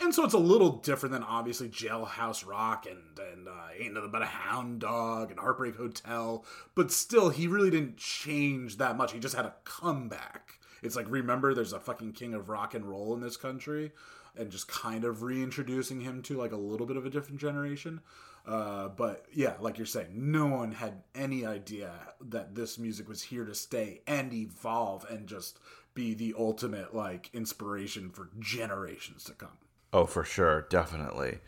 and 0.00 0.12
so 0.12 0.24
it's 0.24 0.34
a 0.34 0.38
little 0.38 0.78
different 0.78 1.12
than 1.12 1.22
obviously 1.22 1.68
Jailhouse 1.68 2.44
Rock 2.44 2.86
and 2.90 3.18
and 3.32 3.46
uh, 3.46 3.68
Ain't 3.78 3.94
Nothing 3.94 4.10
But 4.10 4.22
a 4.22 4.26
Hound 4.26 4.80
Dog 4.80 5.30
and 5.30 5.38
Heartbreak 5.38 5.76
Hotel. 5.76 6.44
But 6.74 6.90
still, 6.90 7.28
he 7.30 7.46
really 7.46 7.70
didn't 7.70 7.98
change 7.98 8.78
that 8.78 8.96
much. 8.96 9.12
He 9.12 9.20
just 9.20 9.36
had 9.36 9.44
a 9.44 9.54
comeback. 9.64 10.58
It's 10.86 10.96
like 10.96 11.10
remember, 11.10 11.52
there's 11.52 11.72
a 11.72 11.80
fucking 11.80 12.12
king 12.12 12.32
of 12.34 12.48
rock 12.48 12.74
and 12.74 12.84
roll 12.84 13.14
in 13.14 13.20
this 13.20 13.36
country, 13.36 13.92
and 14.36 14.50
just 14.50 14.68
kind 14.68 15.04
of 15.04 15.22
reintroducing 15.22 16.00
him 16.00 16.22
to 16.22 16.38
like 16.38 16.52
a 16.52 16.56
little 16.56 16.86
bit 16.86 16.96
of 16.96 17.04
a 17.04 17.10
different 17.10 17.40
generation. 17.40 18.00
Uh, 18.46 18.88
but 18.88 19.26
yeah, 19.32 19.54
like 19.60 19.76
you're 19.76 19.86
saying, 19.86 20.08
no 20.12 20.46
one 20.46 20.72
had 20.72 21.02
any 21.14 21.44
idea 21.44 21.90
that 22.20 22.54
this 22.54 22.78
music 22.78 23.08
was 23.08 23.22
here 23.22 23.44
to 23.44 23.54
stay 23.54 24.02
and 24.06 24.32
evolve 24.32 25.04
and 25.10 25.26
just 25.26 25.58
be 25.94 26.14
the 26.14 26.32
ultimate 26.38 26.94
like 26.94 27.28
inspiration 27.32 28.08
for 28.08 28.30
generations 28.38 29.24
to 29.24 29.32
come. 29.32 29.58
Oh, 29.92 30.06
for 30.06 30.22
sure, 30.22 30.66
definitely. 30.70 31.38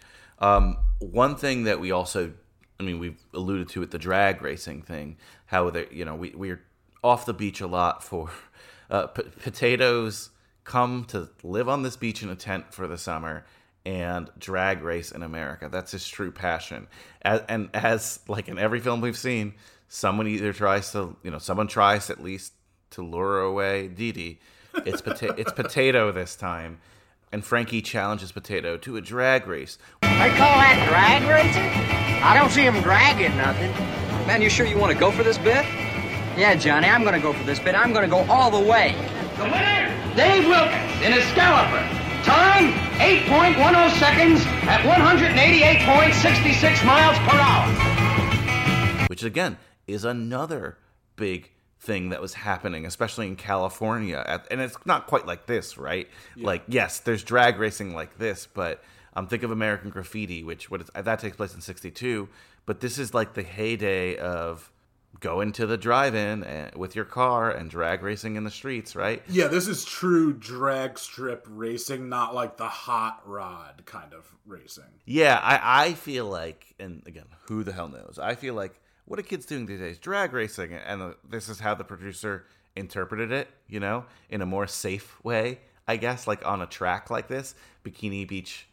Um, 0.41 0.79
one 0.99 1.37
thing 1.37 1.65
that 1.65 1.79
we 1.79 1.93
also, 1.93 2.33
I 2.81 2.83
mean, 2.83 2.99
we've 2.99 3.21
alluded 3.33 3.69
to 3.71 3.83
it, 3.83 3.93
the 3.93 3.99
drag 3.99 4.43
racing 4.43 4.83
thing. 4.83 5.19
How 5.47 5.71
they, 5.71 5.87
you 5.93 6.05
know, 6.05 6.17
we 6.17 6.31
we're 6.31 6.63
off 7.05 7.27
the 7.27 7.35
beach 7.35 7.61
a 7.61 7.67
lot 7.69 8.03
for 8.03 8.31
uh, 8.91 9.07
p- 9.09 9.23
potatoes 9.43 10.31
come 10.65 11.05
to 11.07 11.29
live 11.43 11.69
on 11.69 11.83
this 11.83 11.97
beach 11.97 12.23
in 12.23 12.29
a 12.29 12.37
tent 12.37 12.73
for 12.75 12.87
the 12.87 12.99
summer, 12.99 13.45
and 13.87 14.29
drag 14.39 14.83
race 14.83 15.13
in 15.13 15.23
America. 15.23 15.69
That's 15.71 15.93
his 15.93 16.07
true 16.07 16.31
passion. 16.31 16.89
As, 17.23 17.41
and 17.49 17.71
as 17.73 18.21
like 18.29 18.49
in 18.49 18.59
every 18.59 18.81
film 18.81 19.01
we've 19.01 19.17
seen, 19.17 19.55
someone 19.89 20.27
either 20.27 20.53
tries 20.53 20.93
to, 20.93 21.17
you 21.23 21.31
know, 21.31 21.39
someone 21.39 21.69
tries 21.69 22.11
at 22.11 22.23
least 22.23 22.53
to 22.91 23.03
lure 23.03 23.41
away 23.41 23.89
Dee 23.89 24.13
Dee. 24.13 24.39
It's 24.85 25.01
pota- 25.01 25.39
it's 25.39 25.53
potato 25.53 26.13
this 26.13 26.37
time, 26.37 26.81
and 27.33 27.43
Frankie 27.45 27.81
challenges 27.81 28.31
Potato 28.31 28.77
to 28.77 28.97
a 28.97 29.01
drag 29.01 29.47
race. 29.47 29.79
They 30.03 30.09
call 30.09 30.59
that 30.59 30.87
drag 30.89 31.23
racing? 31.29 32.23
I 32.23 32.37
don't 32.37 32.51
see 32.51 32.63
him 32.63 32.81
dragging 32.83 33.37
nothing. 33.37 33.71
Man, 34.27 34.43
you 34.43 34.51
sure 34.51 34.67
you 34.67 34.77
want 34.77 34.93
to 34.93 34.99
go 34.99 35.11
for 35.11 35.23
this 35.23 35.39
bit? 35.39 35.65
Yeah, 36.39 36.55
Johnny, 36.55 36.87
I'm 36.89 37.03
gonna 37.03 37.19
go 37.21 37.33
for 37.33 37.43
this 37.45 37.59
bit. 37.59 37.75
I'm 37.75 37.93
gonna 37.93 38.07
go 38.09 38.19
all 38.31 38.49
the 38.51 38.61
way. 38.71 38.95
The 39.37 39.43
winner, 39.45 39.89
Dave 40.15 40.47
Wilkins 40.47 41.03
in 41.05 41.13
his 41.13 41.25
scalloper. 41.33 41.83
Time, 42.23 42.73
8.10 43.01 43.91
seconds 43.99 44.43
at 44.69 44.81
188.66 44.83 46.85
miles 46.87 47.19
per 47.29 47.37
hour. 47.39 49.07
which 49.09 49.25
again 49.25 49.57
is 49.89 50.05
another 50.05 50.79
big 51.17 51.51
thing 51.81 52.11
that 52.11 52.21
was 52.21 52.35
happening, 52.35 52.85
especially 52.87 53.27
in 53.27 53.35
California. 53.35 54.23
At- 54.27 54.47
And 54.51 54.61
it's 54.61 54.77
not 54.85 55.07
quite 55.09 55.27
like 55.27 55.47
this, 55.47 55.77
right? 55.79 56.07
Like, 56.37 56.63
yes, 56.69 57.01
there's 57.01 57.25
drag 57.25 57.59
racing 57.59 57.95
like 57.95 58.19
this, 58.19 58.47
but 58.53 58.83
um, 59.15 59.27
think 59.27 59.43
of 59.43 59.51
American 59.51 59.91
Graffiti, 59.91 60.45
which 60.45 60.71
what 60.71 60.83
is, 60.83 60.91
that 60.95 61.19
takes 61.19 61.37
place 61.37 61.53
in 61.55 61.61
'62. 61.63 62.29
But 62.67 62.79
this 62.81 62.99
is 62.99 63.13
like 63.15 63.33
the 63.35 63.43
heyday 63.43 64.17
of 64.17 64.71
going 65.21 65.49
into 65.49 65.67
the 65.67 65.77
drive-in 65.77 66.45
and, 66.45 66.75
with 66.75 66.95
your 66.95 67.05
car 67.05 67.51
and 67.51 67.71
drag 67.71 68.03
racing 68.03 68.37
in 68.37 68.45
the 68.45 68.51
streets, 68.51 68.95
right? 68.95 69.23
Yeah, 69.29 69.49
this 69.49 69.67
is 69.67 69.85
true 69.85 70.33
drag 70.33 70.99
strip 70.99 71.47
racing, 71.49 72.09
not 72.09 72.35
like 72.35 72.57
the 72.57 72.69
hot 72.69 73.23
rod 73.25 73.83
kind 73.85 74.15
of 74.15 74.33
racing. 74.47 74.85
Yeah, 75.05 75.41
I, 75.43 75.87
I 75.87 75.93
feel 75.95 76.27
like, 76.27 76.75
and 76.79 77.03
again, 77.07 77.27
who 77.49 77.65
the 77.65 77.73
hell 77.73 77.89
knows? 77.89 78.19
I 78.23 78.35
feel 78.35 78.55
like 78.55 78.81
what 79.07 79.19
are 79.19 79.23
kids 79.23 79.47
doing 79.47 79.67
these 79.67 79.81
days? 79.81 79.99
Drag 79.99 80.33
racing, 80.33 80.75
and 80.75 81.15
this 81.29 81.49
is 81.49 81.59
how 81.59 81.75
the 81.75 81.85
producer 81.85 82.45
interpreted 82.77 83.33
it. 83.33 83.49
You 83.67 83.81
know, 83.81 84.05
in 84.31 84.43
a 84.43 84.47
more 84.47 84.67
safe 84.67 85.23
way, 85.25 85.61
I 85.87 85.97
guess, 85.97 86.27
like 86.27 86.47
on 86.47 86.61
a 86.61 86.67
track 86.67 87.11
like 87.11 87.29
this, 87.29 87.55
Bikini 87.85 88.29
Beach 88.29 88.69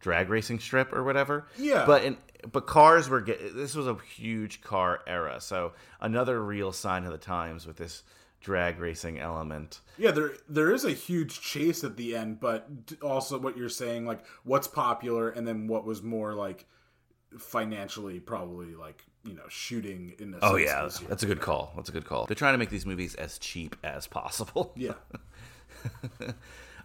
drag 0.00 0.28
racing 0.28 0.60
strip 0.60 0.92
or 0.92 1.02
whatever. 1.02 1.46
Yeah. 1.58 1.84
but 1.86 2.04
in 2.04 2.16
but 2.50 2.66
cars 2.66 3.08
were 3.08 3.20
get 3.20 3.54
this 3.54 3.74
was 3.74 3.86
a 3.86 3.96
huge 4.16 4.60
car 4.60 5.00
era, 5.06 5.40
so 5.40 5.72
another 6.00 6.42
real 6.42 6.72
sign 6.72 7.04
of 7.04 7.12
the 7.12 7.18
times 7.18 7.66
with 7.66 7.76
this 7.76 8.02
drag 8.40 8.78
racing 8.78 9.18
element. 9.18 9.80
Yeah, 9.96 10.12
there 10.12 10.32
there 10.48 10.72
is 10.72 10.84
a 10.84 10.92
huge 10.92 11.40
chase 11.40 11.84
at 11.84 11.96
the 11.96 12.16
end, 12.16 12.40
but 12.40 12.68
also 13.02 13.38
what 13.38 13.56
you're 13.56 13.68
saying, 13.68 14.06
like 14.06 14.24
what's 14.44 14.68
popular, 14.68 15.30
and 15.30 15.46
then 15.46 15.66
what 15.66 15.84
was 15.84 16.02
more 16.02 16.34
like 16.34 16.66
financially 17.36 18.20
probably 18.20 18.74
like 18.74 19.04
you 19.24 19.34
know 19.34 19.48
shooting 19.48 20.14
in 20.18 20.30
the 20.30 20.38
Oh 20.42 20.56
yeah, 20.56 20.88
that's 21.08 21.22
a 21.22 21.26
good 21.26 21.40
call. 21.40 21.72
That's 21.76 21.88
a 21.88 21.92
good 21.92 22.04
call. 22.04 22.26
They're 22.26 22.36
trying 22.36 22.54
to 22.54 22.58
make 22.58 22.70
these 22.70 22.86
movies 22.86 23.14
as 23.16 23.38
cheap 23.38 23.76
as 23.82 24.06
possible. 24.06 24.72
yeah. 24.76 24.94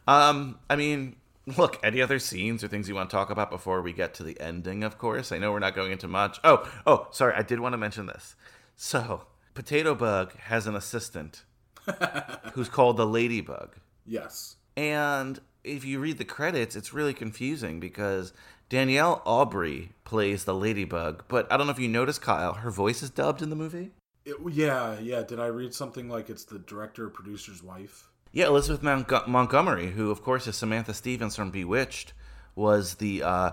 Um, 0.08 0.60
I 0.70 0.76
mean, 0.76 1.16
look, 1.58 1.80
any 1.84 2.02
other 2.02 2.20
scenes 2.20 2.64
or 2.64 2.68
things 2.68 2.88
you 2.88 2.96
want 2.96 3.10
to 3.10 3.16
talk 3.16 3.30
about 3.30 3.50
before 3.50 3.82
we 3.82 3.94
get 3.94 4.14
to 4.16 4.24
the 4.24 4.40
ending, 4.40 4.84
of 4.84 4.98
course? 4.98 5.32
I 5.32 5.38
know 5.38 5.52
we're 5.52 5.60
not 5.60 5.76
going 5.76 5.92
into 5.92 6.08
much. 6.08 6.40
Oh, 6.44 6.70
oh, 6.86 7.08
sorry, 7.12 7.34
I 7.36 7.42
did 7.42 7.60
want 7.60 7.74
to 7.74 7.78
mention 7.78 8.06
this. 8.06 8.36
So, 8.76 9.26
Potato 9.54 9.94
Bug 9.94 10.36
has 10.38 10.68
an 10.68 10.76
assistant 10.76 11.44
who's 12.54 12.70
called 12.70 12.98
the 12.98 13.06
Ladybug. 13.06 13.76
Yes. 14.06 14.56
And 14.78 15.40
if 15.64 15.86
you 15.86 16.00
read 16.00 16.18
the 16.18 16.26
credits, 16.26 16.76
it's 16.76 16.94
really 16.94 17.14
confusing 17.14 17.80
because 17.80 18.34
Danielle 18.70 19.22
Aubry 19.26 19.90
plays 20.06 20.46
the 20.46 20.56
Ladybug, 20.56 21.26
but 21.28 21.52
I 21.52 21.58
don't 21.58 21.68
know 21.68 21.74
if 21.74 21.80
you 21.80 21.88
noticed, 21.90 22.22
Kyle, 22.22 22.54
her 22.54 22.72
voice 22.72 23.04
is 23.04 23.10
dubbed 23.10 23.42
in 23.42 23.50
the 23.50 23.56
movie. 23.56 23.92
It- 24.26 24.38
yeah, 24.52 24.98
yeah. 25.00 25.24
Did 25.24 25.40
I 25.40 25.48
read 25.48 25.74
something 25.74 26.08
like 26.10 26.30
it's 26.30 26.46
the 26.46 26.60
director 26.60 27.06
or 27.06 27.10
producer's 27.10 27.62
wife? 27.62 28.10
Yeah, 28.34 28.48
Elizabeth 28.48 28.82
Mont- 28.82 29.28
Montgomery, 29.28 29.92
who 29.92 30.10
of 30.10 30.24
course 30.24 30.48
is 30.48 30.56
Samantha 30.56 30.94
Stephens 30.94 31.36
from 31.36 31.52
Bewitched, 31.52 32.14
was 32.56 32.96
the 32.96 33.22
uh, 33.24 33.52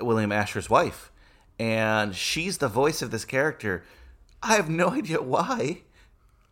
William 0.00 0.30
Asher's 0.30 0.68
wife, 0.68 1.10
and 1.58 2.14
she's 2.14 2.58
the 2.58 2.68
voice 2.68 3.00
of 3.02 3.10
this 3.10 3.24
character. 3.24 3.82
I 4.42 4.56
have 4.56 4.68
no 4.68 4.90
idea 5.00 5.22
why. 5.22 5.78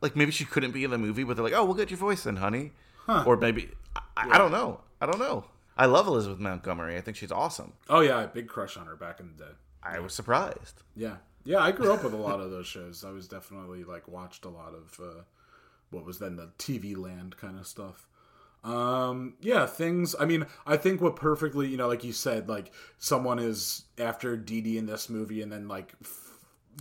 Like 0.01 0.17
maybe 0.17 0.31
she 0.33 0.45
couldn't 0.47 0.73
be 0.73 0.85
in 0.85 0.91
the 0.91 0.99
movie, 0.99 1.23
but 1.25 1.37
they're 1.37 1.45
like, 1.45 1.53
"Oh, 1.55 1.65
we'll 1.65 1.75
get 1.75 1.91
your 1.91 1.99
voice 1.99 2.27
in, 2.27 2.37
honey," 2.37 2.73
or 3.09 3.37
maybe 3.37 3.71
I, 4.17 4.31
I 4.33 4.39
don't 4.39 4.53
know. 4.53 4.81
I 5.01 5.07
don't 5.07 5.19
know. 5.19 5.45
I 5.77 5.85
love 5.87 6.07
Elizabeth 6.07 6.39
Montgomery. 6.39 6.97
I 6.97 7.03
think 7.03 7.17
she's 7.19 7.33
awesome. 7.33 7.75
Oh 7.91 8.01
yeah, 8.01 8.17
I 8.17 8.23
a 8.25 8.29
big 8.29 8.49
crush 8.49 8.77
on 8.79 8.87
her 8.87 8.97
back 8.97 9.21
in 9.21 9.29
the 9.37 9.45
day. 9.45 9.51
I 9.83 10.01
was 10.01 10.15
surprised. 10.15 10.83
Yeah, 10.97 11.17
yeah. 11.45 11.59
I 11.59 11.73
grew 11.73 11.93
up 11.93 12.03
with 12.05 12.15
a 12.15 12.19
lot 12.19 12.41
of 12.41 12.51
those 12.51 12.67
shows. 12.67 13.05
I 13.05 13.11
was 13.11 13.29
definitely 13.29 13.85
like 13.85 14.09
watched 14.09 14.45
a 14.47 14.49
lot 14.49 14.73
of 14.75 15.01
uh, 15.03 15.21
what 15.91 16.05
was 16.05 16.19
then 16.19 16.37
the 16.37 16.51
TV 16.59 16.97
land 16.97 17.37
kind 17.37 17.59
of 17.59 17.67
stuff. 17.67 18.07
Um, 18.65 19.35
yeah, 19.41 19.65
things. 19.67 20.17
I 20.19 20.25
mean, 20.25 20.47
I 20.67 20.77
think 20.77 21.01
what 21.01 21.15
perfectly, 21.15 21.69
you 21.69 21.77
know, 21.77 21.87
like 21.87 22.03
you 22.03 22.13
said, 22.13 22.49
like 22.49 22.73
someone 22.99 23.39
is 23.39 23.85
after 23.97 24.37
Dee 24.37 24.77
in 24.77 24.87
this 24.87 25.09
movie, 25.09 25.41
and 25.41 25.53
then 25.53 25.69
like 25.69 25.95
f- 26.03 26.27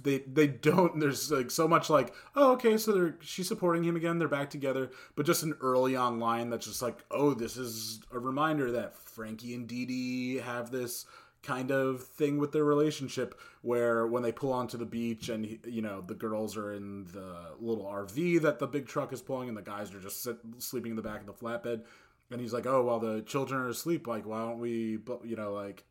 they 0.01 0.19
they 0.19 0.47
don't. 0.47 0.99
There's 0.99 1.29
like 1.29 1.51
so 1.51 1.67
much 1.67 1.89
like, 1.89 2.11
oh, 2.35 2.53
okay, 2.53 2.77
so 2.77 2.91
they're 2.91 3.15
she's 3.21 3.47
supporting 3.47 3.83
him 3.83 3.95
again. 3.95 4.17
They're 4.17 4.27
back 4.27 4.49
together, 4.49 4.89
but 5.15 5.27
just 5.27 5.43
an 5.43 5.55
early 5.61 5.95
on 5.95 6.19
line 6.19 6.49
that's 6.49 6.65
just 6.65 6.81
like, 6.81 6.97
oh, 7.11 7.35
this 7.35 7.55
is 7.55 7.99
a 8.11 8.17
reminder 8.17 8.71
that 8.71 8.97
Frankie 8.97 9.53
and 9.53 9.67
Dee 9.67 10.37
have 10.37 10.71
this 10.71 11.05
kind 11.45 11.71
of 11.71 12.03
thing 12.03 12.39
with 12.39 12.51
their 12.51 12.63
relationship 12.63 13.39
where 13.61 14.07
when 14.07 14.23
they 14.23 14.31
pull 14.31 14.51
onto 14.51 14.77
the 14.77 14.85
beach 14.85 15.29
and 15.29 15.59
you 15.65 15.81
know 15.81 16.01
the 16.01 16.15
girls 16.15 16.57
are 16.57 16.73
in 16.73 17.05
the 17.13 17.35
little 17.59 17.85
RV 17.85 18.41
that 18.41 18.59
the 18.59 18.67
big 18.67 18.87
truck 18.87 19.13
is 19.13 19.21
pulling 19.21 19.47
and 19.47 19.57
the 19.57 19.61
guys 19.61 19.93
are 19.93 19.99
just 19.99 20.23
sit, 20.23 20.37
sleeping 20.57 20.91
in 20.91 20.95
the 20.95 21.01
back 21.03 21.21
of 21.21 21.27
the 21.27 21.33
flatbed 21.33 21.83
and 22.31 22.41
he's 22.41 22.51
like 22.51 22.65
oh 22.65 22.83
while 22.83 22.99
the 22.99 23.21
children 23.21 23.61
are 23.61 23.69
asleep 23.69 24.07
like 24.07 24.25
why 24.25 24.39
don't 24.39 24.59
we 24.59 24.97
you 25.23 25.35
know 25.35 25.53
like 25.53 25.85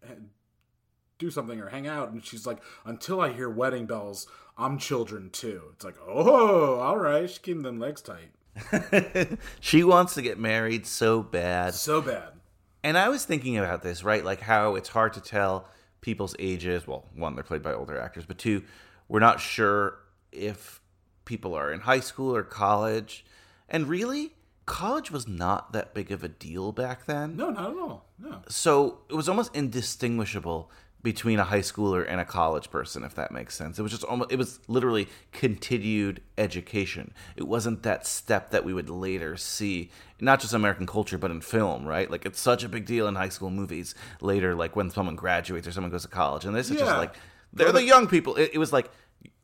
do 1.19 1.31
something 1.31 1.61
or 1.61 1.69
hang 1.69 1.87
out? 1.87 2.11
And 2.11 2.25
she's 2.25 2.47
like 2.47 2.59
until 2.85 3.21
I 3.21 3.33
hear 3.33 3.49
wedding 3.49 3.87
bells 3.87 4.27
I'm 4.59 4.79
children 4.79 5.31
too. 5.31 5.63
It's 5.75 5.85
like 5.85 5.97
oh 6.05 6.81
all 6.81 6.99
right 6.99 7.29
she's 7.29 7.39
keeping 7.39 7.63
them 7.63 7.79
legs 7.79 8.03
tight. 8.03 9.39
She 9.61 9.85
wants 9.85 10.15
to 10.15 10.23
get 10.23 10.39
married 10.39 10.87
so 10.87 11.23
bad. 11.23 11.75
so 11.75 12.01
bad 12.01 12.33
And 12.85 12.99
I 12.99 13.09
was 13.09 13.25
thinking 13.25 13.57
about 13.57 13.83
this, 13.83 14.05
right? 14.05 14.23
Like 14.23 14.41
how 14.41 14.75
it's 14.75 14.91
hard 14.91 15.15
to 15.15 15.21
tell 15.21 15.67
people's 16.03 16.37
ages. 16.39 16.87
Well, 16.87 17.07
one, 17.15 17.35
they're 17.35 17.43
played 17.43 17.63
by 17.63 17.73
older 17.73 17.99
actors, 17.99 18.27
but 18.27 18.37
two, 18.37 18.63
we're 19.09 19.21
not 19.21 19.41
sure 19.41 19.99
if 20.31 20.83
people 21.25 21.55
are 21.55 21.73
in 21.73 21.81
high 21.81 22.01
school 22.01 22.37
or 22.37 22.43
college. 22.43 23.25
And 23.71 23.89
really, 23.89 24.35
college 24.67 25.11
was 25.11 25.27
not 25.27 25.73
that 25.73 25.95
big 25.95 26.13
of 26.13 26.23
a 26.23 26.29
deal 26.29 26.73
back 26.73 27.07
then. 27.07 27.37
no 27.37 27.49
not 27.51 27.71
at 27.71 27.77
all 27.77 28.07
no 28.19 28.43
So 28.49 28.99
it 29.09 29.15
was 29.15 29.31
almost 29.31 29.57
indistinguishable 29.57 30.71
between 31.05 31.39
a 31.39 31.45
high 31.45 31.61
schooler 31.61 32.05
and 32.09 32.19
a 32.19 32.25
college 32.25 32.71
person, 32.71 33.05
if 33.05 33.15
that 33.15 33.31
makes 33.31 33.55
sense. 33.55 33.79
It 33.79 33.83
was 33.83 33.93
just 33.93 34.05
almost, 34.05 34.33
it 34.33 34.39
was 34.39 34.59
literally 34.69 35.07
continued 35.33 36.23
education. 36.39 37.13
It 37.37 37.47
wasn't 37.47 37.83
that 37.83 38.07
step 38.07 38.51
that 38.51 38.65
we 38.65 38.73
would 38.73 38.89
later 38.89 39.37
see, 39.37 39.91
not 40.19 40.41
just 40.41 40.55
American 40.55 40.87
culture, 40.87 41.19
but 41.19 41.31
in 41.31 41.43
film, 41.43 41.87
right? 41.87 42.11
Like 42.11 42.25
it's 42.25 42.41
such 42.41 42.65
a 42.65 42.71
big 42.71 42.87
deal 42.87 43.07
in 43.07 43.17
high 43.17 43.29
school 43.29 43.51
movies 43.51 43.95
later, 44.23 44.55
like 44.55 44.75
when 44.75 44.91
someone 44.91 45.15
graduates 45.15 45.69
or 45.69 45.73
someone 45.73 45.91
goes 45.91 46.03
to 46.03 46.09
college. 46.09 46.47
And 46.47 46.57
this 46.57 46.71
is 46.71 46.79
just 46.79 46.97
like, 46.97 47.15
they're 47.53 47.71
the 47.71 47.85
young 47.85 48.09
people. 48.09 48.35
It, 48.37 48.53
it 48.55 48.59
was 48.59 48.73
like, 48.73 48.91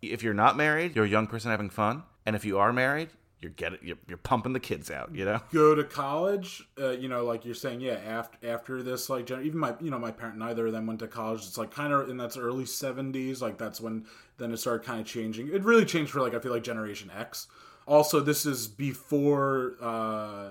if 0.00 0.22
you're 0.22 0.34
not 0.34 0.56
married, 0.56 0.96
you're 0.96 1.04
a 1.04 1.08
young 1.08 1.26
person 1.26 1.50
having 1.50 1.68
fun. 1.68 2.04
And 2.24 2.34
if 2.34 2.44
you 2.46 2.58
are 2.58 2.72
married, 2.72 3.10
you're 3.40 3.52
getting, 3.52 3.78
you're, 3.82 3.96
you're 4.06 4.18
pumping 4.18 4.52
the 4.52 4.60
kids 4.60 4.90
out, 4.90 5.14
you 5.14 5.24
know? 5.24 5.40
go 5.52 5.74
to 5.74 5.84
college 5.84 6.62
uh, 6.78 6.90
you 6.90 7.08
know 7.08 7.24
like 7.24 7.44
you're 7.44 7.54
saying 7.54 7.80
yeah 7.80 7.98
after 8.06 8.48
after 8.48 8.82
this 8.82 9.08
like 9.08 9.30
even 9.30 9.58
my 9.58 9.74
you 9.80 9.90
know 9.90 9.98
my 9.98 10.10
parent 10.10 10.38
neither 10.38 10.66
of 10.66 10.72
them 10.72 10.86
went 10.86 11.00
to 11.00 11.08
college. 11.08 11.40
It's 11.40 11.58
like 11.58 11.70
kind 11.70 11.92
of 11.92 12.08
in 12.08 12.16
that's 12.16 12.36
early 12.36 12.64
70s 12.64 13.40
like 13.40 13.58
that's 13.58 13.80
when 13.80 14.06
then 14.38 14.52
it 14.52 14.58
started 14.58 14.84
kind 14.84 15.00
of 15.00 15.06
changing. 15.06 15.48
It 15.48 15.62
really 15.64 15.84
changed 15.84 16.12
for 16.12 16.20
like 16.20 16.34
i 16.34 16.38
feel 16.38 16.52
like 16.52 16.62
generation 16.62 17.10
x. 17.16 17.46
Also 17.86 18.20
this 18.20 18.44
is 18.46 18.68
before 18.68 19.74
uh 19.80 20.50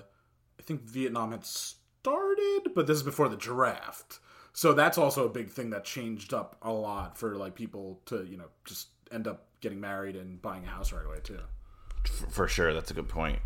i 0.60 0.62
think 0.64 0.82
vietnam 0.82 1.32
had 1.32 1.46
started 1.46 2.72
but 2.76 2.88
this 2.88 2.98
is 2.98 3.04
before 3.04 3.30
the 3.30 3.38
draft. 3.38 4.20
So 4.52 4.74
that's 4.74 4.98
also 4.98 5.26
a 5.26 5.30
big 5.30 5.50
thing 5.50 5.70
that 5.70 5.86
changed 5.86 6.34
up 6.34 6.58
a 6.64 6.72
lot 6.72 7.18
for 7.18 7.36
like 7.36 7.56
people 7.56 8.02
to 8.08 8.26
you 8.26 8.38
know 8.38 8.48
just 8.66 8.88
end 9.12 9.28
up 9.28 9.46
getting 9.62 9.80
married 9.80 10.16
and 10.16 10.42
buying 10.42 10.64
a 10.64 10.70
house 10.70 10.92
right 10.92 11.06
away 11.06 11.20
too 11.22 11.40
For, 12.08 12.48
sure, 12.48 12.74
that's 12.74 12.92
a 12.92 12.94
good 12.94 13.10
point. 13.10 13.40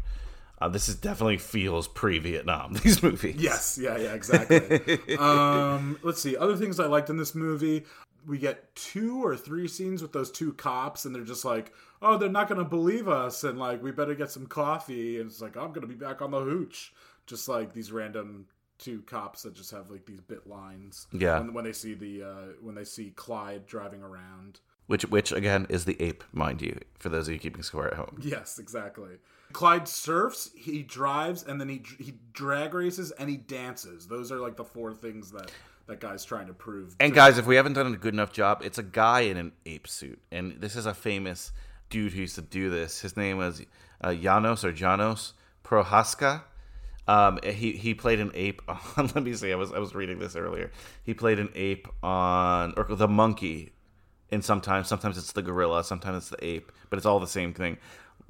Uh, 0.59 0.69
this 0.69 0.87
is 0.87 0.95
definitely 0.95 1.37
feels 1.37 1.87
pre-Vietnam. 1.87 2.73
These 2.83 3.03
movies. 3.03 3.35
Yes, 3.37 3.79
yeah, 3.81 3.97
yeah, 3.97 4.13
exactly. 4.13 5.17
um, 5.17 5.97
let's 6.03 6.21
see. 6.21 6.37
Other 6.37 6.55
things 6.55 6.79
I 6.79 6.85
liked 6.85 7.09
in 7.09 7.17
this 7.17 7.35
movie. 7.35 7.83
We 8.25 8.37
get 8.37 8.73
two 8.75 9.25
or 9.25 9.35
three 9.35 9.67
scenes 9.67 10.01
with 10.01 10.13
those 10.13 10.31
two 10.31 10.53
cops, 10.53 11.03
and 11.03 11.13
they're 11.13 11.23
just 11.25 11.43
like, 11.43 11.73
"Oh, 12.01 12.17
they're 12.17 12.29
not 12.29 12.47
gonna 12.47 12.63
believe 12.63 13.09
us," 13.09 13.43
and 13.43 13.59
like, 13.59 13.83
"We 13.83 13.91
better 13.91 14.15
get 14.15 14.31
some 14.31 14.45
coffee." 14.45 15.19
And 15.19 15.29
it's 15.29 15.41
like, 15.41 15.57
"I'm 15.57 15.73
gonna 15.73 15.87
be 15.87 15.95
back 15.95 16.21
on 16.21 16.31
the 16.31 16.39
hooch," 16.39 16.93
just 17.25 17.49
like 17.49 17.73
these 17.73 17.91
random 17.91 18.45
two 18.77 19.01
cops 19.01 19.43
that 19.43 19.53
just 19.53 19.71
have 19.71 19.89
like 19.89 20.05
these 20.05 20.21
bit 20.21 20.47
lines. 20.47 21.07
Yeah. 21.11 21.39
When, 21.39 21.53
when 21.53 21.63
they 21.65 21.73
see 21.73 21.93
the 21.93 22.23
uh, 22.23 22.45
when 22.61 22.75
they 22.75 22.83
see 22.83 23.11
Clyde 23.11 23.65
driving 23.65 24.01
around. 24.01 24.59
Which, 24.87 25.03
which 25.05 25.31
again 25.31 25.65
is 25.69 25.85
the 25.85 25.99
ape, 26.01 26.23
mind 26.33 26.61
you, 26.61 26.77
for 26.99 27.09
those 27.09 27.27
of 27.27 27.33
you 27.33 27.39
keeping 27.39 27.63
score 27.63 27.87
at 27.87 27.93
home. 27.93 28.19
Yes, 28.21 28.59
exactly. 28.59 29.11
Clyde 29.53 29.87
surfs, 29.87 30.51
he 30.55 30.83
drives, 30.83 31.43
and 31.43 31.59
then 31.61 31.69
he 31.69 31.83
he 31.99 32.15
drag 32.33 32.73
races 32.73 33.11
and 33.11 33.29
he 33.29 33.37
dances. 33.37 34.07
Those 34.07 34.31
are 34.31 34.39
like 34.39 34.57
the 34.57 34.65
four 34.65 34.93
things 34.93 35.31
that 35.31 35.51
that 35.87 35.99
guy's 35.99 36.25
trying 36.25 36.47
to 36.47 36.53
prove. 36.53 36.95
And 36.99 37.13
to- 37.13 37.15
guys, 37.15 37.37
if 37.37 37.45
we 37.45 37.55
haven't 37.55 37.73
done 37.73 37.87
a 37.93 37.97
good 37.97 38.13
enough 38.13 38.33
job, 38.33 38.61
it's 38.63 38.77
a 38.77 38.83
guy 38.83 39.21
in 39.21 39.37
an 39.37 39.51
ape 39.65 39.87
suit, 39.87 40.21
and 40.31 40.59
this 40.59 40.75
is 40.75 40.85
a 40.85 40.93
famous 40.93 41.51
dude 41.89 42.13
who 42.13 42.21
used 42.21 42.35
to 42.35 42.41
do 42.41 42.69
this. 42.69 43.01
His 43.01 43.15
name 43.15 43.37
was 43.37 43.61
uh, 44.01 44.13
Janos 44.13 44.65
or 44.65 44.73
Janos 44.73 45.33
Prohaska. 45.63 46.43
Um, 47.07 47.39
he 47.43 47.73
he 47.73 47.93
played 47.93 48.19
an 48.19 48.31
ape 48.33 48.61
on. 48.67 49.11
Let 49.13 49.23
me 49.23 49.33
see. 49.33 49.51
I 49.51 49.55
was 49.55 49.71
I 49.71 49.79
was 49.79 49.93
reading 49.93 50.19
this 50.19 50.35
earlier. 50.35 50.71
He 51.03 51.13
played 51.13 51.39
an 51.39 51.49
ape 51.55 51.87
on 52.01 52.73
or 52.75 52.85
the 52.89 53.07
monkey. 53.07 53.73
And 54.33 54.43
sometimes 54.43 54.87
sometimes 54.87 55.17
it's 55.17 55.31
the 55.31 55.41
gorilla, 55.41 55.83
sometimes 55.83 56.17
it's 56.17 56.29
the 56.29 56.45
ape, 56.45 56.71
but 56.89 56.97
it's 56.97 57.05
all 57.05 57.19
the 57.19 57.27
same 57.27 57.53
thing. 57.53 57.77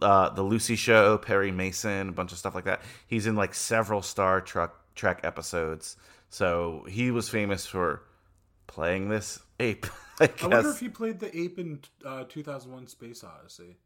Uh, 0.01 0.30
the 0.30 0.43
Lucy 0.43 0.76
Show, 0.76 1.18
Perry 1.18 1.51
Mason, 1.51 2.10
a 2.10 2.12
bunch 2.12 2.32
of 2.32 2.38
stuff 2.38 2.56
like 2.56 2.66
that. 2.66 2.82
He's 3.08 3.26
in 3.26 3.36
like 3.36 3.54
several 3.54 4.01
Star 4.01 4.41
Trek 4.41 4.72
Trek 4.95 5.22
episodes, 5.24 5.95
so 6.30 6.86
he 6.89 7.12
was 7.12 7.30
famous 7.30 7.66
for 7.66 8.04
playing 8.68 9.10
this 9.10 9.39
ape. 9.60 9.86
I. 10.20 10.30
I 10.41 10.47
wonder 10.47 10.70
if 10.70 10.80
he 10.80 10.89
played 10.89 11.20
the 11.20 11.36
ape 11.38 11.58
in 11.58 11.80
uh, 12.06 12.26
2001: 12.28 12.88
Space 12.88 13.24
Odyssey. 13.24 13.78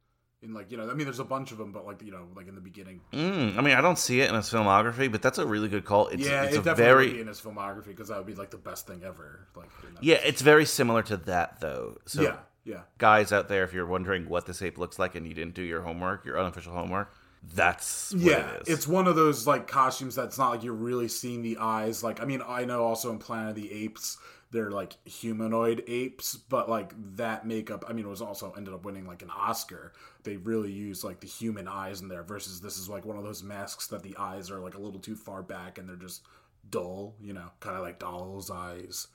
In 0.44 0.54
like 0.54 0.70
you 0.72 0.78
know, 0.78 0.88
I 0.88 0.94
mean, 0.94 1.06
there's 1.06 1.20
a 1.20 1.24
bunch 1.26 1.52
of 1.52 1.58
them, 1.58 1.72
but 1.72 1.86
like 1.86 2.02
you 2.04 2.12
know, 2.12 2.28
like 2.36 2.48
in 2.48 2.54
the 2.54 2.62
beginning. 2.62 3.02
Mm, 3.12 3.58
I 3.58 3.62
mean, 3.62 3.76
I 3.76 3.82
don't 3.82 3.98
see 3.98 4.22
it 4.22 4.30
in 4.30 4.36
his 4.36 4.46
filmography, 4.46 5.12
but 5.12 5.22
that's 5.24 5.40
a 5.40 5.46
really 5.48 5.68
good 5.68 5.84
call. 5.84 6.08
It's, 6.10 6.24
yeah, 6.24 6.44
it's 6.44 6.56
it 6.56 6.60
a 6.60 6.62
definitely 6.62 7.08
very 7.08 7.22
in 7.22 7.28
his 7.28 7.42
filmography 7.42 7.88
because 7.88 8.10
that 8.10 8.18
would 8.18 8.28
be 8.28 8.36
like 8.36 8.52
the 8.52 8.58
best 8.58 8.86
thing 8.86 9.02
ever. 9.04 9.48
Like 9.56 9.70
yeah, 10.00 10.20
it's 10.24 10.44
very 10.44 10.66
similar 10.66 11.02
to 11.04 11.18
that 11.18 11.60
though. 11.60 11.98
So 12.06 12.22
Yeah, 12.22 12.36
yeah. 12.66 12.82
guys 13.00 13.32
out 13.32 13.48
there, 13.50 13.64
if 13.64 13.74
you're 13.74 13.88
wondering 13.88 14.30
what 14.30 14.46
this 14.46 14.62
ape 14.62 14.78
looks 14.78 15.00
like 15.00 15.16
and 15.16 15.26
you 15.28 15.34
didn't 15.34 15.56
do 15.56 15.64
your 15.64 15.82
homework, 15.82 16.24
your 16.24 16.40
unofficial 16.40 16.74
homework, 16.74 17.12
that's 17.54 18.14
what 18.14 18.22
yeah, 18.22 18.52
it 18.52 18.62
is. 18.68 18.74
it's 18.76 18.88
one 18.88 19.08
of 19.08 19.16
those 19.16 19.48
like 19.48 19.68
costumes 19.68 20.14
that's 20.14 20.38
not 20.38 20.52
like 20.52 20.64
you're 20.64 20.74
really 20.74 21.08
seeing 21.08 21.42
the 21.42 21.58
eyes. 21.60 22.04
Like, 22.04 22.22
I 22.22 22.26
mean, 22.26 22.44
I 22.48 22.66
know 22.66 22.84
also 22.84 23.10
in 23.10 23.18
Planet 23.18 23.50
of 23.50 23.56
the 23.56 23.72
Apes, 23.72 24.18
they're 24.52 24.72
like 24.72 24.96
humanoid 25.06 25.84
apes, 25.88 26.36
but 26.36 26.70
like 26.70 26.94
that 27.18 27.46
makeup, 27.46 27.84
I 27.88 27.94
mean, 27.94 28.06
it 28.06 28.10
was 28.10 28.22
also 28.22 28.54
ended 28.56 28.74
up 28.74 28.86
winning 28.86 29.06
like 29.06 29.22
an 29.22 29.30
Oscar. 29.30 29.94
They 30.24 30.38
really 30.38 30.72
used 30.72 31.04
like 31.04 31.20
the 31.20 31.28
human 31.28 31.68
eyes 31.68 32.02
in 32.02 32.08
there 32.08 32.24
versus 32.24 32.62
this 32.62 32.78
is 32.78 32.88
like 32.88 33.06
one 33.06 33.18
of 33.18 33.24
those 33.24 33.44
masks 33.44 33.88
that 33.88 34.04
the 34.04 34.16
eyes 34.18 34.50
are 34.50 34.60
like 34.60 34.76
a 34.76 34.82
little 34.82 35.00
too 35.00 35.16
far 35.16 35.44
back 35.44 35.78
and 35.78 35.88
they're 35.88 35.96
just 35.96 36.24
dull, 36.70 37.16
you 37.22 37.34
know, 37.34 37.50
kind 37.60 37.76
of 37.76 37.84
like 37.84 38.00
doll's 38.00 38.50
eyes. 38.50 39.08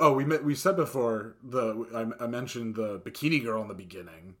Oh, 0.00 0.12
we 0.12 0.24
met, 0.24 0.44
we 0.44 0.54
said 0.54 0.76
before 0.76 1.36
the 1.42 2.12
I, 2.20 2.24
I 2.24 2.26
mentioned 2.26 2.74
the 2.74 2.98
bikini 3.00 3.42
girl 3.42 3.62
in 3.62 3.68
the 3.68 3.74
beginning. 3.74 4.34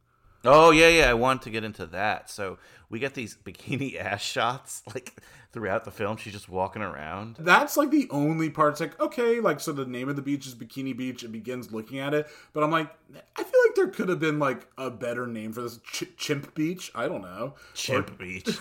Oh 0.44 0.70
yeah, 0.70 0.88
yeah. 0.88 1.10
I 1.10 1.14
want 1.14 1.42
to 1.42 1.50
get 1.50 1.64
into 1.64 1.86
that. 1.86 2.30
So 2.30 2.58
we 2.90 2.98
get 2.98 3.14
these 3.14 3.36
bikini 3.44 3.96
ass 4.00 4.22
shots 4.22 4.82
like 4.94 5.14
throughout 5.52 5.84
the 5.84 5.90
film. 5.90 6.16
She's 6.16 6.32
just 6.32 6.48
walking 6.48 6.82
around. 6.82 7.36
That's 7.38 7.76
like 7.76 7.90
the 7.90 8.08
only 8.10 8.50
part. 8.50 8.72
It's 8.72 8.80
like 8.80 9.00
okay, 9.00 9.40
like 9.40 9.60
so 9.60 9.72
the 9.72 9.86
name 9.86 10.08
of 10.08 10.16
the 10.16 10.22
beach 10.22 10.46
is 10.46 10.54
Bikini 10.54 10.96
Beach. 10.96 11.22
It 11.22 11.32
begins 11.32 11.72
looking 11.72 11.98
at 11.98 12.12
it, 12.12 12.26
but 12.52 12.62
I'm 12.62 12.70
like, 12.70 12.94
I 13.36 13.42
feel 13.42 13.60
like 13.66 13.74
there 13.74 13.88
could 13.88 14.08
have 14.08 14.20
been 14.20 14.38
like 14.38 14.66
a 14.76 14.90
better 14.90 15.26
name 15.26 15.52
for 15.52 15.62
this 15.62 15.78
Ch- 15.78 16.16
Chimp 16.16 16.54
Beach. 16.54 16.90
I 16.94 17.08
don't 17.08 17.22
know, 17.22 17.54
Chimp 17.74 18.18
Beach. 18.18 18.48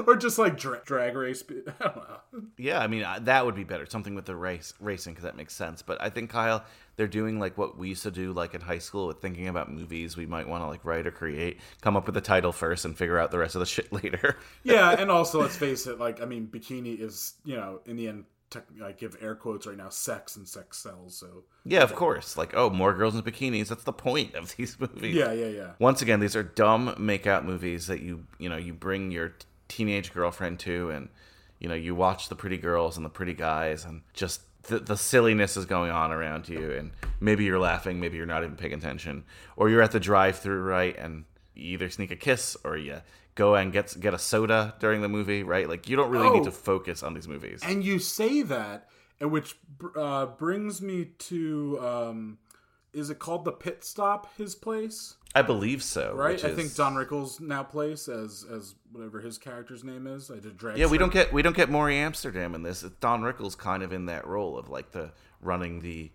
or 0.06 0.16
just 0.16 0.38
like 0.38 0.56
dra- 0.56 0.82
drag 0.84 1.16
race. 1.16 1.42
I 1.80 1.84
don't 1.84 1.96
know. 1.96 2.42
Yeah, 2.56 2.80
I 2.80 2.86
mean 2.86 3.06
that 3.20 3.46
would 3.46 3.54
be 3.54 3.64
better. 3.64 3.86
Something 3.86 4.14
with 4.14 4.26
the 4.26 4.36
race 4.36 4.74
racing 4.80 5.14
because 5.14 5.24
that 5.24 5.36
makes 5.36 5.54
sense. 5.54 5.82
But 5.82 6.00
I 6.00 6.10
think 6.10 6.30
Kyle, 6.30 6.64
they're 6.96 7.08
doing 7.08 7.38
like 7.38 7.56
what 7.58 7.78
we 7.78 7.88
used 7.90 8.02
to 8.04 8.10
do, 8.10 8.32
like 8.32 8.54
in 8.54 8.60
high 8.60 8.78
school, 8.78 9.06
with 9.06 9.20
thinking 9.20 9.48
about 9.48 9.72
movies 9.72 10.16
we 10.16 10.26
might 10.26 10.48
want 10.48 10.62
to 10.62 10.68
like 10.68 10.84
write 10.84 11.06
or 11.06 11.10
create. 11.10 11.58
Come 11.80 11.96
up 11.96 12.06
with 12.06 12.14
the 12.14 12.20
title 12.20 12.52
first 12.52 12.84
and 12.84 12.96
figure 12.96 13.18
out 13.18 13.30
the 13.30 13.38
rest 13.38 13.54
of 13.54 13.60
the 13.60 13.66
shit 13.66 13.92
later. 14.04 14.36
Yeah, 14.62 14.90
and 14.90 15.10
also 15.10 15.40
let's 15.40 15.56
face 15.56 15.86
it. 15.86 15.98
Like 15.98 16.20
I 16.22 16.24
mean, 16.24 16.46
bikini 16.46 17.00
is 17.00 17.34
you 17.44 17.56
know 17.56 17.80
in 17.86 17.96
the 17.96 18.08
end. 18.08 18.24
Tech, 18.50 18.64
I 18.82 18.90
give 18.90 19.16
air 19.20 19.36
quotes 19.36 19.64
right 19.64 19.76
now. 19.76 19.90
Sex 19.90 20.34
and 20.34 20.48
sex 20.48 20.78
sells. 20.78 21.16
So 21.16 21.44
yeah, 21.64 21.84
of 21.84 21.94
course. 21.94 22.36
Like 22.36 22.52
oh, 22.52 22.68
more 22.68 22.92
girls 22.92 23.14
in 23.14 23.22
bikinis. 23.22 23.68
That's 23.68 23.84
the 23.84 23.92
point 23.92 24.34
of 24.34 24.56
these 24.56 24.76
movies. 24.80 25.14
Yeah, 25.14 25.30
yeah, 25.30 25.46
yeah. 25.46 25.70
Once 25.78 26.02
again, 26.02 26.18
these 26.18 26.34
are 26.34 26.42
dumb 26.42 26.96
makeout 26.98 27.44
movies 27.44 27.86
that 27.86 28.00
you 28.00 28.26
you 28.38 28.48
know 28.48 28.56
you 28.56 28.74
bring 28.74 29.12
your 29.12 29.34
teenage 29.70 30.12
girlfriend 30.12 30.58
too, 30.58 30.90
and 30.90 31.08
you 31.58 31.68
know 31.68 31.74
you 31.74 31.94
watch 31.94 32.28
the 32.28 32.36
pretty 32.36 32.58
girls 32.58 32.96
and 32.96 33.04
the 33.06 33.10
pretty 33.10 33.34
guys, 33.34 33.84
and 33.86 34.02
just 34.12 34.42
the, 34.64 34.78
the 34.78 34.96
silliness 34.96 35.56
is 35.56 35.64
going 35.64 35.90
on 35.90 36.12
around 36.12 36.48
you, 36.48 36.70
and 36.72 36.90
maybe 37.20 37.44
you're 37.44 37.58
laughing, 37.58 37.98
maybe 38.00 38.16
you're 38.18 38.26
not 38.26 38.42
even 38.44 38.56
paying 38.56 38.74
attention, 38.74 39.24
or 39.56 39.70
you're 39.70 39.80
at 39.82 39.92
the 39.92 40.00
drive-through, 40.00 40.62
right, 40.62 40.96
and 40.98 41.24
you 41.54 41.72
either 41.74 41.88
sneak 41.88 42.10
a 42.10 42.16
kiss 42.16 42.56
or 42.64 42.76
you 42.76 43.00
go 43.36 43.54
and 43.54 43.72
get 43.72 43.96
get 44.00 44.12
a 44.12 44.18
soda 44.18 44.74
during 44.80 45.00
the 45.00 45.08
movie, 45.08 45.42
right? 45.42 45.66
Like 45.68 45.88
you 45.88 45.96
don't 45.96 46.10
really 46.10 46.28
Oh. 46.28 46.32
need 46.34 46.44
to 46.44 46.50
focus 46.50 47.02
on 47.02 47.14
these 47.14 47.26
movies. 47.28 47.60
And 47.64 47.82
you 47.84 47.98
say 47.98 48.42
that, 48.42 48.88
and 49.20 49.30
which 49.30 49.56
uh, 49.96 50.26
brings 50.26 50.82
me 50.82 51.06
to 51.30 51.78
um, 51.80 52.38
is 52.92 53.08
it 53.10 53.18
called 53.18 53.44
the 53.44 53.52
pit 53.52 53.84
stop? 53.84 54.26
His 54.36 54.54
place, 54.54 55.14
I 55.34 55.42
believe 55.42 55.82
so, 55.82 56.12
right? 56.14 56.42
I 56.44 56.48
is- 56.48 56.56
think 56.56 56.74
Don 56.74 56.94
Rickles 56.94 57.40
now 57.40 57.62
plays 57.62 58.08
as 58.08 58.44
as 58.52 58.74
whatever 58.92 59.20
his 59.20 59.38
character's 59.38 59.84
name 59.84 60.06
is. 60.06 60.30
I 60.30 60.40
did 60.40 60.56
drag. 60.56 60.76
Yeah, 60.78 60.86
we 60.86 60.98
don't 60.98 61.12
get 61.12 61.32
we 61.32 61.42
don't 61.42 61.54
get 61.56 61.70
Morey 61.70 61.96
Amsterdam 61.96 62.54
in 62.54 62.62
this. 62.62 62.82
It's 62.82 62.96
Don 62.96 63.22
Rickles 63.22 63.56
kind 63.56 63.82
of 63.82 63.92
in 63.92 64.06
that 64.06 64.26
role 64.26 64.58
of 64.58 64.68
like 64.68 64.90
the 64.90 65.12
running 65.40 65.80
the 65.80 66.10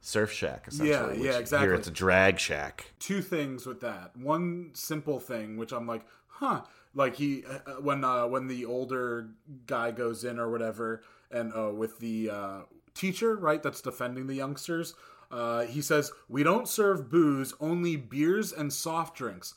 surf 0.00 0.32
shack. 0.32 0.66
Essentially, 0.68 1.18
Yeah, 1.22 1.32
yeah, 1.32 1.38
exactly. 1.38 1.66
Here 1.68 1.74
it's 1.74 1.88
a 1.88 1.90
drag 1.90 2.38
shack. 2.38 2.92
two 2.98 3.20
things 3.20 3.66
with 3.66 3.80
that. 3.82 4.16
One 4.16 4.70
simple 4.72 5.20
thing, 5.20 5.56
which 5.58 5.72
I'm 5.72 5.86
like, 5.86 6.06
huh? 6.28 6.62
Like 6.94 7.16
he 7.16 7.44
uh, 7.44 7.72
when 7.82 8.04
uh, 8.04 8.26
when 8.26 8.46
the 8.46 8.64
older 8.64 9.28
guy 9.66 9.90
goes 9.90 10.24
in 10.24 10.38
or 10.38 10.50
whatever, 10.50 11.02
and 11.30 11.52
uh, 11.54 11.72
with 11.74 11.98
the 11.98 12.30
uh, 12.30 12.60
teacher, 12.94 13.36
right, 13.36 13.62
that's 13.62 13.82
defending 13.82 14.28
the 14.28 14.34
youngsters. 14.34 14.94
Uh, 15.30 15.62
he 15.62 15.82
says, 15.82 16.12
"We 16.28 16.42
don't 16.42 16.68
serve 16.68 17.10
booze, 17.10 17.54
only 17.60 17.96
beers 17.96 18.52
and 18.52 18.72
soft 18.72 19.16
drinks." 19.16 19.54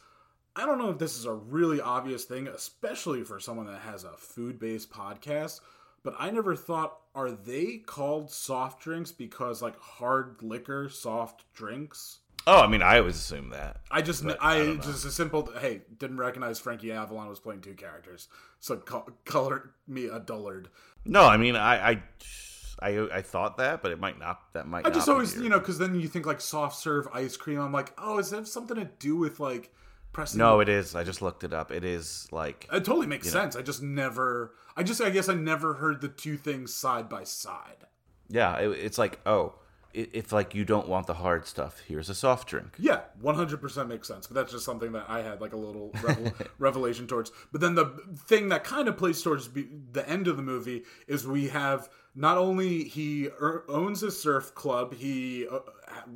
I 0.56 0.66
don't 0.66 0.78
know 0.78 0.90
if 0.90 0.98
this 0.98 1.18
is 1.18 1.26
a 1.26 1.34
really 1.34 1.80
obvious 1.80 2.26
thing, 2.26 2.48
especially 2.48 3.24
for 3.24 3.40
someone 3.40 3.68
that 3.68 3.82
has 3.82 4.04
a 4.04 4.18
food-based 4.18 4.92
podcast. 4.92 5.62
But 6.04 6.16
I 6.18 6.32
never 6.32 6.56
thought, 6.56 6.98
are 7.14 7.32
they 7.32 7.78
called 7.78 8.32
soft 8.32 8.82
drinks 8.82 9.12
because 9.12 9.62
like 9.62 9.80
hard 9.80 10.42
liquor, 10.42 10.90
soft 10.90 11.46
drinks? 11.54 12.20
Oh, 12.48 12.62
I 12.62 12.68
mean, 12.68 12.82
I 12.82 13.00
always 13.00 13.16
assume 13.16 13.50
that. 13.50 13.82
I 13.92 14.02
just, 14.02 14.24
But 14.24 14.38
I, 14.42 14.76
just 14.76 15.06
a 15.06 15.12
simple. 15.12 15.52
Hey, 15.60 15.82
didn't 15.98 16.18
recognize 16.18 16.60
Frankie 16.60 16.92
Avalon 16.92 17.28
was 17.28 17.40
playing 17.40 17.62
two 17.62 17.74
characters, 17.74 18.28
so 18.60 18.78
co- 18.78 19.12
colored 19.26 19.72
me 19.88 20.06
a 20.06 20.20
dullard. 20.20 20.68
No, 21.06 21.26
I 21.26 21.38
mean, 21.38 21.56
I, 21.56 21.92
I, 21.92 22.04
I, 22.82 23.08
I 23.14 23.22
thought 23.22 23.58
that, 23.58 23.82
but 23.82 23.92
it 23.92 24.00
might 24.00 24.20
not. 24.20 24.42
That 24.54 24.68
might. 24.68 24.86
I 24.86 24.90
just 24.90 25.10
always, 25.10 25.36
you 25.36 25.50
know, 25.50 25.60
because 25.60 25.78
then 25.78 26.00
you 26.00 26.08
think 26.08 26.26
like 26.26 26.42
soft 26.42 26.78
serve 26.78 27.08
ice 27.14 27.36
cream. 27.38 27.60
I'm 27.60 27.72
like, 27.74 27.94
oh, 27.98 28.20
is 28.20 28.30
that 28.30 28.48
something 28.48 28.78
to 28.78 28.86
do 29.00 29.16
with 29.18 29.40
like 29.40 29.74
pressing? 30.14 30.38
No, 30.40 30.60
it 30.60 30.70
is. 30.70 30.96
I 30.96 31.04
just 31.04 31.22
looked 31.22 31.44
it 31.44 31.54
up. 31.54 31.72
It 31.72 31.84
is 31.84 32.28
like 32.32 32.68
It 32.72 32.86
totally 32.86 33.08
makes 33.08 33.28
you 33.28 33.34
know. 33.34 33.42
sense. 33.42 33.56
I 33.56 33.62
just 33.62 33.82
never. 33.82 34.54
I 34.78 34.84
just, 34.84 35.02
I 35.02 35.10
guess, 35.10 35.28
I 35.28 35.34
never 35.34 35.74
heard 35.76 36.00
the 36.02 36.08
two 36.08 36.38
things 36.38 36.74
side 36.74 37.10
by 37.10 37.24
side. 37.26 37.86
Yeah, 38.30 38.56
it, 38.58 38.70
it's 38.70 38.98
like 38.98 39.20
oh, 39.26 39.56
If 39.94 40.32
like 40.32 40.54
you 40.56 40.64
don't 40.64 40.88
want 40.88 41.08
the 41.08 41.16
hard 41.16 41.48
stuff. 41.48 41.82
Here's 41.88 42.10
a 42.10 42.16
soft 42.16 42.48
drink. 42.48 42.76
Yeah, 42.80 43.02
100% 43.22 43.88
makes 43.88 44.08
sense. 44.08 44.28
But 44.28 44.36
that's 44.36 44.52
just 44.54 44.64
something 44.64 44.92
that 44.94 45.06
I 45.10 45.22
had 45.22 45.42
like 45.42 45.52
a 45.54 45.58
little 45.58 45.92
revel- 46.02 46.32
revelation 46.60 47.08
towards. 47.08 47.32
But 47.52 47.60
then 47.60 47.76
the 47.76 47.88
thing 48.28 48.50
that 48.50 48.64
kind 48.64 48.88
of 48.88 48.98
plays 48.98 49.22
towards 49.22 49.50
the 49.50 50.04
end 50.08 50.28
of 50.28 50.38
the 50.38 50.44
movie 50.44 50.84
is 51.08 51.28
we 51.28 51.50
have 51.50 51.90
not 52.16 52.38
only 52.38 52.84
he 52.84 53.28
er- 53.28 53.64
owns 53.68 54.04
a 54.04 54.12
surf 54.12 54.54
club, 54.56 54.94
he 54.96 55.48
uh, 55.48 55.60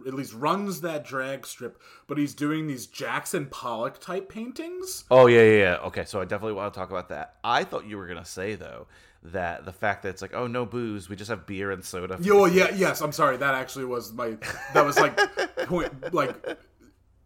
at 0.05 0.13
least 0.13 0.33
runs 0.33 0.81
that 0.81 1.05
drag 1.05 1.45
strip, 1.45 1.81
but 2.07 2.17
he's 2.17 2.33
doing 2.33 2.67
these 2.67 2.87
Jackson 2.87 3.45
Pollock 3.47 3.99
type 3.99 4.29
paintings. 4.29 5.05
Oh 5.11 5.27
yeah, 5.27 5.41
yeah, 5.41 5.57
yeah. 5.57 5.75
Okay, 5.87 6.05
so 6.05 6.19
I 6.19 6.25
definitely 6.25 6.53
want 6.53 6.73
to 6.73 6.79
talk 6.79 6.89
about 6.89 7.09
that. 7.09 7.35
I 7.43 7.63
thought 7.63 7.85
you 7.85 7.97
were 7.97 8.07
gonna 8.07 8.25
say 8.25 8.55
though 8.55 8.87
that 9.25 9.65
the 9.65 9.71
fact 9.71 10.03
that 10.03 10.09
it's 10.09 10.21
like, 10.21 10.33
oh 10.33 10.47
no 10.47 10.65
booze, 10.65 11.09
we 11.09 11.15
just 11.15 11.29
have 11.29 11.45
beer 11.45 11.71
and 11.71 11.83
soda. 11.83 12.17
Yo, 12.21 12.47
this 12.47 12.55
yeah, 12.55 12.71
yes. 12.75 13.01
I'm 13.01 13.11
sorry. 13.11 13.37
That 13.37 13.53
actually 13.53 13.85
was 13.85 14.11
my. 14.13 14.37
That 14.73 14.85
was 14.85 14.97
like 14.97 15.15
point. 15.65 16.13
Like 16.13 16.57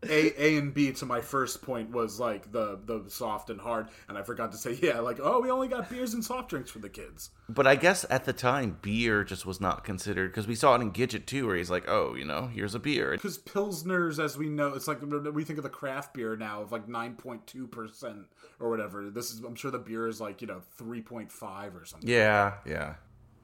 A 0.03 0.43
A 0.43 0.57
and 0.57 0.73
B 0.73 0.91
to 0.91 1.05
my 1.07 1.21
first 1.21 1.63
point 1.63 1.89
was 1.89 2.19
like 2.19 2.51
the 2.51 2.79
the 2.85 3.09
soft 3.09 3.49
and 3.49 3.59
hard, 3.59 3.87
and 4.07 4.15
I 4.15 4.21
forgot 4.21 4.51
to 4.51 4.57
say 4.57 4.73
yeah, 4.81 4.99
like 4.99 5.19
oh 5.21 5.39
we 5.41 5.49
only 5.49 5.67
got 5.67 5.89
beers 5.89 6.13
and 6.13 6.23
soft 6.23 6.49
drinks 6.49 6.69
for 6.69 6.77
the 6.77 6.89
kids. 6.89 7.31
But 7.49 7.65
I 7.65 7.75
guess 7.75 8.05
at 8.09 8.25
the 8.25 8.33
time, 8.33 8.77
beer 8.81 9.23
just 9.23 9.45
was 9.45 9.59
not 9.59 9.83
considered 9.83 10.31
because 10.31 10.45
we 10.45 10.53
saw 10.53 10.75
it 10.75 10.81
in 10.81 10.91
Gidget 10.91 11.25
too, 11.25 11.47
where 11.47 11.55
he's 11.55 11.71
like, 11.71 11.85
"Oh, 11.87 12.13
you 12.13 12.25
know, 12.25 12.45
here's 12.45 12.75
a 12.75 12.79
beer." 12.79 13.11
Because 13.11 13.39
pilsners, 13.39 14.23
as 14.23 14.37
we 14.37 14.49
know, 14.49 14.75
it's 14.75 14.87
like 14.87 15.01
we 15.01 15.43
think 15.43 15.57
of 15.57 15.63
the 15.63 15.69
craft 15.69 16.13
beer 16.13 16.35
now 16.35 16.61
of 16.61 16.71
like 16.71 16.87
nine 16.87 17.15
point 17.15 17.47
two 17.47 17.65
percent 17.65 18.27
or 18.59 18.69
whatever. 18.69 19.09
This 19.09 19.31
is 19.31 19.39
I'm 19.39 19.55
sure 19.55 19.71
the 19.71 19.79
beer 19.79 20.07
is 20.07 20.21
like 20.21 20.41
you 20.41 20.47
know 20.47 20.61
three 20.77 21.01
point 21.01 21.31
five 21.31 21.75
or 21.75 21.85
something. 21.85 22.07
Yeah, 22.07 22.53
yeah, 22.67 22.95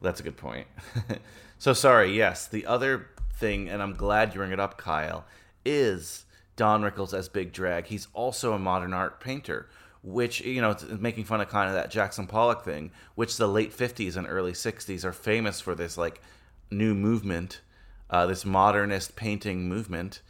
that's 0.01 0.19
a 0.19 0.23
good 0.23 0.37
point. 0.37 0.67
so 1.57 1.73
sorry. 1.73 2.15
Yes, 2.15 2.45
the 2.45 2.67
other 2.67 3.07
thing, 3.37 3.69
and 3.69 3.81
I'm 3.81 3.95
glad 3.95 4.35
you 4.35 4.39
bring 4.39 4.51
it 4.51 4.59
up, 4.59 4.77
Kyle, 4.77 5.25
is 5.65 6.25
Don 6.55 6.81
Rickles 6.81 7.13
as 7.13 7.29
Big 7.29 7.51
Drag. 7.51 7.87
He's 7.87 8.07
also 8.13 8.53
a 8.53 8.59
modern 8.59 8.93
art 8.93 9.19
painter, 9.19 9.67
which 10.03 10.41
you 10.41 10.61
know, 10.61 10.75
making 10.99 11.23
fun 11.25 11.41
of 11.41 11.49
kind 11.49 11.69
of 11.69 11.75
that 11.75 11.91
Jackson 11.91 12.27
Pollock 12.27 12.63
thing, 12.63 12.91
which 13.15 13.37
the 13.37 13.47
late 13.47 13.75
'50s 13.75 14.15
and 14.15 14.27
early 14.27 14.53
'60s 14.53 15.03
are 15.03 15.13
famous 15.13 15.59
for 15.59 15.75
this 15.75 15.97
like 15.97 16.21
new 16.69 16.93
movement, 16.93 17.61
uh, 18.09 18.25
this 18.25 18.45
modernist 18.45 19.15
painting 19.15 19.67
movement, 19.67 20.21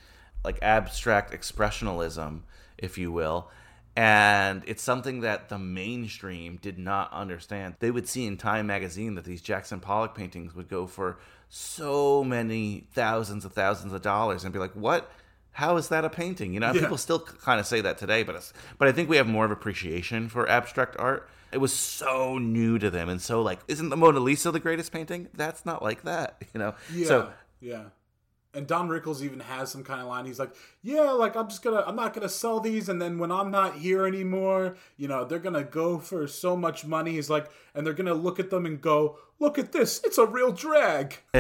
like 0.44 0.60
abstract 0.62 1.34
expressionism, 1.34 2.42
if 2.78 2.98
you 2.98 3.12
will. 3.12 3.50
And 3.96 4.64
it's 4.66 4.82
something 4.82 5.20
that 5.20 5.50
the 5.50 5.60
mainstream 5.60 6.58
did 6.60 6.80
not 6.80 7.14
understand. 7.14 7.76
They 7.80 7.92
would 7.92 8.08
see 8.08 8.26
in 8.26 8.38
Time 8.38 8.66
magazine 8.66 9.14
that 9.16 9.24
these 9.24 9.42
Jackson 9.42 9.80
Pollock 9.80 10.16
paintings 10.16 10.56
would 10.56 10.68
go 10.68 10.88
for 10.88 11.20
so 11.48 12.24
many 12.24 12.88
thousands 12.94 13.46
of 13.46 13.54
thousands 13.54 13.94
of 13.94 14.02
dollars 14.02 14.44
and 14.44 14.52
be 14.52 14.58
like, 14.58 14.74
what? 14.74 15.12
How 15.54 15.78
is 15.78 15.88
that 15.90 16.04
a 16.04 16.10
painting? 16.10 16.54
You 16.54 16.60
know, 16.60 16.72
Yeah. 16.74 16.82
people 16.82 16.98
still 16.98 17.20
kind 17.20 17.60
of 17.60 17.66
say 17.66 17.80
that 17.82 17.98
today, 17.98 18.24
but 18.24 18.36
it's, 18.36 18.54
but 18.78 18.88
I 18.88 18.92
think 18.92 19.08
we 19.10 19.18
have 19.18 19.28
more 19.28 19.46
of 19.46 19.52
appreciation 19.52 20.28
for 20.30 20.50
abstract 20.50 20.96
art. 21.00 21.30
It 21.52 21.60
was 21.60 21.72
so 21.72 22.40
new 22.40 22.80
to 22.80 22.90
them, 22.90 23.08
and 23.10 23.22
so 23.22 23.42
like, 23.42 23.60
isn't 23.68 23.90
the 23.90 23.98
Mona 23.98 24.20
Lisa 24.20 24.50
the 24.52 24.60
greatest 24.60 24.92
painting? 24.92 25.28
That's 25.36 25.66
not 25.66 25.84
like 25.84 26.02
that, 26.04 26.42
you 26.54 26.60
know. 26.60 26.74
Yeah, 26.94 27.08
So 27.08 27.34
yeah. 27.62 27.84
And 28.56 28.68
Don 28.68 28.88
Rickles 28.88 29.24
even 29.24 29.40
has 29.40 29.72
some 29.72 29.84
kind 29.84 30.00
of 30.00 30.06
line. 30.06 30.26
He's 30.28 30.38
like, 30.38 30.52
"Yeah, 30.84 31.10
like 31.10 31.36
I'm 31.36 31.48
just 31.50 31.64
gonna, 31.64 31.84
I'm 31.88 31.96
not 31.96 32.14
gonna 32.14 32.30
sell 32.30 32.60
these, 32.60 32.88
and 32.88 33.02
then 33.02 33.18
when 33.18 33.32
I'm 33.32 33.50
not 33.50 33.78
here 33.78 34.06
anymore, 34.06 34.78
you 34.96 35.08
know, 35.08 35.26
they're 35.26 35.40
gonna 35.40 35.64
go 35.64 35.98
for 35.98 36.28
so 36.28 36.56
much 36.56 36.86
money." 36.86 37.14
He's 37.14 37.32
like, 37.32 37.50
and 37.74 37.84
they're 37.84 37.96
gonna 37.96 38.14
look 38.14 38.40
at 38.40 38.52
them 38.52 38.68
and 38.68 38.80
go, 38.80 39.18
"Look 39.40 39.58
at 39.58 39.72
this, 39.72 40.02
it's 40.04 40.20
a 40.20 40.28
real 40.28 40.52
drag." 40.52 41.16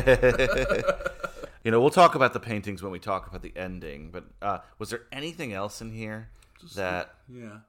you 1.64 1.72
know, 1.72 1.80
we'll 1.80 1.90
talk 1.90 2.16
about 2.16 2.34
the 2.34 2.40
paintings 2.40 2.84
when 2.84 2.92
we 2.92 3.00
talk 3.00 3.28
about 3.28 3.42
the 3.42 3.54
ending. 3.56 4.12
But 4.12 4.26
uh, 4.42 4.60
was 4.80 4.90
there 4.90 5.04
anything 5.12 5.54
else 5.54 5.82
in 5.82 5.92
here 5.92 6.30
that? 6.76 7.16
Yeah. 7.34 7.60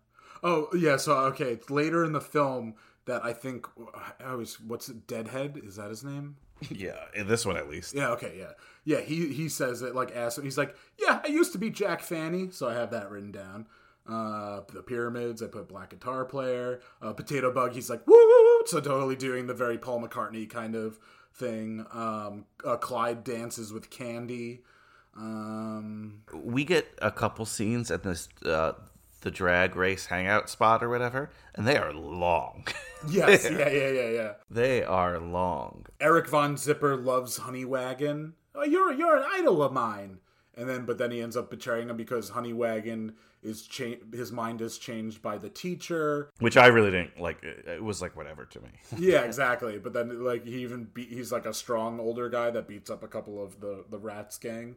Oh 0.42 0.68
yeah. 0.74 0.96
So 0.96 1.16
okay, 1.16 1.52
it's 1.52 1.70
later 1.70 2.04
in 2.04 2.12
the 2.12 2.20
film 2.20 2.74
that 3.06 3.24
I 3.24 3.32
think 3.32 3.66
I 4.20 4.30
always 4.30 4.60
what's 4.60 4.88
it, 4.88 5.06
Deadhead? 5.06 5.60
Is 5.62 5.76
that 5.76 5.90
his 5.90 6.04
name? 6.04 6.36
Yeah, 6.70 6.96
in 7.14 7.26
this 7.26 7.44
one 7.44 7.56
at 7.56 7.68
least. 7.68 7.94
Yeah. 7.94 8.10
Okay. 8.10 8.36
Yeah. 8.38 8.52
Yeah. 8.84 9.00
He 9.00 9.32
he 9.32 9.48
says 9.48 9.82
it 9.82 9.94
like 9.94 10.14
ass. 10.14 10.38
He's 10.42 10.56
like, 10.56 10.74
yeah, 10.98 11.20
I 11.22 11.26
used 11.26 11.52
to 11.52 11.58
be 11.58 11.68
Jack 11.68 12.00
Fanny, 12.00 12.50
so 12.50 12.68
I 12.68 12.74
have 12.74 12.90
that 12.92 13.10
written 13.10 13.32
down. 13.32 13.66
Uh, 14.06 14.60
the 14.72 14.82
pyramids. 14.82 15.42
I 15.42 15.46
put 15.46 15.68
black 15.68 15.90
guitar 15.90 16.24
player. 16.24 16.80
Uh, 17.02 17.12
Potato 17.12 17.52
Bug. 17.52 17.72
He's 17.72 17.90
like, 17.90 18.06
woo, 18.06 18.14
woo, 18.14 18.44
woo. 18.44 18.62
So 18.66 18.80
totally 18.80 19.16
doing 19.16 19.46
the 19.46 19.54
very 19.54 19.78
Paul 19.78 20.02
McCartney 20.02 20.48
kind 20.48 20.74
of 20.74 20.98
thing. 21.34 21.86
Um, 21.92 22.46
uh, 22.64 22.76
Clyde 22.76 23.24
dances 23.24 23.72
with 23.72 23.90
Candy. 23.90 24.62
Um, 25.16 26.22
we 26.32 26.64
get 26.64 26.86
a 27.00 27.10
couple 27.10 27.46
scenes 27.46 27.90
at 27.90 28.02
this 28.02 28.28
uh, 28.44 28.72
the 29.20 29.30
drag 29.30 29.76
race 29.76 30.06
hangout 30.06 30.48
spot 30.50 30.82
or 30.82 30.88
whatever, 30.88 31.30
and 31.54 31.66
they 31.66 31.76
are 31.76 31.92
long. 31.92 32.66
yes. 33.08 33.44
yeah. 33.44 33.68
Yeah. 33.68 33.88
Yeah. 33.90 34.10
Yeah. 34.10 34.32
they 34.50 34.82
are 34.82 35.18
long. 35.18 35.86
Eric 36.00 36.28
Von 36.28 36.56
Zipper 36.56 36.96
loves 36.96 37.40
Honeywagon. 37.40 38.32
Oh, 38.54 38.64
you're 38.64 38.92
you're 38.92 39.16
an 39.16 39.24
idol 39.32 39.62
of 39.62 39.72
mine. 39.72 40.18
And 40.56 40.68
then, 40.68 40.84
but 40.84 40.98
then 40.98 41.10
he 41.10 41.20
ends 41.20 41.36
up 41.36 41.50
betraying 41.50 41.90
him 41.90 41.96
because 41.96 42.30
Honeywagon 42.30 43.14
is 43.44 43.62
cha- 43.66 44.00
his 44.12 44.32
mind 44.32 44.60
is 44.60 44.78
changed 44.78 45.20
by 45.22 45.38
the 45.38 45.48
teacher. 45.50 46.30
Which 46.40 46.56
I 46.56 46.66
really 46.66 46.90
didn't 46.90 47.20
like. 47.20 47.42
It 47.42 47.82
was 47.82 48.00
like 48.02 48.16
whatever 48.16 48.44
to 48.46 48.60
me. 48.60 48.68
Yeah, 48.98 49.20
exactly. 49.22 49.78
But 49.78 49.92
then, 49.92 50.24
like, 50.24 50.44
he 50.44 50.62
even 50.62 50.84
beat, 50.92 51.10
he's 51.10 51.30
like 51.30 51.46
a 51.46 51.54
strong 51.54 52.00
older 52.00 52.28
guy 52.28 52.50
that 52.50 52.66
beats 52.66 52.90
up 52.90 53.02
a 53.02 53.08
couple 53.08 53.42
of 53.42 53.60
the 53.60 53.84
the 53.90 53.98
Rats 53.98 54.38
gang. 54.38 54.76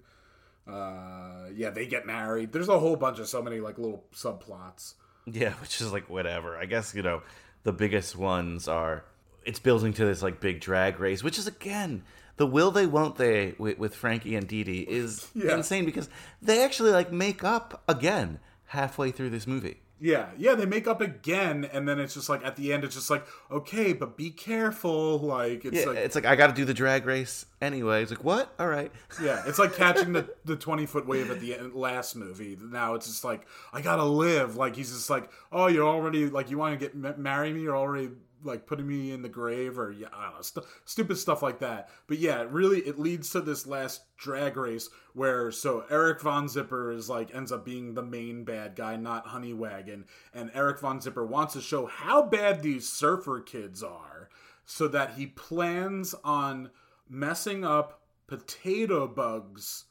Uh, 0.67 1.47
yeah, 1.55 1.69
they 1.69 1.85
get 1.87 2.05
married. 2.05 2.51
There's 2.51 2.67
a 2.69 2.77
whole 2.79 2.95
bunch 2.97 3.19
of 3.19 3.27
so 3.27 3.41
many 3.41 3.59
like 3.59 3.77
little 3.77 4.03
subplots. 4.13 4.95
Yeah, 5.25 5.53
which 5.61 5.79
is 5.81 5.91
like 5.91 6.09
whatever. 6.09 6.57
I 6.57 6.65
guess 6.65 6.93
you 6.93 7.01
know 7.03 7.21
the 7.63 7.73
biggest 7.73 8.15
ones 8.15 8.67
are 8.67 9.05
it's 9.45 9.59
building 9.59 9.93
to 9.93 10.05
this 10.05 10.21
like 10.21 10.39
big 10.41 10.59
drag 10.59 10.99
race, 10.99 11.23
which 11.23 11.37
is 11.37 11.47
again 11.47 12.03
the 12.35 12.45
will 12.45 12.71
they 12.71 12.85
won't 12.85 13.15
they 13.15 13.55
with, 13.57 13.77
with 13.79 13.95
Frankie 13.95 14.35
and 14.35 14.47
Dee 14.47 14.63
Dee 14.63 14.81
is 14.81 15.27
Yeah. 15.35 15.55
insane 15.55 15.85
because 15.85 16.09
they 16.41 16.63
actually 16.63 16.91
like 16.91 17.11
make 17.13 17.43
up 17.45 17.81
again 17.87 18.39
halfway 18.67 19.11
through 19.11 19.29
this 19.29 19.47
movie. 19.47 19.81
Yeah, 19.99 20.27
yeah, 20.37 20.53
they 20.53 20.67
make 20.67 20.87
up 20.87 21.01
again, 21.01 21.67
and 21.73 21.87
then 21.87 21.99
it's 21.99 22.13
just 22.13 22.29
like 22.29 22.45
at 22.45 22.55
the 22.55 22.71
end, 22.71 22.83
it's 22.83 22.93
just 22.93 23.09
like, 23.09 23.25
okay, 23.49 23.93
but 23.93 24.15
be 24.15 24.29
careful. 24.29 25.17
Like 25.17 25.65
it's 25.65 25.79
yeah, 25.79 25.85
like 25.85 25.97
it's 25.97 26.13
like 26.13 26.25
I 26.25 26.35
got 26.35 26.47
to 26.47 26.53
do 26.53 26.65
the 26.65 26.73
drag 26.73 27.07
race 27.07 27.47
anyway. 27.61 28.03
It's 28.03 28.11
like 28.11 28.23
what? 28.23 28.53
All 28.59 28.67
right. 28.67 28.91
Yeah, 29.19 29.41
it's 29.47 29.57
like 29.57 29.73
catching 29.73 30.13
the 30.13 30.29
the 30.45 30.55
twenty 30.55 30.85
foot 30.85 31.07
wave 31.07 31.31
at 31.31 31.39
the 31.39 31.55
end, 31.55 31.73
last 31.73 32.15
movie. 32.15 32.55
Now 32.61 32.93
it's 32.93 33.07
just 33.07 33.23
like 33.23 33.47
I 33.73 33.81
gotta 33.81 34.03
live. 34.03 34.55
Like 34.55 34.75
he's 34.75 34.91
just 34.91 35.09
like, 35.09 35.31
oh, 35.51 35.65
you're 35.65 35.87
already 35.87 36.29
like 36.29 36.51
you 36.51 36.59
want 36.59 36.79
to 36.79 36.85
get 36.85 36.95
ma- 36.95 37.17
marry 37.17 37.51
me. 37.51 37.61
You're 37.61 37.77
already 37.77 38.11
like 38.43 38.65
putting 38.65 38.87
me 38.87 39.11
in 39.11 39.21
the 39.21 39.29
grave, 39.29 39.77
or 39.79 39.91
yeah, 39.91 40.07
I 40.13 40.25
don't 40.25 40.35
know, 40.35 40.41
stu- 40.41 40.65
stupid 40.85 41.17
stuff 41.17 41.41
like 41.41 41.59
that. 41.59 41.89
But 42.07 42.19
yeah, 42.19 42.45
really 42.49 42.79
it 42.79 42.99
leads 42.99 43.29
to 43.31 43.41
this 43.41 43.67
last 43.67 44.01
drag 44.17 44.57
race 44.57 44.89
where 45.13 45.51
so 45.51 45.85
Eric 45.89 46.21
Von 46.21 46.47
Zipper 46.47 46.91
is 46.91 47.09
like 47.09 47.33
ends 47.33 47.51
up 47.51 47.65
being 47.65 47.93
the 47.93 48.03
main 48.03 48.43
bad 48.43 48.75
guy, 48.75 48.95
not 48.95 49.27
Honeywagon, 49.27 50.05
and 50.33 50.51
Eric 50.53 50.79
Von 50.79 51.01
Zipper 51.01 51.25
wants 51.25 51.53
to 51.53 51.61
show 51.61 51.85
how 51.85 52.21
bad 52.21 52.61
these 52.61 52.87
surfer 52.87 53.41
kids 53.41 53.83
are, 53.83 54.29
so 54.65 54.87
that 54.87 55.13
he 55.15 55.27
plans 55.27 56.13
on 56.23 56.69
messing 57.09 57.63
up 57.63 58.01
Potato 58.27 59.07
Bug's 59.07 59.85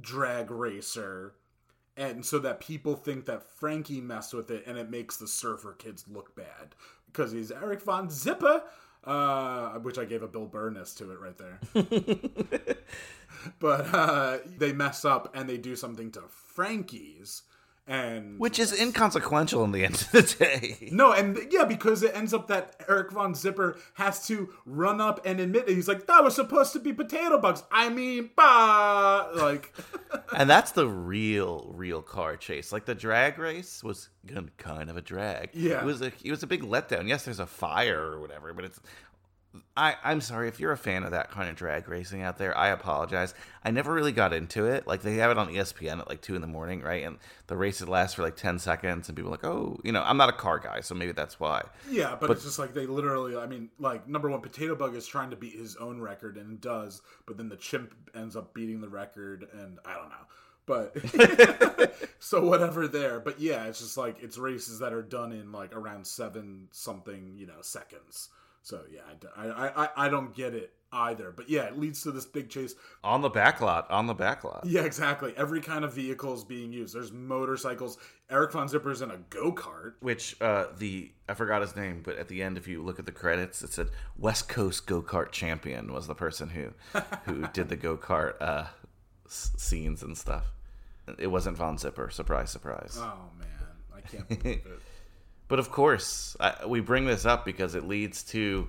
drag 0.00 0.50
racer 0.50 1.34
and 1.96 2.24
so 2.24 2.38
that 2.40 2.60
people 2.60 2.96
think 2.96 3.24
that 3.26 3.42
Frankie 3.42 4.00
messed 4.00 4.34
with 4.34 4.50
it 4.50 4.64
and 4.66 4.76
it 4.76 4.90
makes 4.90 5.16
the 5.16 5.28
surfer 5.28 5.72
kids 5.72 6.04
look 6.08 6.34
bad 6.34 6.74
because 7.14 7.32
he's 7.32 7.52
Eric 7.52 7.82
Von 7.82 8.10
Zipper 8.10 8.62
uh, 9.06 9.78
which 9.80 9.98
I 9.98 10.04
gave 10.04 10.22
a 10.22 10.28
Bill 10.28 10.46
Burness 10.46 10.94
to 10.96 11.12
it 11.12 11.18
right 11.20 11.36
there. 11.36 11.60
but 13.58 13.94
uh, 13.94 14.38
they 14.56 14.72
mess 14.72 15.04
up 15.04 15.34
and 15.34 15.48
they 15.48 15.58
do 15.58 15.76
something 15.76 16.10
to 16.12 16.22
Frankie's 16.28 17.42
and 17.86 18.38
Which 18.38 18.58
is 18.58 18.72
inconsequential 18.72 19.62
in 19.64 19.72
the 19.72 19.84
end 19.84 19.94
of 19.96 20.10
the 20.12 20.22
day. 20.22 20.88
no, 20.90 21.12
and 21.12 21.38
yeah, 21.50 21.64
because 21.64 22.02
it 22.02 22.12
ends 22.14 22.32
up 22.32 22.48
that 22.48 22.76
Eric 22.88 23.12
Von 23.12 23.34
Zipper 23.34 23.76
has 23.94 24.26
to 24.28 24.48
run 24.64 25.00
up 25.00 25.20
and 25.26 25.38
admit 25.38 25.68
it. 25.68 25.74
He's 25.74 25.88
like, 25.88 26.06
"That 26.06 26.24
was 26.24 26.34
supposed 26.34 26.72
to 26.72 26.78
be 26.78 26.92
potato 26.94 27.38
bugs." 27.38 27.62
I 27.70 27.90
mean, 27.90 28.30
bah, 28.34 29.28
like, 29.34 29.74
and 30.36 30.48
that's 30.48 30.72
the 30.72 30.88
real, 30.88 31.70
real 31.74 32.00
car 32.00 32.36
chase. 32.38 32.72
Like 32.72 32.86
the 32.86 32.94
drag 32.94 33.38
race 33.38 33.84
was 33.84 34.08
kind 34.56 34.88
of 34.88 34.96
a 34.96 35.02
drag. 35.02 35.50
Yeah. 35.52 35.80
it 35.80 35.84
was 35.84 36.00
a 36.00 36.10
it 36.22 36.30
was 36.30 36.42
a 36.42 36.46
big 36.46 36.62
letdown. 36.62 37.06
Yes, 37.06 37.24
there's 37.26 37.40
a 37.40 37.46
fire 37.46 38.00
or 38.00 38.20
whatever, 38.20 38.52
but 38.54 38.64
it's. 38.64 38.80
I 39.76 39.96
I'm 40.02 40.20
sorry 40.20 40.48
if 40.48 40.58
you're 40.58 40.72
a 40.72 40.76
fan 40.76 41.04
of 41.04 41.10
that 41.12 41.30
kind 41.30 41.48
of 41.48 41.56
drag 41.56 41.88
racing 41.88 42.22
out 42.22 42.38
there. 42.38 42.56
I 42.56 42.68
apologize. 42.68 43.34
I 43.64 43.70
never 43.70 43.92
really 43.92 44.12
got 44.12 44.32
into 44.32 44.66
it. 44.66 44.86
Like 44.86 45.02
they 45.02 45.16
have 45.16 45.30
it 45.30 45.38
on 45.38 45.48
ESPN 45.48 46.00
at 46.00 46.08
like 46.08 46.20
two 46.20 46.34
in 46.34 46.40
the 46.40 46.46
morning, 46.46 46.80
right? 46.80 47.04
And 47.04 47.18
the 47.46 47.56
races 47.56 47.88
last 47.88 48.16
for 48.16 48.22
like 48.22 48.36
ten 48.36 48.58
seconds, 48.58 49.08
and 49.08 49.16
people 49.16 49.30
are 49.30 49.32
like, 49.32 49.44
oh, 49.44 49.78
you 49.84 49.92
know, 49.92 50.02
I'm 50.02 50.16
not 50.16 50.28
a 50.28 50.32
car 50.32 50.58
guy, 50.58 50.80
so 50.80 50.94
maybe 50.94 51.12
that's 51.12 51.38
why. 51.38 51.62
yeah, 51.88 52.10
but, 52.18 52.28
But- 52.28 52.30
it's 52.32 52.44
just 52.44 52.58
like 52.58 52.74
they 52.74 52.86
literally. 52.86 53.36
I 53.36 53.46
mean, 53.46 53.70
like 53.78 54.08
number 54.08 54.28
one, 54.30 54.40
Potato 54.40 54.74
Bug 54.74 54.94
is 54.96 55.06
trying 55.06 55.30
to 55.30 55.36
beat 55.36 55.54
his 55.56 55.76
own 55.76 56.00
record 56.00 56.36
and 56.36 56.60
does, 56.60 57.02
but 57.26 57.36
then 57.36 57.48
the 57.48 57.56
chimp 57.56 57.94
ends 58.14 58.36
up 58.36 58.54
beating 58.54 58.80
the 58.80 58.88
record, 58.88 59.46
and 59.52 59.78
I 59.84 59.94
don't 59.94 60.08
know. 60.08 60.26
But 60.66 60.96
so 62.18 62.42
whatever 62.46 62.88
there. 62.88 63.20
But 63.20 63.38
yeah, 63.38 63.66
it's 63.66 63.80
just 63.80 63.96
like 63.98 64.16
it's 64.22 64.38
races 64.38 64.78
that 64.78 64.92
are 64.92 65.02
done 65.02 65.32
in 65.32 65.52
like 65.52 65.74
around 65.76 66.06
seven 66.06 66.68
something, 66.70 67.34
you 67.36 67.46
know, 67.46 67.60
seconds. 67.60 68.30
So 68.64 68.80
yeah, 68.90 69.00
I, 69.36 69.68
I, 69.84 69.88
I 70.06 70.08
don't 70.08 70.34
get 70.34 70.54
it 70.54 70.72
either. 70.90 71.30
But 71.30 71.50
yeah, 71.50 71.64
it 71.64 71.78
leads 71.78 72.02
to 72.04 72.10
this 72.10 72.24
big 72.24 72.48
chase. 72.48 72.74
On 73.04 73.20
the 73.20 73.28
back 73.28 73.60
lot, 73.60 73.90
on 73.90 74.06
the 74.06 74.14
back 74.14 74.42
lot. 74.42 74.62
Yeah, 74.64 74.84
exactly. 74.84 75.34
Every 75.36 75.60
kind 75.60 75.84
of 75.84 75.92
vehicle 75.92 76.32
is 76.32 76.44
being 76.44 76.72
used. 76.72 76.94
There's 76.94 77.12
motorcycles. 77.12 77.98
Eric 78.30 78.52
Von 78.52 78.68
Zipper's 78.68 79.02
in 79.02 79.10
a 79.10 79.18
go 79.28 79.52
kart. 79.52 79.94
which 80.00 80.40
uh 80.40 80.68
the 80.78 81.12
I 81.28 81.34
forgot 81.34 81.60
his 81.60 81.76
name, 81.76 82.00
but 82.02 82.16
at 82.16 82.28
the 82.28 82.42
end, 82.42 82.56
if 82.56 82.66
you 82.66 82.82
look 82.82 82.98
at 82.98 83.04
the 83.04 83.12
credits, 83.12 83.62
it 83.62 83.70
said 83.72 83.88
West 84.16 84.48
Coast 84.48 84.86
Go 84.86 85.02
Kart 85.02 85.30
Champion 85.30 85.92
was 85.92 86.06
the 86.06 86.14
person 86.14 86.48
who 86.48 86.70
who 87.26 87.46
did 87.52 87.68
the 87.68 87.76
go 87.76 87.98
kart 87.98 88.40
uh, 88.40 88.68
s- 89.26 89.52
scenes 89.58 90.02
and 90.02 90.16
stuff. 90.16 90.46
it 91.18 91.26
wasn't 91.26 91.58
Von 91.58 91.76
Zipper. 91.76 92.08
Surprise, 92.08 92.50
surprise. 92.50 92.96
Oh 92.98 93.28
man, 93.38 93.48
I 93.94 94.00
can't 94.00 94.26
believe 94.26 94.64
it. 94.64 94.66
But 95.48 95.58
of 95.58 95.70
course, 95.70 96.36
I, 96.40 96.66
we 96.66 96.80
bring 96.80 97.06
this 97.06 97.26
up 97.26 97.44
because 97.44 97.74
it 97.74 97.86
leads 97.86 98.22
to, 98.24 98.68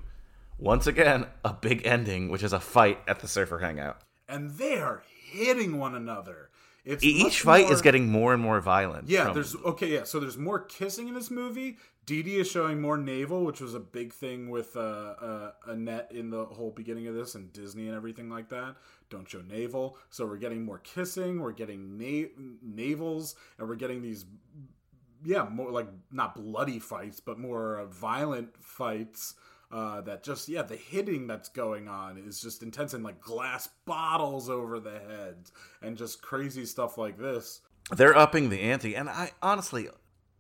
once 0.58 0.88
again, 0.88 1.26
a 1.44 1.54
big 1.54 1.86
ending, 1.86 2.30
which 2.30 2.44
is 2.44 2.54
a 2.54 2.60
fight 2.60 3.00
at 3.08 3.20
the 3.20 3.28
Surfer 3.28 3.60
Hangout. 3.60 4.02
And 4.28 4.52
they 4.52 4.78
are 4.78 5.04
hitting 5.32 5.78
one 5.78 5.96
another. 5.96 6.50
It's 6.84 7.04
Each 7.04 7.42
fight 7.42 7.72
is 7.72 7.82
getting 7.82 8.10
more 8.10 8.34
and 8.34 8.42
more 8.42 8.60
violent. 8.62 9.10
Yeah, 9.10 9.26
from- 9.26 9.34
there's 9.34 9.56
okay, 9.56 9.92
yeah. 9.94 10.04
So 10.04 10.20
there's 10.20 10.38
more 10.38 10.60
kissing 10.60 11.08
in 11.08 11.16
this 11.16 11.32
movie. 11.32 11.78
Dee 12.06 12.22
Dee 12.22 12.36
is 12.38 12.48
showing 12.48 12.80
more 12.80 12.98
navel, 12.98 13.44
which 13.44 13.60
was 13.60 13.74
a 13.74 13.80
big 13.80 14.14
thing 14.14 14.52
with 14.52 14.78
uh, 14.78 14.80
uh, 14.80 15.52
Annette 15.66 16.12
in 16.14 16.30
the 16.30 16.46
whole 16.46 16.70
beginning 16.70 17.08
of 17.08 17.16
this, 17.16 17.34
and 17.34 17.52
Disney 17.52 17.88
and 17.88 17.96
everything 17.96 18.30
like 18.30 18.50
that. 18.50 18.76
Don't 19.10 19.28
show 19.28 19.42
navel. 19.42 19.98
So 20.12 20.28
we're 20.28 20.38
getting 20.38 20.64
more 20.64 20.78
kissing. 20.78 21.40
We're 21.40 21.54
getting 21.54 21.98
na- 21.98 22.30
navels, 22.64 23.34
and 23.58 23.68
we're 23.68 23.76
getting 23.76 24.04
these, 24.04 24.26
yeah, 25.26 25.48
more 25.50 25.72
like 25.72 25.88
not 26.12 26.36
bloody 26.36 26.80
fights, 26.80 27.20
but 27.20 27.40
more 27.40 27.86
violent 27.90 28.56
fights. 28.64 29.36
Uh, 29.72 30.00
that 30.02 30.24
just 30.24 30.48
yeah, 30.48 30.62
the 30.62 30.76
hitting 30.76 31.28
that's 31.28 31.50
going 31.50 31.88
on 31.88 32.18
is 32.18 32.40
just 32.40 32.62
intense, 32.62 32.94
and 32.94 33.04
like 33.04 33.20
glass 33.20 33.68
bottles 33.86 34.50
over 34.50 34.80
the 34.80 35.00
heads, 35.00 35.52
and 35.82 35.98
just 35.98 36.22
crazy 36.22 36.66
stuff 36.66 36.98
like 36.98 37.18
this. 37.18 37.62
they're 37.96 38.16
upping 38.16 38.50
the 38.50 38.62
ante, 38.62 38.96
and 38.96 39.10
I 39.10 39.32
honestly, 39.42 39.90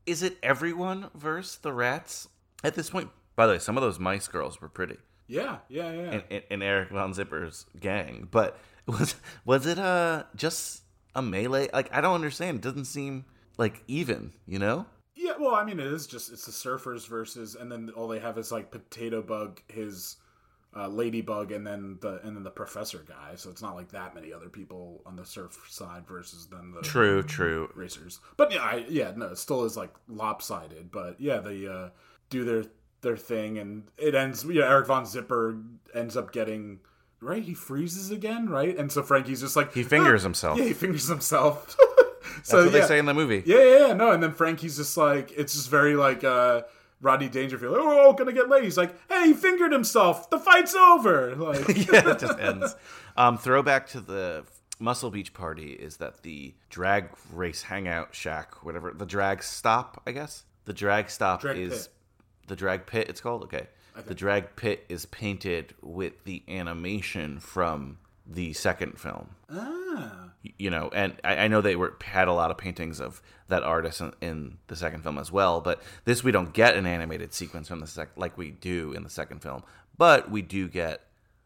is 0.05 0.21
it 0.21 0.37
everyone 0.43 1.09
versus 1.15 1.57
the 1.57 1.73
rats 1.73 2.27
at 2.63 2.75
this 2.75 2.91
point? 2.91 3.09
By 3.35 3.47
the 3.47 3.53
way, 3.53 3.59
some 3.59 3.77
of 3.77 3.81
those 3.81 3.99
mice 3.99 4.27
girls 4.27 4.61
were 4.61 4.69
pretty. 4.69 4.97
Yeah, 5.27 5.57
yeah, 5.69 5.91
yeah. 5.91 6.11
in, 6.11 6.23
in, 6.29 6.41
in 6.51 6.61
Eric 6.61 6.91
Von 6.91 7.13
Zipper's 7.13 7.65
gang. 7.79 8.27
But 8.29 8.57
was 8.85 9.15
was 9.43 9.65
it 9.65 9.79
uh 9.79 10.23
just 10.35 10.83
a 11.15 11.21
melee? 11.21 11.69
Like 11.73 11.93
I 11.93 12.01
don't 12.01 12.15
understand. 12.15 12.57
It 12.57 12.61
doesn't 12.61 12.85
seem 12.85 13.25
like 13.57 13.83
even. 13.87 14.33
You 14.45 14.59
know? 14.59 14.85
Yeah, 15.15 15.33
well, 15.39 15.55
I 15.55 15.63
mean, 15.63 15.79
it 15.79 15.87
is 15.87 16.07
just 16.07 16.31
it's 16.31 16.45
the 16.45 16.51
surfers 16.51 17.07
versus, 17.07 17.55
and 17.55 17.71
then 17.71 17.89
all 17.95 18.07
they 18.07 18.19
have 18.19 18.37
is 18.37 18.51
like 18.51 18.69
potato 18.71 19.21
bug, 19.21 19.61
his 19.67 20.17
uh, 20.75 20.87
ladybug, 20.89 21.51
and 21.53 21.65
then 21.65 21.97
the 22.01 22.19
and 22.23 22.35
then 22.35 22.43
the 22.43 22.51
professor 22.51 23.03
guy. 23.07 23.35
So 23.35 23.49
it's 23.49 23.61
not 23.61 23.75
like 23.75 23.89
that 23.91 24.13
many 24.13 24.33
other 24.33 24.49
people 24.49 25.01
on 25.05 25.15
the 25.15 25.25
surf 25.25 25.57
side 25.69 26.05
versus 26.05 26.47
then 26.47 26.73
the 26.73 26.81
True, 26.81 27.23
true. 27.23 27.69
racers. 27.75 28.19
But 28.37 28.51
yeah, 28.51 28.61
I, 28.61 28.85
yeah, 28.89 29.13
no, 29.15 29.27
it 29.27 29.37
still 29.37 29.63
is 29.63 29.77
like 29.77 29.93
lopsided. 30.09 30.91
But 30.91 31.19
yeah, 31.19 31.39
they 31.39 31.65
uh, 31.65 31.89
do 32.29 32.43
their 32.43 32.65
their 33.01 33.17
thing, 33.17 33.57
and 33.57 33.83
it 33.97 34.15
ends. 34.15 34.43
You 34.43 34.55
know, 34.61 34.67
Eric 34.67 34.87
Von 34.87 35.05
Zipper 35.05 35.57
ends 35.93 36.17
up 36.17 36.31
getting. 36.33 36.79
Right, 37.21 37.41
he 37.41 37.53
freezes 37.53 38.11
again, 38.11 38.49
right? 38.49 38.77
And 38.77 38.91
so 38.91 39.01
Frankie's 39.01 39.39
just 39.39 39.55
like 39.55 39.73
He 39.73 39.81
fingers 39.83 40.23
"Ah." 40.23 40.27
himself. 40.27 40.59
Yeah, 40.59 40.65
he 40.65 40.73
fingers 40.73 41.07
himself. 41.07 41.75
That's 42.35 42.49
so 42.49 42.63
what 42.63 42.71
they 42.73 42.81
say 42.81 42.99
in 42.99 43.05
the 43.05 43.13
movie. 43.13 43.43
Yeah, 43.45 43.57
yeah, 43.63 43.87
yeah, 43.87 43.93
no. 43.93 44.11
And 44.11 44.21
then 44.21 44.31
Frankie's 44.33 44.77
just 44.77 44.97
like, 44.97 45.31
it's 45.31 45.53
just 45.53 45.69
very 45.69 45.95
like 45.95 46.23
uh 46.23 46.61
Rodney 47.01 47.29
Dangerfield. 47.29 47.75
Oh, 47.77 48.13
gonna 48.13 48.33
get 48.33 48.49
laid. 48.49 48.63
He's 48.63 48.77
like, 48.77 48.95
hey, 49.09 49.27
he 49.27 49.33
fingered 49.33 49.71
himself. 49.71 50.29
The 50.29 50.39
fight's 50.39 50.73
over. 50.75 51.35
Like, 51.37 51.67
yeah, 51.91 52.11
it 52.11 52.19
just 52.19 52.39
ends. 52.39 52.75
Um, 53.17 53.37
throwback 53.37 53.87
to 53.89 53.99
the 54.01 54.43
Muscle 54.79 55.11
Beach 55.11 55.33
party 55.33 55.71
is 55.73 55.97
that 55.97 56.23
the 56.23 56.53
drag 56.69 57.09
race 57.31 57.63
hangout 57.63 58.13
shack, 58.15 58.63
whatever 58.63 58.91
the 58.91 59.05
drag 59.05 59.43
stop, 59.43 60.01
I 60.07 60.11
guess 60.11 60.43
the 60.65 60.73
drag 60.73 61.09
stop 61.09 61.41
Drag 61.41 61.57
is 61.57 61.87
pit. 61.87 61.93
the 62.47 62.55
drag 62.55 62.85
pit. 62.85 63.07
It's 63.09 63.21
called 63.21 63.43
okay. 63.43 63.67
The 64.07 64.15
drag 64.15 64.57
pit 64.57 64.83
is 64.89 65.05
painted 65.05 65.73
with 65.81 66.25
the 66.25 66.43
animation 66.49 67.39
from 67.39 67.97
the 68.27 68.53
second 68.53 68.99
film. 68.99 69.29
ah, 69.51 70.29
you 70.57 70.69
know, 70.69 70.89
and 70.93 71.15
I, 71.23 71.37
I 71.37 71.47
know 71.47 71.61
they 71.61 71.75
were 71.75 71.95
had 72.03 72.27
a 72.27 72.33
lot 72.33 72.51
of 72.51 72.57
paintings 72.57 72.99
of 72.99 73.21
that 73.47 73.63
artist 73.63 74.01
in, 74.01 74.13
in 74.21 74.57
the 74.67 74.75
second 74.75 75.03
film 75.03 75.17
as 75.17 75.31
well. 75.31 75.61
But 75.61 75.81
this 76.05 76.23
we 76.23 76.31
don't 76.31 76.53
get 76.53 76.75
an 76.75 76.85
animated 76.85 77.33
sequence 77.33 77.67
from 77.67 77.79
the 77.79 77.87
sec 77.87 78.09
like 78.15 78.37
we 78.37 78.51
do 78.51 78.93
in 78.93 79.03
the 79.03 79.09
second 79.09 79.41
film, 79.41 79.63
but 79.97 80.29
we 80.29 80.41
do 80.41 80.67
get 80.67 81.01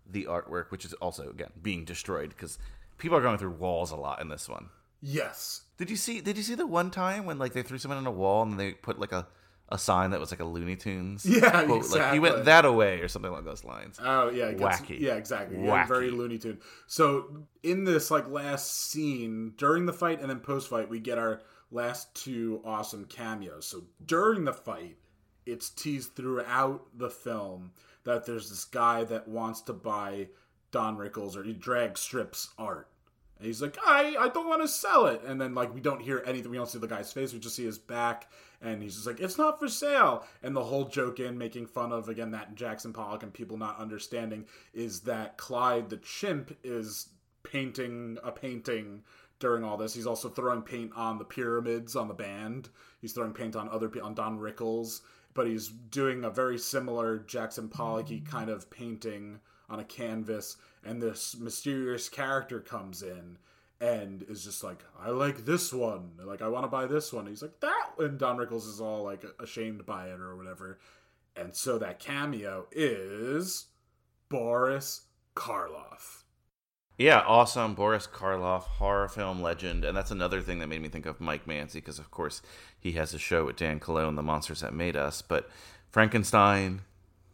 the 0.10 0.26
artwork, 0.26 0.72
which 0.72 0.86
is 0.86 0.94
also 0.96 1.30
again 1.30 1.52
being 1.62 1.86
destroyed 1.86 2.30
because 2.30 2.58
people 2.98 3.18
are 3.18 3.22
going 3.22 3.38
through 3.38 3.52
walls 3.52 3.92
a 3.92 3.96
lot 3.96 4.22
in 4.22 4.30
this 4.30 4.50
one. 4.50 4.70
yes. 5.02 5.62
Did 5.78 5.90
you 5.90 5.96
see? 5.96 6.20
Did 6.20 6.36
you 6.36 6.44
see 6.44 6.56
the 6.56 6.68
one 6.68 6.92
time 6.92 7.26
when 7.26 7.40
like 7.40 7.54
they 7.54 7.62
threw 7.64 7.78
someone 7.78 7.98
on 8.00 8.06
a 8.08 8.12
wall 8.12 8.44
and 8.44 8.60
they 8.60 8.74
put 8.74 9.00
like 9.00 9.14
a 9.14 9.28
a 9.72 9.78
sign 9.78 10.12
that 10.12 10.20
was 10.20 10.32
like 10.32 10.40
a 10.40 10.46
Looney 10.46 10.76
Tunes? 10.76 11.26
Yeah, 11.30 11.64
quote, 11.66 11.90
Like 11.92 12.14
you 12.16 12.22
went 12.22 12.46
that 12.46 12.66
away 12.66 13.00
or 13.02 13.08
something 13.08 13.32
like 13.32 13.46
those 13.46 13.64
lines. 13.64 14.00
Oh 14.04 14.30
yeah, 14.30 14.52
gets- 14.52 14.82
Wacky. 14.82 15.00
Yeah, 15.00 15.16
exactly. 15.16 15.64
Yeah, 15.64 15.86
very 15.86 16.12
Looney 16.12 16.38
Tune. 16.38 16.60
So 16.88 17.46
in 17.64 17.84
this 17.84 18.10
like 18.12 18.28
last 18.30 18.90
scene 18.92 19.54
during 19.58 19.86
the 19.86 19.94
fight 19.94 20.22
and 20.22 20.30
then 20.30 20.40
post 20.40 20.70
fight, 20.70 20.90
we 20.90 21.00
get 21.00 21.18
our 21.18 21.42
last 21.72 22.14
two 22.16 22.62
awesome 22.66 23.06
cameos. 23.06 23.66
So 23.68 23.84
during 24.06 24.44
the 24.44 24.54
fight, 24.54 24.98
it's 25.46 25.70
teased 25.70 26.16
throughout 26.16 26.86
the 26.98 27.10
film 27.10 27.72
that 28.06 28.26
there's 28.26 28.50
this 28.50 28.66
guy 28.66 29.04
that 29.06 29.28
wants 29.28 29.62
to 29.62 29.74
buy 29.74 30.30
Don 30.72 30.98
Rickles 30.98 31.36
or 31.36 31.44
he 31.44 31.54
drag 31.54 31.98
strips 31.98 32.50
art. 32.58 32.88
And 33.40 33.48
he's 33.48 33.62
like, 33.62 33.78
I, 33.86 34.16
I 34.20 34.28
don't 34.28 34.50
want 34.50 34.62
to 34.62 34.68
sell 34.68 35.06
it. 35.06 35.22
And 35.26 35.40
then 35.40 35.56
like 35.56 35.74
we 35.74 35.80
don't 35.80 36.02
hear 36.02 36.22
anything. 36.26 36.52
We 36.52 36.58
don't 36.58 36.70
see 36.70 36.78
the 36.78 36.88
guy's 36.88 37.14
face. 37.14 37.34
We 37.34 37.40
just 37.40 37.56
see 37.56 37.66
his 37.66 37.80
back. 37.80 38.30
And 38.62 38.84
he's 38.84 38.96
just 38.96 39.08
like, 39.08 39.22
it's 39.22 39.38
not 39.38 39.60
for 39.60 39.70
sale. 39.70 40.26
And 40.44 40.54
the 40.54 40.64
whole 40.64 40.86
joke 40.86 41.22
in 41.22 41.38
making 41.38 41.68
fun 41.68 41.94
of 41.94 42.10
again 42.10 42.32
that 42.32 42.56
Jackson 42.56 42.92
Pollock 42.92 43.24
and 43.24 43.34
people 43.34 43.58
not 43.58 43.80
understanding 43.80 44.46
is 44.74 45.02
that 45.02 45.38
Clyde 45.38 45.90
the 45.90 45.98
chimp 45.98 46.56
is 46.64 47.10
painting 47.44 48.18
a 48.24 48.32
painting 48.32 49.04
during 49.40 49.64
all 49.64 49.78
this. 49.78 49.94
He's 49.94 50.08
also 50.08 50.28
throwing 50.28 50.62
paint 50.62 50.92
on 50.96 51.18
the 51.18 51.24
pyramids 51.24 51.96
on 51.96 52.10
the 52.10 52.14
band. 52.14 52.70
He's 53.00 53.14
throwing 53.14 53.34
paint 53.34 53.56
on 53.56 53.70
other 53.70 53.90
on 54.04 54.14
Don 54.14 54.38
Rickles, 54.38 55.00
but 55.34 55.48
he's 55.48 55.70
doing 55.70 56.26
a 56.26 56.30
very 56.30 56.58
similar 56.58 57.20
Jackson 57.20 57.70
Pollocky 57.70 58.22
mm. 58.22 58.30
kind 58.30 58.50
of 58.50 58.70
painting 58.70 59.40
on 59.70 59.80
a 59.80 59.84
canvas. 59.84 60.58
And 60.84 61.02
this 61.02 61.36
mysterious 61.38 62.10
character 62.10 62.60
comes 62.60 63.02
in 63.04 63.38
and 63.82 64.24
is 64.24 64.44
just 64.44 64.64
like, 64.64 64.84
I 65.00 65.10
like 65.10 65.46
this 65.46 65.74
one. 65.74 66.12
Like, 66.24 66.42
I 66.42 66.48
want 66.48 66.64
to 66.66 66.70
buy 66.70 66.86
this 66.86 67.14
one. 67.14 67.28
He's 67.28 67.42
like, 67.42 67.60
that. 67.62 67.92
And 67.98 68.18
Don 68.18 68.38
Rickles 68.38 68.68
is 68.68 68.82
all 68.82 69.04
like 69.04 69.24
ashamed 69.40 69.86
by 69.86 70.08
it 70.08 70.20
or 70.20 70.36
whatever. 70.36 70.80
And 71.36 71.56
so 71.56 71.78
that 71.78 72.00
cameo 72.00 72.68
is 72.72 73.68
Boris 74.28 75.02
Karloff. 75.36 76.24
Yeah, 76.98 77.22
awesome. 77.26 77.76
Boris 77.76 78.08
Karloff, 78.08 78.64
horror 78.64 79.08
film 79.08 79.42
legend. 79.42 79.86
And 79.86 79.96
that's 79.96 80.12
another 80.12 80.42
thing 80.42 80.60
that 80.60 80.68
made 80.68 80.82
me 80.82 80.90
think 80.90 81.06
of 81.06 81.22
Mike 81.22 81.48
Mancy, 81.48 81.80
because 81.80 81.98
of 81.98 82.12
course 82.12 82.42
he 82.78 82.92
has 82.94 83.14
a 83.14 83.20
show 83.20 83.46
with 83.46 83.56
Dan 83.56 83.80
Cologne, 83.80 84.16
The 84.16 84.22
Monsters 84.22 84.60
That 84.60 84.74
Made 84.74 84.98
Us. 84.98 85.22
But 85.22 85.50
Frankenstein, 85.90 86.82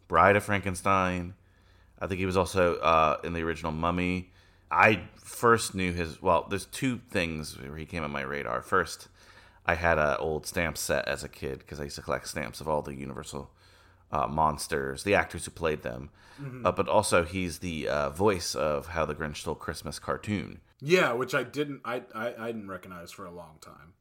Bride 0.06 0.36
of 0.36 0.44
Frankenstein. 0.44 1.34
I 2.00 2.06
think 2.06 2.18
he 2.20 2.26
was 2.26 2.36
also 2.36 2.76
uh, 2.76 3.18
in 3.24 3.32
the 3.32 3.42
original 3.42 3.72
Mummy. 3.72 4.32
I 4.70 5.02
first 5.16 5.74
knew 5.74 5.92
his. 5.92 6.20
Well, 6.20 6.46
there's 6.50 6.66
two 6.66 7.00
things 7.10 7.58
where 7.60 7.76
he 7.76 7.86
came 7.86 8.02
on 8.02 8.10
my 8.10 8.22
radar. 8.22 8.62
First, 8.62 9.08
I 9.64 9.74
had 9.74 9.98
an 9.98 10.16
old 10.18 10.46
stamp 10.46 10.76
set 10.76 11.06
as 11.08 11.24
a 11.24 11.28
kid 11.28 11.60
because 11.60 11.80
I 11.80 11.84
used 11.84 11.96
to 11.96 12.02
collect 12.02 12.28
stamps 12.28 12.60
of 12.60 12.68
all 12.68 12.82
the 12.82 12.94
Universal 12.94 13.50
uh, 14.12 14.26
monsters, 14.26 15.04
the 15.04 15.14
actors 15.14 15.44
who 15.44 15.50
played 15.52 15.82
them. 15.82 16.10
Mhm. 16.40 16.66
Uh, 16.66 16.72
but 16.72 16.88
also, 16.88 17.24
he's 17.24 17.60
the 17.60 17.88
uh, 17.88 18.10
voice 18.10 18.54
of 18.54 18.88
How 18.88 19.06
the 19.06 19.14
Grinch 19.14 19.36
Stole 19.38 19.54
Christmas 19.54 19.98
cartoon. 19.98 20.60
Yeah, 20.80 21.12
which 21.12 21.34
I 21.34 21.42
didn't 21.44 21.80
I, 21.84 22.02
I 22.14 22.34
I 22.38 22.46
didn't 22.48 22.68
recognize 22.68 23.10
for 23.10 23.24
a 23.24 23.30
long 23.30 23.56
time. 23.62 23.94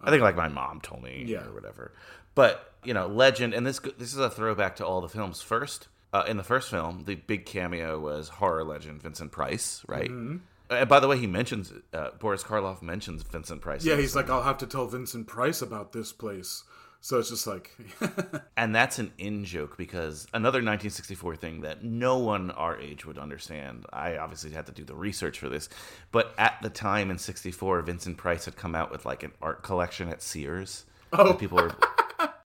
I 0.00 0.10
think 0.10 0.22
like 0.22 0.36
my 0.36 0.48
mom 0.48 0.80
told 0.80 1.02
me 1.02 1.24
Yeah. 1.26 1.44
or 1.46 1.52
whatever. 1.52 1.92
But 2.34 2.72
you 2.82 2.94
know, 2.94 3.06
legend, 3.06 3.52
and 3.54 3.64
this 3.66 3.78
this 3.98 4.12
is 4.12 4.18
a 4.18 4.30
throwback 4.30 4.74
to 4.76 4.86
all 4.86 5.00
the 5.00 5.08
films. 5.08 5.40
First, 5.42 5.86
uh, 6.12 6.24
in 6.26 6.36
the 6.36 6.42
first 6.44 6.70
film, 6.70 7.04
the 7.04 7.14
big 7.14 7.46
cameo 7.46 7.98
was 7.98 8.28
horror 8.28 8.64
legend 8.64 9.02
Vincent 9.02 9.32
Price, 9.32 9.82
right? 9.86 10.10
Mhm. 10.10 10.40
Uh, 10.70 10.84
by 10.84 11.00
the 11.00 11.08
way, 11.08 11.16
he 11.18 11.26
mentions 11.26 11.72
uh, 11.94 12.10
Boris 12.18 12.42
Karloff 12.42 12.82
mentions 12.82 13.22
Vincent 13.22 13.60
Price. 13.62 13.84
Yeah, 13.84 13.96
he's 13.96 14.14
like, 14.14 14.28
I'll 14.28 14.42
have 14.42 14.58
to 14.58 14.66
tell 14.66 14.86
Vincent 14.86 15.26
Price 15.26 15.62
about 15.62 15.92
this 15.92 16.12
place. 16.12 16.64
So 17.00 17.18
it's 17.18 17.30
just 17.30 17.46
like, 17.46 17.70
And 18.56 18.74
that's 18.74 18.98
an 18.98 19.12
in 19.18 19.44
joke 19.44 19.76
because 19.78 20.26
another 20.34 20.58
1964 20.58 21.36
thing 21.36 21.60
that 21.60 21.84
no 21.84 22.18
one 22.18 22.50
our 22.50 22.78
age 22.78 23.06
would 23.06 23.18
understand. 23.18 23.86
I 23.92 24.16
obviously 24.16 24.50
had 24.50 24.66
to 24.66 24.72
do 24.72 24.84
the 24.84 24.96
research 24.96 25.38
for 25.38 25.48
this, 25.48 25.68
but 26.10 26.34
at 26.38 26.58
the 26.60 26.70
time 26.70 27.10
in 27.10 27.18
64, 27.18 27.82
Vincent 27.82 28.16
Price 28.16 28.46
had 28.46 28.56
come 28.56 28.74
out 28.74 28.90
with 28.90 29.06
like 29.06 29.22
an 29.22 29.32
art 29.40 29.62
collection 29.62 30.08
at 30.08 30.22
Sears. 30.22 30.86
Oh. 31.12 31.34
people 31.34 31.58
were. 31.58 31.74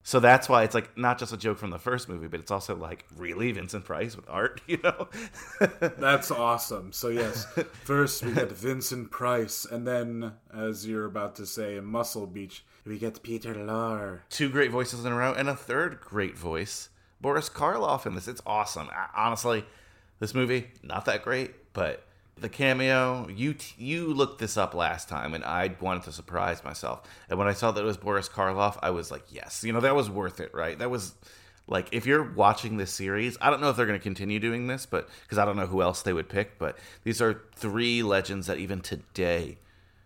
So 0.05 0.19
that's 0.19 0.49
why 0.49 0.63
it's 0.63 0.75
like 0.75 0.97
not 0.97 1.17
just 1.17 1.31
a 1.31 1.37
joke 1.37 1.57
from 1.57 1.69
the 1.69 1.79
first 1.79 2.09
movie, 2.09 2.27
but 2.27 2.41
it's 2.41 2.51
also 2.51 2.75
like 2.75 3.05
really 3.15 3.51
Vincent 3.53 3.85
Price 3.85 4.17
with 4.17 4.29
art, 4.29 4.59
you 4.67 4.77
know? 4.83 5.07
that's 5.97 6.29
awesome. 6.29 6.91
So 6.91 7.07
yes, 7.07 7.45
first 7.85 8.23
we 8.23 8.33
get 8.33 8.51
Vincent 8.51 9.11
Price, 9.11 9.65
and 9.65 9.87
then, 9.87 10.33
as 10.53 10.85
you're 10.85 11.05
about 11.05 11.35
to 11.37 11.45
say, 11.45 11.77
in 11.77 11.85
Muscle 11.85 12.27
Beach, 12.27 12.65
we 12.85 12.97
get 12.97 13.23
Peter 13.23 13.53
Lorre. 13.55 14.19
Two 14.29 14.49
great 14.49 14.71
voices 14.71 15.05
in 15.05 15.11
a 15.11 15.15
row, 15.15 15.33
and 15.33 15.47
a 15.47 15.55
third 15.55 16.01
great 16.01 16.37
voice, 16.37 16.89
Boris 17.21 17.47
Karloff 17.49 18.05
in 18.05 18.13
this. 18.13 18.27
It's 18.27 18.41
awesome. 18.45 18.89
I- 18.91 19.07
honestly, 19.15 19.63
this 20.19 20.33
movie 20.33 20.71
not 20.83 21.05
that 21.05 21.23
great, 21.23 21.71
but 21.73 22.05
The 22.35 22.49
cameo, 22.49 23.27
you 23.29 23.53
t- 23.53 23.75
you 23.77 24.13
looked 24.13 24.39
this 24.39 24.57
up 24.57 24.73
last 24.73 25.07
time, 25.07 25.33
and 25.33 25.43
I 25.45 25.75
wanted 25.79 26.03
to 26.03 26.11
surprise 26.11 26.63
myself. 26.63 27.03
And 27.29 27.37
when 27.39 27.47
I 27.47 27.53
saw 27.53 27.71
that 27.71 27.81
it 27.81 27.85
was 27.85 27.95
Boris 27.97 28.27
Karloff, 28.27 28.77
I 28.81 28.89
was 28.89 29.11
like, 29.11 29.23
yes, 29.29 29.63
you 29.63 29.71
know 29.71 29.79
that 29.81 29.95
was 29.95 30.09
worth 30.09 30.39
it, 30.39 30.53
right? 30.53 30.77
That 30.77 30.89
was 30.89 31.13
like 31.67 31.87
if 31.91 32.05
you're 32.05 32.23
watching 32.33 32.75
this 32.77 32.91
series, 32.91 33.37
I 33.39 33.49
don't 33.49 33.61
know 33.61 33.69
if 33.69 33.77
they're 33.77 33.85
going 33.85 33.99
to 33.99 34.03
continue 34.03 34.39
doing 34.39 34.67
this, 34.67 34.85
but 34.85 35.07
because 35.21 35.37
I 35.37 35.45
don't 35.45 35.55
know 35.55 35.67
who 35.67 35.81
else 35.81 36.01
they 36.01 36.11
would 36.11 36.27
pick, 36.27 36.57
but 36.57 36.77
these 37.03 37.21
are 37.21 37.43
three 37.55 38.03
legends 38.03 38.47
that 38.47 38.57
even 38.57 38.81
today, 38.81 39.59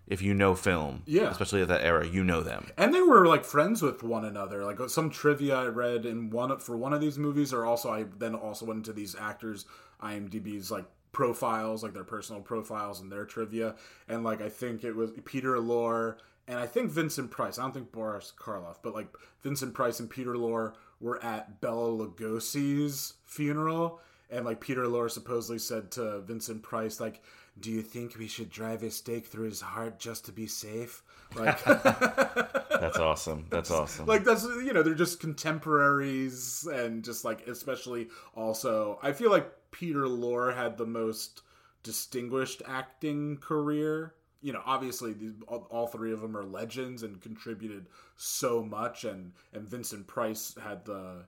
if 0.06 0.22
you 0.22 0.34
know 0.34 0.54
film, 0.54 1.02
Yeah. 1.08 1.30
especially 1.32 1.62
at 1.64 1.70
that 1.70 1.82
era, 1.84 2.06
you 2.06 2.24
know 2.24 2.42
them. 2.42 2.68
And 2.78 2.94
they 2.94 3.02
were 3.02 3.26
like 3.26 3.44
friends 3.46 3.82
with 3.82 4.04
one 4.04 4.26
another. 4.26 4.64
Like 4.66 4.80
uh, 4.80 4.88
some 4.90 5.10
trivia 5.10 5.56
I 5.56 5.66
read 5.66 6.06
in 6.06 6.30
one 6.30 6.56
for 6.60 6.78
one 6.78 6.94
of 6.94 7.02
these 7.02 7.18
movies, 7.18 7.52
or 7.54 7.66
also 7.66 7.90
I 7.92 8.04
then 8.20 8.36
also 8.36 8.66
went 8.66 8.78
into 8.78 8.94
these 8.94 9.16
actors 9.16 9.66
IMDb's 10.04 10.70
like 10.70 10.86
profiles, 11.18 11.82
like 11.82 11.96
their 11.96 12.04
personal 12.04 12.44
profiles 12.44 13.02
and 13.02 13.12
their 13.12 13.26
trivia. 13.26 13.74
And 14.08 14.24
like 14.24 14.40
I 14.40 14.50
think 14.50 14.84
it 14.84 14.96
was 14.96 15.10
Peter 15.26 15.56
Lorre 15.56 16.18
and 16.48 16.60
I 16.60 16.68
think 16.68 16.92
Vincent 16.92 17.32
Price. 17.32 17.58
I 17.58 17.64
don't 17.64 17.74
think 17.74 17.92
Boris 17.92 18.32
Karloff, 18.40 18.76
but 18.84 18.94
like 18.94 19.08
Vincent 19.42 19.74
Price 19.74 20.00
and 20.00 20.12
Peter 20.12 20.36
Lorre 20.36 20.74
were 21.02 21.22
at 21.24 21.60
Bela 21.60 21.90
Lugosi's 21.90 23.16
funeral. 23.26 24.00
And 24.30 24.46
like 24.46 24.62
Peter 24.62 24.84
Lorre 24.84 25.10
supposedly 25.10 25.58
said 25.58 25.90
to 25.92 26.20
Vincent 26.20 26.62
Price, 26.62 27.00
like, 27.00 27.24
"Do 27.60 27.72
you 27.72 27.82
think 27.82 28.16
we 28.16 28.28
should 28.28 28.52
drive 28.52 28.84
a 28.84 28.92
stake 28.92 29.26
through 29.26 29.46
his 29.46 29.62
heart 29.62 29.98
just 30.00 30.26
to 30.26 30.32
be 30.32 30.46
safe?" 30.46 31.02
Like, 31.36 31.64
That's 32.80 33.00
awesome. 33.00 33.48
That's 33.50 33.72
awesome. 33.80 34.06
like 34.06 34.24
that's 34.24 34.44
you 34.44 34.72
know 34.72 34.84
they're 34.84 34.94
just 34.94 35.20
contemporaries 35.20 36.68
and 36.72 37.04
just 37.04 37.26
like 37.26 37.48
especially 37.48 38.10
also 38.36 39.00
i 39.02 39.12
feel 39.12 39.32
like 39.32 39.52
peter 39.78 40.08
lorre 40.08 40.56
had 40.56 40.78
the 40.78 40.86
most 40.86 41.42
distinguished 41.84 42.62
acting 42.68 43.38
career. 43.38 44.14
You 44.42 44.54
know 44.54 44.62
obviously 44.66 45.14
these, 45.14 45.34
all, 45.48 45.88
three 45.88 46.12
of 46.12 46.22
them 46.22 46.36
are 46.36 46.44
legends 46.44 47.04
and 47.04 47.22
contributed 47.22 47.88
so 48.16 48.64
much 48.64 49.04
and 49.04 49.34
and 49.54 49.68
vincent 49.68 50.08
price 50.08 50.56
had 50.62 50.86
the 50.86 51.26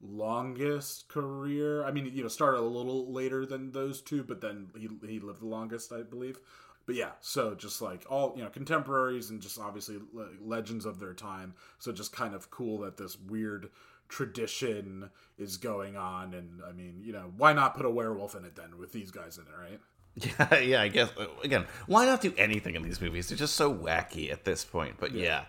longest 0.00 1.08
career. 1.08 1.84
I 1.84 1.90
mean 1.90 2.06
you 2.06 2.22
know 2.22 2.28
started 2.28 2.60
a 2.60 2.62
little 2.62 3.12
later 3.12 3.44
than 3.44 3.72
those 3.72 4.00
two 4.00 4.22
but 4.22 4.40
then 4.40 4.68
he, 4.76 4.88
he 5.06 5.18
lived 5.18 5.40
the 5.40 5.46
longest 5.46 5.92
i 5.92 6.02
believe. 6.02 6.38
But 6.86 6.94
yeah 6.94 7.12
so 7.20 7.54
just 7.54 7.82
like 7.82 8.04
all 8.08 8.34
you 8.36 8.44
know 8.44 8.50
contemporaries 8.50 9.30
and 9.30 9.40
just 9.40 9.58
obviously 9.58 9.98
legends 10.40 10.84
of 10.86 11.00
their 11.00 11.14
time. 11.14 11.54
So 11.78 11.92
just 11.92 12.12
kind 12.12 12.34
of 12.34 12.50
cool 12.50 12.78
that 12.78 12.96
this 12.96 13.18
weird 13.18 13.70
tradition 14.08 15.10
is 15.38 15.56
going 15.56 15.96
on 15.96 16.34
and 16.34 16.60
i 16.68 16.72
mean 16.72 17.00
you 17.02 17.12
know 17.12 17.32
why 17.36 17.52
not 17.52 17.76
put 17.76 17.84
a 17.84 17.90
werewolf 17.90 18.34
in 18.34 18.44
it 18.44 18.56
then 18.56 18.78
with 18.78 18.92
these 18.92 19.10
guys 19.10 19.38
in 19.38 19.44
it 19.44 19.70
right 19.70 19.80
Yeah, 20.38 20.58
yeah, 20.58 20.82
I 20.82 20.88
guess 20.88 21.10
again, 21.44 21.66
why 21.86 22.04
not 22.04 22.20
do 22.20 22.34
anything 22.36 22.74
in 22.74 22.82
these 22.82 23.00
movies? 23.00 23.28
They're 23.28 23.38
just 23.38 23.54
so 23.54 23.72
wacky 23.72 24.32
at 24.32 24.44
this 24.44 24.64
point. 24.64 24.96
But 24.98 25.12
yeah, 25.12 25.44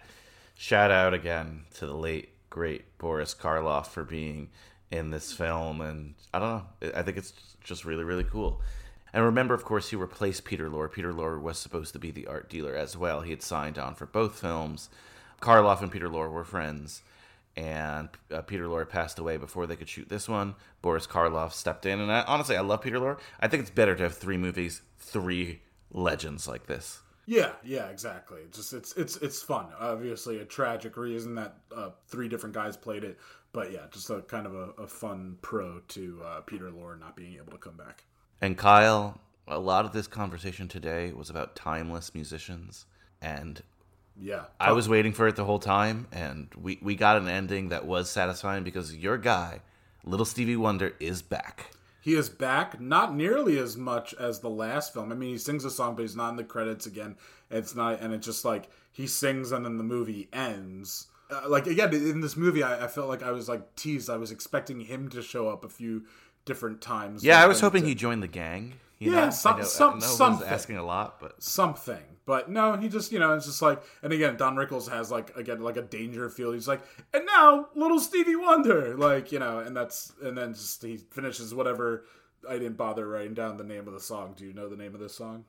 shout 0.53 0.91
out 0.91 1.15
again 1.15 1.63
to 1.75 1.87
the 1.87 1.95
late 1.95 2.29
great 2.51 2.95
Boris 2.99 3.33
Karloff 3.33 3.87
for 3.87 4.03
being 4.03 4.49
in 4.91 5.09
this 5.09 5.33
film, 5.33 5.81
and 5.81 6.13
I 6.33 6.39
don't 6.39 6.49
know, 6.49 6.91
I 6.95 7.01
think 7.01 7.17
it's 7.17 7.33
just 7.63 7.83
really 7.83 8.03
really 8.03 8.23
cool. 8.23 8.61
And 9.11 9.25
remember, 9.25 9.55
of 9.55 9.65
course, 9.65 9.89
he 9.89 9.95
replaced 9.95 10.45
Peter 10.45 10.69
Lorre. 10.69 10.91
Peter 10.91 11.11
Lorre 11.11 11.41
was 11.41 11.57
supposed 11.57 11.93
to 11.93 11.99
be 11.99 12.11
the 12.11 12.27
art 12.27 12.47
dealer 12.47 12.75
as 12.75 12.95
well. 12.95 13.21
He 13.21 13.31
had 13.31 13.41
signed 13.41 13.79
on 13.79 13.95
for 13.95 14.05
both 14.05 14.39
films. 14.39 14.89
Karloff 15.41 15.81
and 15.81 15.91
Peter 15.91 16.09
Lorre 16.09 16.31
were 16.31 16.43
friends, 16.43 17.01
and 17.59 18.07
uh, 18.33 18.41
Peter 18.41 18.67
Lorre 18.67 18.87
passed 18.87 19.19
away 19.19 19.35
before 19.35 19.67
they 19.67 19.75
could 19.75 19.89
shoot 19.89 20.07
this 20.07 20.29
one. 20.29 20.55
Boris 20.81 21.05
Karloff 21.05 21.51
stepped 21.51 21.85
in, 21.85 21.99
and 21.99 22.09
I, 22.09 22.21
honestly, 22.21 22.55
I 22.55 22.61
love 22.61 22.81
Peter 22.81 22.99
Lorre. 22.99 23.19
I 23.41 23.49
think 23.49 23.61
it's 23.61 23.69
better 23.69 23.95
to 23.95 24.03
have 24.03 24.15
three 24.15 24.37
movies, 24.37 24.81
three 24.97 25.59
legends 25.91 26.47
like 26.47 26.67
this. 26.67 27.01
Yeah, 27.25 27.51
yeah, 27.61 27.89
exactly. 27.89 28.39
It's 28.45 28.57
just 28.57 28.73
it's 28.73 28.93
it's 28.93 29.17
it's 29.17 29.41
fun. 29.41 29.67
Obviously, 29.77 30.39
a 30.39 30.45
tragic 30.45 30.95
reason 30.95 31.35
that 31.35 31.57
uh, 31.75 31.89
three 32.07 32.29
different 32.29 32.55
guys 32.55 32.77
played 32.77 33.03
it, 33.03 33.19
but 33.51 33.73
yeah, 33.73 33.87
just 33.91 34.09
a 34.09 34.21
kind 34.21 34.47
of 34.47 34.55
a, 34.55 34.69
a 34.81 34.87
fun 34.87 35.37
pro 35.41 35.79
to 35.89 36.21
uh, 36.25 36.41
Peter 36.41 36.71
Lorre 36.71 36.97
not 36.97 37.17
being 37.17 37.35
able 37.35 37.51
to 37.51 37.57
come 37.57 37.75
back. 37.75 38.05
And 38.39 38.57
Kyle, 38.57 39.19
a 39.49 39.59
lot 39.59 39.83
of 39.83 39.91
this 39.91 40.07
conversation 40.07 40.69
today 40.69 41.11
was 41.11 41.29
about 41.29 41.57
timeless 41.57 42.15
musicians, 42.15 42.85
and 43.21 43.61
Yeah, 44.21 44.45
I 44.59 44.71
was 44.73 44.89
waiting 44.89 45.13
for 45.13 45.27
it 45.27 45.35
the 45.35 45.45
whole 45.45 45.59
time, 45.59 46.07
and 46.11 46.49
we 46.59 46.79
we 46.81 46.95
got 46.95 47.17
an 47.17 47.27
ending 47.27 47.69
that 47.69 47.85
was 47.85 48.09
satisfying 48.09 48.63
because 48.63 48.95
your 48.95 49.17
guy, 49.17 49.61
Little 50.03 50.25
Stevie 50.25 50.55
Wonder, 50.57 50.93
is 50.99 51.21
back. 51.21 51.71
He 52.01 52.15
is 52.15 52.29
back, 52.29 52.79
not 52.79 53.13
nearly 53.13 53.57
as 53.57 53.75
much 53.77 54.13
as 54.15 54.39
the 54.39 54.49
last 54.49 54.93
film. 54.93 55.11
I 55.11 55.15
mean, 55.15 55.31
he 55.31 55.37
sings 55.37 55.65
a 55.65 55.69
song, 55.69 55.95
but 55.95 56.01
he's 56.03 56.15
not 56.15 56.29
in 56.31 56.35
the 56.37 56.43
credits 56.43 56.85
again. 56.85 57.15
It's 57.51 57.75
not, 57.75 57.99
and 58.01 58.13
it's 58.13 58.25
just 58.25 58.45
like 58.45 58.69
he 58.91 59.05
sings, 59.07 59.51
and 59.51 59.65
then 59.65 59.77
the 59.77 59.83
movie 59.83 60.29
ends. 60.33 61.07
Uh, 61.31 61.41
like 61.47 61.67
again, 61.67 61.93
in 61.93 62.21
this 62.21 62.35
movie, 62.35 62.63
I, 62.63 62.85
I 62.85 62.87
felt 62.87 63.07
like 63.09 63.21
I 63.23 63.31
was 63.31 63.47
like 63.47 63.75
teased. 63.75 64.09
I 64.09 64.17
was 64.17 64.31
expecting 64.31 64.79
him 64.81 65.09
to 65.09 65.21
show 65.21 65.49
up 65.49 65.63
a 65.63 65.69
few 65.69 66.03
different 66.45 66.81
times. 66.81 67.23
Yeah, 67.23 67.41
I 67.43 67.47
was 67.47 67.59
hoping 67.61 67.83
to- 67.83 67.87
he 67.89 67.95
joined 67.95 68.23
the 68.23 68.27
gang. 68.27 68.73
You 68.99 69.11
Yeah, 69.13 69.25
know? 69.25 69.29
some- 69.31 69.55
I 69.55 69.59
know, 69.59 69.63
some- 69.65 70.01
something. 70.01 70.47
asking 70.47 70.77
a 70.77 70.83
lot, 70.85 71.19
but 71.21 71.41
something. 71.41 72.03
But 72.25 72.49
no, 72.51 72.75
he 72.75 72.89
just 72.89 73.11
you 73.11 73.17
know 73.19 73.33
it's 73.33 73.45
just 73.47 73.61
like 73.61 73.81
and 74.03 74.13
again 74.13 74.35
Don 74.37 74.55
Rickles 74.55 74.89
has 74.89 75.09
like 75.09 75.35
again 75.35 75.61
like 75.61 75.77
a 75.77 75.81
danger 75.81 76.29
feel. 76.29 76.51
He's 76.51 76.67
like 76.67 76.81
and 77.13 77.25
now 77.25 77.69
little 77.75 77.99
Stevie 77.99 78.35
Wonder 78.35 78.95
like 78.97 79.31
you 79.31 79.39
know 79.39 79.59
and 79.59 79.75
that's 79.75 80.11
and 80.21 80.37
then 80.37 80.53
just 80.53 80.83
he 80.83 80.97
finishes 80.97 81.55
whatever. 81.55 82.05
I 82.47 82.53
didn't 82.53 82.77
bother 82.77 83.07
writing 83.07 83.33
down 83.33 83.57
the 83.57 83.63
name 83.63 83.87
of 83.87 83.93
the 83.93 83.99
song. 83.99 84.33
Do 84.37 84.45
you 84.45 84.53
know 84.53 84.69
the 84.69 84.77
name 84.77 84.93
of 84.93 84.99
this 85.01 85.15
song? 85.15 85.45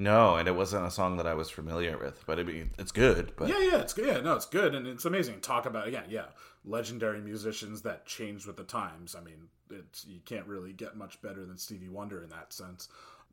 no, 0.00 0.36
and 0.36 0.46
it 0.46 0.54
wasn't 0.54 0.86
a 0.86 0.90
song 0.92 1.16
that 1.16 1.26
I 1.26 1.34
was 1.34 1.50
familiar 1.50 1.98
with. 1.98 2.22
But 2.26 2.38
I 2.38 2.44
mean, 2.44 2.70
it's 2.78 2.92
good. 2.92 3.32
But 3.36 3.48
Yeah, 3.48 3.58
yeah, 3.58 3.78
it's 3.78 3.92
good. 3.94 4.06
Yeah, 4.06 4.20
no, 4.20 4.34
it's 4.34 4.46
good 4.46 4.74
and 4.74 4.86
it's 4.86 5.04
amazing. 5.04 5.40
Talk 5.40 5.66
about 5.66 5.88
again, 5.88 6.04
yeah, 6.08 6.26
legendary 6.64 7.20
musicians 7.20 7.82
that 7.82 8.06
changed 8.06 8.46
with 8.46 8.56
the 8.56 8.64
times. 8.64 9.16
I 9.16 9.20
mean, 9.20 9.48
it's 9.70 10.06
you 10.06 10.20
can't 10.24 10.46
really 10.46 10.72
get 10.72 10.96
much 10.96 11.20
better 11.22 11.44
than 11.44 11.58
Stevie 11.58 11.88
Wonder 11.88 12.22
in 12.22 12.30
that 12.30 12.52
sense. 12.52 12.88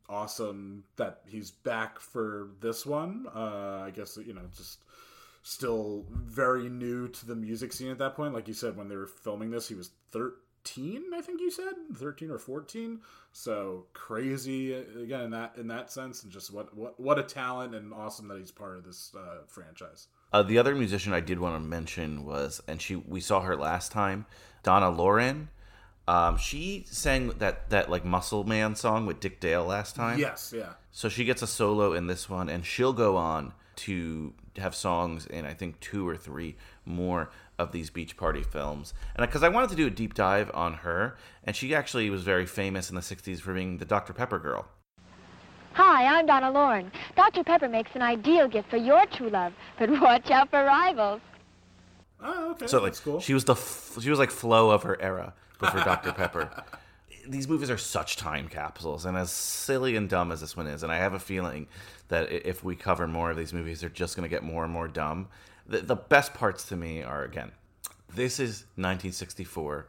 Awesome 0.08 0.84
that 0.96 1.22
he's 1.26 1.50
back 1.50 1.98
for 1.98 2.50
this 2.60 2.86
one. 2.86 3.26
Uh, 3.34 3.82
I 3.84 3.90
guess 3.90 4.16
you 4.16 4.34
know 4.34 4.42
just 4.56 4.84
still 5.42 6.04
very 6.10 6.68
new 6.68 7.06
to 7.06 7.26
the 7.26 7.36
music 7.36 7.72
scene 7.72 7.90
at 7.90 7.98
that 7.98 8.16
point. 8.16 8.34
Like 8.34 8.48
you 8.48 8.54
said, 8.54 8.76
when 8.76 8.88
they 8.88 8.96
were 8.96 9.06
filming 9.06 9.50
this, 9.50 9.68
he 9.68 9.74
was 9.74 9.90
thirteen. 10.10 11.04
I 11.14 11.20
think 11.20 11.40
you 11.40 11.50
said 11.50 11.74
thirteen 11.94 12.30
or 12.30 12.38
fourteen. 12.38 13.00
So 13.32 13.86
crazy 13.92 14.74
uh, 14.74 15.00
again 15.00 15.22
in 15.22 15.30
that 15.30 15.56
in 15.56 15.68
that 15.68 15.90
sense, 15.90 16.22
and 16.22 16.32
just 16.32 16.52
what 16.52 16.76
what 16.76 16.98
what 16.98 17.18
a 17.18 17.22
talent 17.22 17.74
and 17.74 17.92
awesome 17.92 18.28
that 18.28 18.38
he's 18.38 18.50
part 18.50 18.76
of 18.76 18.84
this 18.84 19.12
uh, 19.16 19.42
franchise. 19.46 20.08
Uh, 20.32 20.42
the 20.42 20.58
other 20.58 20.74
musician 20.74 21.12
I 21.12 21.20
did 21.20 21.38
want 21.38 21.54
to 21.54 21.60
mention 21.60 22.24
was, 22.24 22.60
and 22.66 22.80
she 22.82 22.96
we 22.96 23.20
saw 23.20 23.40
her 23.40 23.56
last 23.56 23.92
time, 23.92 24.26
Donna 24.62 24.90
Loren. 24.90 25.48
Um, 26.08 26.36
she 26.36 26.84
sang 26.88 27.30
that 27.38 27.70
that 27.70 27.90
like 27.90 28.04
Muscle 28.04 28.44
Man 28.44 28.76
song 28.76 29.06
with 29.06 29.18
Dick 29.20 29.40
Dale 29.40 29.64
last 29.64 29.96
time. 29.96 30.18
Yes, 30.18 30.52
yeah. 30.56 30.74
So 30.92 31.08
she 31.08 31.24
gets 31.24 31.42
a 31.42 31.46
solo 31.46 31.92
in 31.92 32.06
this 32.06 32.30
one, 32.30 32.48
and 32.48 32.64
she'll 32.64 32.92
go 32.92 33.16
on 33.16 33.52
to 33.76 34.32
have 34.56 34.74
songs 34.74 35.26
in 35.26 35.44
I 35.44 35.52
think 35.52 35.80
two 35.80 36.08
or 36.08 36.16
three 36.16 36.56
more 36.84 37.30
of 37.58 37.72
these 37.72 37.90
beach 37.90 38.16
party 38.16 38.42
films. 38.42 38.94
And 39.16 39.26
because 39.26 39.42
I 39.42 39.48
wanted 39.48 39.70
to 39.70 39.76
do 39.76 39.86
a 39.86 39.90
deep 39.90 40.14
dive 40.14 40.50
on 40.54 40.74
her, 40.74 41.16
and 41.42 41.56
she 41.56 41.74
actually 41.74 42.08
was 42.08 42.22
very 42.22 42.46
famous 42.46 42.88
in 42.88 42.94
the 42.94 43.02
'60s 43.02 43.40
for 43.40 43.52
being 43.52 43.78
the 43.78 43.84
Dr 43.84 44.12
Pepper 44.12 44.38
girl. 44.38 44.68
Hi, 45.72 46.06
I'm 46.06 46.24
Donna 46.24 46.50
Loren. 46.50 46.90
Dr. 47.16 47.44
Pepper 47.44 47.68
makes 47.68 47.90
an 47.94 48.00
ideal 48.00 48.48
gift 48.48 48.70
for 48.70 48.78
your 48.78 49.04
true 49.06 49.28
love, 49.28 49.52
but 49.78 49.90
watch 50.00 50.30
out 50.30 50.48
for 50.50 50.64
rivals. 50.64 51.20
Oh, 52.22 52.52
okay. 52.52 52.66
So 52.66 52.78
like 52.78 52.92
that's 52.92 53.00
cool. 53.00 53.20
she 53.20 53.34
was 53.34 53.44
the 53.44 53.52
f- 53.54 53.98
she 54.00 54.08
was 54.08 54.18
like 54.18 54.30
Flo 54.30 54.70
of 54.70 54.84
her 54.84 54.98
era 55.02 55.34
before 55.58 55.80
Dr 55.80 56.12
Pepper. 56.12 56.64
These 57.28 57.48
movies 57.48 57.70
are 57.70 57.78
such 57.78 58.16
time 58.16 58.48
capsules, 58.48 59.04
and 59.04 59.16
as 59.16 59.32
silly 59.32 59.96
and 59.96 60.08
dumb 60.08 60.30
as 60.30 60.40
this 60.40 60.56
one 60.56 60.68
is, 60.68 60.84
and 60.84 60.92
I 60.92 60.96
have 60.96 61.12
a 61.12 61.18
feeling 61.18 61.66
that 62.08 62.30
if 62.30 62.62
we 62.62 62.76
cover 62.76 63.08
more 63.08 63.32
of 63.32 63.36
these 63.36 63.52
movies, 63.52 63.80
they're 63.80 63.90
just 63.90 64.14
going 64.14 64.22
to 64.22 64.32
get 64.32 64.44
more 64.44 64.62
and 64.62 64.72
more 64.72 64.86
dumb. 64.86 65.26
The, 65.66 65.80
the 65.80 65.96
best 65.96 66.34
parts 66.34 66.68
to 66.68 66.76
me 66.76 67.02
are 67.02 67.24
again, 67.24 67.50
this 68.14 68.38
is 68.38 68.60
1964 68.76 69.88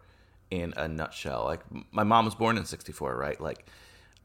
in 0.50 0.74
a 0.78 0.88
nutshell. 0.88 1.44
Like 1.46 1.62
my 1.92 2.04
mom 2.04 2.26
was 2.26 2.34
born 2.34 2.58
in 2.58 2.66
64, 2.66 3.16
right? 3.16 3.40
Like 3.40 3.68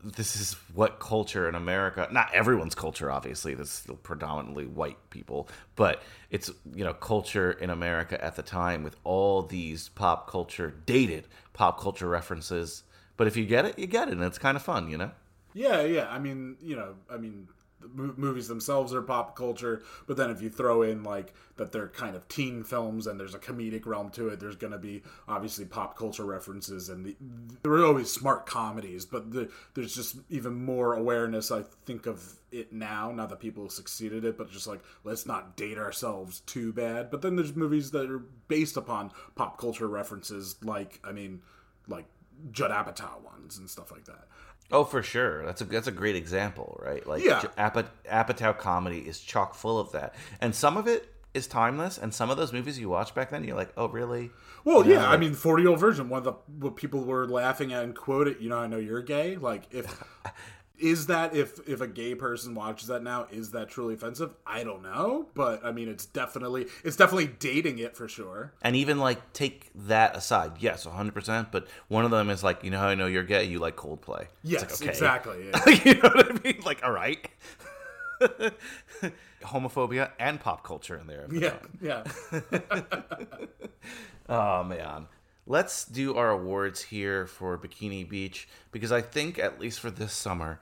this 0.04 0.36
is 0.36 0.54
what 0.74 0.98
culture 0.98 1.48
in 1.48 1.54
America, 1.54 2.08
not 2.10 2.34
everyone's 2.34 2.74
culture, 2.74 3.10
obviously, 3.10 3.54
this 3.54 3.68
is 3.68 3.74
still 3.74 3.96
predominantly 3.96 4.66
white 4.66 4.98
people, 5.10 5.48
but 5.76 6.02
it's, 6.30 6.50
you 6.74 6.84
know, 6.84 6.92
culture 6.92 7.52
in 7.52 7.70
America 7.70 8.22
at 8.22 8.36
the 8.36 8.42
time 8.42 8.82
with 8.82 8.96
all 9.04 9.42
these 9.42 9.88
pop 9.90 10.28
culture, 10.28 10.74
dated 10.86 11.28
pop 11.52 11.80
culture 11.80 12.08
references. 12.08 12.82
But 13.16 13.26
if 13.26 13.36
you 13.36 13.46
get 13.46 13.64
it, 13.64 13.78
you 13.78 13.86
get 13.86 14.08
it, 14.08 14.12
and 14.14 14.22
it's 14.22 14.38
kind 14.38 14.56
of 14.56 14.62
fun, 14.62 14.90
you 14.90 14.96
know? 14.96 15.12
Yeah, 15.54 15.82
yeah. 15.82 16.08
I 16.10 16.18
mean, 16.18 16.56
you 16.60 16.76
know, 16.76 16.94
I 17.10 17.18
mean, 17.18 17.48
movies 17.94 18.48
themselves 18.48 18.92
are 18.94 19.02
pop 19.02 19.36
culture, 19.36 19.82
but 20.06 20.16
then 20.16 20.30
if 20.30 20.40
you 20.42 20.50
throw 20.50 20.82
in 20.82 21.02
like 21.02 21.34
that 21.56 21.72
they're 21.72 21.88
kind 21.88 22.16
of 22.16 22.26
teen 22.28 22.64
films 22.64 23.06
and 23.06 23.18
there's 23.18 23.34
a 23.34 23.38
comedic 23.38 23.86
realm 23.86 24.10
to 24.10 24.28
it, 24.28 24.40
there's 24.40 24.56
going 24.56 24.72
to 24.72 24.78
be 24.78 25.02
obviously 25.28 25.64
pop 25.64 25.96
culture 25.96 26.24
references 26.24 26.88
and 26.88 27.04
the, 27.04 27.16
there 27.62 27.72
are 27.72 27.84
always 27.84 28.10
smart 28.10 28.46
comedies, 28.46 29.04
but 29.04 29.32
the, 29.32 29.50
there's 29.74 29.94
just 29.94 30.16
even 30.30 30.54
more 30.54 30.94
awareness 30.94 31.50
I 31.50 31.64
think 31.86 32.06
of 32.06 32.34
it 32.50 32.72
now. 32.72 33.10
Not 33.12 33.30
that 33.30 33.40
people 33.40 33.64
have 33.64 33.72
succeeded 33.72 34.24
it, 34.24 34.36
but 34.36 34.50
just 34.50 34.66
like 34.66 34.80
let's 35.04 35.26
not 35.26 35.56
date 35.56 35.78
ourselves 35.78 36.40
too 36.40 36.72
bad. 36.72 37.10
But 37.10 37.22
then 37.22 37.36
there's 37.36 37.56
movies 37.56 37.90
that 37.92 38.10
are 38.10 38.22
based 38.48 38.76
upon 38.76 39.12
pop 39.34 39.58
culture 39.58 39.88
references, 39.88 40.56
like 40.62 41.00
I 41.04 41.12
mean, 41.12 41.42
like 41.88 42.06
Judd 42.50 42.70
Apatow 42.70 43.22
ones 43.22 43.58
and 43.58 43.68
stuff 43.68 43.90
like 43.90 44.04
that. 44.04 44.26
Oh, 44.72 44.84
for 44.84 45.02
sure. 45.02 45.44
That's 45.44 45.60
a 45.60 45.64
that's 45.64 45.86
a 45.86 45.92
great 45.92 46.16
example, 46.16 46.80
right? 46.82 47.06
Like 47.06 47.22
Yeah. 47.24 47.42
Apat- 47.58 47.90
Apatow 48.10 48.58
comedy 48.58 48.98
is 49.00 49.20
chock 49.20 49.54
full 49.54 49.78
of 49.78 49.92
that, 49.92 50.14
and 50.40 50.54
some 50.54 50.76
of 50.76 50.88
it 50.88 51.08
is 51.34 51.46
timeless. 51.46 51.96
And 51.98 52.12
some 52.12 52.28
of 52.30 52.36
those 52.36 52.52
movies 52.52 52.78
you 52.78 52.88
watch 52.90 53.14
back 53.14 53.30
then, 53.30 53.42
you're 53.44 53.56
like, 53.56 53.72
oh, 53.76 53.88
really? 53.88 54.30
Well, 54.64 54.86
You 54.86 54.94
know, 54.94 55.00
yeah, 55.00 55.10
I 55.10 55.16
mean, 55.16 55.34
forty 55.34 55.62
year 55.62 55.70
old 55.70 55.80
virgin. 55.80 56.08
One 56.08 56.18
of 56.18 56.24
the 56.24 56.32
what 56.58 56.76
people 56.76 57.04
were 57.04 57.26
laughing 57.26 57.72
at 57.72 57.84
and 57.84 57.94
quoted. 57.94 58.36
You 58.40 58.48
know, 58.48 58.58
I 58.58 58.66
know 58.66 58.76
you're 58.78 59.02
gay. 59.02 59.36
Like, 59.36 59.64
if 59.70 59.86
is 60.82 61.06
that 61.06 61.34
if 61.34 61.66
if 61.68 61.80
a 61.80 61.86
gay 61.86 62.14
person 62.14 62.54
watches 62.54 62.88
that 62.88 63.02
now, 63.02 63.26
is 63.30 63.52
that 63.52 63.68
truly 63.70 63.94
offensive? 63.94 64.34
I 64.46 64.64
don't 64.64 64.82
know, 64.82 65.26
but 65.34 65.64
I 65.64 65.72
mean, 65.72 65.88
it's 65.88 66.04
definitely 66.04 66.66
it's 66.84 66.96
definitely 66.96 67.28
dating 67.28 67.78
it 67.78 67.96
for 67.96 68.08
sure. 68.08 68.52
And 68.60 68.76
even 68.76 68.98
like 68.98 69.32
take 69.32 69.70
that 69.86 70.16
aside, 70.16 70.52
yes, 70.58 70.84
100. 70.84 71.14
percent 71.14 71.52
But 71.52 71.68
one 71.88 72.04
of 72.04 72.10
them 72.10 72.28
is 72.28 72.42
like, 72.44 72.64
you 72.64 72.70
know 72.70 72.78
how 72.78 72.88
I 72.88 72.94
know 72.94 73.06
you're 73.06 73.22
gay? 73.24 73.44
You 73.44 73.58
like 73.60 73.76
Coldplay. 73.76 74.22
It's 74.42 74.52
Yes, 74.52 74.62
like, 74.62 74.72
okay. 74.82 74.90
exactly. 74.90 75.46
Yeah. 75.46 75.68
you 75.84 75.94
know 75.94 76.10
what 76.10 76.30
I 76.30 76.40
mean? 76.42 76.60
Like, 76.64 76.82
all 76.84 76.92
right. 76.92 77.26
Homophobia 79.42 80.10
and 80.18 80.38
pop 80.40 80.62
culture 80.64 80.96
in 80.96 81.06
there. 81.06 81.26
yeah, 81.32 81.56
yeah. 81.80 82.04
Oh 84.28 84.62
man. 84.64 85.06
Let's 85.44 85.84
do 85.84 86.14
our 86.16 86.30
awards 86.30 86.82
here 86.82 87.26
for 87.26 87.58
Bikini 87.58 88.08
Beach 88.08 88.48
because 88.70 88.92
I 88.92 89.00
think 89.02 89.40
at 89.40 89.58
least 89.58 89.80
for 89.80 89.90
this 89.90 90.12
summer, 90.12 90.60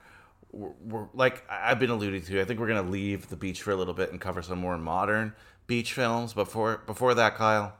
we're, 0.51 0.71
we're 0.83 1.07
like 1.13 1.43
I've 1.49 1.79
been 1.79 1.89
alluding 1.89 2.23
to. 2.23 2.41
I 2.41 2.45
think 2.45 2.59
we're 2.59 2.67
gonna 2.67 2.81
leave 2.89 3.29
the 3.29 3.35
beach 3.35 3.61
for 3.61 3.71
a 3.71 3.75
little 3.75 3.93
bit 3.93 4.11
and 4.11 4.19
cover 4.19 4.41
some 4.41 4.59
more 4.59 4.77
modern 4.77 5.33
beach 5.67 5.93
films. 5.93 6.33
Before 6.33 6.81
before 6.85 7.13
that, 7.15 7.35
Kyle, 7.35 7.73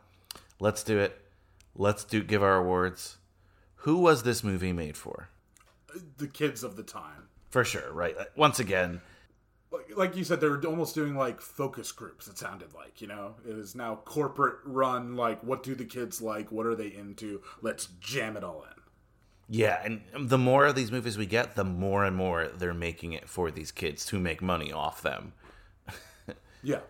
let's 0.59 0.83
do 0.83 0.99
it. 0.99 1.19
Let's 1.75 2.03
do 2.03 2.23
give 2.23 2.43
our 2.43 2.57
awards. 2.57 3.17
Who 3.77 3.97
was 3.97 4.23
this 4.23 4.43
movie 4.43 4.73
made 4.73 4.97
for? 4.97 5.29
the 6.17 6.27
kids 6.27 6.63
of 6.63 6.77
the 6.77 6.83
time. 6.83 7.27
For 7.49 7.65
sure, 7.65 7.91
right? 7.91 8.15
Once 8.37 8.59
again, 8.59 9.01
Like- 9.71 9.97
Like 9.97 10.15
you 10.15 10.23
said, 10.23 10.39
they 10.39 10.47
were 10.47 10.61
almost 10.65 10.95
doing 10.95 11.15
like 11.15 11.41
focus 11.41 11.91
groups. 11.91 12.27
It 12.27 12.37
sounded 12.37 12.73
like 12.73 13.01
you 13.01 13.07
know, 13.07 13.35
it 13.45 13.57
is 13.57 13.75
now 13.75 13.95
corporate 14.05 14.59
run. 14.63 15.15
Like, 15.17 15.41
what 15.43 15.63
do 15.63 15.75
the 15.75 15.83
kids 15.85 16.21
like? 16.21 16.51
What 16.51 16.65
are 16.65 16.75
they 16.75 16.87
into? 16.93 17.41
Let's 17.61 17.87
jam 17.99 18.37
it 18.37 18.43
all 18.43 18.63
in. 18.63 18.80
Yeah, 19.53 19.81
and 19.83 20.01
the 20.17 20.37
more 20.37 20.65
of 20.65 20.75
these 20.75 20.93
movies 20.93 21.17
we 21.17 21.25
get, 21.25 21.55
the 21.55 21.65
more 21.65 22.05
and 22.05 22.15
more 22.15 22.47
they're 22.47 22.73
making 22.73 23.11
it 23.11 23.27
for 23.27 23.51
these 23.51 23.69
kids 23.69 24.05
to 24.05 24.17
make 24.17 24.41
money 24.41 24.71
off 24.71 25.01
them. 25.01 25.33
Yeah. 26.63 26.81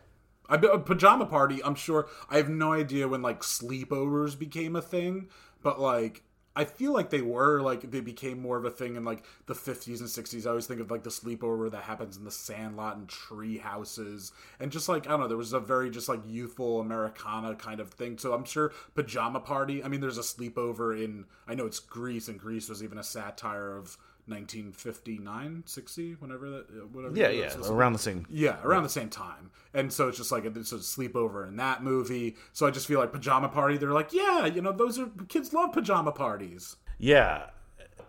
I 0.49 0.55
uh, 0.55 0.77
pajama 0.79 1.27
party, 1.27 1.63
I'm 1.63 1.75
sure 1.75 2.09
I 2.29 2.35
have 2.35 2.49
no 2.49 2.73
idea 2.73 3.07
when 3.07 3.21
like 3.21 3.39
sleepovers 3.39 4.37
became 4.37 4.75
a 4.75 4.81
thing, 4.81 5.29
but 5.63 5.79
like 5.79 6.23
I 6.55 6.65
feel 6.65 6.93
like 6.93 7.09
they 7.09 7.21
were 7.21 7.61
like 7.61 7.91
they 7.91 8.01
became 8.01 8.41
more 8.41 8.57
of 8.57 8.65
a 8.65 8.69
thing 8.69 8.95
in 8.95 9.05
like 9.05 9.23
the 9.45 9.53
50s 9.53 9.99
and 9.99 10.09
60s. 10.09 10.45
I 10.45 10.49
always 10.49 10.67
think 10.67 10.81
of 10.81 10.91
like 10.91 11.03
the 11.03 11.09
sleepover 11.09 11.71
that 11.71 11.83
happens 11.83 12.17
in 12.17 12.25
the 12.25 12.31
sandlot 12.31 12.97
and 12.97 13.07
tree 13.07 13.57
houses 13.57 14.33
and 14.59 14.71
just 14.71 14.89
like 14.89 15.07
I 15.07 15.11
don't 15.11 15.21
know, 15.21 15.27
there 15.27 15.37
was 15.37 15.53
a 15.53 15.59
very 15.59 15.89
just 15.89 16.09
like 16.09 16.21
youthful 16.27 16.81
Americana 16.81 17.55
kind 17.55 17.79
of 17.79 17.91
thing. 17.91 18.17
So 18.17 18.33
I'm 18.33 18.45
sure 18.45 18.73
pajama 18.95 19.39
party. 19.39 19.83
I 19.83 19.87
mean, 19.87 20.01
there's 20.01 20.17
a 20.17 20.21
sleepover 20.21 21.01
in 21.01 21.25
I 21.47 21.55
know 21.55 21.65
it's 21.65 21.79
Grease, 21.79 22.27
and 22.27 22.39
Grease 22.39 22.69
was 22.69 22.83
even 22.83 22.97
a 22.97 23.03
satire 23.03 23.77
of 23.77 23.97
1959, 24.27 25.63
60, 25.65 26.11
whenever 26.13 26.49
that, 26.49 26.65
uh, 26.69 26.87
whatever. 26.91 27.15
Yeah, 27.15 27.29
yeah, 27.29 27.57
was. 27.57 27.69
around 27.69 27.93
the 27.93 27.99
same. 27.99 28.25
Yeah, 28.29 28.61
around 28.63 28.83
the 28.83 28.89
same 28.89 29.09
time. 29.09 29.51
And 29.73 29.91
so 29.91 30.07
it's 30.09 30.17
just 30.17 30.31
like 30.31 30.45
it's 30.45 30.71
a 30.71 30.77
sleepover 30.77 31.47
in 31.47 31.55
that 31.57 31.83
movie. 31.83 32.35
So 32.53 32.67
I 32.67 32.71
just 32.71 32.87
feel 32.87 32.99
like 32.99 33.11
Pajama 33.11 33.49
Party, 33.49 33.77
they're 33.77 33.91
like, 33.91 34.13
yeah, 34.13 34.45
you 34.45 34.61
know, 34.61 34.71
those 34.71 34.99
are 34.99 35.09
kids 35.27 35.53
love 35.53 35.71
pajama 35.71 36.11
parties. 36.11 36.75
Yeah, 36.97 37.47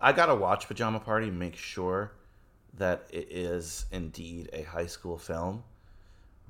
I 0.01 0.11
gotta 0.11 0.35
watch 0.35 0.67
Pajama 0.67 0.99
Party. 0.99 1.31
Make 1.31 1.55
sure 1.55 2.11
that 2.75 3.07
it 3.09 3.27
is 3.31 3.85
indeed 3.91 4.49
a 4.53 4.63
high 4.63 4.87
school 4.87 5.17
film. 5.17 5.63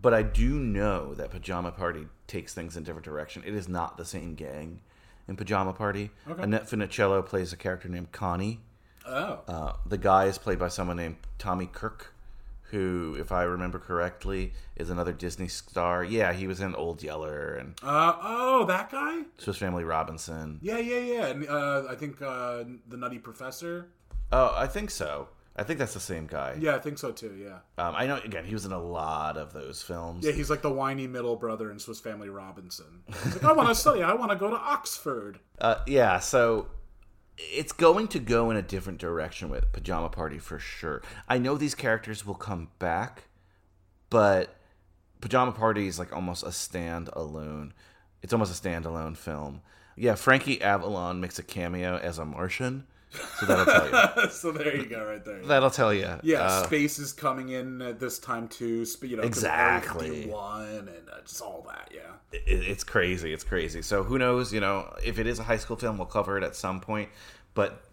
But 0.02 0.14
I 0.14 0.22
do 0.24 0.60
know 0.60 1.14
that 1.14 1.32
Pajama 1.32 1.72
Party 1.72 2.08
takes 2.28 2.54
things 2.54 2.76
in 2.76 2.84
a 2.84 2.86
different 2.86 3.06
direction. 3.06 3.44
It 3.46 3.54
is 3.54 3.70
not 3.70 3.98
the 3.98 4.04
same 4.04 4.36
gang 4.36 4.82
in 5.28 5.38
Pajama 5.38 5.74
Party. 5.74 6.12
Okay. 6.30 6.44
Annette 6.44 6.70
Funicello 6.70 7.26
plays 7.26 7.54
a 7.54 7.58
character 7.58 7.88
named 7.88 8.12
Connie. 8.12 8.60
Oh. 9.06 9.40
Uh, 9.48 9.74
the 9.86 9.98
guy 9.98 10.26
is 10.26 10.38
played 10.38 10.60
by 10.60 10.68
someone 10.70 10.98
named 10.98 11.18
Tommy 11.38 11.68
Kirk, 11.72 12.14
who, 12.72 13.16
if 13.20 13.32
I 13.32 13.44
remember 13.44 13.80
correctly, 13.80 14.54
is 14.76 14.90
another 14.90 15.14
Disney 15.14 15.48
star. 15.48 16.04
Yeah, 16.04 16.34
he 16.34 16.48
was 16.48 16.60
in 16.60 16.74
Old 16.76 17.04
Yeller 17.04 17.56
and 17.56 17.76
Uh, 17.84 18.14
oh, 18.22 18.66
that 18.66 18.92
guy? 18.92 19.22
Swiss 19.38 19.58
Family 19.58 19.84
Robinson. 19.84 20.60
Yeah, 20.62 20.78
yeah, 20.80 20.98
yeah. 21.00 21.26
And 21.28 21.48
uh, 21.48 21.84
I 21.90 21.96
think 21.96 22.22
uh, 22.22 22.64
the 22.88 22.98
Nutty 22.98 23.20
Professor. 23.20 23.90
Oh, 24.32 24.54
I 24.58 24.68
think 24.68 24.90
so. 24.90 25.30
I 25.56 25.62
think 25.62 25.78
that's 25.78 25.94
the 25.94 26.00
same 26.00 26.26
guy. 26.26 26.58
Yeah, 26.60 26.76
I 26.76 26.80
think 26.80 26.98
so 26.98 27.12
too. 27.12 27.36
Yeah. 27.40 27.60
Um, 27.78 27.94
I 27.96 28.08
know. 28.08 28.16
Again, 28.26 28.44
he 28.44 28.56
was 28.56 28.66
in 28.66 28.72
a 28.72 28.82
lot 28.82 29.38
of 29.38 29.54
those 29.54 29.84
films. 29.84 30.26
Yeah, 30.26 30.32
he's 30.32 30.50
like 30.50 30.64
the 30.64 30.72
whiny 30.72 31.06
middle 31.06 31.36
brother 31.36 31.70
in 31.70 31.78
Swiss 31.78 32.00
Family 32.00 32.28
Robinson. 32.30 33.04
He's 33.24 33.36
like, 33.36 33.44
I 33.44 33.52
want 33.52 33.70
to 33.70 33.76
study. 33.80 34.02
I 34.02 34.14
want 34.16 34.32
to 34.32 34.36
go 34.36 34.50
to 34.50 34.56
Oxford. 34.56 35.38
Uh, 35.62 35.76
yeah. 35.86 36.18
So 36.18 36.66
it's 37.38 37.72
going 37.72 38.08
to 38.10 38.20
go 38.20 38.52
in 38.52 38.58
a 38.58 38.62
different 38.62 39.00
direction 39.00 39.50
with 39.50 39.72
Pajama 39.72 40.10
Party 40.10 40.38
for 40.38 40.60
sure. 40.60 41.02
I 41.28 41.38
know 41.38 41.58
these 41.58 41.76
characters 41.76 42.26
will 42.26 42.36
come 42.36 42.70
back, 42.80 43.24
but 44.10 44.56
Pajama 45.22 45.52
Party 45.52 45.88
is 45.88 45.98
like 45.98 46.14
almost 46.14 46.44
a 46.44 46.48
standalone. 46.48 47.72
It's 48.22 48.34
almost 48.34 48.66
a 48.66 48.70
standalone 48.70 49.18
film. 49.18 49.62
Yeah, 49.96 50.16
Frankie 50.16 50.62
Avalon 50.62 51.22
makes 51.22 51.40
a 51.40 51.44
cameo 51.44 51.98
as 51.98 52.18
a 52.18 52.26
Martian, 52.26 52.86
so 53.40 53.46
that'll 53.46 53.66
tell 53.66 54.24
you. 54.26 54.30
so 54.32 54.52
there 54.52 54.76
you 54.76 54.86
go, 54.86 55.06
right 55.06 55.24
there. 55.24 55.42
That'll 55.46 55.70
tell 55.70 55.94
you. 55.94 56.10
Yeah, 56.24 56.42
Uh, 56.44 56.64
space 56.66 57.00
is 57.00 57.14
coming 57.14 57.50
in 57.50 57.82
at 57.82 58.00
this 58.00 58.20
time 58.20 58.48
too. 58.48 58.86
You 59.02 59.18
know, 59.18 59.24
'cause 59.24 59.44
of 59.44 59.50
Area 59.50 59.78
Exactly. 59.78 60.28
one 60.28 60.88
and 60.88 61.10
uh, 61.12 61.22
just 61.26 61.42
all 61.42 61.66
that. 61.70 61.92
Yeah. 61.94 62.02
it, 62.32 62.42
it's 62.48 62.84
crazy. 62.84 63.34
It's 63.34 63.44
crazy. 63.44 63.82
So 63.82 64.04
who 64.04 64.18
knows? 64.18 64.54
You 64.54 64.60
know, 64.62 64.94
if 65.04 65.20
it 65.20 65.28
is 65.28 65.40
a 65.40 65.44
high 65.44 65.58
school 65.58 65.76
film, 65.78 65.98
we'll 65.98 66.08
cover 66.08 66.38
it 66.38 66.44
at 66.44 66.56
some 66.56 66.80
point. 66.82 67.10
But 67.54 67.84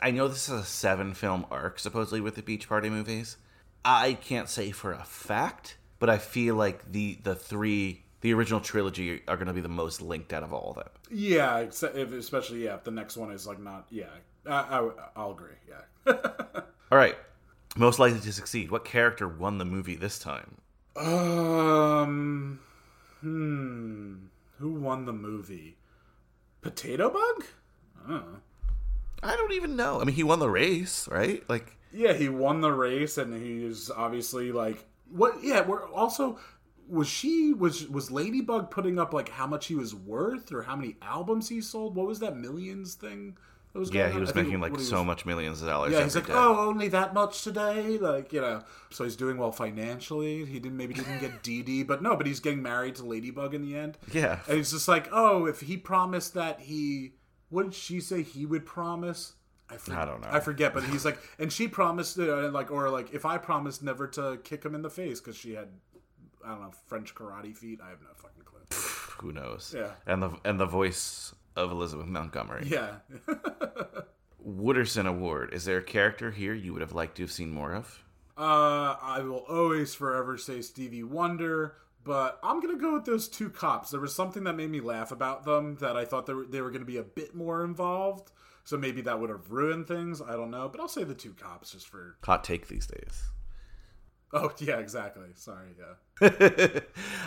I 0.00 0.10
know 0.12 0.28
this 0.28 0.48
is 0.48 0.54
a 0.60 0.64
seven 0.64 1.14
film 1.14 1.46
arc 1.50 1.78
supposedly 1.78 2.20
with 2.20 2.34
the 2.36 2.42
Beach 2.42 2.68
Party 2.68 2.88
movies. 2.90 3.36
I 3.84 4.14
can't 4.14 4.48
say 4.48 4.70
for 4.70 4.92
a 4.92 5.04
fact, 5.04 5.76
but 5.98 6.08
I 6.10 6.18
feel 6.18 6.54
like 6.54 6.90
the 6.92 7.18
the 7.22 7.34
three 7.34 8.04
the 8.20 8.34
original 8.34 8.60
trilogy 8.60 9.22
are 9.26 9.36
going 9.36 9.46
to 9.48 9.54
be 9.54 9.62
the 9.62 9.68
most 9.68 10.02
linked 10.02 10.34
out 10.34 10.42
of 10.42 10.52
all 10.52 10.70
of 10.70 10.76
them. 10.76 10.88
Yeah, 11.10 11.58
especially 11.60 12.64
yeah, 12.64 12.74
if 12.74 12.84
the 12.84 12.90
next 12.90 13.16
one 13.16 13.30
is 13.32 13.46
like 13.46 13.58
not 13.58 13.86
yeah, 13.90 14.04
I, 14.46 14.78
I 14.78 14.90
I'll 15.16 15.32
agree. 15.32 15.54
Yeah. 15.68 16.12
All 16.92 16.98
right, 16.98 17.16
most 17.76 17.98
likely 17.98 18.20
to 18.20 18.32
succeed. 18.32 18.70
What 18.70 18.84
character 18.84 19.28
won 19.28 19.58
the 19.58 19.64
movie 19.64 19.96
this 19.96 20.18
time? 20.18 20.56
um, 20.96 22.60
hmm, 23.20 24.14
who 24.58 24.72
won 24.74 25.04
the 25.06 25.12
movie? 25.12 25.76
Potato 26.62 27.10
Bug? 27.10 27.44
Oh. 28.08 28.22
I 29.22 29.36
don't 29.36 29.52
even 29.52 29.76
know. 29.76 30.00
I 30.00 30.04
mean, 30.04 30.14
he 30.16 30.22
won 30.24 30.38
the 30.38 30.50
race, 30.50 31.06
right? 31.08 31.42
Like, 31.48 31.76
Yeah, 31.92 32.12
he 32.14 32.28
won 32.28 32.60
the 32.60 32.72
race, 32.72 33.18
and 33.18 33.34
he's 33.34 33.90
obviously 33.90 34.52
like 34.52 34.84
what? 35.10 35.42
Yeah, 35.42 35.60
we're 35.62 35.88
also 35.90 36.38
was 36.88 37.06
she 37.08 37.52
was 37.52 37.88
was 37.88 38.10
Ladybug 38.10 38.70
putting 38.70 38.98
up 38.98 39.12
like 39.14 39.28
how 39.28 39.46
much 39.46 39.66
he 39.66 39.74
was 39.74 39.94
worth 39.94 40.52
or 40.52 40.62
how 40.62 40.74
many 40.76 40.96
albums 41.02 41.48
he 41.48 41.60
sold? 41.60 41.94
What 41.94 42.06
was 42.06 42.18
that 42.20 42.36
millions 42.36 42.94
thing? 42.94 43.36
Was 43.72 43.92
yeah, 43.94 44.10
he 44.10 44.18
was 44.18 44.34
making 44.34 44.60
like 44.60 44.72
what 44.72 44.80
so 44.80 44.96
was- 44.98 45.06
much 45.06 45.24
millions 45.26 45.62
of 45.62 45.68
dollars. 45.68 45.92
Yeah, 45.92 46.02
he's 46.02 46.16
like, 46.16 46.26
day. 46.26 46.32
oh, 46.34 46.68
only 46.68 46.88
that 46.88 47.14
much 47.14 47.44
today, 47.44 47.98
like 47.98 48.32
you 48.32 48.40
know. 48.40 48.62
So 48.90 49.04
he's 49.04 49.14
doing 49.16 49.36
well 49.38 49.52
financially. 49.52 50.44
He 50.44 50.58
didn't 50.58 50.76
maybe 50.76 50.94
didn't 50.94 51.20
get 51.20 51.42
DD, 51.44 51.86
but 51.86 52.02
no, 52.02 52.16
but 52.16 52.26
he's 52.26 52.40
getting 52.40 52.62
married 52.62 52.96
to 52.96 53.04
Ladybug 53.04 53.54
in 53.54 53.62
the 53.62 53.76
end. 53.76 53.96
Yeah. 54.12 54.40
and 54.48 54.56
he's 54.56 54.72
just 54.72 54.88
like, 54.88 55.08
oh, 55.12 55.46
if 55.46 55.60
he 55.60 55.76
promised 55.76 56.34
that 56.34 56.60
he, 56.60 57.12
what 57.48 57.62
did 57.64 57.74
she 57.74 58.00
say 58.00 58.22
he 58.24 58.44
would 58.44 58.66
promise? 58.66 59.34
I, 59.68 59.76
for- 59.76 59.94
I 59.94 60.04
don't 60.04 60.20
know. 60.20 60.28
I 60.32 60.40
forget, 60.40 60.74
but 60.74 60.82
he's 60.82 61.04
like, 61.04 61.18
and 61.38 61.52
she 61.52 61.68
promised, 61.68 62.18
uh, 62.18 62.48
like, 62.50 62.72
or 62.72 62.90
like, 62.90 63.14
if 63.14 63.24
I 63.24 63.38
promised 63.38 63.84
never 63.84 64.08
to 64.08 64.38
kick 64.42 64.64
him 64.64 64.74
in 64.74 64.82
the 64.82 64.90
face 64.90 65.20
because 65.20 65.36
she 65.36 65.54
had, 65.54 65.68
I 66.44 66.48
don't 66.48 66.60
know, 66.62 66.72
French 66.88 67.14
karate 67.14 67.56
feet. 67.56 67.78
I 67.80 67.90
have 67.90 68.00
no 68.02 68.08
fucking 68.16 68.42
clue. 68.44 68.62
who 69.20 69.32
knows? 69.32 69.72
Yeah. 69.76 69.90
And 70.08 70.20
the 70.22 70.30
and 70.44 70.58
the 70.58 70.66
voice 70.66 71.32
of 71.64 71.70
Elizabeth 71.70 72.06
Montgomery. 72.06 72.66
Yeah. 72.66 72.96
Wooderson 74.46 75.06
Award. 75.06 75.52
Is 75.52 75.64
there 75.64 75.78
a 75.78 75.82
character 75.82 76.30
here 76.30 76.54
you 76.54 76.72
would 76.72 76.82
have 76.82 76.94
liked 76.94 77.16
to 77.16 77.22
have 77.22 77.32
seen 77.32 77.50
more 77.50 77.74
of? 77.74 78.02
Uh, 78.36 78.96
I 79.00 79.20
will 79.20 79.44
always 79.48 79.94
forever 79.94 80.38
say 80.38 80.62
Stevie 80.62 81.02
Wonder, 81.02 81.76
but 82.04 82.38
I'm 82.42 82.60
gonna 82.60 82.78
go 82.78 82.94
with 82.94 83.04
those 83.04 83.28
two 83.28 83.50
cops. 83.50 83.90
There 83.90 84.00
was 84.00 84.14
something 84.14 84.44
that 84.44 84.56
made 84.56 84.70
me 84.70 84.80
laugh 84.80 85.12
about 85.12 85.44
them 85.44 85.76
that 85.80 85.96
I 85.96 86.06
thought 86.06 86.26
they 86.26 86.32
were, 86.32 86.46
they 86.46 86.62
were 86.62 86.70
gonna 86.70 86.86
be 86.86 86.96
a 86.96 87.02
bit 87.02 87.34
more 87.34 87.64
involved. 87.64 88.30
So 88.64 88.76
maybe 88.76 89.02
that 89.02 89.20
would 89.20 89.30
have 89.30 89.50
ruined 89.50 89.88
things. 89.88 90.22
I 90.22 90.36
don't 90.36 90.50
know, 90.50 90.68
but 90.68 90.80
I'll 90.80 90.88
say 90.88 91.04
the 91.04 91.14
two 91.14 91.34
cops 91.34 91.72
just 91.72 91.88
for. 91.88 92.16
Hot 92.24 92.44
take 92.44 92.68
these 92.68 92.86
days. 92.86 93.22
Oh 94.32 94.52
yeah, 94.58 94.78
exactly. 94.78 95.28
Sorry, 95.34 95.74
yeah. 95.78 96.80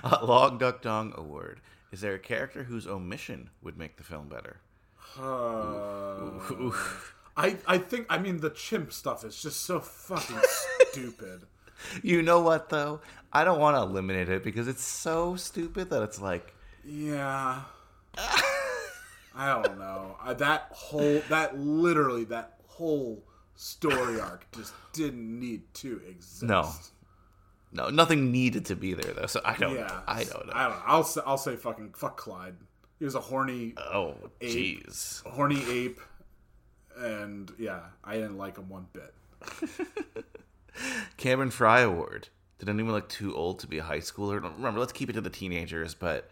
Long 0.23 0.57
Duck 0.57 0.81
Dong 0.81 1.13
Award. 1.15 1.61
Is 1.93 2.01
there 2.01 2.15
a 2.15 2.19
character 2.19 2.63
whose 2.63 2.87
omission 2.87 3.51
would 3.61 3.77
make 3.77 3.97
the 3.97 4.03
film 4.03 4.27
better? 4.27 4.57
Uh, 5.15 6.31
I 7.37 7.55
I 7.67 7.77
think 7.77 8.07
I 8.09 8.17
mean 8.17 8.39
the 8.39 8.49
chimp 8.49 8.91
stuff 8.91 9.23
is 9.23 9.39
just 9.39 9.61
so 9.61 9.79
fucking 9.79 10.39
stupid. 10.89 11.43
You 12.01 12.23
know 12.23 12.41
what 12.41 12.69
though? 12.69 13.01
I 13.31 13.43
don't 13.43 13.59
want 13.59 13.77
to 13.77 13.81
eliminate 13.83 14.27
it 14.27 14.43
because 14.43 14.67
it's 14.67 14.81
so 14.83 15.35
stupid 15.35 15.91
that 15.91 16.01
it's 16.01 16.19
like 16.19 16.55
Yeah. 16.83 17.61
I 18.17 19.47
don't 19.61 19.77
know. 19.77 20.17
I, 20.19 20.33
that 20.33 20.69
whole 20.71 21.21
that 21.29 21.59
literally 21.59 22.23
that 22.25 22.57
whole 22.65 23.23
story 23.55 24.19
arc 24.19 24.51
just 24.51 24.73
didn't 24.93 25.39
need 25.39 25.71
to 25.75 26.01
exist. 26.09 26.41
no, 26.41 26.71
no, 27.73 27.89
nothing 27.89 28.31
needed 28.31 28.65
to 28.65 28.75
be 28.75 28.93
there 28.93 29.13
though. 29.13 29.25
So 29.25 29.41
I 29.43 29.55
don't. 29.57 29.75
Yeah. 29.75 30.01
I 30.07 30.23
don't 30.23 30.47
know. 30.47 30.53
I 30.53 30.63
don't 30.63 30.77
know. 30.77 30.83
I'll 30.85 31.03
say, 31.03 31.21
I'll 31.25 31.37
say 31.37 31.55
fucking 31.55 31.93
fuck 31.93 32.17
Clyde. 32.17 32.55
He 32.99 33.05
was 33.05 33.15
a 33.15 33.19
horny 33.19 33.73
oh, 33.77 34.15
jeez. 34.39 35.25
horny 35.25 35.61
ape 35.69 35.99
and 36.97 37.51
yeah, 37.57 37.81
I 38.03 38.15
didn't 38.15 38.37
like 38.37 38.57
him 38.57 38.69
one 38.69 38.87
bit. 38.93 39.13
Cameron 41.17 41.51
Fry 41.51 41.81
Award. 41.81 42.29
Did 42.59 42.69
anyone 42.69 42.93
look 42.93 43.09
too 43.09 43.35
old 43.35 43.59
to 43.59 43.67
be 43.67 43.79
a 43.79 43.83
high 43.83 43.99
schooler? 43.99 44.41
Remember, 44.41 44.79
let's 44.79 44.93
keep 44.93 45.09
it 45.09 45.13
to 45.13 45.21
the 45.21 45.29
teenagers, 45.29 45.93
but 45.93 46.29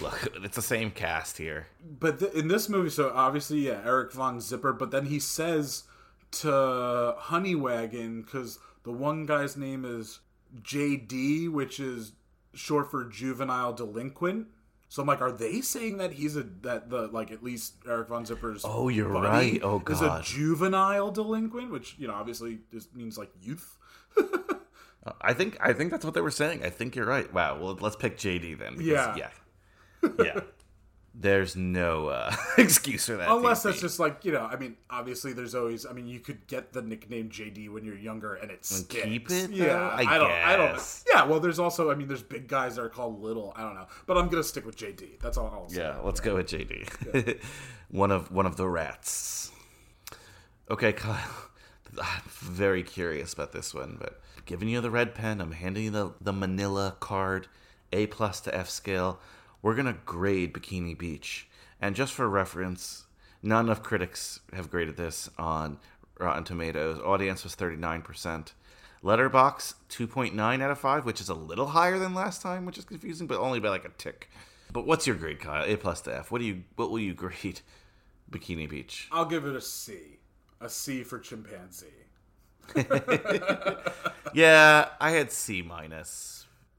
look, 0.00 0.28
it's 0.42 0.56
the 0.56 0.62
same 0.62 0.90
cast 0.90 1.38
here. 1.38 1.66
But 2.00 2.20
th- 2.20 2.32
in 2.32 2.48
this 2.48 2.68
movie, 2.68 2.90
so 2.90 3.12
obviously, 3.14 3.66
yeah, 3.66 3.82
Eric 3.84 4.12
Von 4.12 4.40
Zipper, 4.40 4.72
but 4.72 4.90
then 4.90 5.06
he 5.06 5.18
says 5.18 5.84
to 6.32 7.16
Honeywagon, 7.18 8.24
because 8.24 8.58
the 8.84 8.92
one 8.92 9.26
guy's 9.26 9.56
name 9.56 9.84
is 9.84 10.20
JD, 10.62 11.50
which 11.50 11.80
is 11.80 12.12
short 12.54 12.90
for 12.90 13.04
juvenile 13.04 13.72
delinquent. 13.72 14.48
So 14.88 15.02
I'm 15.02 15.08
like, 15.08 15.20
are 15.20 15.32
they 15.32 15.60
saying 15.60 15.98
that 15.98 16.12
he's 16.12 16.36
a 16.36 16.44
that 16.62 16.88
the 16.90 17.08
like 17.08 17.32
at 17.32 17.42
least 17.42 17.74
Eric 17.88 18.08
Von 18.08 18.24
Zipper's 18.24 18.62
Oh, 18.64 18.88
you're 18.88 19.08
right. 19.08 19.60
Oh, 19.62 19.80
god 19.80 19.92
is 19.94 20.00
a 20.02 20.22
juvenile 20.22 21.10
delinquent, 21.10 21.70
which 21.72 21.96
you 21.98 22.06
know 22.06 22.14
obviously 22.14 22.60
just 22.72 22.94
means 22.94 23.18
like 23.18 23.30
youth. 23.42 23.76
I 25.20 25.34
think 25.34 25.56
I 25.60 25.72
think 25.72 25.90
that's 25.90 26.04
what 26.04 26.14
they 26.14 26.20
were 26.20 26.30
saying. 26.30 26.64
I 26.64 26.70
think 26.70 26.94
you're 26.96 27.06
right. 27.06 27.30
Wow. 27.32 27.58
Well, 27.60 27.76
let's 27.80 27.96
pick 27.96 28.16
JD 28.16 28.58
then. 28.58 28.76
because- 28.76 28.86
Yeah. 28.86 29.16
Yeah. 30.02 30.10
Yeah. 30.24 30.40
There's 31.16 31.54
no 31.54 32.08
uh, 32.08 32.34
excuse 32.58 33.06
for 33.06 33.16
that. 33.16 33.30
Unless 33.30 33.62
that's 33.62 33.80
just 33.80 34.00
like 34.00 34.24
you 34.24 34.32
know, 34.32 34.42
I 34.44 34.56
mean, 34.56 34.76
obviously 34.90 35.32
there's 35.32 35.54
always. 35.54 35.86
I 35.86 35.92
mean, 35.92 36.08
you 36.08 36.18
could 36.18 36.46
get 36.48 36.72
the 36.72 36.82
nickname 36.82 37.28
JD 37.28 37.70
when 37.70 37.84
you're 37.84 37.96
younger, 37.96 38.34
and 38.34 38.50
it's 38.50 38.80
And 38.80 38.88
keep 38.88 39.30
it, 39.30 39.50
though? 39.50 39.64
Yeah, 39.64 39.90
I 39.94 40.18
don't. 40.18 40.30
I 40.30 40.56
don't. 40.56 40.72
guess. 40.72 41.04
Yeah, 41.12 41.24
well, 41.24 41.38
there's 41.38 41.60
also. 41.60 41.90
I 41.90 41.94
mean, 41.94 42.08
there's 42.08 42.22
big 42.22 42.48
guys 42.48 42.76
that 42.76 42.82
are 42.82 42.88
called 42.88 43.22
little. 43.22 43.52
I 43.54 43.62
don't 43.62 43.74
know, 43.76 43.86
but 44.06 44.18
I'm 44.18 44.28
gonna 44.28 44.42
stick 44.42 44.66
with 44.66 44.76
JD. 44.76 45.20
That's 45.20 45.36
all 45.36 45.46
I'll 45.54 45.68
say. 45.68 45.82
Yeah, 45.82 45.98
let's 46.02 46.18
go 46.18 46.34
with 46.34 46.48
JD. 46.48 47.40
one 47.90 48.10
of 48.10 48.32
one 48.32 48.46
of 48.46 48.56
the 48.56 48.68
rats. 48.68 49.52
Okay, 50.68 50.92
Kyle. 50.92 51.30
I'm 52.02 52.22
very 52.26 52.82
curious 52.82 53.32
about 53.32 53.52
this 53.52 53.72
one, 53.72 53.96
but 54.00 54.20
giving 54.46 54.68
you 54.68 54.80
the 54.80 54.90
red 54.90 55.14
pen, 55.14 55.40
I'm 55.40 55.52
handing 55.52 55.84
you 55.84 55.90
the, 55.90 56.12
the 56.20 56.32
Manila 56.32 56.96
card, 56.98 57.46
A 57.92 58.06
plus 58.06 58.40
to 58.42 58.54
F 58.54 58.68
scale. 58.68 59.20
We're 59.64 59.74
gonna 59.74 59.96
grade 60.04 60.52
Bikini 60.52 60.96
Beach, 60.96 61.48
and 61.80 61.96
just 61.96 62.12
for 62.12 62.28
reference, 62.28 63.06
none 63.42 63.70
of 63.70 63.82
critics 63.82 64.40
have 64.52 64.70
graded 64.70 64.98
this 64.98 65.30
on 65.38 65.78
Rotten 66.20 66.44
Tomatoes. 66.44 67.00
Audience 67.02 67.44
was 67.44 67.56
39%. 67.56 68.52
Letterboxd 69.02 69.72
2.9 69.88 70.60
out 70.62 70.70
of 70.70 70.78
5, 70.78 71.06
which 71.06 71.18
is 71.18 71.30
a 71.30 71.34
little 71.34 71.68
higher 71.68 71.98
than 71.98 72.12
last 72.12 72.42
time, 72.42 72.66
which 72.66 72.76
is 72.76 72.84
confusing, 72.84 73.26
but 73.26 73.40
only 73.40 73.58
by 73.58 73.70
like 73.70 73.86
a 73.86 73.92
tick. 73.96 74.28
But 74.70 74.86
what's 74.86 75.06
your 75.06 75.16
grade, 75.16 75.40
Kyle? 75.40 75.64
A 75.64 75.76
plus 75.76 76.02
to 76.02 76.14
F. 76.14 76.30
What 76.30 76.42
do 76.42 76.44
you 76.44 76.64
what 76.76 76.90
will 76.90 76.98
you 76.98 77.14
grade 77.14 77.62
Bikini 78.30 78.68
Beach? 78.68 79.08
I'll 79.10 79.24
give 79.24 79.46
it 79.46 79.56
a 79.56 79.62
C. 79.62 80.18
A 80.60 80.68
C 80.68 81.02
for 81.02 81.18
chimpanzee. 81.18 81.86
Yeah, 84.34 84.88
I 85.00 85.12
had 85.12 85.30
C 85.30 85.62
minus. 85.62 86.33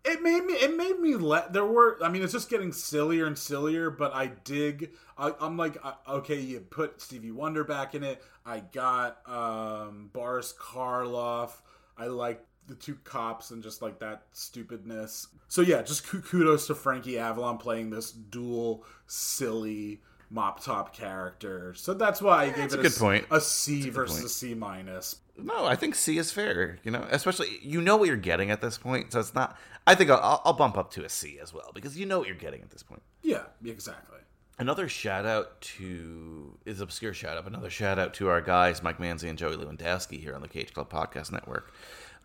It 0.05 0.21
made 0.21 0.45
me. 0.45 0.53
It 0.53 0.75
made 0.77 0.99
me 0.99 1.15
let. 1.15 1.51
There 1.53 1.65
were. 1.65 1.97
I 2.03 2.09
mean, 2.09 2.21
it's 2.23 2.33
just 2.33 2.49
getting 2.49 2.71
sillier 2.71 3.25
and 3.25 3.37
sillier. 3.37 3.89
But 3.89 4.13
I 4.13 4.27
dig. 4.27 4.91
I, 5.17 5.33
I'm 5.39 5.57
like, 5.57 5.77
uh, 5.83 5.93
okay, 6.07 6.39
you 6.39 6.59
put 6.59 7.01
Stevie 7.01 7.31
Wonder 7.31 7.63
back 7.63 7.95
in 7.95 8.03
it. 8.03 8.23
I 8.45 8.59
got 8.59 9.17
um 9.27 10.09
Boris 10.13 10.53
Karloff. 10.59 11.51
I 11.97 12.07
like 12.07 12.45
the 12.67 12.75
two 12.75 12.95
cops 13.03 13.51
and 13.51 13.61
just 13.63 13.81
like 13.81 13.99
that 13.99 14.23
stupidness. 14.31 15.27
So 15.47 15.61
yeah, 15.61 15.81
just 15.81 16.05
kudos 16.07 16.67
to 16.67 16.75
Frankie 16.75 17.17
Avalon 17.17 17.57
playing 17.57 17.89
this 17.89 18.11
dual 18.11 18.83
silly 19.07 20.01
mop 20.29 20.63
top 20.63 20.93
character. 20.93 21.73
So 21.75 21.93
that's 21.93 22.21
why 22.21 22.43
I 22.43 22.45
gave 22.47 22.55
that's 22.57 22.73
it 22.73 22.77
a 22.77 22.79
a, 22.79 22.83
good 22.83 22.91
s- 22.91 22.97
point. 22.99 23.25
a 23.31 23.39
C 23.41 23.83
That's 23.83 23.95
versus 23.95 24.15
point. 24.17 24.25
a 24.25 24.29
C 24.29 24.53
minus. 24.55 25.15
No, 25.37 25.65
I 25.65 25.75
think 25.75 25.95
C 25.95 26.17
is 26.17 26.31
fair. 26.31 26.79
You 26.83 26.91
know, 26.91 27.05
especially 27.11 27.59
you 27.61 27.81
know 27.81 27.97
what 27.97 28.07
you're 28.07 28.17
getting 28.17 28.51
at 28.51 28.61
this 28.61 28.77
point, 28.77 29.11
so 29.13 29.19
it's 29.19 29.33
not. 29.35 29.57
I 29.87 29.95
think 29.95 30.09
I'll, 30.09 30.41
I'll 30.43 30.53
bump 30.53 30.77
up 30.77 30.91
to 30.91 31.05
a 31.05 31.09
C 31.09 31.39
as 31.39 31.53
well 31.53 31.71
because 31.73 31.97
you 31.97 32.05
know 32.05 32.19
what 32.19 32.27
you're 32.27 32.37
getting 32.37 32.61
at 32.61 32.71
this 32.71 32.83
point. 32.83 33.03
Yeah, 33.21 33.43
exactly. 33.63 34.19
Another 34.57 34.87
shout 34.87 35.25
out 35.25 35.59
to 35.61 36.57
is 36.65 36.79
obscure 36.79 37.13
shout 37.13 37.37
out. 37.37 37.45
Another 37.45 37.69
shout 37.69 37.99
out 37.99 38.13
to 38.15 38.29
our 38.29 38.41
guys 38.41 38.81
Mike 38.81 38.97
Manzi 38.99 39.29
and 39.29 39.37
Joey 39.37 39.57
Lewandowski 39.57 40.19
here 40.19 40.33
on 40.33 40.41
the 40.41 40.47
Cage 40.47 40.73
Club 40.73 40.89
Podcast 40.89 41.31
Network. 41.31 41.73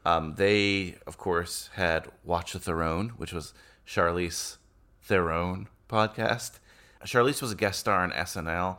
Um, 0.05 0.35
they, 0.37 0.97
of 1.07 1.19
course, 1.19 1.70
had 1.74 2.07
Watch 2.24 2.53
the 2.53 2.59
Throne, 2.61 3.11
which 3.16 3.32
was 3.32 3.53
Charlize 3.87 4.57
Theron 5.03 5.69
podcast. 5.89 6.61
Charlize 7.05 7.43
was 7.43 7.53
a 7.53 7.57
guest 7.57 7.81
star 7.81 8.03
on 8.03 8.12
SNL, 8.12 8.78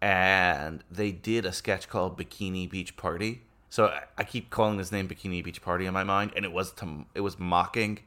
and 0.00 0.84
they 0.90 1.10
did 1.10 1.44
a 1.46 1.52
sketch 1.52 1.88
called 1.88 2.18
Bikini 2.18 2.70
Beach 2.70 2.96
Party. 2.96 3.42
So 3.70 3.86
I, 3.86 4.02
I 4.18 4.24
keep 4.24 4.50
calling 4.50 4.76
this 4.76 4.92
name 4.92 5.08
Bikini 5.08 5.42
Beach 5.42 5.62
Party 5.62 5.86
in 5.86 5.94
my 5.94 6.04
mind, 6.04 6.32
and 6.36 6.44
it 6.44 6.52
was 6.52 6.72
to 6.72 7.06
it 7.14 7.20
was 7.20 7.38
mocking 7.38 8.00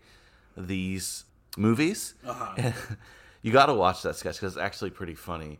these 0.56 1.24
movies. 1.58 2.14
you 3.42 3.52
got 3.52 3.68
to 3.68 3.74
watch 3.74 4.04
that 4.04 4.18
sketch 4.18 4.36
because 4.36 4.54
it's 4.54 4.62
actually 4.62 4.92
pretty 4.92 5.16
funny. 5.16 5.60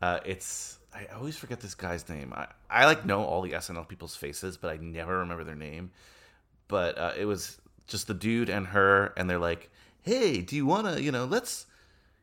Uh, 0.00 0.20
it's 0.24 0.78
I 0.94 1.06
always 1.14 1.36
forget 1.36 1.60
this 1.60 1.74
guy's 1.74 2.08
name. 2.08 2.32
I, 2.34 2.48
I 2.70 2.86
like 2.86 3.04
know 3.04 3.24
all 3.24 3.42
the 3.42 3.52
SNL 3.52 3.86
people's 3.88 4.16
faces, 4.16 4.56
but 4.56 4.70
I 4.70 4.76
never 4.78 5.18
remember 5.18 5.44
their 5.44 5.54
name. 5.54 5.90
But 6.68 6.98
uh, 6.98 7.12
it 7.16 7.26
was 7.26 7.60
just 7.86 8.06
the 8.06 8.14
dude 8.14 8.48
and 8.48 8.68
her, 8.68 9.12
and 9.18 9.28
they're 9.28 9.38
like, 9.38 9.70
"Hey, 10.00 10.40
do 10.40 10.56
you 10.56 10.64
want 10.64 10.86
to? 10.86 11.02
You 11.02 11.12
know, 11.12 11.26
let's 11.26 11.66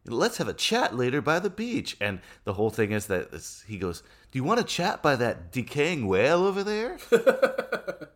let's 0.06 0.38
have 0.38 0.48
a 0.48 0.54
chat 0.54 0.96
later 0.96 1.22
by 1.22 1.38
the 1.38 1.50
beach." 1.52 1.96
And 2.02 2.22
the 2.44 2.54
whole 2.54 2.72
thing 2.72 2.92
is 2.92 3.06
that 3.06 3.30
he 3.68 3.78
goes, 3.78 4.02
"Do 4.32 4.40
you 4.40 4.44
want 4.44 4.60
to 4.60 4.66
chat 4.66 5.02
by 5.02 5.16
that 5.16 5.52
decaying 5.52 6.08
whale 6.08 6.44
over 6.44 6.64
there?" 6.64 6.98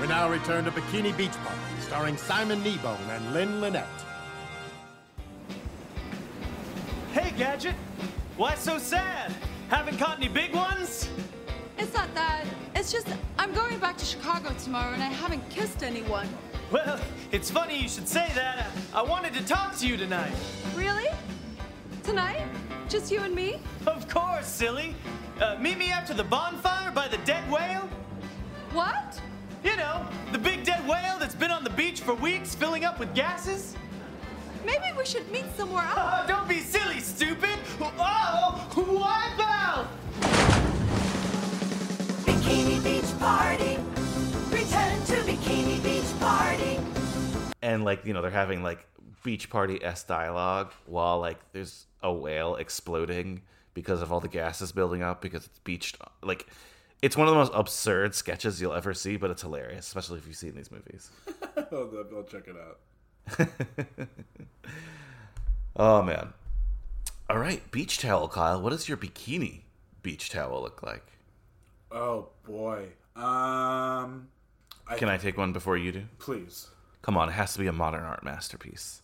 We 0.00 0.06
now 0.06 0.30
return 0.30 0.64
to 0.64 0.70
Bikini 0.70 1.16
Beach 1.16 1.32
Party, 1.42 1.80
starring 1.80 2.16
Simon 2.16 2.62
Kneebone 2.62 3.08
and 3.08 3.34
Lynn 3.34 3.60
Lynette. 3.60 3.86
Hey, 7.12 7.32
Gadget! 7.36 7.74
Why 8.36 8.54
so 8.54 8.78
sad? 8.78 9.34
Haven't 9.70 9.98
caught 9.98 10.18
any 10.18 10.28
big 10.28 10.54
ones? 10.54 11.08
It's 11.78 11.92
not 11.92 12.14
that. 12.14 12.44
It's 12.76 12.92
just 12.92 13.08
I'm 13.40 13.52
going 13.52 13.80
back 13.80 13.96
to 13.96 14.04
Chicago 14.04 14.54
tomorrow 14.62 14.92
and 14.92 15.02
I 15.02 15.06
haven't 15.08 15.48
kissed 15.50 15.82
anyone. 15.82 16.28
Well, 16.70 17.00
it's 17.32 17.50
funny 17.50 17.76
you 17.76 17.88
should 17.88 18.06
say 18.06 18.30
that. 18.36 18.68
I 18.94 19.02
wanted 19.02 19.34
to 19.34 19.44
talk 19.44 19.76
to 19.78 19.88
you 19.88 19.96
tonight. 19.96 20.32
Really? 20.76 21.08
Tonight? 22.08 22.46
Just 22.88 23.12
you 23.12 23.20
and 23.20 23.34
me? 23.34 23.60
Of 23.86 24.08
course, 24.08 24.46
silly. 24.46 24.94
Uh, 25.42 25.58
meet 25.60 25.76
me 25.76 25.90
after 25.90 26.14
the 26.14 26.24
bonfire 26.24 26.90
by 26.90 27.06
the 27.06 27.18
dead 27.18 27.44
whale. 27.52 27.86
What? 28.72 29.20
You 29.62 29.76
know, 29.76 30.06
the 30.32 30.38
big 30.38 30.64
dead 30.64 30.80
whale 30.88 31.18
that's 31.18 31.34
been 31.34 31.50
on 31.50 31.64
the 31.64 31.70
beach 31.70 32.00
for 32.00 32.14
weeks 32.14 32.54
filling 32.54 32.86
up 32.86 32.98
with 32.98 33.14
gases. 33.14 33.76
Maybe 34.64 34.86
we 34.96 35.04
should 35.04 35.30
meet 35.30 35.44
somewhere 35.54 35.84
else. 35.96 35.98
Oh, 35.98 36.24
don't 36.26 36.48
be 36.48 36.60
silly, 36.60 37.00
stupid! 37.00 37.58
Oh, 37.78 38.66
wipe 38.74 39.46
out! 39.46 39.88
Bikini 42.24 42.82
Beach 42.82 43.18
Party. 43.18 43.76
Return 44.50 45.04
to 45.04 45.16
Bikini 45.30 45.82
Beach 45.84 46.20
Party. 46.20 46.80
and 47.60 47.84
like 47.84 48.06
you 48.06 48.14
know 48.14 48.22
they're 48.22 48.30
having 48.30 48.62
like 48.62 48.86
beach 49.24 49.50
party 49.50 49.82
s 49.84 50.04
dialogue 50.04 50.72
while 50.86 51.18
like 51.20 51.38
there's 51.52 51.84
a 52.02 52.12
whale 52.12 52.56
exploding 52.56 53.42
because 53.74 54.02
of 54.02 54.12
all 54.12 54.20
the 54.20 54.28
gases 54.28 54.72
building 54.72 55.02
up 55.02 55.20
because 55.20 55.46
it's 55.46 55.58
beached 55.60 55.96
like 56.22 56.46
It's 57.02 57.16
one 57.16 57.28
of 57.28 57.32
the 57.32 57.38
most 57.38 57.52
absurd 57.54 58.14
sketches 58.14 58.60
you'll 58.60 58.74
ever 58.74 58.92
see, 58.94 59.16
but 59.16 59.30
it's 59.30 59.42
hilarious, 59.42 59.86
especially 59.86 60.18
if 60.18 60.26
you've 60.26 60.36
seen 60.36 60.54
these 60.56 60.70
movies. 60.70 61.10
I'll, 61.56 61.90
I'll 62.16 62.22
check 62.24 62.44
it 62.48 62.56
out. 62.56 63.48
Oh 65.76 66.02
man. 66.02 66.32
All 67.30 67.38
right, 67.38 67.68
beach 67.70 67.98
towel, 67.98 68.26
Kyle. 68.28 68.60
What 68.60 68.70
does 68.70 68.88
your 68.88 68.96
bikini 68.98 69.60
beach 70.02 70.30
towel 70.30 70.62
look 70.62 70.82
like? 70.82 71.06
Oh 71.92 72.30
boy. 72.44 72.88
Um. 73.14 74.28
Can 74.96 75.08
I 75.08 75.18
take 75.18 75.36
one 75.36 75.52
before 75.52 75.76
you 75.76 75.92
do? 75.92 76.02
Please. 76.18 76.68
Come 77.02 77.16
on, 77.16 77.28
it 77.28 77.32
has 77.32 77.52
to 77.52 77.58
be 77.58 77.66
a 77.66 77.72
modern 77.72 78.02
art 78.02 78.24
masterpiece. 78.24 79.02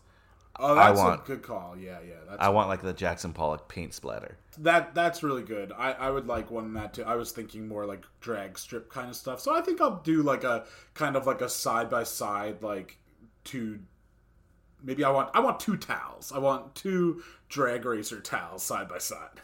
Oh, 0.58 0.76
I 0.76 0.88
that's 0.88 0.98
want- 1.00 1.22
a 1.22 1.26
good 1.26 1.42
call. 1.42 1.76
Yeah, 1.76 1.98
yeah. 2.06 2.14
That's 2.28 2.40
I 2.40 2.48
want 2.50 2.68
like 2.68 2.82
the 2.82 2.92
Jackson 2.92 3.32
Pollock 3.32 3.68
paint 3.68 3.92
splatter. 3.94 4.36
that. 4.58 4.94
That's 4.94 5.22
really 5.22 5.42
good. 5.42 5.72
I, 5.76 5.92
I 5.92 6.10
would 6.10 6.26
like 6.26 6.50
one 6.50 6.74
that 6.74 6.94
too. 6.94 7.04
I 7.04 7.16
was 7.16 7.32
thinking 7.32 7.66
more 7.68 7.86
like 7.86 8.04
drag 8.20 8.58
strip 8.58 8.88
kind 8.90 9.08
of 9.10 9.16
stuff. 9.16 9.40
So 9.40 9.54
I 9.56 9.60
think 9.60 9.80
I'll 9.80 10.00
do 10.02 10.22
like 10.22 10.44
a 10.44 10.64
kind 10.94 11.16
of 11.16 11.26
like 11.26 11.40
a 11.40 11.48
side 11.48 11.90
by 11.90 12.04
side 12.04 12.62
like 12.62 12.98
two. 13.44 13.80
Maybe 14.82 15.02
I 15.02 15.10
want 15.10 15.30
I 15.34 15.40
want 15.40 15.60
two 15.60 15.76
towels. 15.76 16.30
I 16.32 16.38
want 16.38 16.74
two 16.74 17.22
drag 17.48 17.84
racer 17.84 18.20
towels 18.20 18.62
side 18.62 18.88
by 18.88 18.98
side. 18.98 19.40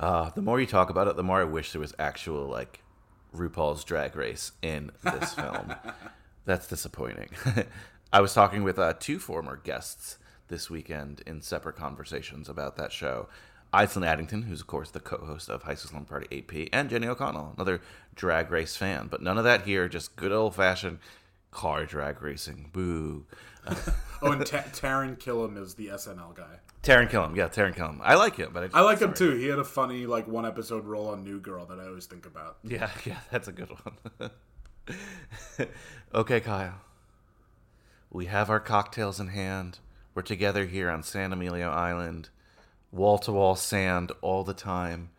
Uh, 0.00 0.30
the 0.30 0.42
more 0.42 0.60
you 0.60 0.66
talk 0.66 0.90
about 0.90 1.08
it, 1.08 1.16
the 1.16 1.22
more 1.22 1.40
I 1.40 1.44
wish 1.44 1.72
there 1.72 1.80
was 1.80 1.94
actual 1.98 2.46
like 2.46 2.82
RuPaul's 3.34 3.84
Drag 3.84 4.14
Race 4.16 4.52
in 4.62 4.90
this 5.02 5.34
film. 5.34 5.74
That's 6.44 6.66
disappointing. 6.66 7.30
I 8.14 8.20
was 8.20 8.32
talking 8.32 8.62
with 8.62 8.78
uh, 8.78 8.92
two 8.92 9.18
former 9.18 9.56
guests 9.56 10.18
this 10.46 10.70
weekend 10.70 11.20
in 11.26 11.40
separate 11.40 11.74
conversations 11.74 12.48
about 12.48 12.76
that 12.76 12.92
show. 12.92 13.28
Iceland 13.72 14.08
Addington, 14.08 14.42
who's 14.42 14.60
of 14.60 14.68
course 14.68 14.92
the 14.92 15.00
co-host 15.00 15.50
of 15.50 15.64
High 15.64 15.74
School 15.74 15.90
Slumber 15.90 16.08
Party 16.08 16.38
AP, 16.38 16.68
and 16.72 16.88
Jenny 16.88 17.08
O'Connell, 17.08 17.54
another 17.56 17.80
Drag 18.14 18.52
Race 18.52 18.76
fan. 18.76 19.08
But 19.08 19.20
none 19.20 19.36
of 19.36 19.42
that 19.42 19.62
here. 19.62 19.88
Just 19.88 20.14
good 20.14 20.30
old-fashioned 20.30 21.00
car 21.50 21.86
drag 21.86 22.22
racing. 22.22 22.70
Boo. 22.72 23.26
oh, 24.22 24.30
and 24.30 24.46
Ta- 24.46 24.62
Taran 24.70 25.18
Killam 25.18 25.60
is 25.60 25.74
the 25.74 25.88
SNL 25.88 26.36
guy. 26.36 26.60
Taran 26.84 27.10
Killam, 27.10 27.34
yeah, 27.34 27.48
Taran 27.48 27.74
Killam. 27.74 27.98
I 28.00 28.14
like 28.14 28.36
him, 28.36 28.50
but 28.52 28.70
I 28.74 28.82
like 28.82 29.00
him 29.00 29.12
too. 29.12 29.34
He 29.34 29.48
had 29.48 29.58
a 29.58 29.64
funny 29.64 30.06
like 30.06 30.28
one 30.28 30.46
episode 30.46 30.84
role 30.84 31.08
on 31.08 31.24
New 31.24 31.40
Girl 31.40 31.66
that 31.66 31.80
I 31.80 31.86
always 31.88 32.06
think 32.06 32.26
about. 32.26 32.58
Yeah, 32.62 32.90
yeah, 33.04 33.18
that's 33.32 33.48
a 33.48 33.52
good 33.52 33.70
one. 33.70 34.30
okay, 36.14 36.38
Kyle. 36.38 36.80
We 38.14 38.26
have 38.26 38.48
our 38.48 38.60
cocktails 38.60 39.18
in 39.18 39.26
hand. 39.26 39.80
We're 40.14 40.22
together 40.22 40.66
here 40.66 40.88
on 40.88 41.02
San 41.02 41.32
Emilio 41.32 41.68
Island. 41.68 42.28
Wall 42.92 43.18
to 43.18 43.32
wall 43.32 43.56
sand 43.56 44.12
all 44.20 44.44
the 44.44 44.54
time. 44.54 45.10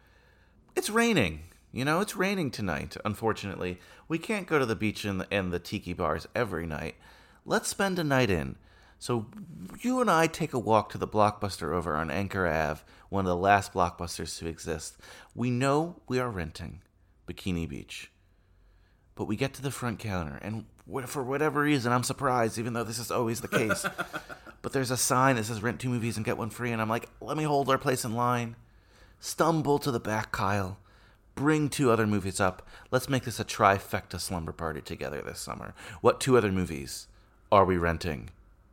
It's 0.78 0.90
raining. 0.90 1.42
You 1.74 1.84
know, 1.84 2.00
it's 2.00 2.16
raining 2.16 2.52
tonight, 2.52 2.96
unfortunately. 3.04 3.82
We 4.08 4.18
can't 4.18 4.48
go 4.48 4.60
to 4.60 4.66
the 4.66 4.78
beach 4.78 5.04
and 5.04 5.20
the, 5.20 5.28
and 5.30 5.52
the 5.52 5.60
tiki 5.60 5.92
bars 5.92 6.26
every 6.34 6.66
night. 6.66 6.96
Let's 7.46 7.68
spend 7.68 8.00
a 8.00 8.04
night 8.06 8.30
in. 8.30 8.56
So, 8.98 9.26
you 9.82 10.00
and 10.00 10.10
I 10.10 10.28
take 10.28 10.54
a 10.54 10.58
walk 10.58 10.90
to 10.92 10.98
the 10.98 11.06
blockbuster 11.06 11.74
over 11.74 11.98
on 11.98 12.10
Anchor 12.10 12.48
Ave, 12.48 12.80
one 13.10 13.26
of 13.26 13.30
the 13.30 13.36
last 13.36 13.74
blockbusters 13.74 14.40
to 14.40 14.48
exist. 14.48 14.96
We 15.36 15.50
know 15.50 16.00
we 16.08 16.18
are 16.18 16.30
renting 16.30 16.80
Bikini 17.28 17.68
Beach. 17.68 18.10
But 19.16 19.26
we 19.26 19.36
get 19.36 19.54
to 19.56 19.62
the 19.62 19.72
front 19.72 20.00
counter, 20.00 20.40
and 20.42 20.64
for 21.08 21.24
whatever 21.24 21.62
reason, 21.62 21.92
I'm 21.92 22.04
surprised, 22.04 22.58
even 22.58 22.74
though 22.74 22.84
this 22.84 23.00
is 23.00 23.12
always 23.12 23.42
the 23.42 23.48
case. 23.48 23.86
but 24.62 24.72
there's 24.72 24.92
a 24.92 24.98
sign 24.98 25.36
that 25.36 25.46
says 25.46 25.64
rent 25.64 25.80
two 25.80 25.90
movies 25.90 26.18
and 26.18 26.26
get 26.26 26.38
one 26.38 26.50
free, 26.50 26.72
and 26.72 26.82
I'm 26.82 26.90
like, 26.90 27.10
let 27.22 27.38
me 27.38 27.44
hold 27.44 27.70
our 27.70 27.78
place 27.78 28.06
in 28.06 28.16
line. 28.16 28.56
Stumble 29.20 29.80
to 29.80 29.92
the 29.92 30.00
back, 30.00 30.32
Kyle. 30.32 30.78
Bring 31.34 31.70
two 31.70 31.92
other 31.92 32.08
movies 32.08 32.40
up. 32.40 32.68
Let's 32.92 33.10
make 33.10 33.24
this 33.24 33.40
a 33.40 33.46
trifecta 33.46 34.20
slumber 34.20 34.54
party 34.54 34.82
together 34.82 35.22
this 35.22 35.40
summer. 35.40 35.74
What 36.02 36.22
two 36.22 36.38
other 36.38 36.52
movies 36.52 37.08
are 37.52 37.66
we 37.66 37.78
renting 37.78 38.30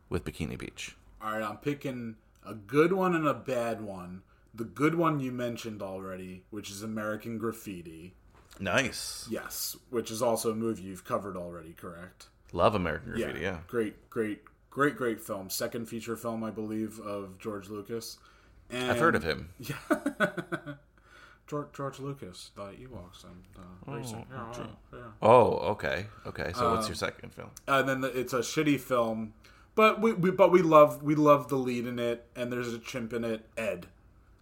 with 0.09 0.23
Bikini 0.23 0.57
Beach? 0.57 0.95
All 1.21 1.33
right, 1.33 1.41
I'm 1.41 1.57
picking 1.57 2.15
a 2.45 2.53
good 2.53 2.93
one 2.93 3.15
and 3.15 3.27
a 3.27 3.33
bad 3.33 3.81
one. 3.81 4.21
The 4.53 4.63
good 4.65 4.95
one 4.95 5.19
you 5.19 5.31
mentioned 5.31 5.81
already, 5.81 6.43
which 6.51 6.69
is 6.69 6.83
American 6.83 7.37
Graffiti. 7.37 8.13
Nice. 8.59 9.27
Yes, 9.29 9.75
which 9.89 10.11
is 10.11 10.21
also 10.21 10.51
a 10.51 10.55
movie 10.55 10.83
you've 10.83 11.03
covered 11.05 11.35
already, 11.37 11.73
correct? 11.73 12.27
Love 12.51 12.75
American 12.75 13.13
Graffiti, 13.13 13.41
yeah. 13.41 13.57
Great, 13.67 14.09
great, 14.09 14.41
great, 14.69 14.95
great 14.95 15.19
film. 15.19 15.49
Second 15.49 15.87
feature 15.87 16.15
film, 16.15 16.43
I 16.43 16.51
believe, 16.51 16.99
of 16.99 17.39
George 17.39 17.67
Lucas. 17.69 18.17
And 18.69 18.91
I've 18.91 18.99
heard 18.99 19.15
of 19.15 19.23
him. 19.23 19.49
Yeah. 19.59 19.75
George, 21.47 21.67
George 21.73 21.99
Lucas, 21.99 22.51
the 22.55 22.63
Ewoks 22.63 23.25
and 23.25 23.43
uh, 23.57 23.91
racing. 23.97 24.25
Yeah, 24.31 24.65
yeah. 24.93 24.99
Oh, 25.21 25.45
okay. 25.71 26.05
Okay, 26.25 26.51
so 26.55 26.71
what's 26.71 26.85
Um, 26.85 26.89
your 26.89 26.95
second 26.95 27.33
film? 27.33 27.49
And 27.67 27.87
then 27.89 28.01
the, 28.01 28.17
it's 28.17 28.31
a 28.33 28.39
shitty 28.39 28.79
film, 28.79 29.33
but 29.75 29.99
we, 29.99 30.13
we 30.13 30.31
but 30.31 30.51
we 30.51 30.61
love 30.61 31.03
we 31.03 31.15
love 31.15 31.49
the 31.49 31.57
lead 31.57 31.85
in 31.85 31.99
it, 31.99 32.25
and 32.35 32.51
there's 32.51 32.73
a 32.73 32.79
chimp 32.79 33.11
in 33.11 33.25
it, 33.25 33.45
Ed, 33.57 33.87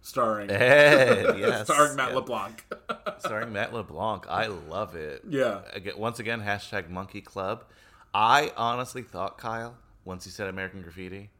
starring 0.02 0.50
Ed, 0.50 1.38
yes. 1.38 1.64
starring 1.64 1.96
Matt 1.96 2.10
yeah. 2.10 2.16
LeBlanc. 2.16 2.64
Starring 3.18 3.52
Matt 3.52 3.72
LeBlanc. 3.72 4.26
I 4.28 4.46
love 4.46 4.96
it. 4.96 5.22
Yeah. 5.28 5.60
Again, 5.72 5.94
once 5.96 6.18
again, 6.18 6.40
hashtag 6.40 6.90
Monkey 6.90 7.20
Club. 7.20 7.64
I 8.12 8.52
honestly 8.56 9.02
thought, 9.02 9.38
Kyle, 9.38 9.76
once 10.04 10.26
you 10.26 10.32
said 10.32 10.48
American 10.48 10.82
Graffiti, 10.82 11.30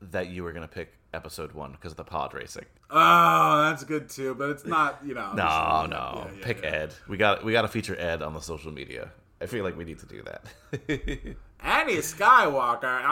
that 0.00 0.28
you 0.28 0.44
were 0.44 0.52
going 0.52 0.66
to 0.66 0.72
pick 0.72 0.92
episode 1.12 1.52
one 1.52 1.72
because 1.72 1.92
of 1.92 1.96
the 1.96 2.04
pod 2.04 2.34
racing. 2.34 2.66
Oh, 2.90 3.64
that's 3.64 3.82
good 3.82 4.08
too, 4.08 4.34
but 4.34 4.50
it's 4.50 4.64
not 4.64 5.00
you 5.04 5.14
know. 5.14 5.32
No, 5.32 5.86
no. 5.86 6.26
yeah, 6.26 6.38
yeah, 6.38 6.44
pick. 6.44 6.64
Ed. 6.64 6.94
We 7.08 7.16
got 7.16 7.44
we 7.44 7.52
got 7.52 7.62
to 7.62 7.68
feature 7.68 7.98
Ed 7.98 8.22
on 8.22 8.34
the 8.34 8.40
social 8.40 8.70
media. 8.70 9.10
I 9.40 9.46
feel 9.46 9.64
like 9.64 9.76
we 9.76 9.84
need 9.84 9.98
to 9.98 10.06
do 10.06 10.22
that. 10.22 10.44
Annie 11.60 11.96
Skywalker. 11.96 13.02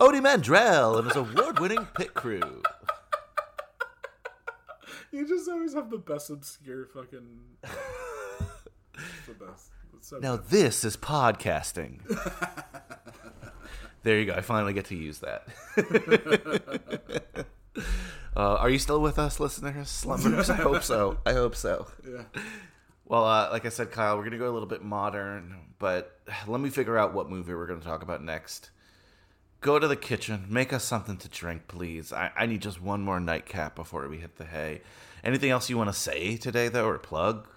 Ody 0.00 0.20
Mandrell 0.20 0.98
and 0.98 1.08
his 1.08 1.16
award-winning 1.16 1.86
pit 1.96 2.14
crew. 2.14 2.62
You 5.12 5.26
just 5.26 5.48
always 5.48 5.74
have 5.74 5.90
the 5.90 5.98
best 5.98 6.30
obscure 6.30 6.86
fucking. 6.86 7.40
the 7.62 9.34
best. 9.38 9.70
So 10.00 10.18
Now 10.18 10.36
this 10.36 10.84
is 10.84 10.96
podcasting. 10.96 12.00
there 14.02 14.18
you 14.18 14.26
go. 14.26 14.34
I 14.34 14.42
finally 14.42 14.72
get 14.72 14.86
to 14.86 14.96
use 14.96 15.20
that. 15.20 15.48
uh, 18.36 18.56
are 18.56 18.70
you 18.70 18.78
still 18.78 19.00
with 19.00 19.18
us, 19.18 19.40
listeners? 19.40 19.88
Slumbers? 19.88 20.50
I 20.50 20.56
hope 20.56 20.82
so. 20.82 21.18
I 21.26 21.32
hope 21.32 21.56
so. 21.56 21.88
Yeah. 22.06 22.22
Well, 23.06 23.24
uh, 23.24 23.48
like 23.50 23.64
I 23.64 23.70
said, 23.70 23.90
Kyle, 23.90 24.16
we're 24.16 24.24
gonna 24.24 24.38
go 24.38 24.50
a 24.50 24.52
little 24.52 24.68
bit 24.68 24.82
modern, 24.82 25.56
but 25.78 26.20
let 26.46 26.60
me 26.60 26.68
figure 26.68 26.98
out 26.98 27.14
what 27.14 27.30
movie 27.30 27.54
we're 27.54 27.66
gonna 27.66 27.80
talk 27.80 28.02
about 28.02 28.22
next. 28.22 28.70
Go 29.60 29.80
to 29.80 29.88
the 29.88 29.96
kitchen, 29.96 30.46
make 30.48 30.72
us 30.72 30.84
something 30.84 31.16
to 31.16 31.28
drink, 31.28 31.66
please. 31.66 32.12
I, 32.12 32.30
I 32.36 32.46
need 32.46 32.62
just 32.62 32.80
one 32.80 33.02
more 33.02 33.18
nightcap 33.18 33.74
before 33.74 34.06
we 34.06 34.18
hit 34.18 34.36
the 34.36 34.44
hay. 34.44 34.82
Anything 35.24 35.50
else 35.50 35.68
you 35.68 35.76
want 35.76 35.90
to 35.90 35.98
say 35.98 36.36
today, 36.36 36.68
though, 36.68 36.86
or 36.86 36.96
plug? 36.98 37.48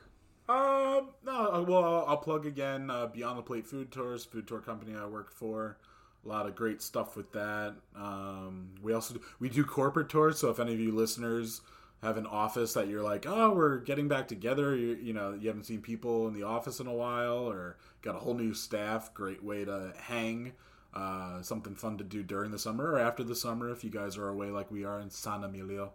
Um, 0.49 1.09
no, 1.23 1.51
uh, 1.53 1.61
well, 1.61 1.83
I'll, 1.83 2.05
I'll 2.07 2.17
plug 2.17 2.47
again. 2.47 2.89
Uh, 2.89 3.05
Beyond 3.05 3.37
the 3.37 3.43
Plate 3.43 3.67
Food 3.67 3.91
Tours, 3.91 4.25
food 4.25 4.47
tour 4.47 4.61
company 4.61 4.95
I 4.97 5.05
work 5.05 5.31
for. 5.31 5.77
A 6.25 6.27
lot 6.27 6.47
of 6.47 6.55
great 6.55 6.81
stuff 6.81 7.15
with 7.15 7.31
that. 7.33 7.75
Um, 7.95 8.69
we 8.81 8.93
also 8.93 9.13
do, 9.15 9.21
we 9.39 9.49
do 9.49 9.63
corporate 9.63 10.09
tours. 10.09 10.39
So 10.39 10.49
if 10.49 10.59
any 10.59 10.73
of 10.73 10.79
you 10.79 10.95
listeners 10.95 11.61
have 12.01 12.17
an 12.17 12.25
office 12.25 12.73
that 12.73 12.87
you're 12.87 13.03
like, 13.03 13.27
oh, 13.27 13.53
we're 13.53 13.77
getting 13.77 14.07
back 14.07 14.27
together, 14.27 14.75
you, 14.75 14.97
you 14.99 15.13
know, 15.13 15.37
you 15.39 15.47
haven't 15.47 15.65
seen 15.65 15.81
people 15.81 16.27
in 16.27 16.33
the 16.33 16.43
office 16.43 16.79
in 16.79 16.87
a 16.87 16.93
while, 16.93 17.47
or 17.47 17.77
got 18.01 18.15
a 18.15 18.19
whole 18.19 18.33
new 18.33 18.55
staff, 18.55 19.13
great 19.13 19.43
way 19.43 19.65
to 19.65 19.93
hang. 19.97 20.53
Uh, 20.93 21.41
something 21.41 21.73
fun 21.75 21.97
to 21.97 22.03
do 22.03 22.21
during 22.21 22.51
the 22.51 22.59
summer 22.59 22.91
or 22.91 22.99
after 22.99 23.23
the 23.23 23.35
summer 23.35 23.69
if 23.71 23.81
you 23.83 23.89
guys 23.89 24.17
are 24.17 24.27
away 24.27 24.47
like 24.47 24.69
we 24.69 24.83
are 24.83 24.99
in 24.99 25.09
San 25.09 25.43
Emilio. 25.43 25.93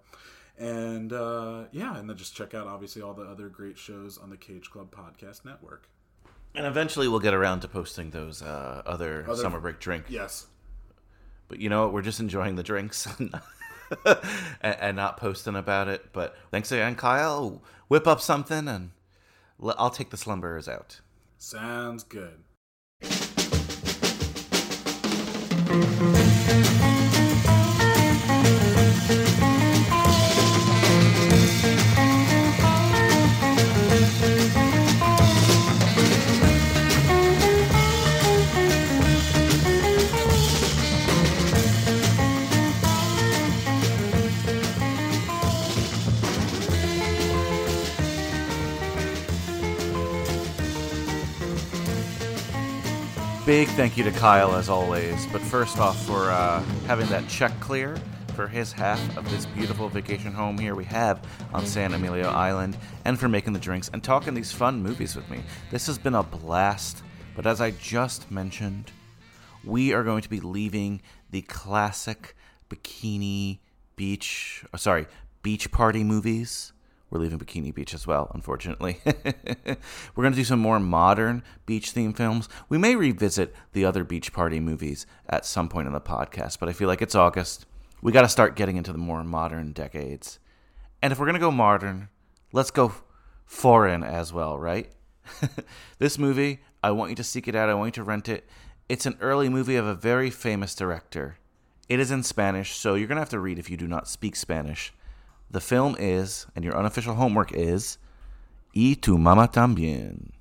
And 0.59 1.13
uh, 1.13 1.65
yeah, 1.71 1.99
and 1.99 2.09
then 2.09 2.17
just 2.17 2.35
check 2.35 2.55
out 2.55 2.67
obviously 2.67 3.03
all 3.03 3.13
the 3.13 3.25
other 3.25 3.49
great 3.51 3.77
shows 3.77 4.17
on 4.17 4.31
the 4.31 4.39
Cage 4.39 4.71
Club 4.71 4.91
Podcast 4.91 5.45
Network. 5.45 5.89
And 6.55 6.65
eventually 6.67 7.09
we'll 7.09 7.21
get 7.21 7.35
around 7.35 7.61
to 7.61 7.69
posting 7.69 8.11
those 8.11 8.41
uh, 8.41 8.81
other, 8.87 9.27
Other- 9.29 9.43
summer 9.43 9.61
break 9.61 9.79
drink. 9.81 10.07
Yes. 10.09 10.47
But 11.49 11.61
you 11.61 11.69
know 11.69 11.83
what? 11.85 11.93
We're 11.93 12.03
just 12.03 12.19
enjoying 12.21 12.57
the 12.57 12.63
drinks 12.63 13.07
and, 13.19 13.35
and 14.63 14.97
not 14.97 15.19
posting 15.19 15.55
about 15.57 15.89
it. 15.89 16.07
But 16.15 16.35
thanks 16.51 16.73
again, 16.73 16.95
Kyle. 16.95 17.63
Whip 17.89 18.07
up 18.07 18.21
something 18.23 18.67
and 18.67 18.93
I'll 19.63 19.91
take 19.91 20.09
the 20.11 20.17
slumberers 20.17 20.69
out. 20.69 21.01
Sounds 21.39 22.03
good. 22.03 22.43
Música 25.77 26.96
Big 53.57 53.69
thank 53.69 53.97
you 53.97 54.05
to 54.05 54.11
Kyle 54.11 54.55
as 54.55 54.69
always, 54.69 55.25
but 55.29 55.41
first 55.41 55.79
off 55.79 55.99
for 56.05 56.31
uh, 56.31 56.63
having 56.87 57.07
that 57.07 57.27
check 57.27 57.59
clear 57.59 57.97
for 58.35 58.47
his 58.47 58.71
half 58.71 59.17
of 59.17 59.27
this 59.31 59.47
beautiful 59.47 59.89
vacation 59.89 60.31
home 60.31 60.59
here 60.59 60.75
we 60.75 60.85
have 60.85 61.27
on 61.55 61.65
San 61.65 61.95
Emilio 61.95 62.29
Island, 62.29 62.77
and 63.07 63.19
for 63.19 63.31
making 63.31 63.55
the 63.55 63.59
drinks 63.59 63.89
and 63.95 64.05
talking 64.05 64.35
these 64.35 64.53
fun 64.53 64.83
movies 64.83 65.17
with 65.17 65.27
me. 65.31 65.41
This 65.71 65.87
has 65.87 65.97
been 65.97 66.17
a 66.17 66.23
blast, 66.23 67.03
but 67.35 67.47
as 67.47 67.63
I 67.63 67.71
just 67.71 68.31
mentioned, 68.31 68.93
we 69.65 69.95
are 69.95 70.05
going 70.05 70.21
to 70.21 70.29
be 70.29 70.41
leaving 70.41 71.01
the 71.31 71.41
classic 71.41 72.37
bikini 72.69 73.61
beach, 73.97 74.67
oh, 74.75 74.77
sorry, 74.77 75.07
beach 75.41 75.71
party 75.71 76.05
movies. 76.05 76.75
We're 77.11 77.21
leaving 77.21 77.39
Bikini 77.39 77.73
Beach 77.73 77.95
as 77.95 78.07
well, 78.07 78.31
unfortunately. 78.35 79.01
We're 79.05 80.23
going 80.23 80.33
to 80.33 80.37
do 80.37 80.45
some 80.45 80.59
more 80.59 80.81
modern 80.81 81.45
beach 81.65 81.93
theme 81.93 82.13
films. 82.13 82.49
We 82.69 82.79
may 82.79 82.97
revisit 82.97 83.55
the 83.73 83.85
other 83.85 84.03
beach 84.03 84.33
party 84.33 84.59
movies 84.59 85.07
at 85.29 85.47
some 85.47 85.69
point 85.69 85.87
in 85.87 85.93
the 85.93 86.01
podcast, 86.01 86.59
but 86.59 86.69
I 86.69 86.73
feel 86.73 86.89
like 86.89 87.03
it's 87.03 87.15
August. 87.15 87.65
We 88.03 88.11
got 88.11 88.23
to 88.23 88.29
start 88.29 88.57
getting 88.57 88.77
into 88.77 88.93
the 88.93 88.99
more 88.99 89.23
modern 89.23 89.73
decades. 89.73 90.41
And 91.01 91.13
if 91.13 91.19
we're 91.19 91.27
going 91.27 91.35
to 91.35 91.41
go 91.41 91.53
modern, 91.53 92.09
let's 92.53 92.73
go 92.73 92.93
foreign 93.45 94.03
as 94.03 94.33
well, 94.33 94.59
right? 94.59 94.91
this 95.99 96.19
movie, 96.19 96.61
I 96.83 96.91
want 96.91 97.11
you 97.11 97.17
to 97.17 97.25
seek 97.25 97.47
it 97.47 97.55
out. 97.55 97.69
I 97.69 97.75
want 97.75 97.97
you 97.97 98.03
to 98.03 98.09
rent 98.09 98.29
it. 98.29 98.49
It's 98.89 99.07
an 99.07 99.17
early 99.21 99.49
movie 99.49 99.77
of 99.77 99.87
a 99.87 99.95
very 99.95 100.31
famous 100.31 100.75
director. 100.75 101.39
It 101.89 102.01
is 102.01 102.11
in 102.11 102.25
Spanish, 102.25 102.75
so 102.75 102.95
you're 102.95 103.07
going 103.07 103.17
to 103.17 103.23
have 103.23 103.29
to 103.31 103.39
read 103.39 103.61
if 103.61 103.71
you 103.71 103.77
do 103.77 103.87
not 103.87 104.09
speak 104.09 104.35
Spanish. 104.35 104.93
The 105.51 105.61
film 105.61 105.97
is, 105.99 106.47
and 106.55 106.65
your 106.65 106.77
unofficial 106.77 107.15
homework 107.15 107.53
is, 107.53 107.99
Y 108.75 108.97
tu 109.01 109.17
mama 109.17 109.49
también. 109.49 110.33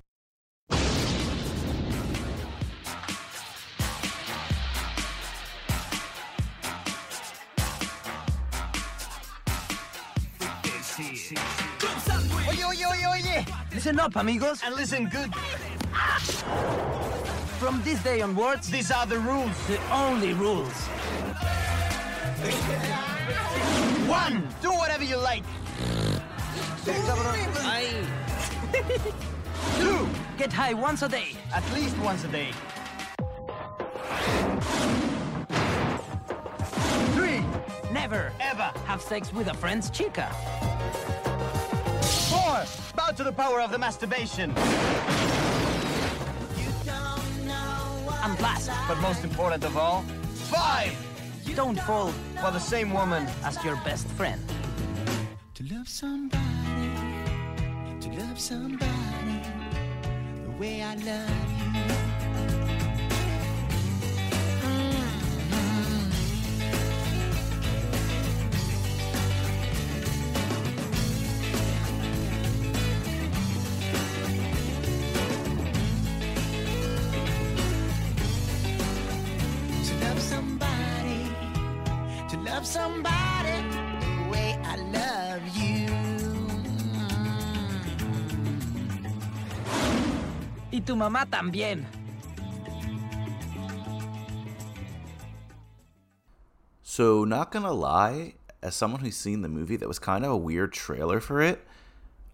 Oye, 12.48 12.64
oye, 12.64 12.86
oye, 12.86 13.06
oye. 13.06 13.44
Listen 13.72 14.00
up, 14.00 14.16
amigos. 14.16 14.62
And 14.64 14.74
listen 14.74 15.08
good. 15.08 15.34
From 17.58 17.82
this 17.84 18.02
day 18.02 18.20
onwards, 18.20 18.68
these 18.68 18.90
are 18.90 19.06
the 19.06 19.18
rules. 19.18 19.66
The 19.66 19.78
only 19.90 20.34
rules. 20.34 20.88
One, 24.08 24.46
do 24.62 24.70
whatever 24.70 25.04
you 25.04 25.16
like. 25.16 25.42
Two, 29.78 30.08
get 30.38 30.52
high 30.52 30.74
once 30.74 31.02
a 31.02 31.08
day. 31.08 31.32
At 31.52 31.64
least 31.74 31.98
once 31.98 32.22
a 32.24 32.28
day. 32.28 32.50
Three, 37.14 37.44
never, 37.92 38.32
ever 38.40 38.70
have 38.86 39.02
sex 39.02 39.32
with 39.32 39.48
a 39.48 39.54
friend's 39.54 39.90
chica. 39.90 40.28
Four, 42.30 42.64
bow 42.94 43.10
to 43.16 43.24
the 43.24 43.32
power 43.32 43.60
of 43.60 43.72
the 43.72 43.78
masturbation. 43.78 44.50
And 48.22 48.40
last, 48.40 48.70
but 48.88 49.00
most 49.00 49.24
important 49.24 49.64
of 49.64 49.76
all, 49.76 50.02
five, 50.34 50.92
don't 51.54 51.78
fall 51.80 52.12
for 52.40 52.50
the 52.50 52.58
same 52.58 52.92
woman 52.92 53.26
as 53.44 53.62
your 53.64 53.76
best 53.84 54.06
friend. 54.08 54.42
To 55.54 55.64
love 55.74 55.88
somebody, 55.88 56.90
to 58.00 58.08
love 58.20 58.38
somebody 58.38 59.40
the 60.44 60.50
way 60.58 60.82
I 60.82 60.94
love 60.94 61.30
you. 61.74 62.05
Love 82.56 82.66
somebody 82.66 83.52
the 84.00 84.30
way 84.32 84.58
I 84.64 84.76
love 84.88 85.42
you. 85.60 85.92
Y 90.72 90.80
tu 90.80 90.96
mamá 90.96 91.26
también. 91.28 91.84
So, 96.82 97.24
not 97.24 97.52
gonna 97.52 97.72
lie, 97.72 98.36
as 98.62 98.74
someone 98.74 99.02
who's 99.02 99.16
seen 99.16 99.42
the 99.42 99.50
movie, 99.50 99.76
that 99.76 99.86
was 99.86 99.98
kind 99.98 100.24
of 100.24 100.30
a 100.30 100.36
weird 100.36 100.72
trailer 100.72 101.20
for 101.20 101.42
it. 101.42 101.60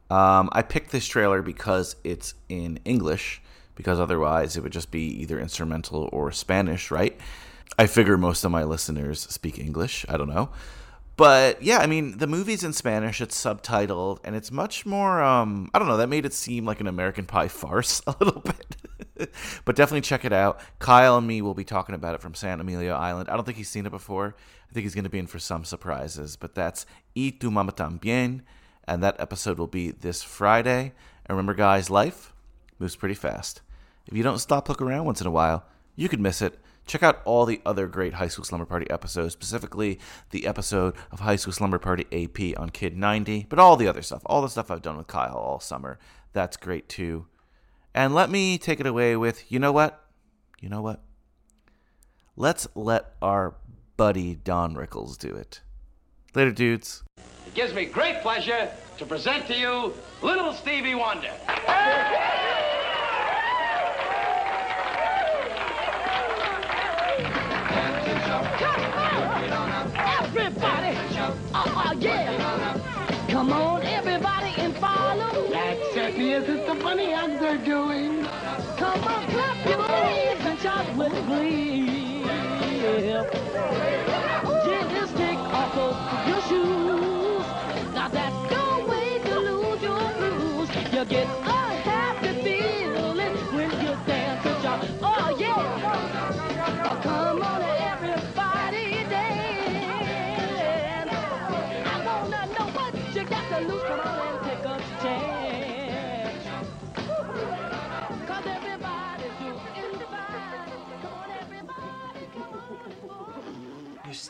Um, 0.09 0.51
I 0.53 0.63
picked 0.63 0.93
this 0.93 1.09
trailer 1.09 1.43
because 1.43 1.97
it's 2.05 2.35
in 2.49 2.79
English, 2.85 3.43
because 3.75 3.99
otherwise 3.99 4.57
it 4.57 4.63
would 4.63 4.71
just 4.71 4.93
be 4.93 5.03
either 5.21 5.41
instrumental 5.41 6.09
or 6.13 6.31
Spanish, 6.31 6.93
right? 6.93 7.19
I 7.79 7.87
figure 7.87 8.19
most 8.19 8.45
of 8.45 8.51
my 8.51 8.65
listeners 8.65 9.21
speak 9.21 9.59
English. 9.59 10.05
I 10.09 10.17
don't 10.17 10.29
know. 10.29 10.51
But 11.17 11.63
yeah, 11.63 11.79
I 11.79 11.87
mean, 11.87 12.19
the 12.19 12.27
movie's 12.27 12.65
in 12.65 12.73
Spanish, 12.73 13.21
it's 13.21 13.39
subtitled, 13.39 14.19
and 14.25 14.35
it's 14.35 14.51
much 14.51 14.87
more, 14.87 15.23
um, 15.23 15.71
I 15.75 15.79
don't 15.79 15.89
know, 15.89 15.99
that 15.99 16.09
made 16.09 16.25
it 16.25 16.33
seem 16.33 16.65
like 16.65 16.81
an 16.81 16.87
American 16.87 17.27
Pie 17.27 17.49
farce 17.63 18.01
a 18.07 18.15
little 18.19 18.41
bit. 18.41 18.77
but 19.65 19.77
definitely 19.77 20.01
check 20.01 20.25
it 20.25 20.33
out. 20.33 20.61
Kyle 20.79 21.19
and 21.19 21.27
me 21.27 21.43
will 21.43 21.55
be 21.55 21.65
talking 21.65 21.95
about 21.95 22.15
it 22.15 22.23
from 22.23 22.35
San 22.35 22.61
Emilio 22.61 22.95
Island. 22.95 23.29
I 23.29 23.35
don't 23.35 23.45
think 23.45 23.59
he's 23.59 23.69
seen 23.69 23.87
it 23.87 23.91
before. 23.91 24.35
I 24.71 24.73
think 24.73 24.85
he's 24.85 24.95
going 24.95 25.05
to 25.05 25.11
be 25.11 25.19
in 25.19 25.27
for 25.27 25.39
some 25.39 25.65
surprises. 25.65 26.37
But 26.37 26.55
that's 26.55 26.87
Y 27.15 27.35
tu 27.39 27.51
mama 27.51 27.73
también, 27.73 28.41
and 28.85 29.03
that 29.03 29.21
episode 29.21 29.59
will 29.59 29.67
be 29.67 29.91
this 29.91 30.23
Friday. 30.23 30.93
And 31.27 31.37
remember, 31.37 31.55
guys, 31.55 31.91
life 31.91 32.33
moves 32.79 32.97
pretty 32.97 33.15
fast. 33.15 33.61
If 34.07 34.17
you 34.17 34.23
don't 34.23 34.39
stop 34.39 34.69
look 34.69 34.83
around 34.83 35.05
once 35.05 35.21
in 35.21 35.27
a 35.27 35.31
while, 35.31 35.65
you 35.95 36.09
could 36.09 36.21
miss 36.21 36.43
it. 36.43 36.59
Check 36.87 37.03
out 37.03 37.23
all 37.25 37.47
the 37.47 37.61
other 37.65 37.87
great 37.87 38.15
High 38.15 38.29
School 38.29 38.45
Slumber 38.45 38.67
Party 38.67 38.91
episodes, 38.91 39.33
specifically 39.33 39.99
the 40.31 40.47
episode 40.47 40.95
of 41.11 41.21
High 41.21 41.37
School 41.37 41.53
Slumber 41.53 41.79
Party 41.79 42.07
AP 42.13 42.59
on 42.59 42.71
Kid 42.71 42.97
90, 42.97 43.47
but 43.49 43.59
all 43.59 43.77
the 43.77 43.87
other 43.87 44.03
stuff, 44.03 44.23
all 44.27 44.43
the 44.43 44.49
stuff 44.49 44.71
I've 44.71 44.83
done 44.83 44.97
with 44.97 45.07
Kyle 45.07 45.37
all 45.37 45.61
summer. 45.61 45.99
That's 46.33 46.57
great 46.57 46.89
too. 46.89 47.27
And 47.95 48.15
let 48.15 48.31
me 48.31 48.59
take 48.59 48.81
it 48.81 48.87
away 48.87 49.17
with 49.17 49.51
you 49.53 49.59
know 49.59 49.73
what? 49.73 50.05
You 50.61 50.69
know 50.69 50.83
what? 50.83 51.03
Let's 52.37 52.67
let 52.75 53.15
our 53.21 53.55
buddy 53.97 54.35
Don 54.35 54.75
Rickles 54.75 55.19
do 55.19 55.35
it. 55.35 55.61
Later, 56.35 56.51
dudes. 56.51 57.05
It 57.47 57.55
gives 57.55 57.75
me 57.75 57.85
great 57.85 58.23
pleasure 58.23 58.71
to 58.99 59.05
present 59.05 59.47
to 59.49 59.57
you 59.57 59.93
Little 60.23 60.55
Stevie 60.55 60.95
Wonder. 60.95 61.31
Oh 71.67 71.95
yeah. 71.99 72.79
Come 73.29 73.53
on, 73.53 73.83
everybody, 73.83 74.55
and 74.59 74.77
follow. 74.77 75.49
That 75.51 75.79
certainly 75.95 76.33
isn't 76.33 76.67
the 76.67 76.75
funny 76.77 77.13
act 77.13 77.41
they're 77.41 77.57
doing. 77.59 78.25
Come 78.77 79.03
on, 79.05 79.27
clap 79.29 79.67
your 79.67 79.83
hands 79.83 80.45
and 80.45 80.59
shout 80.59 80.97
with 80.97 81.13
glee. 81.27 82.23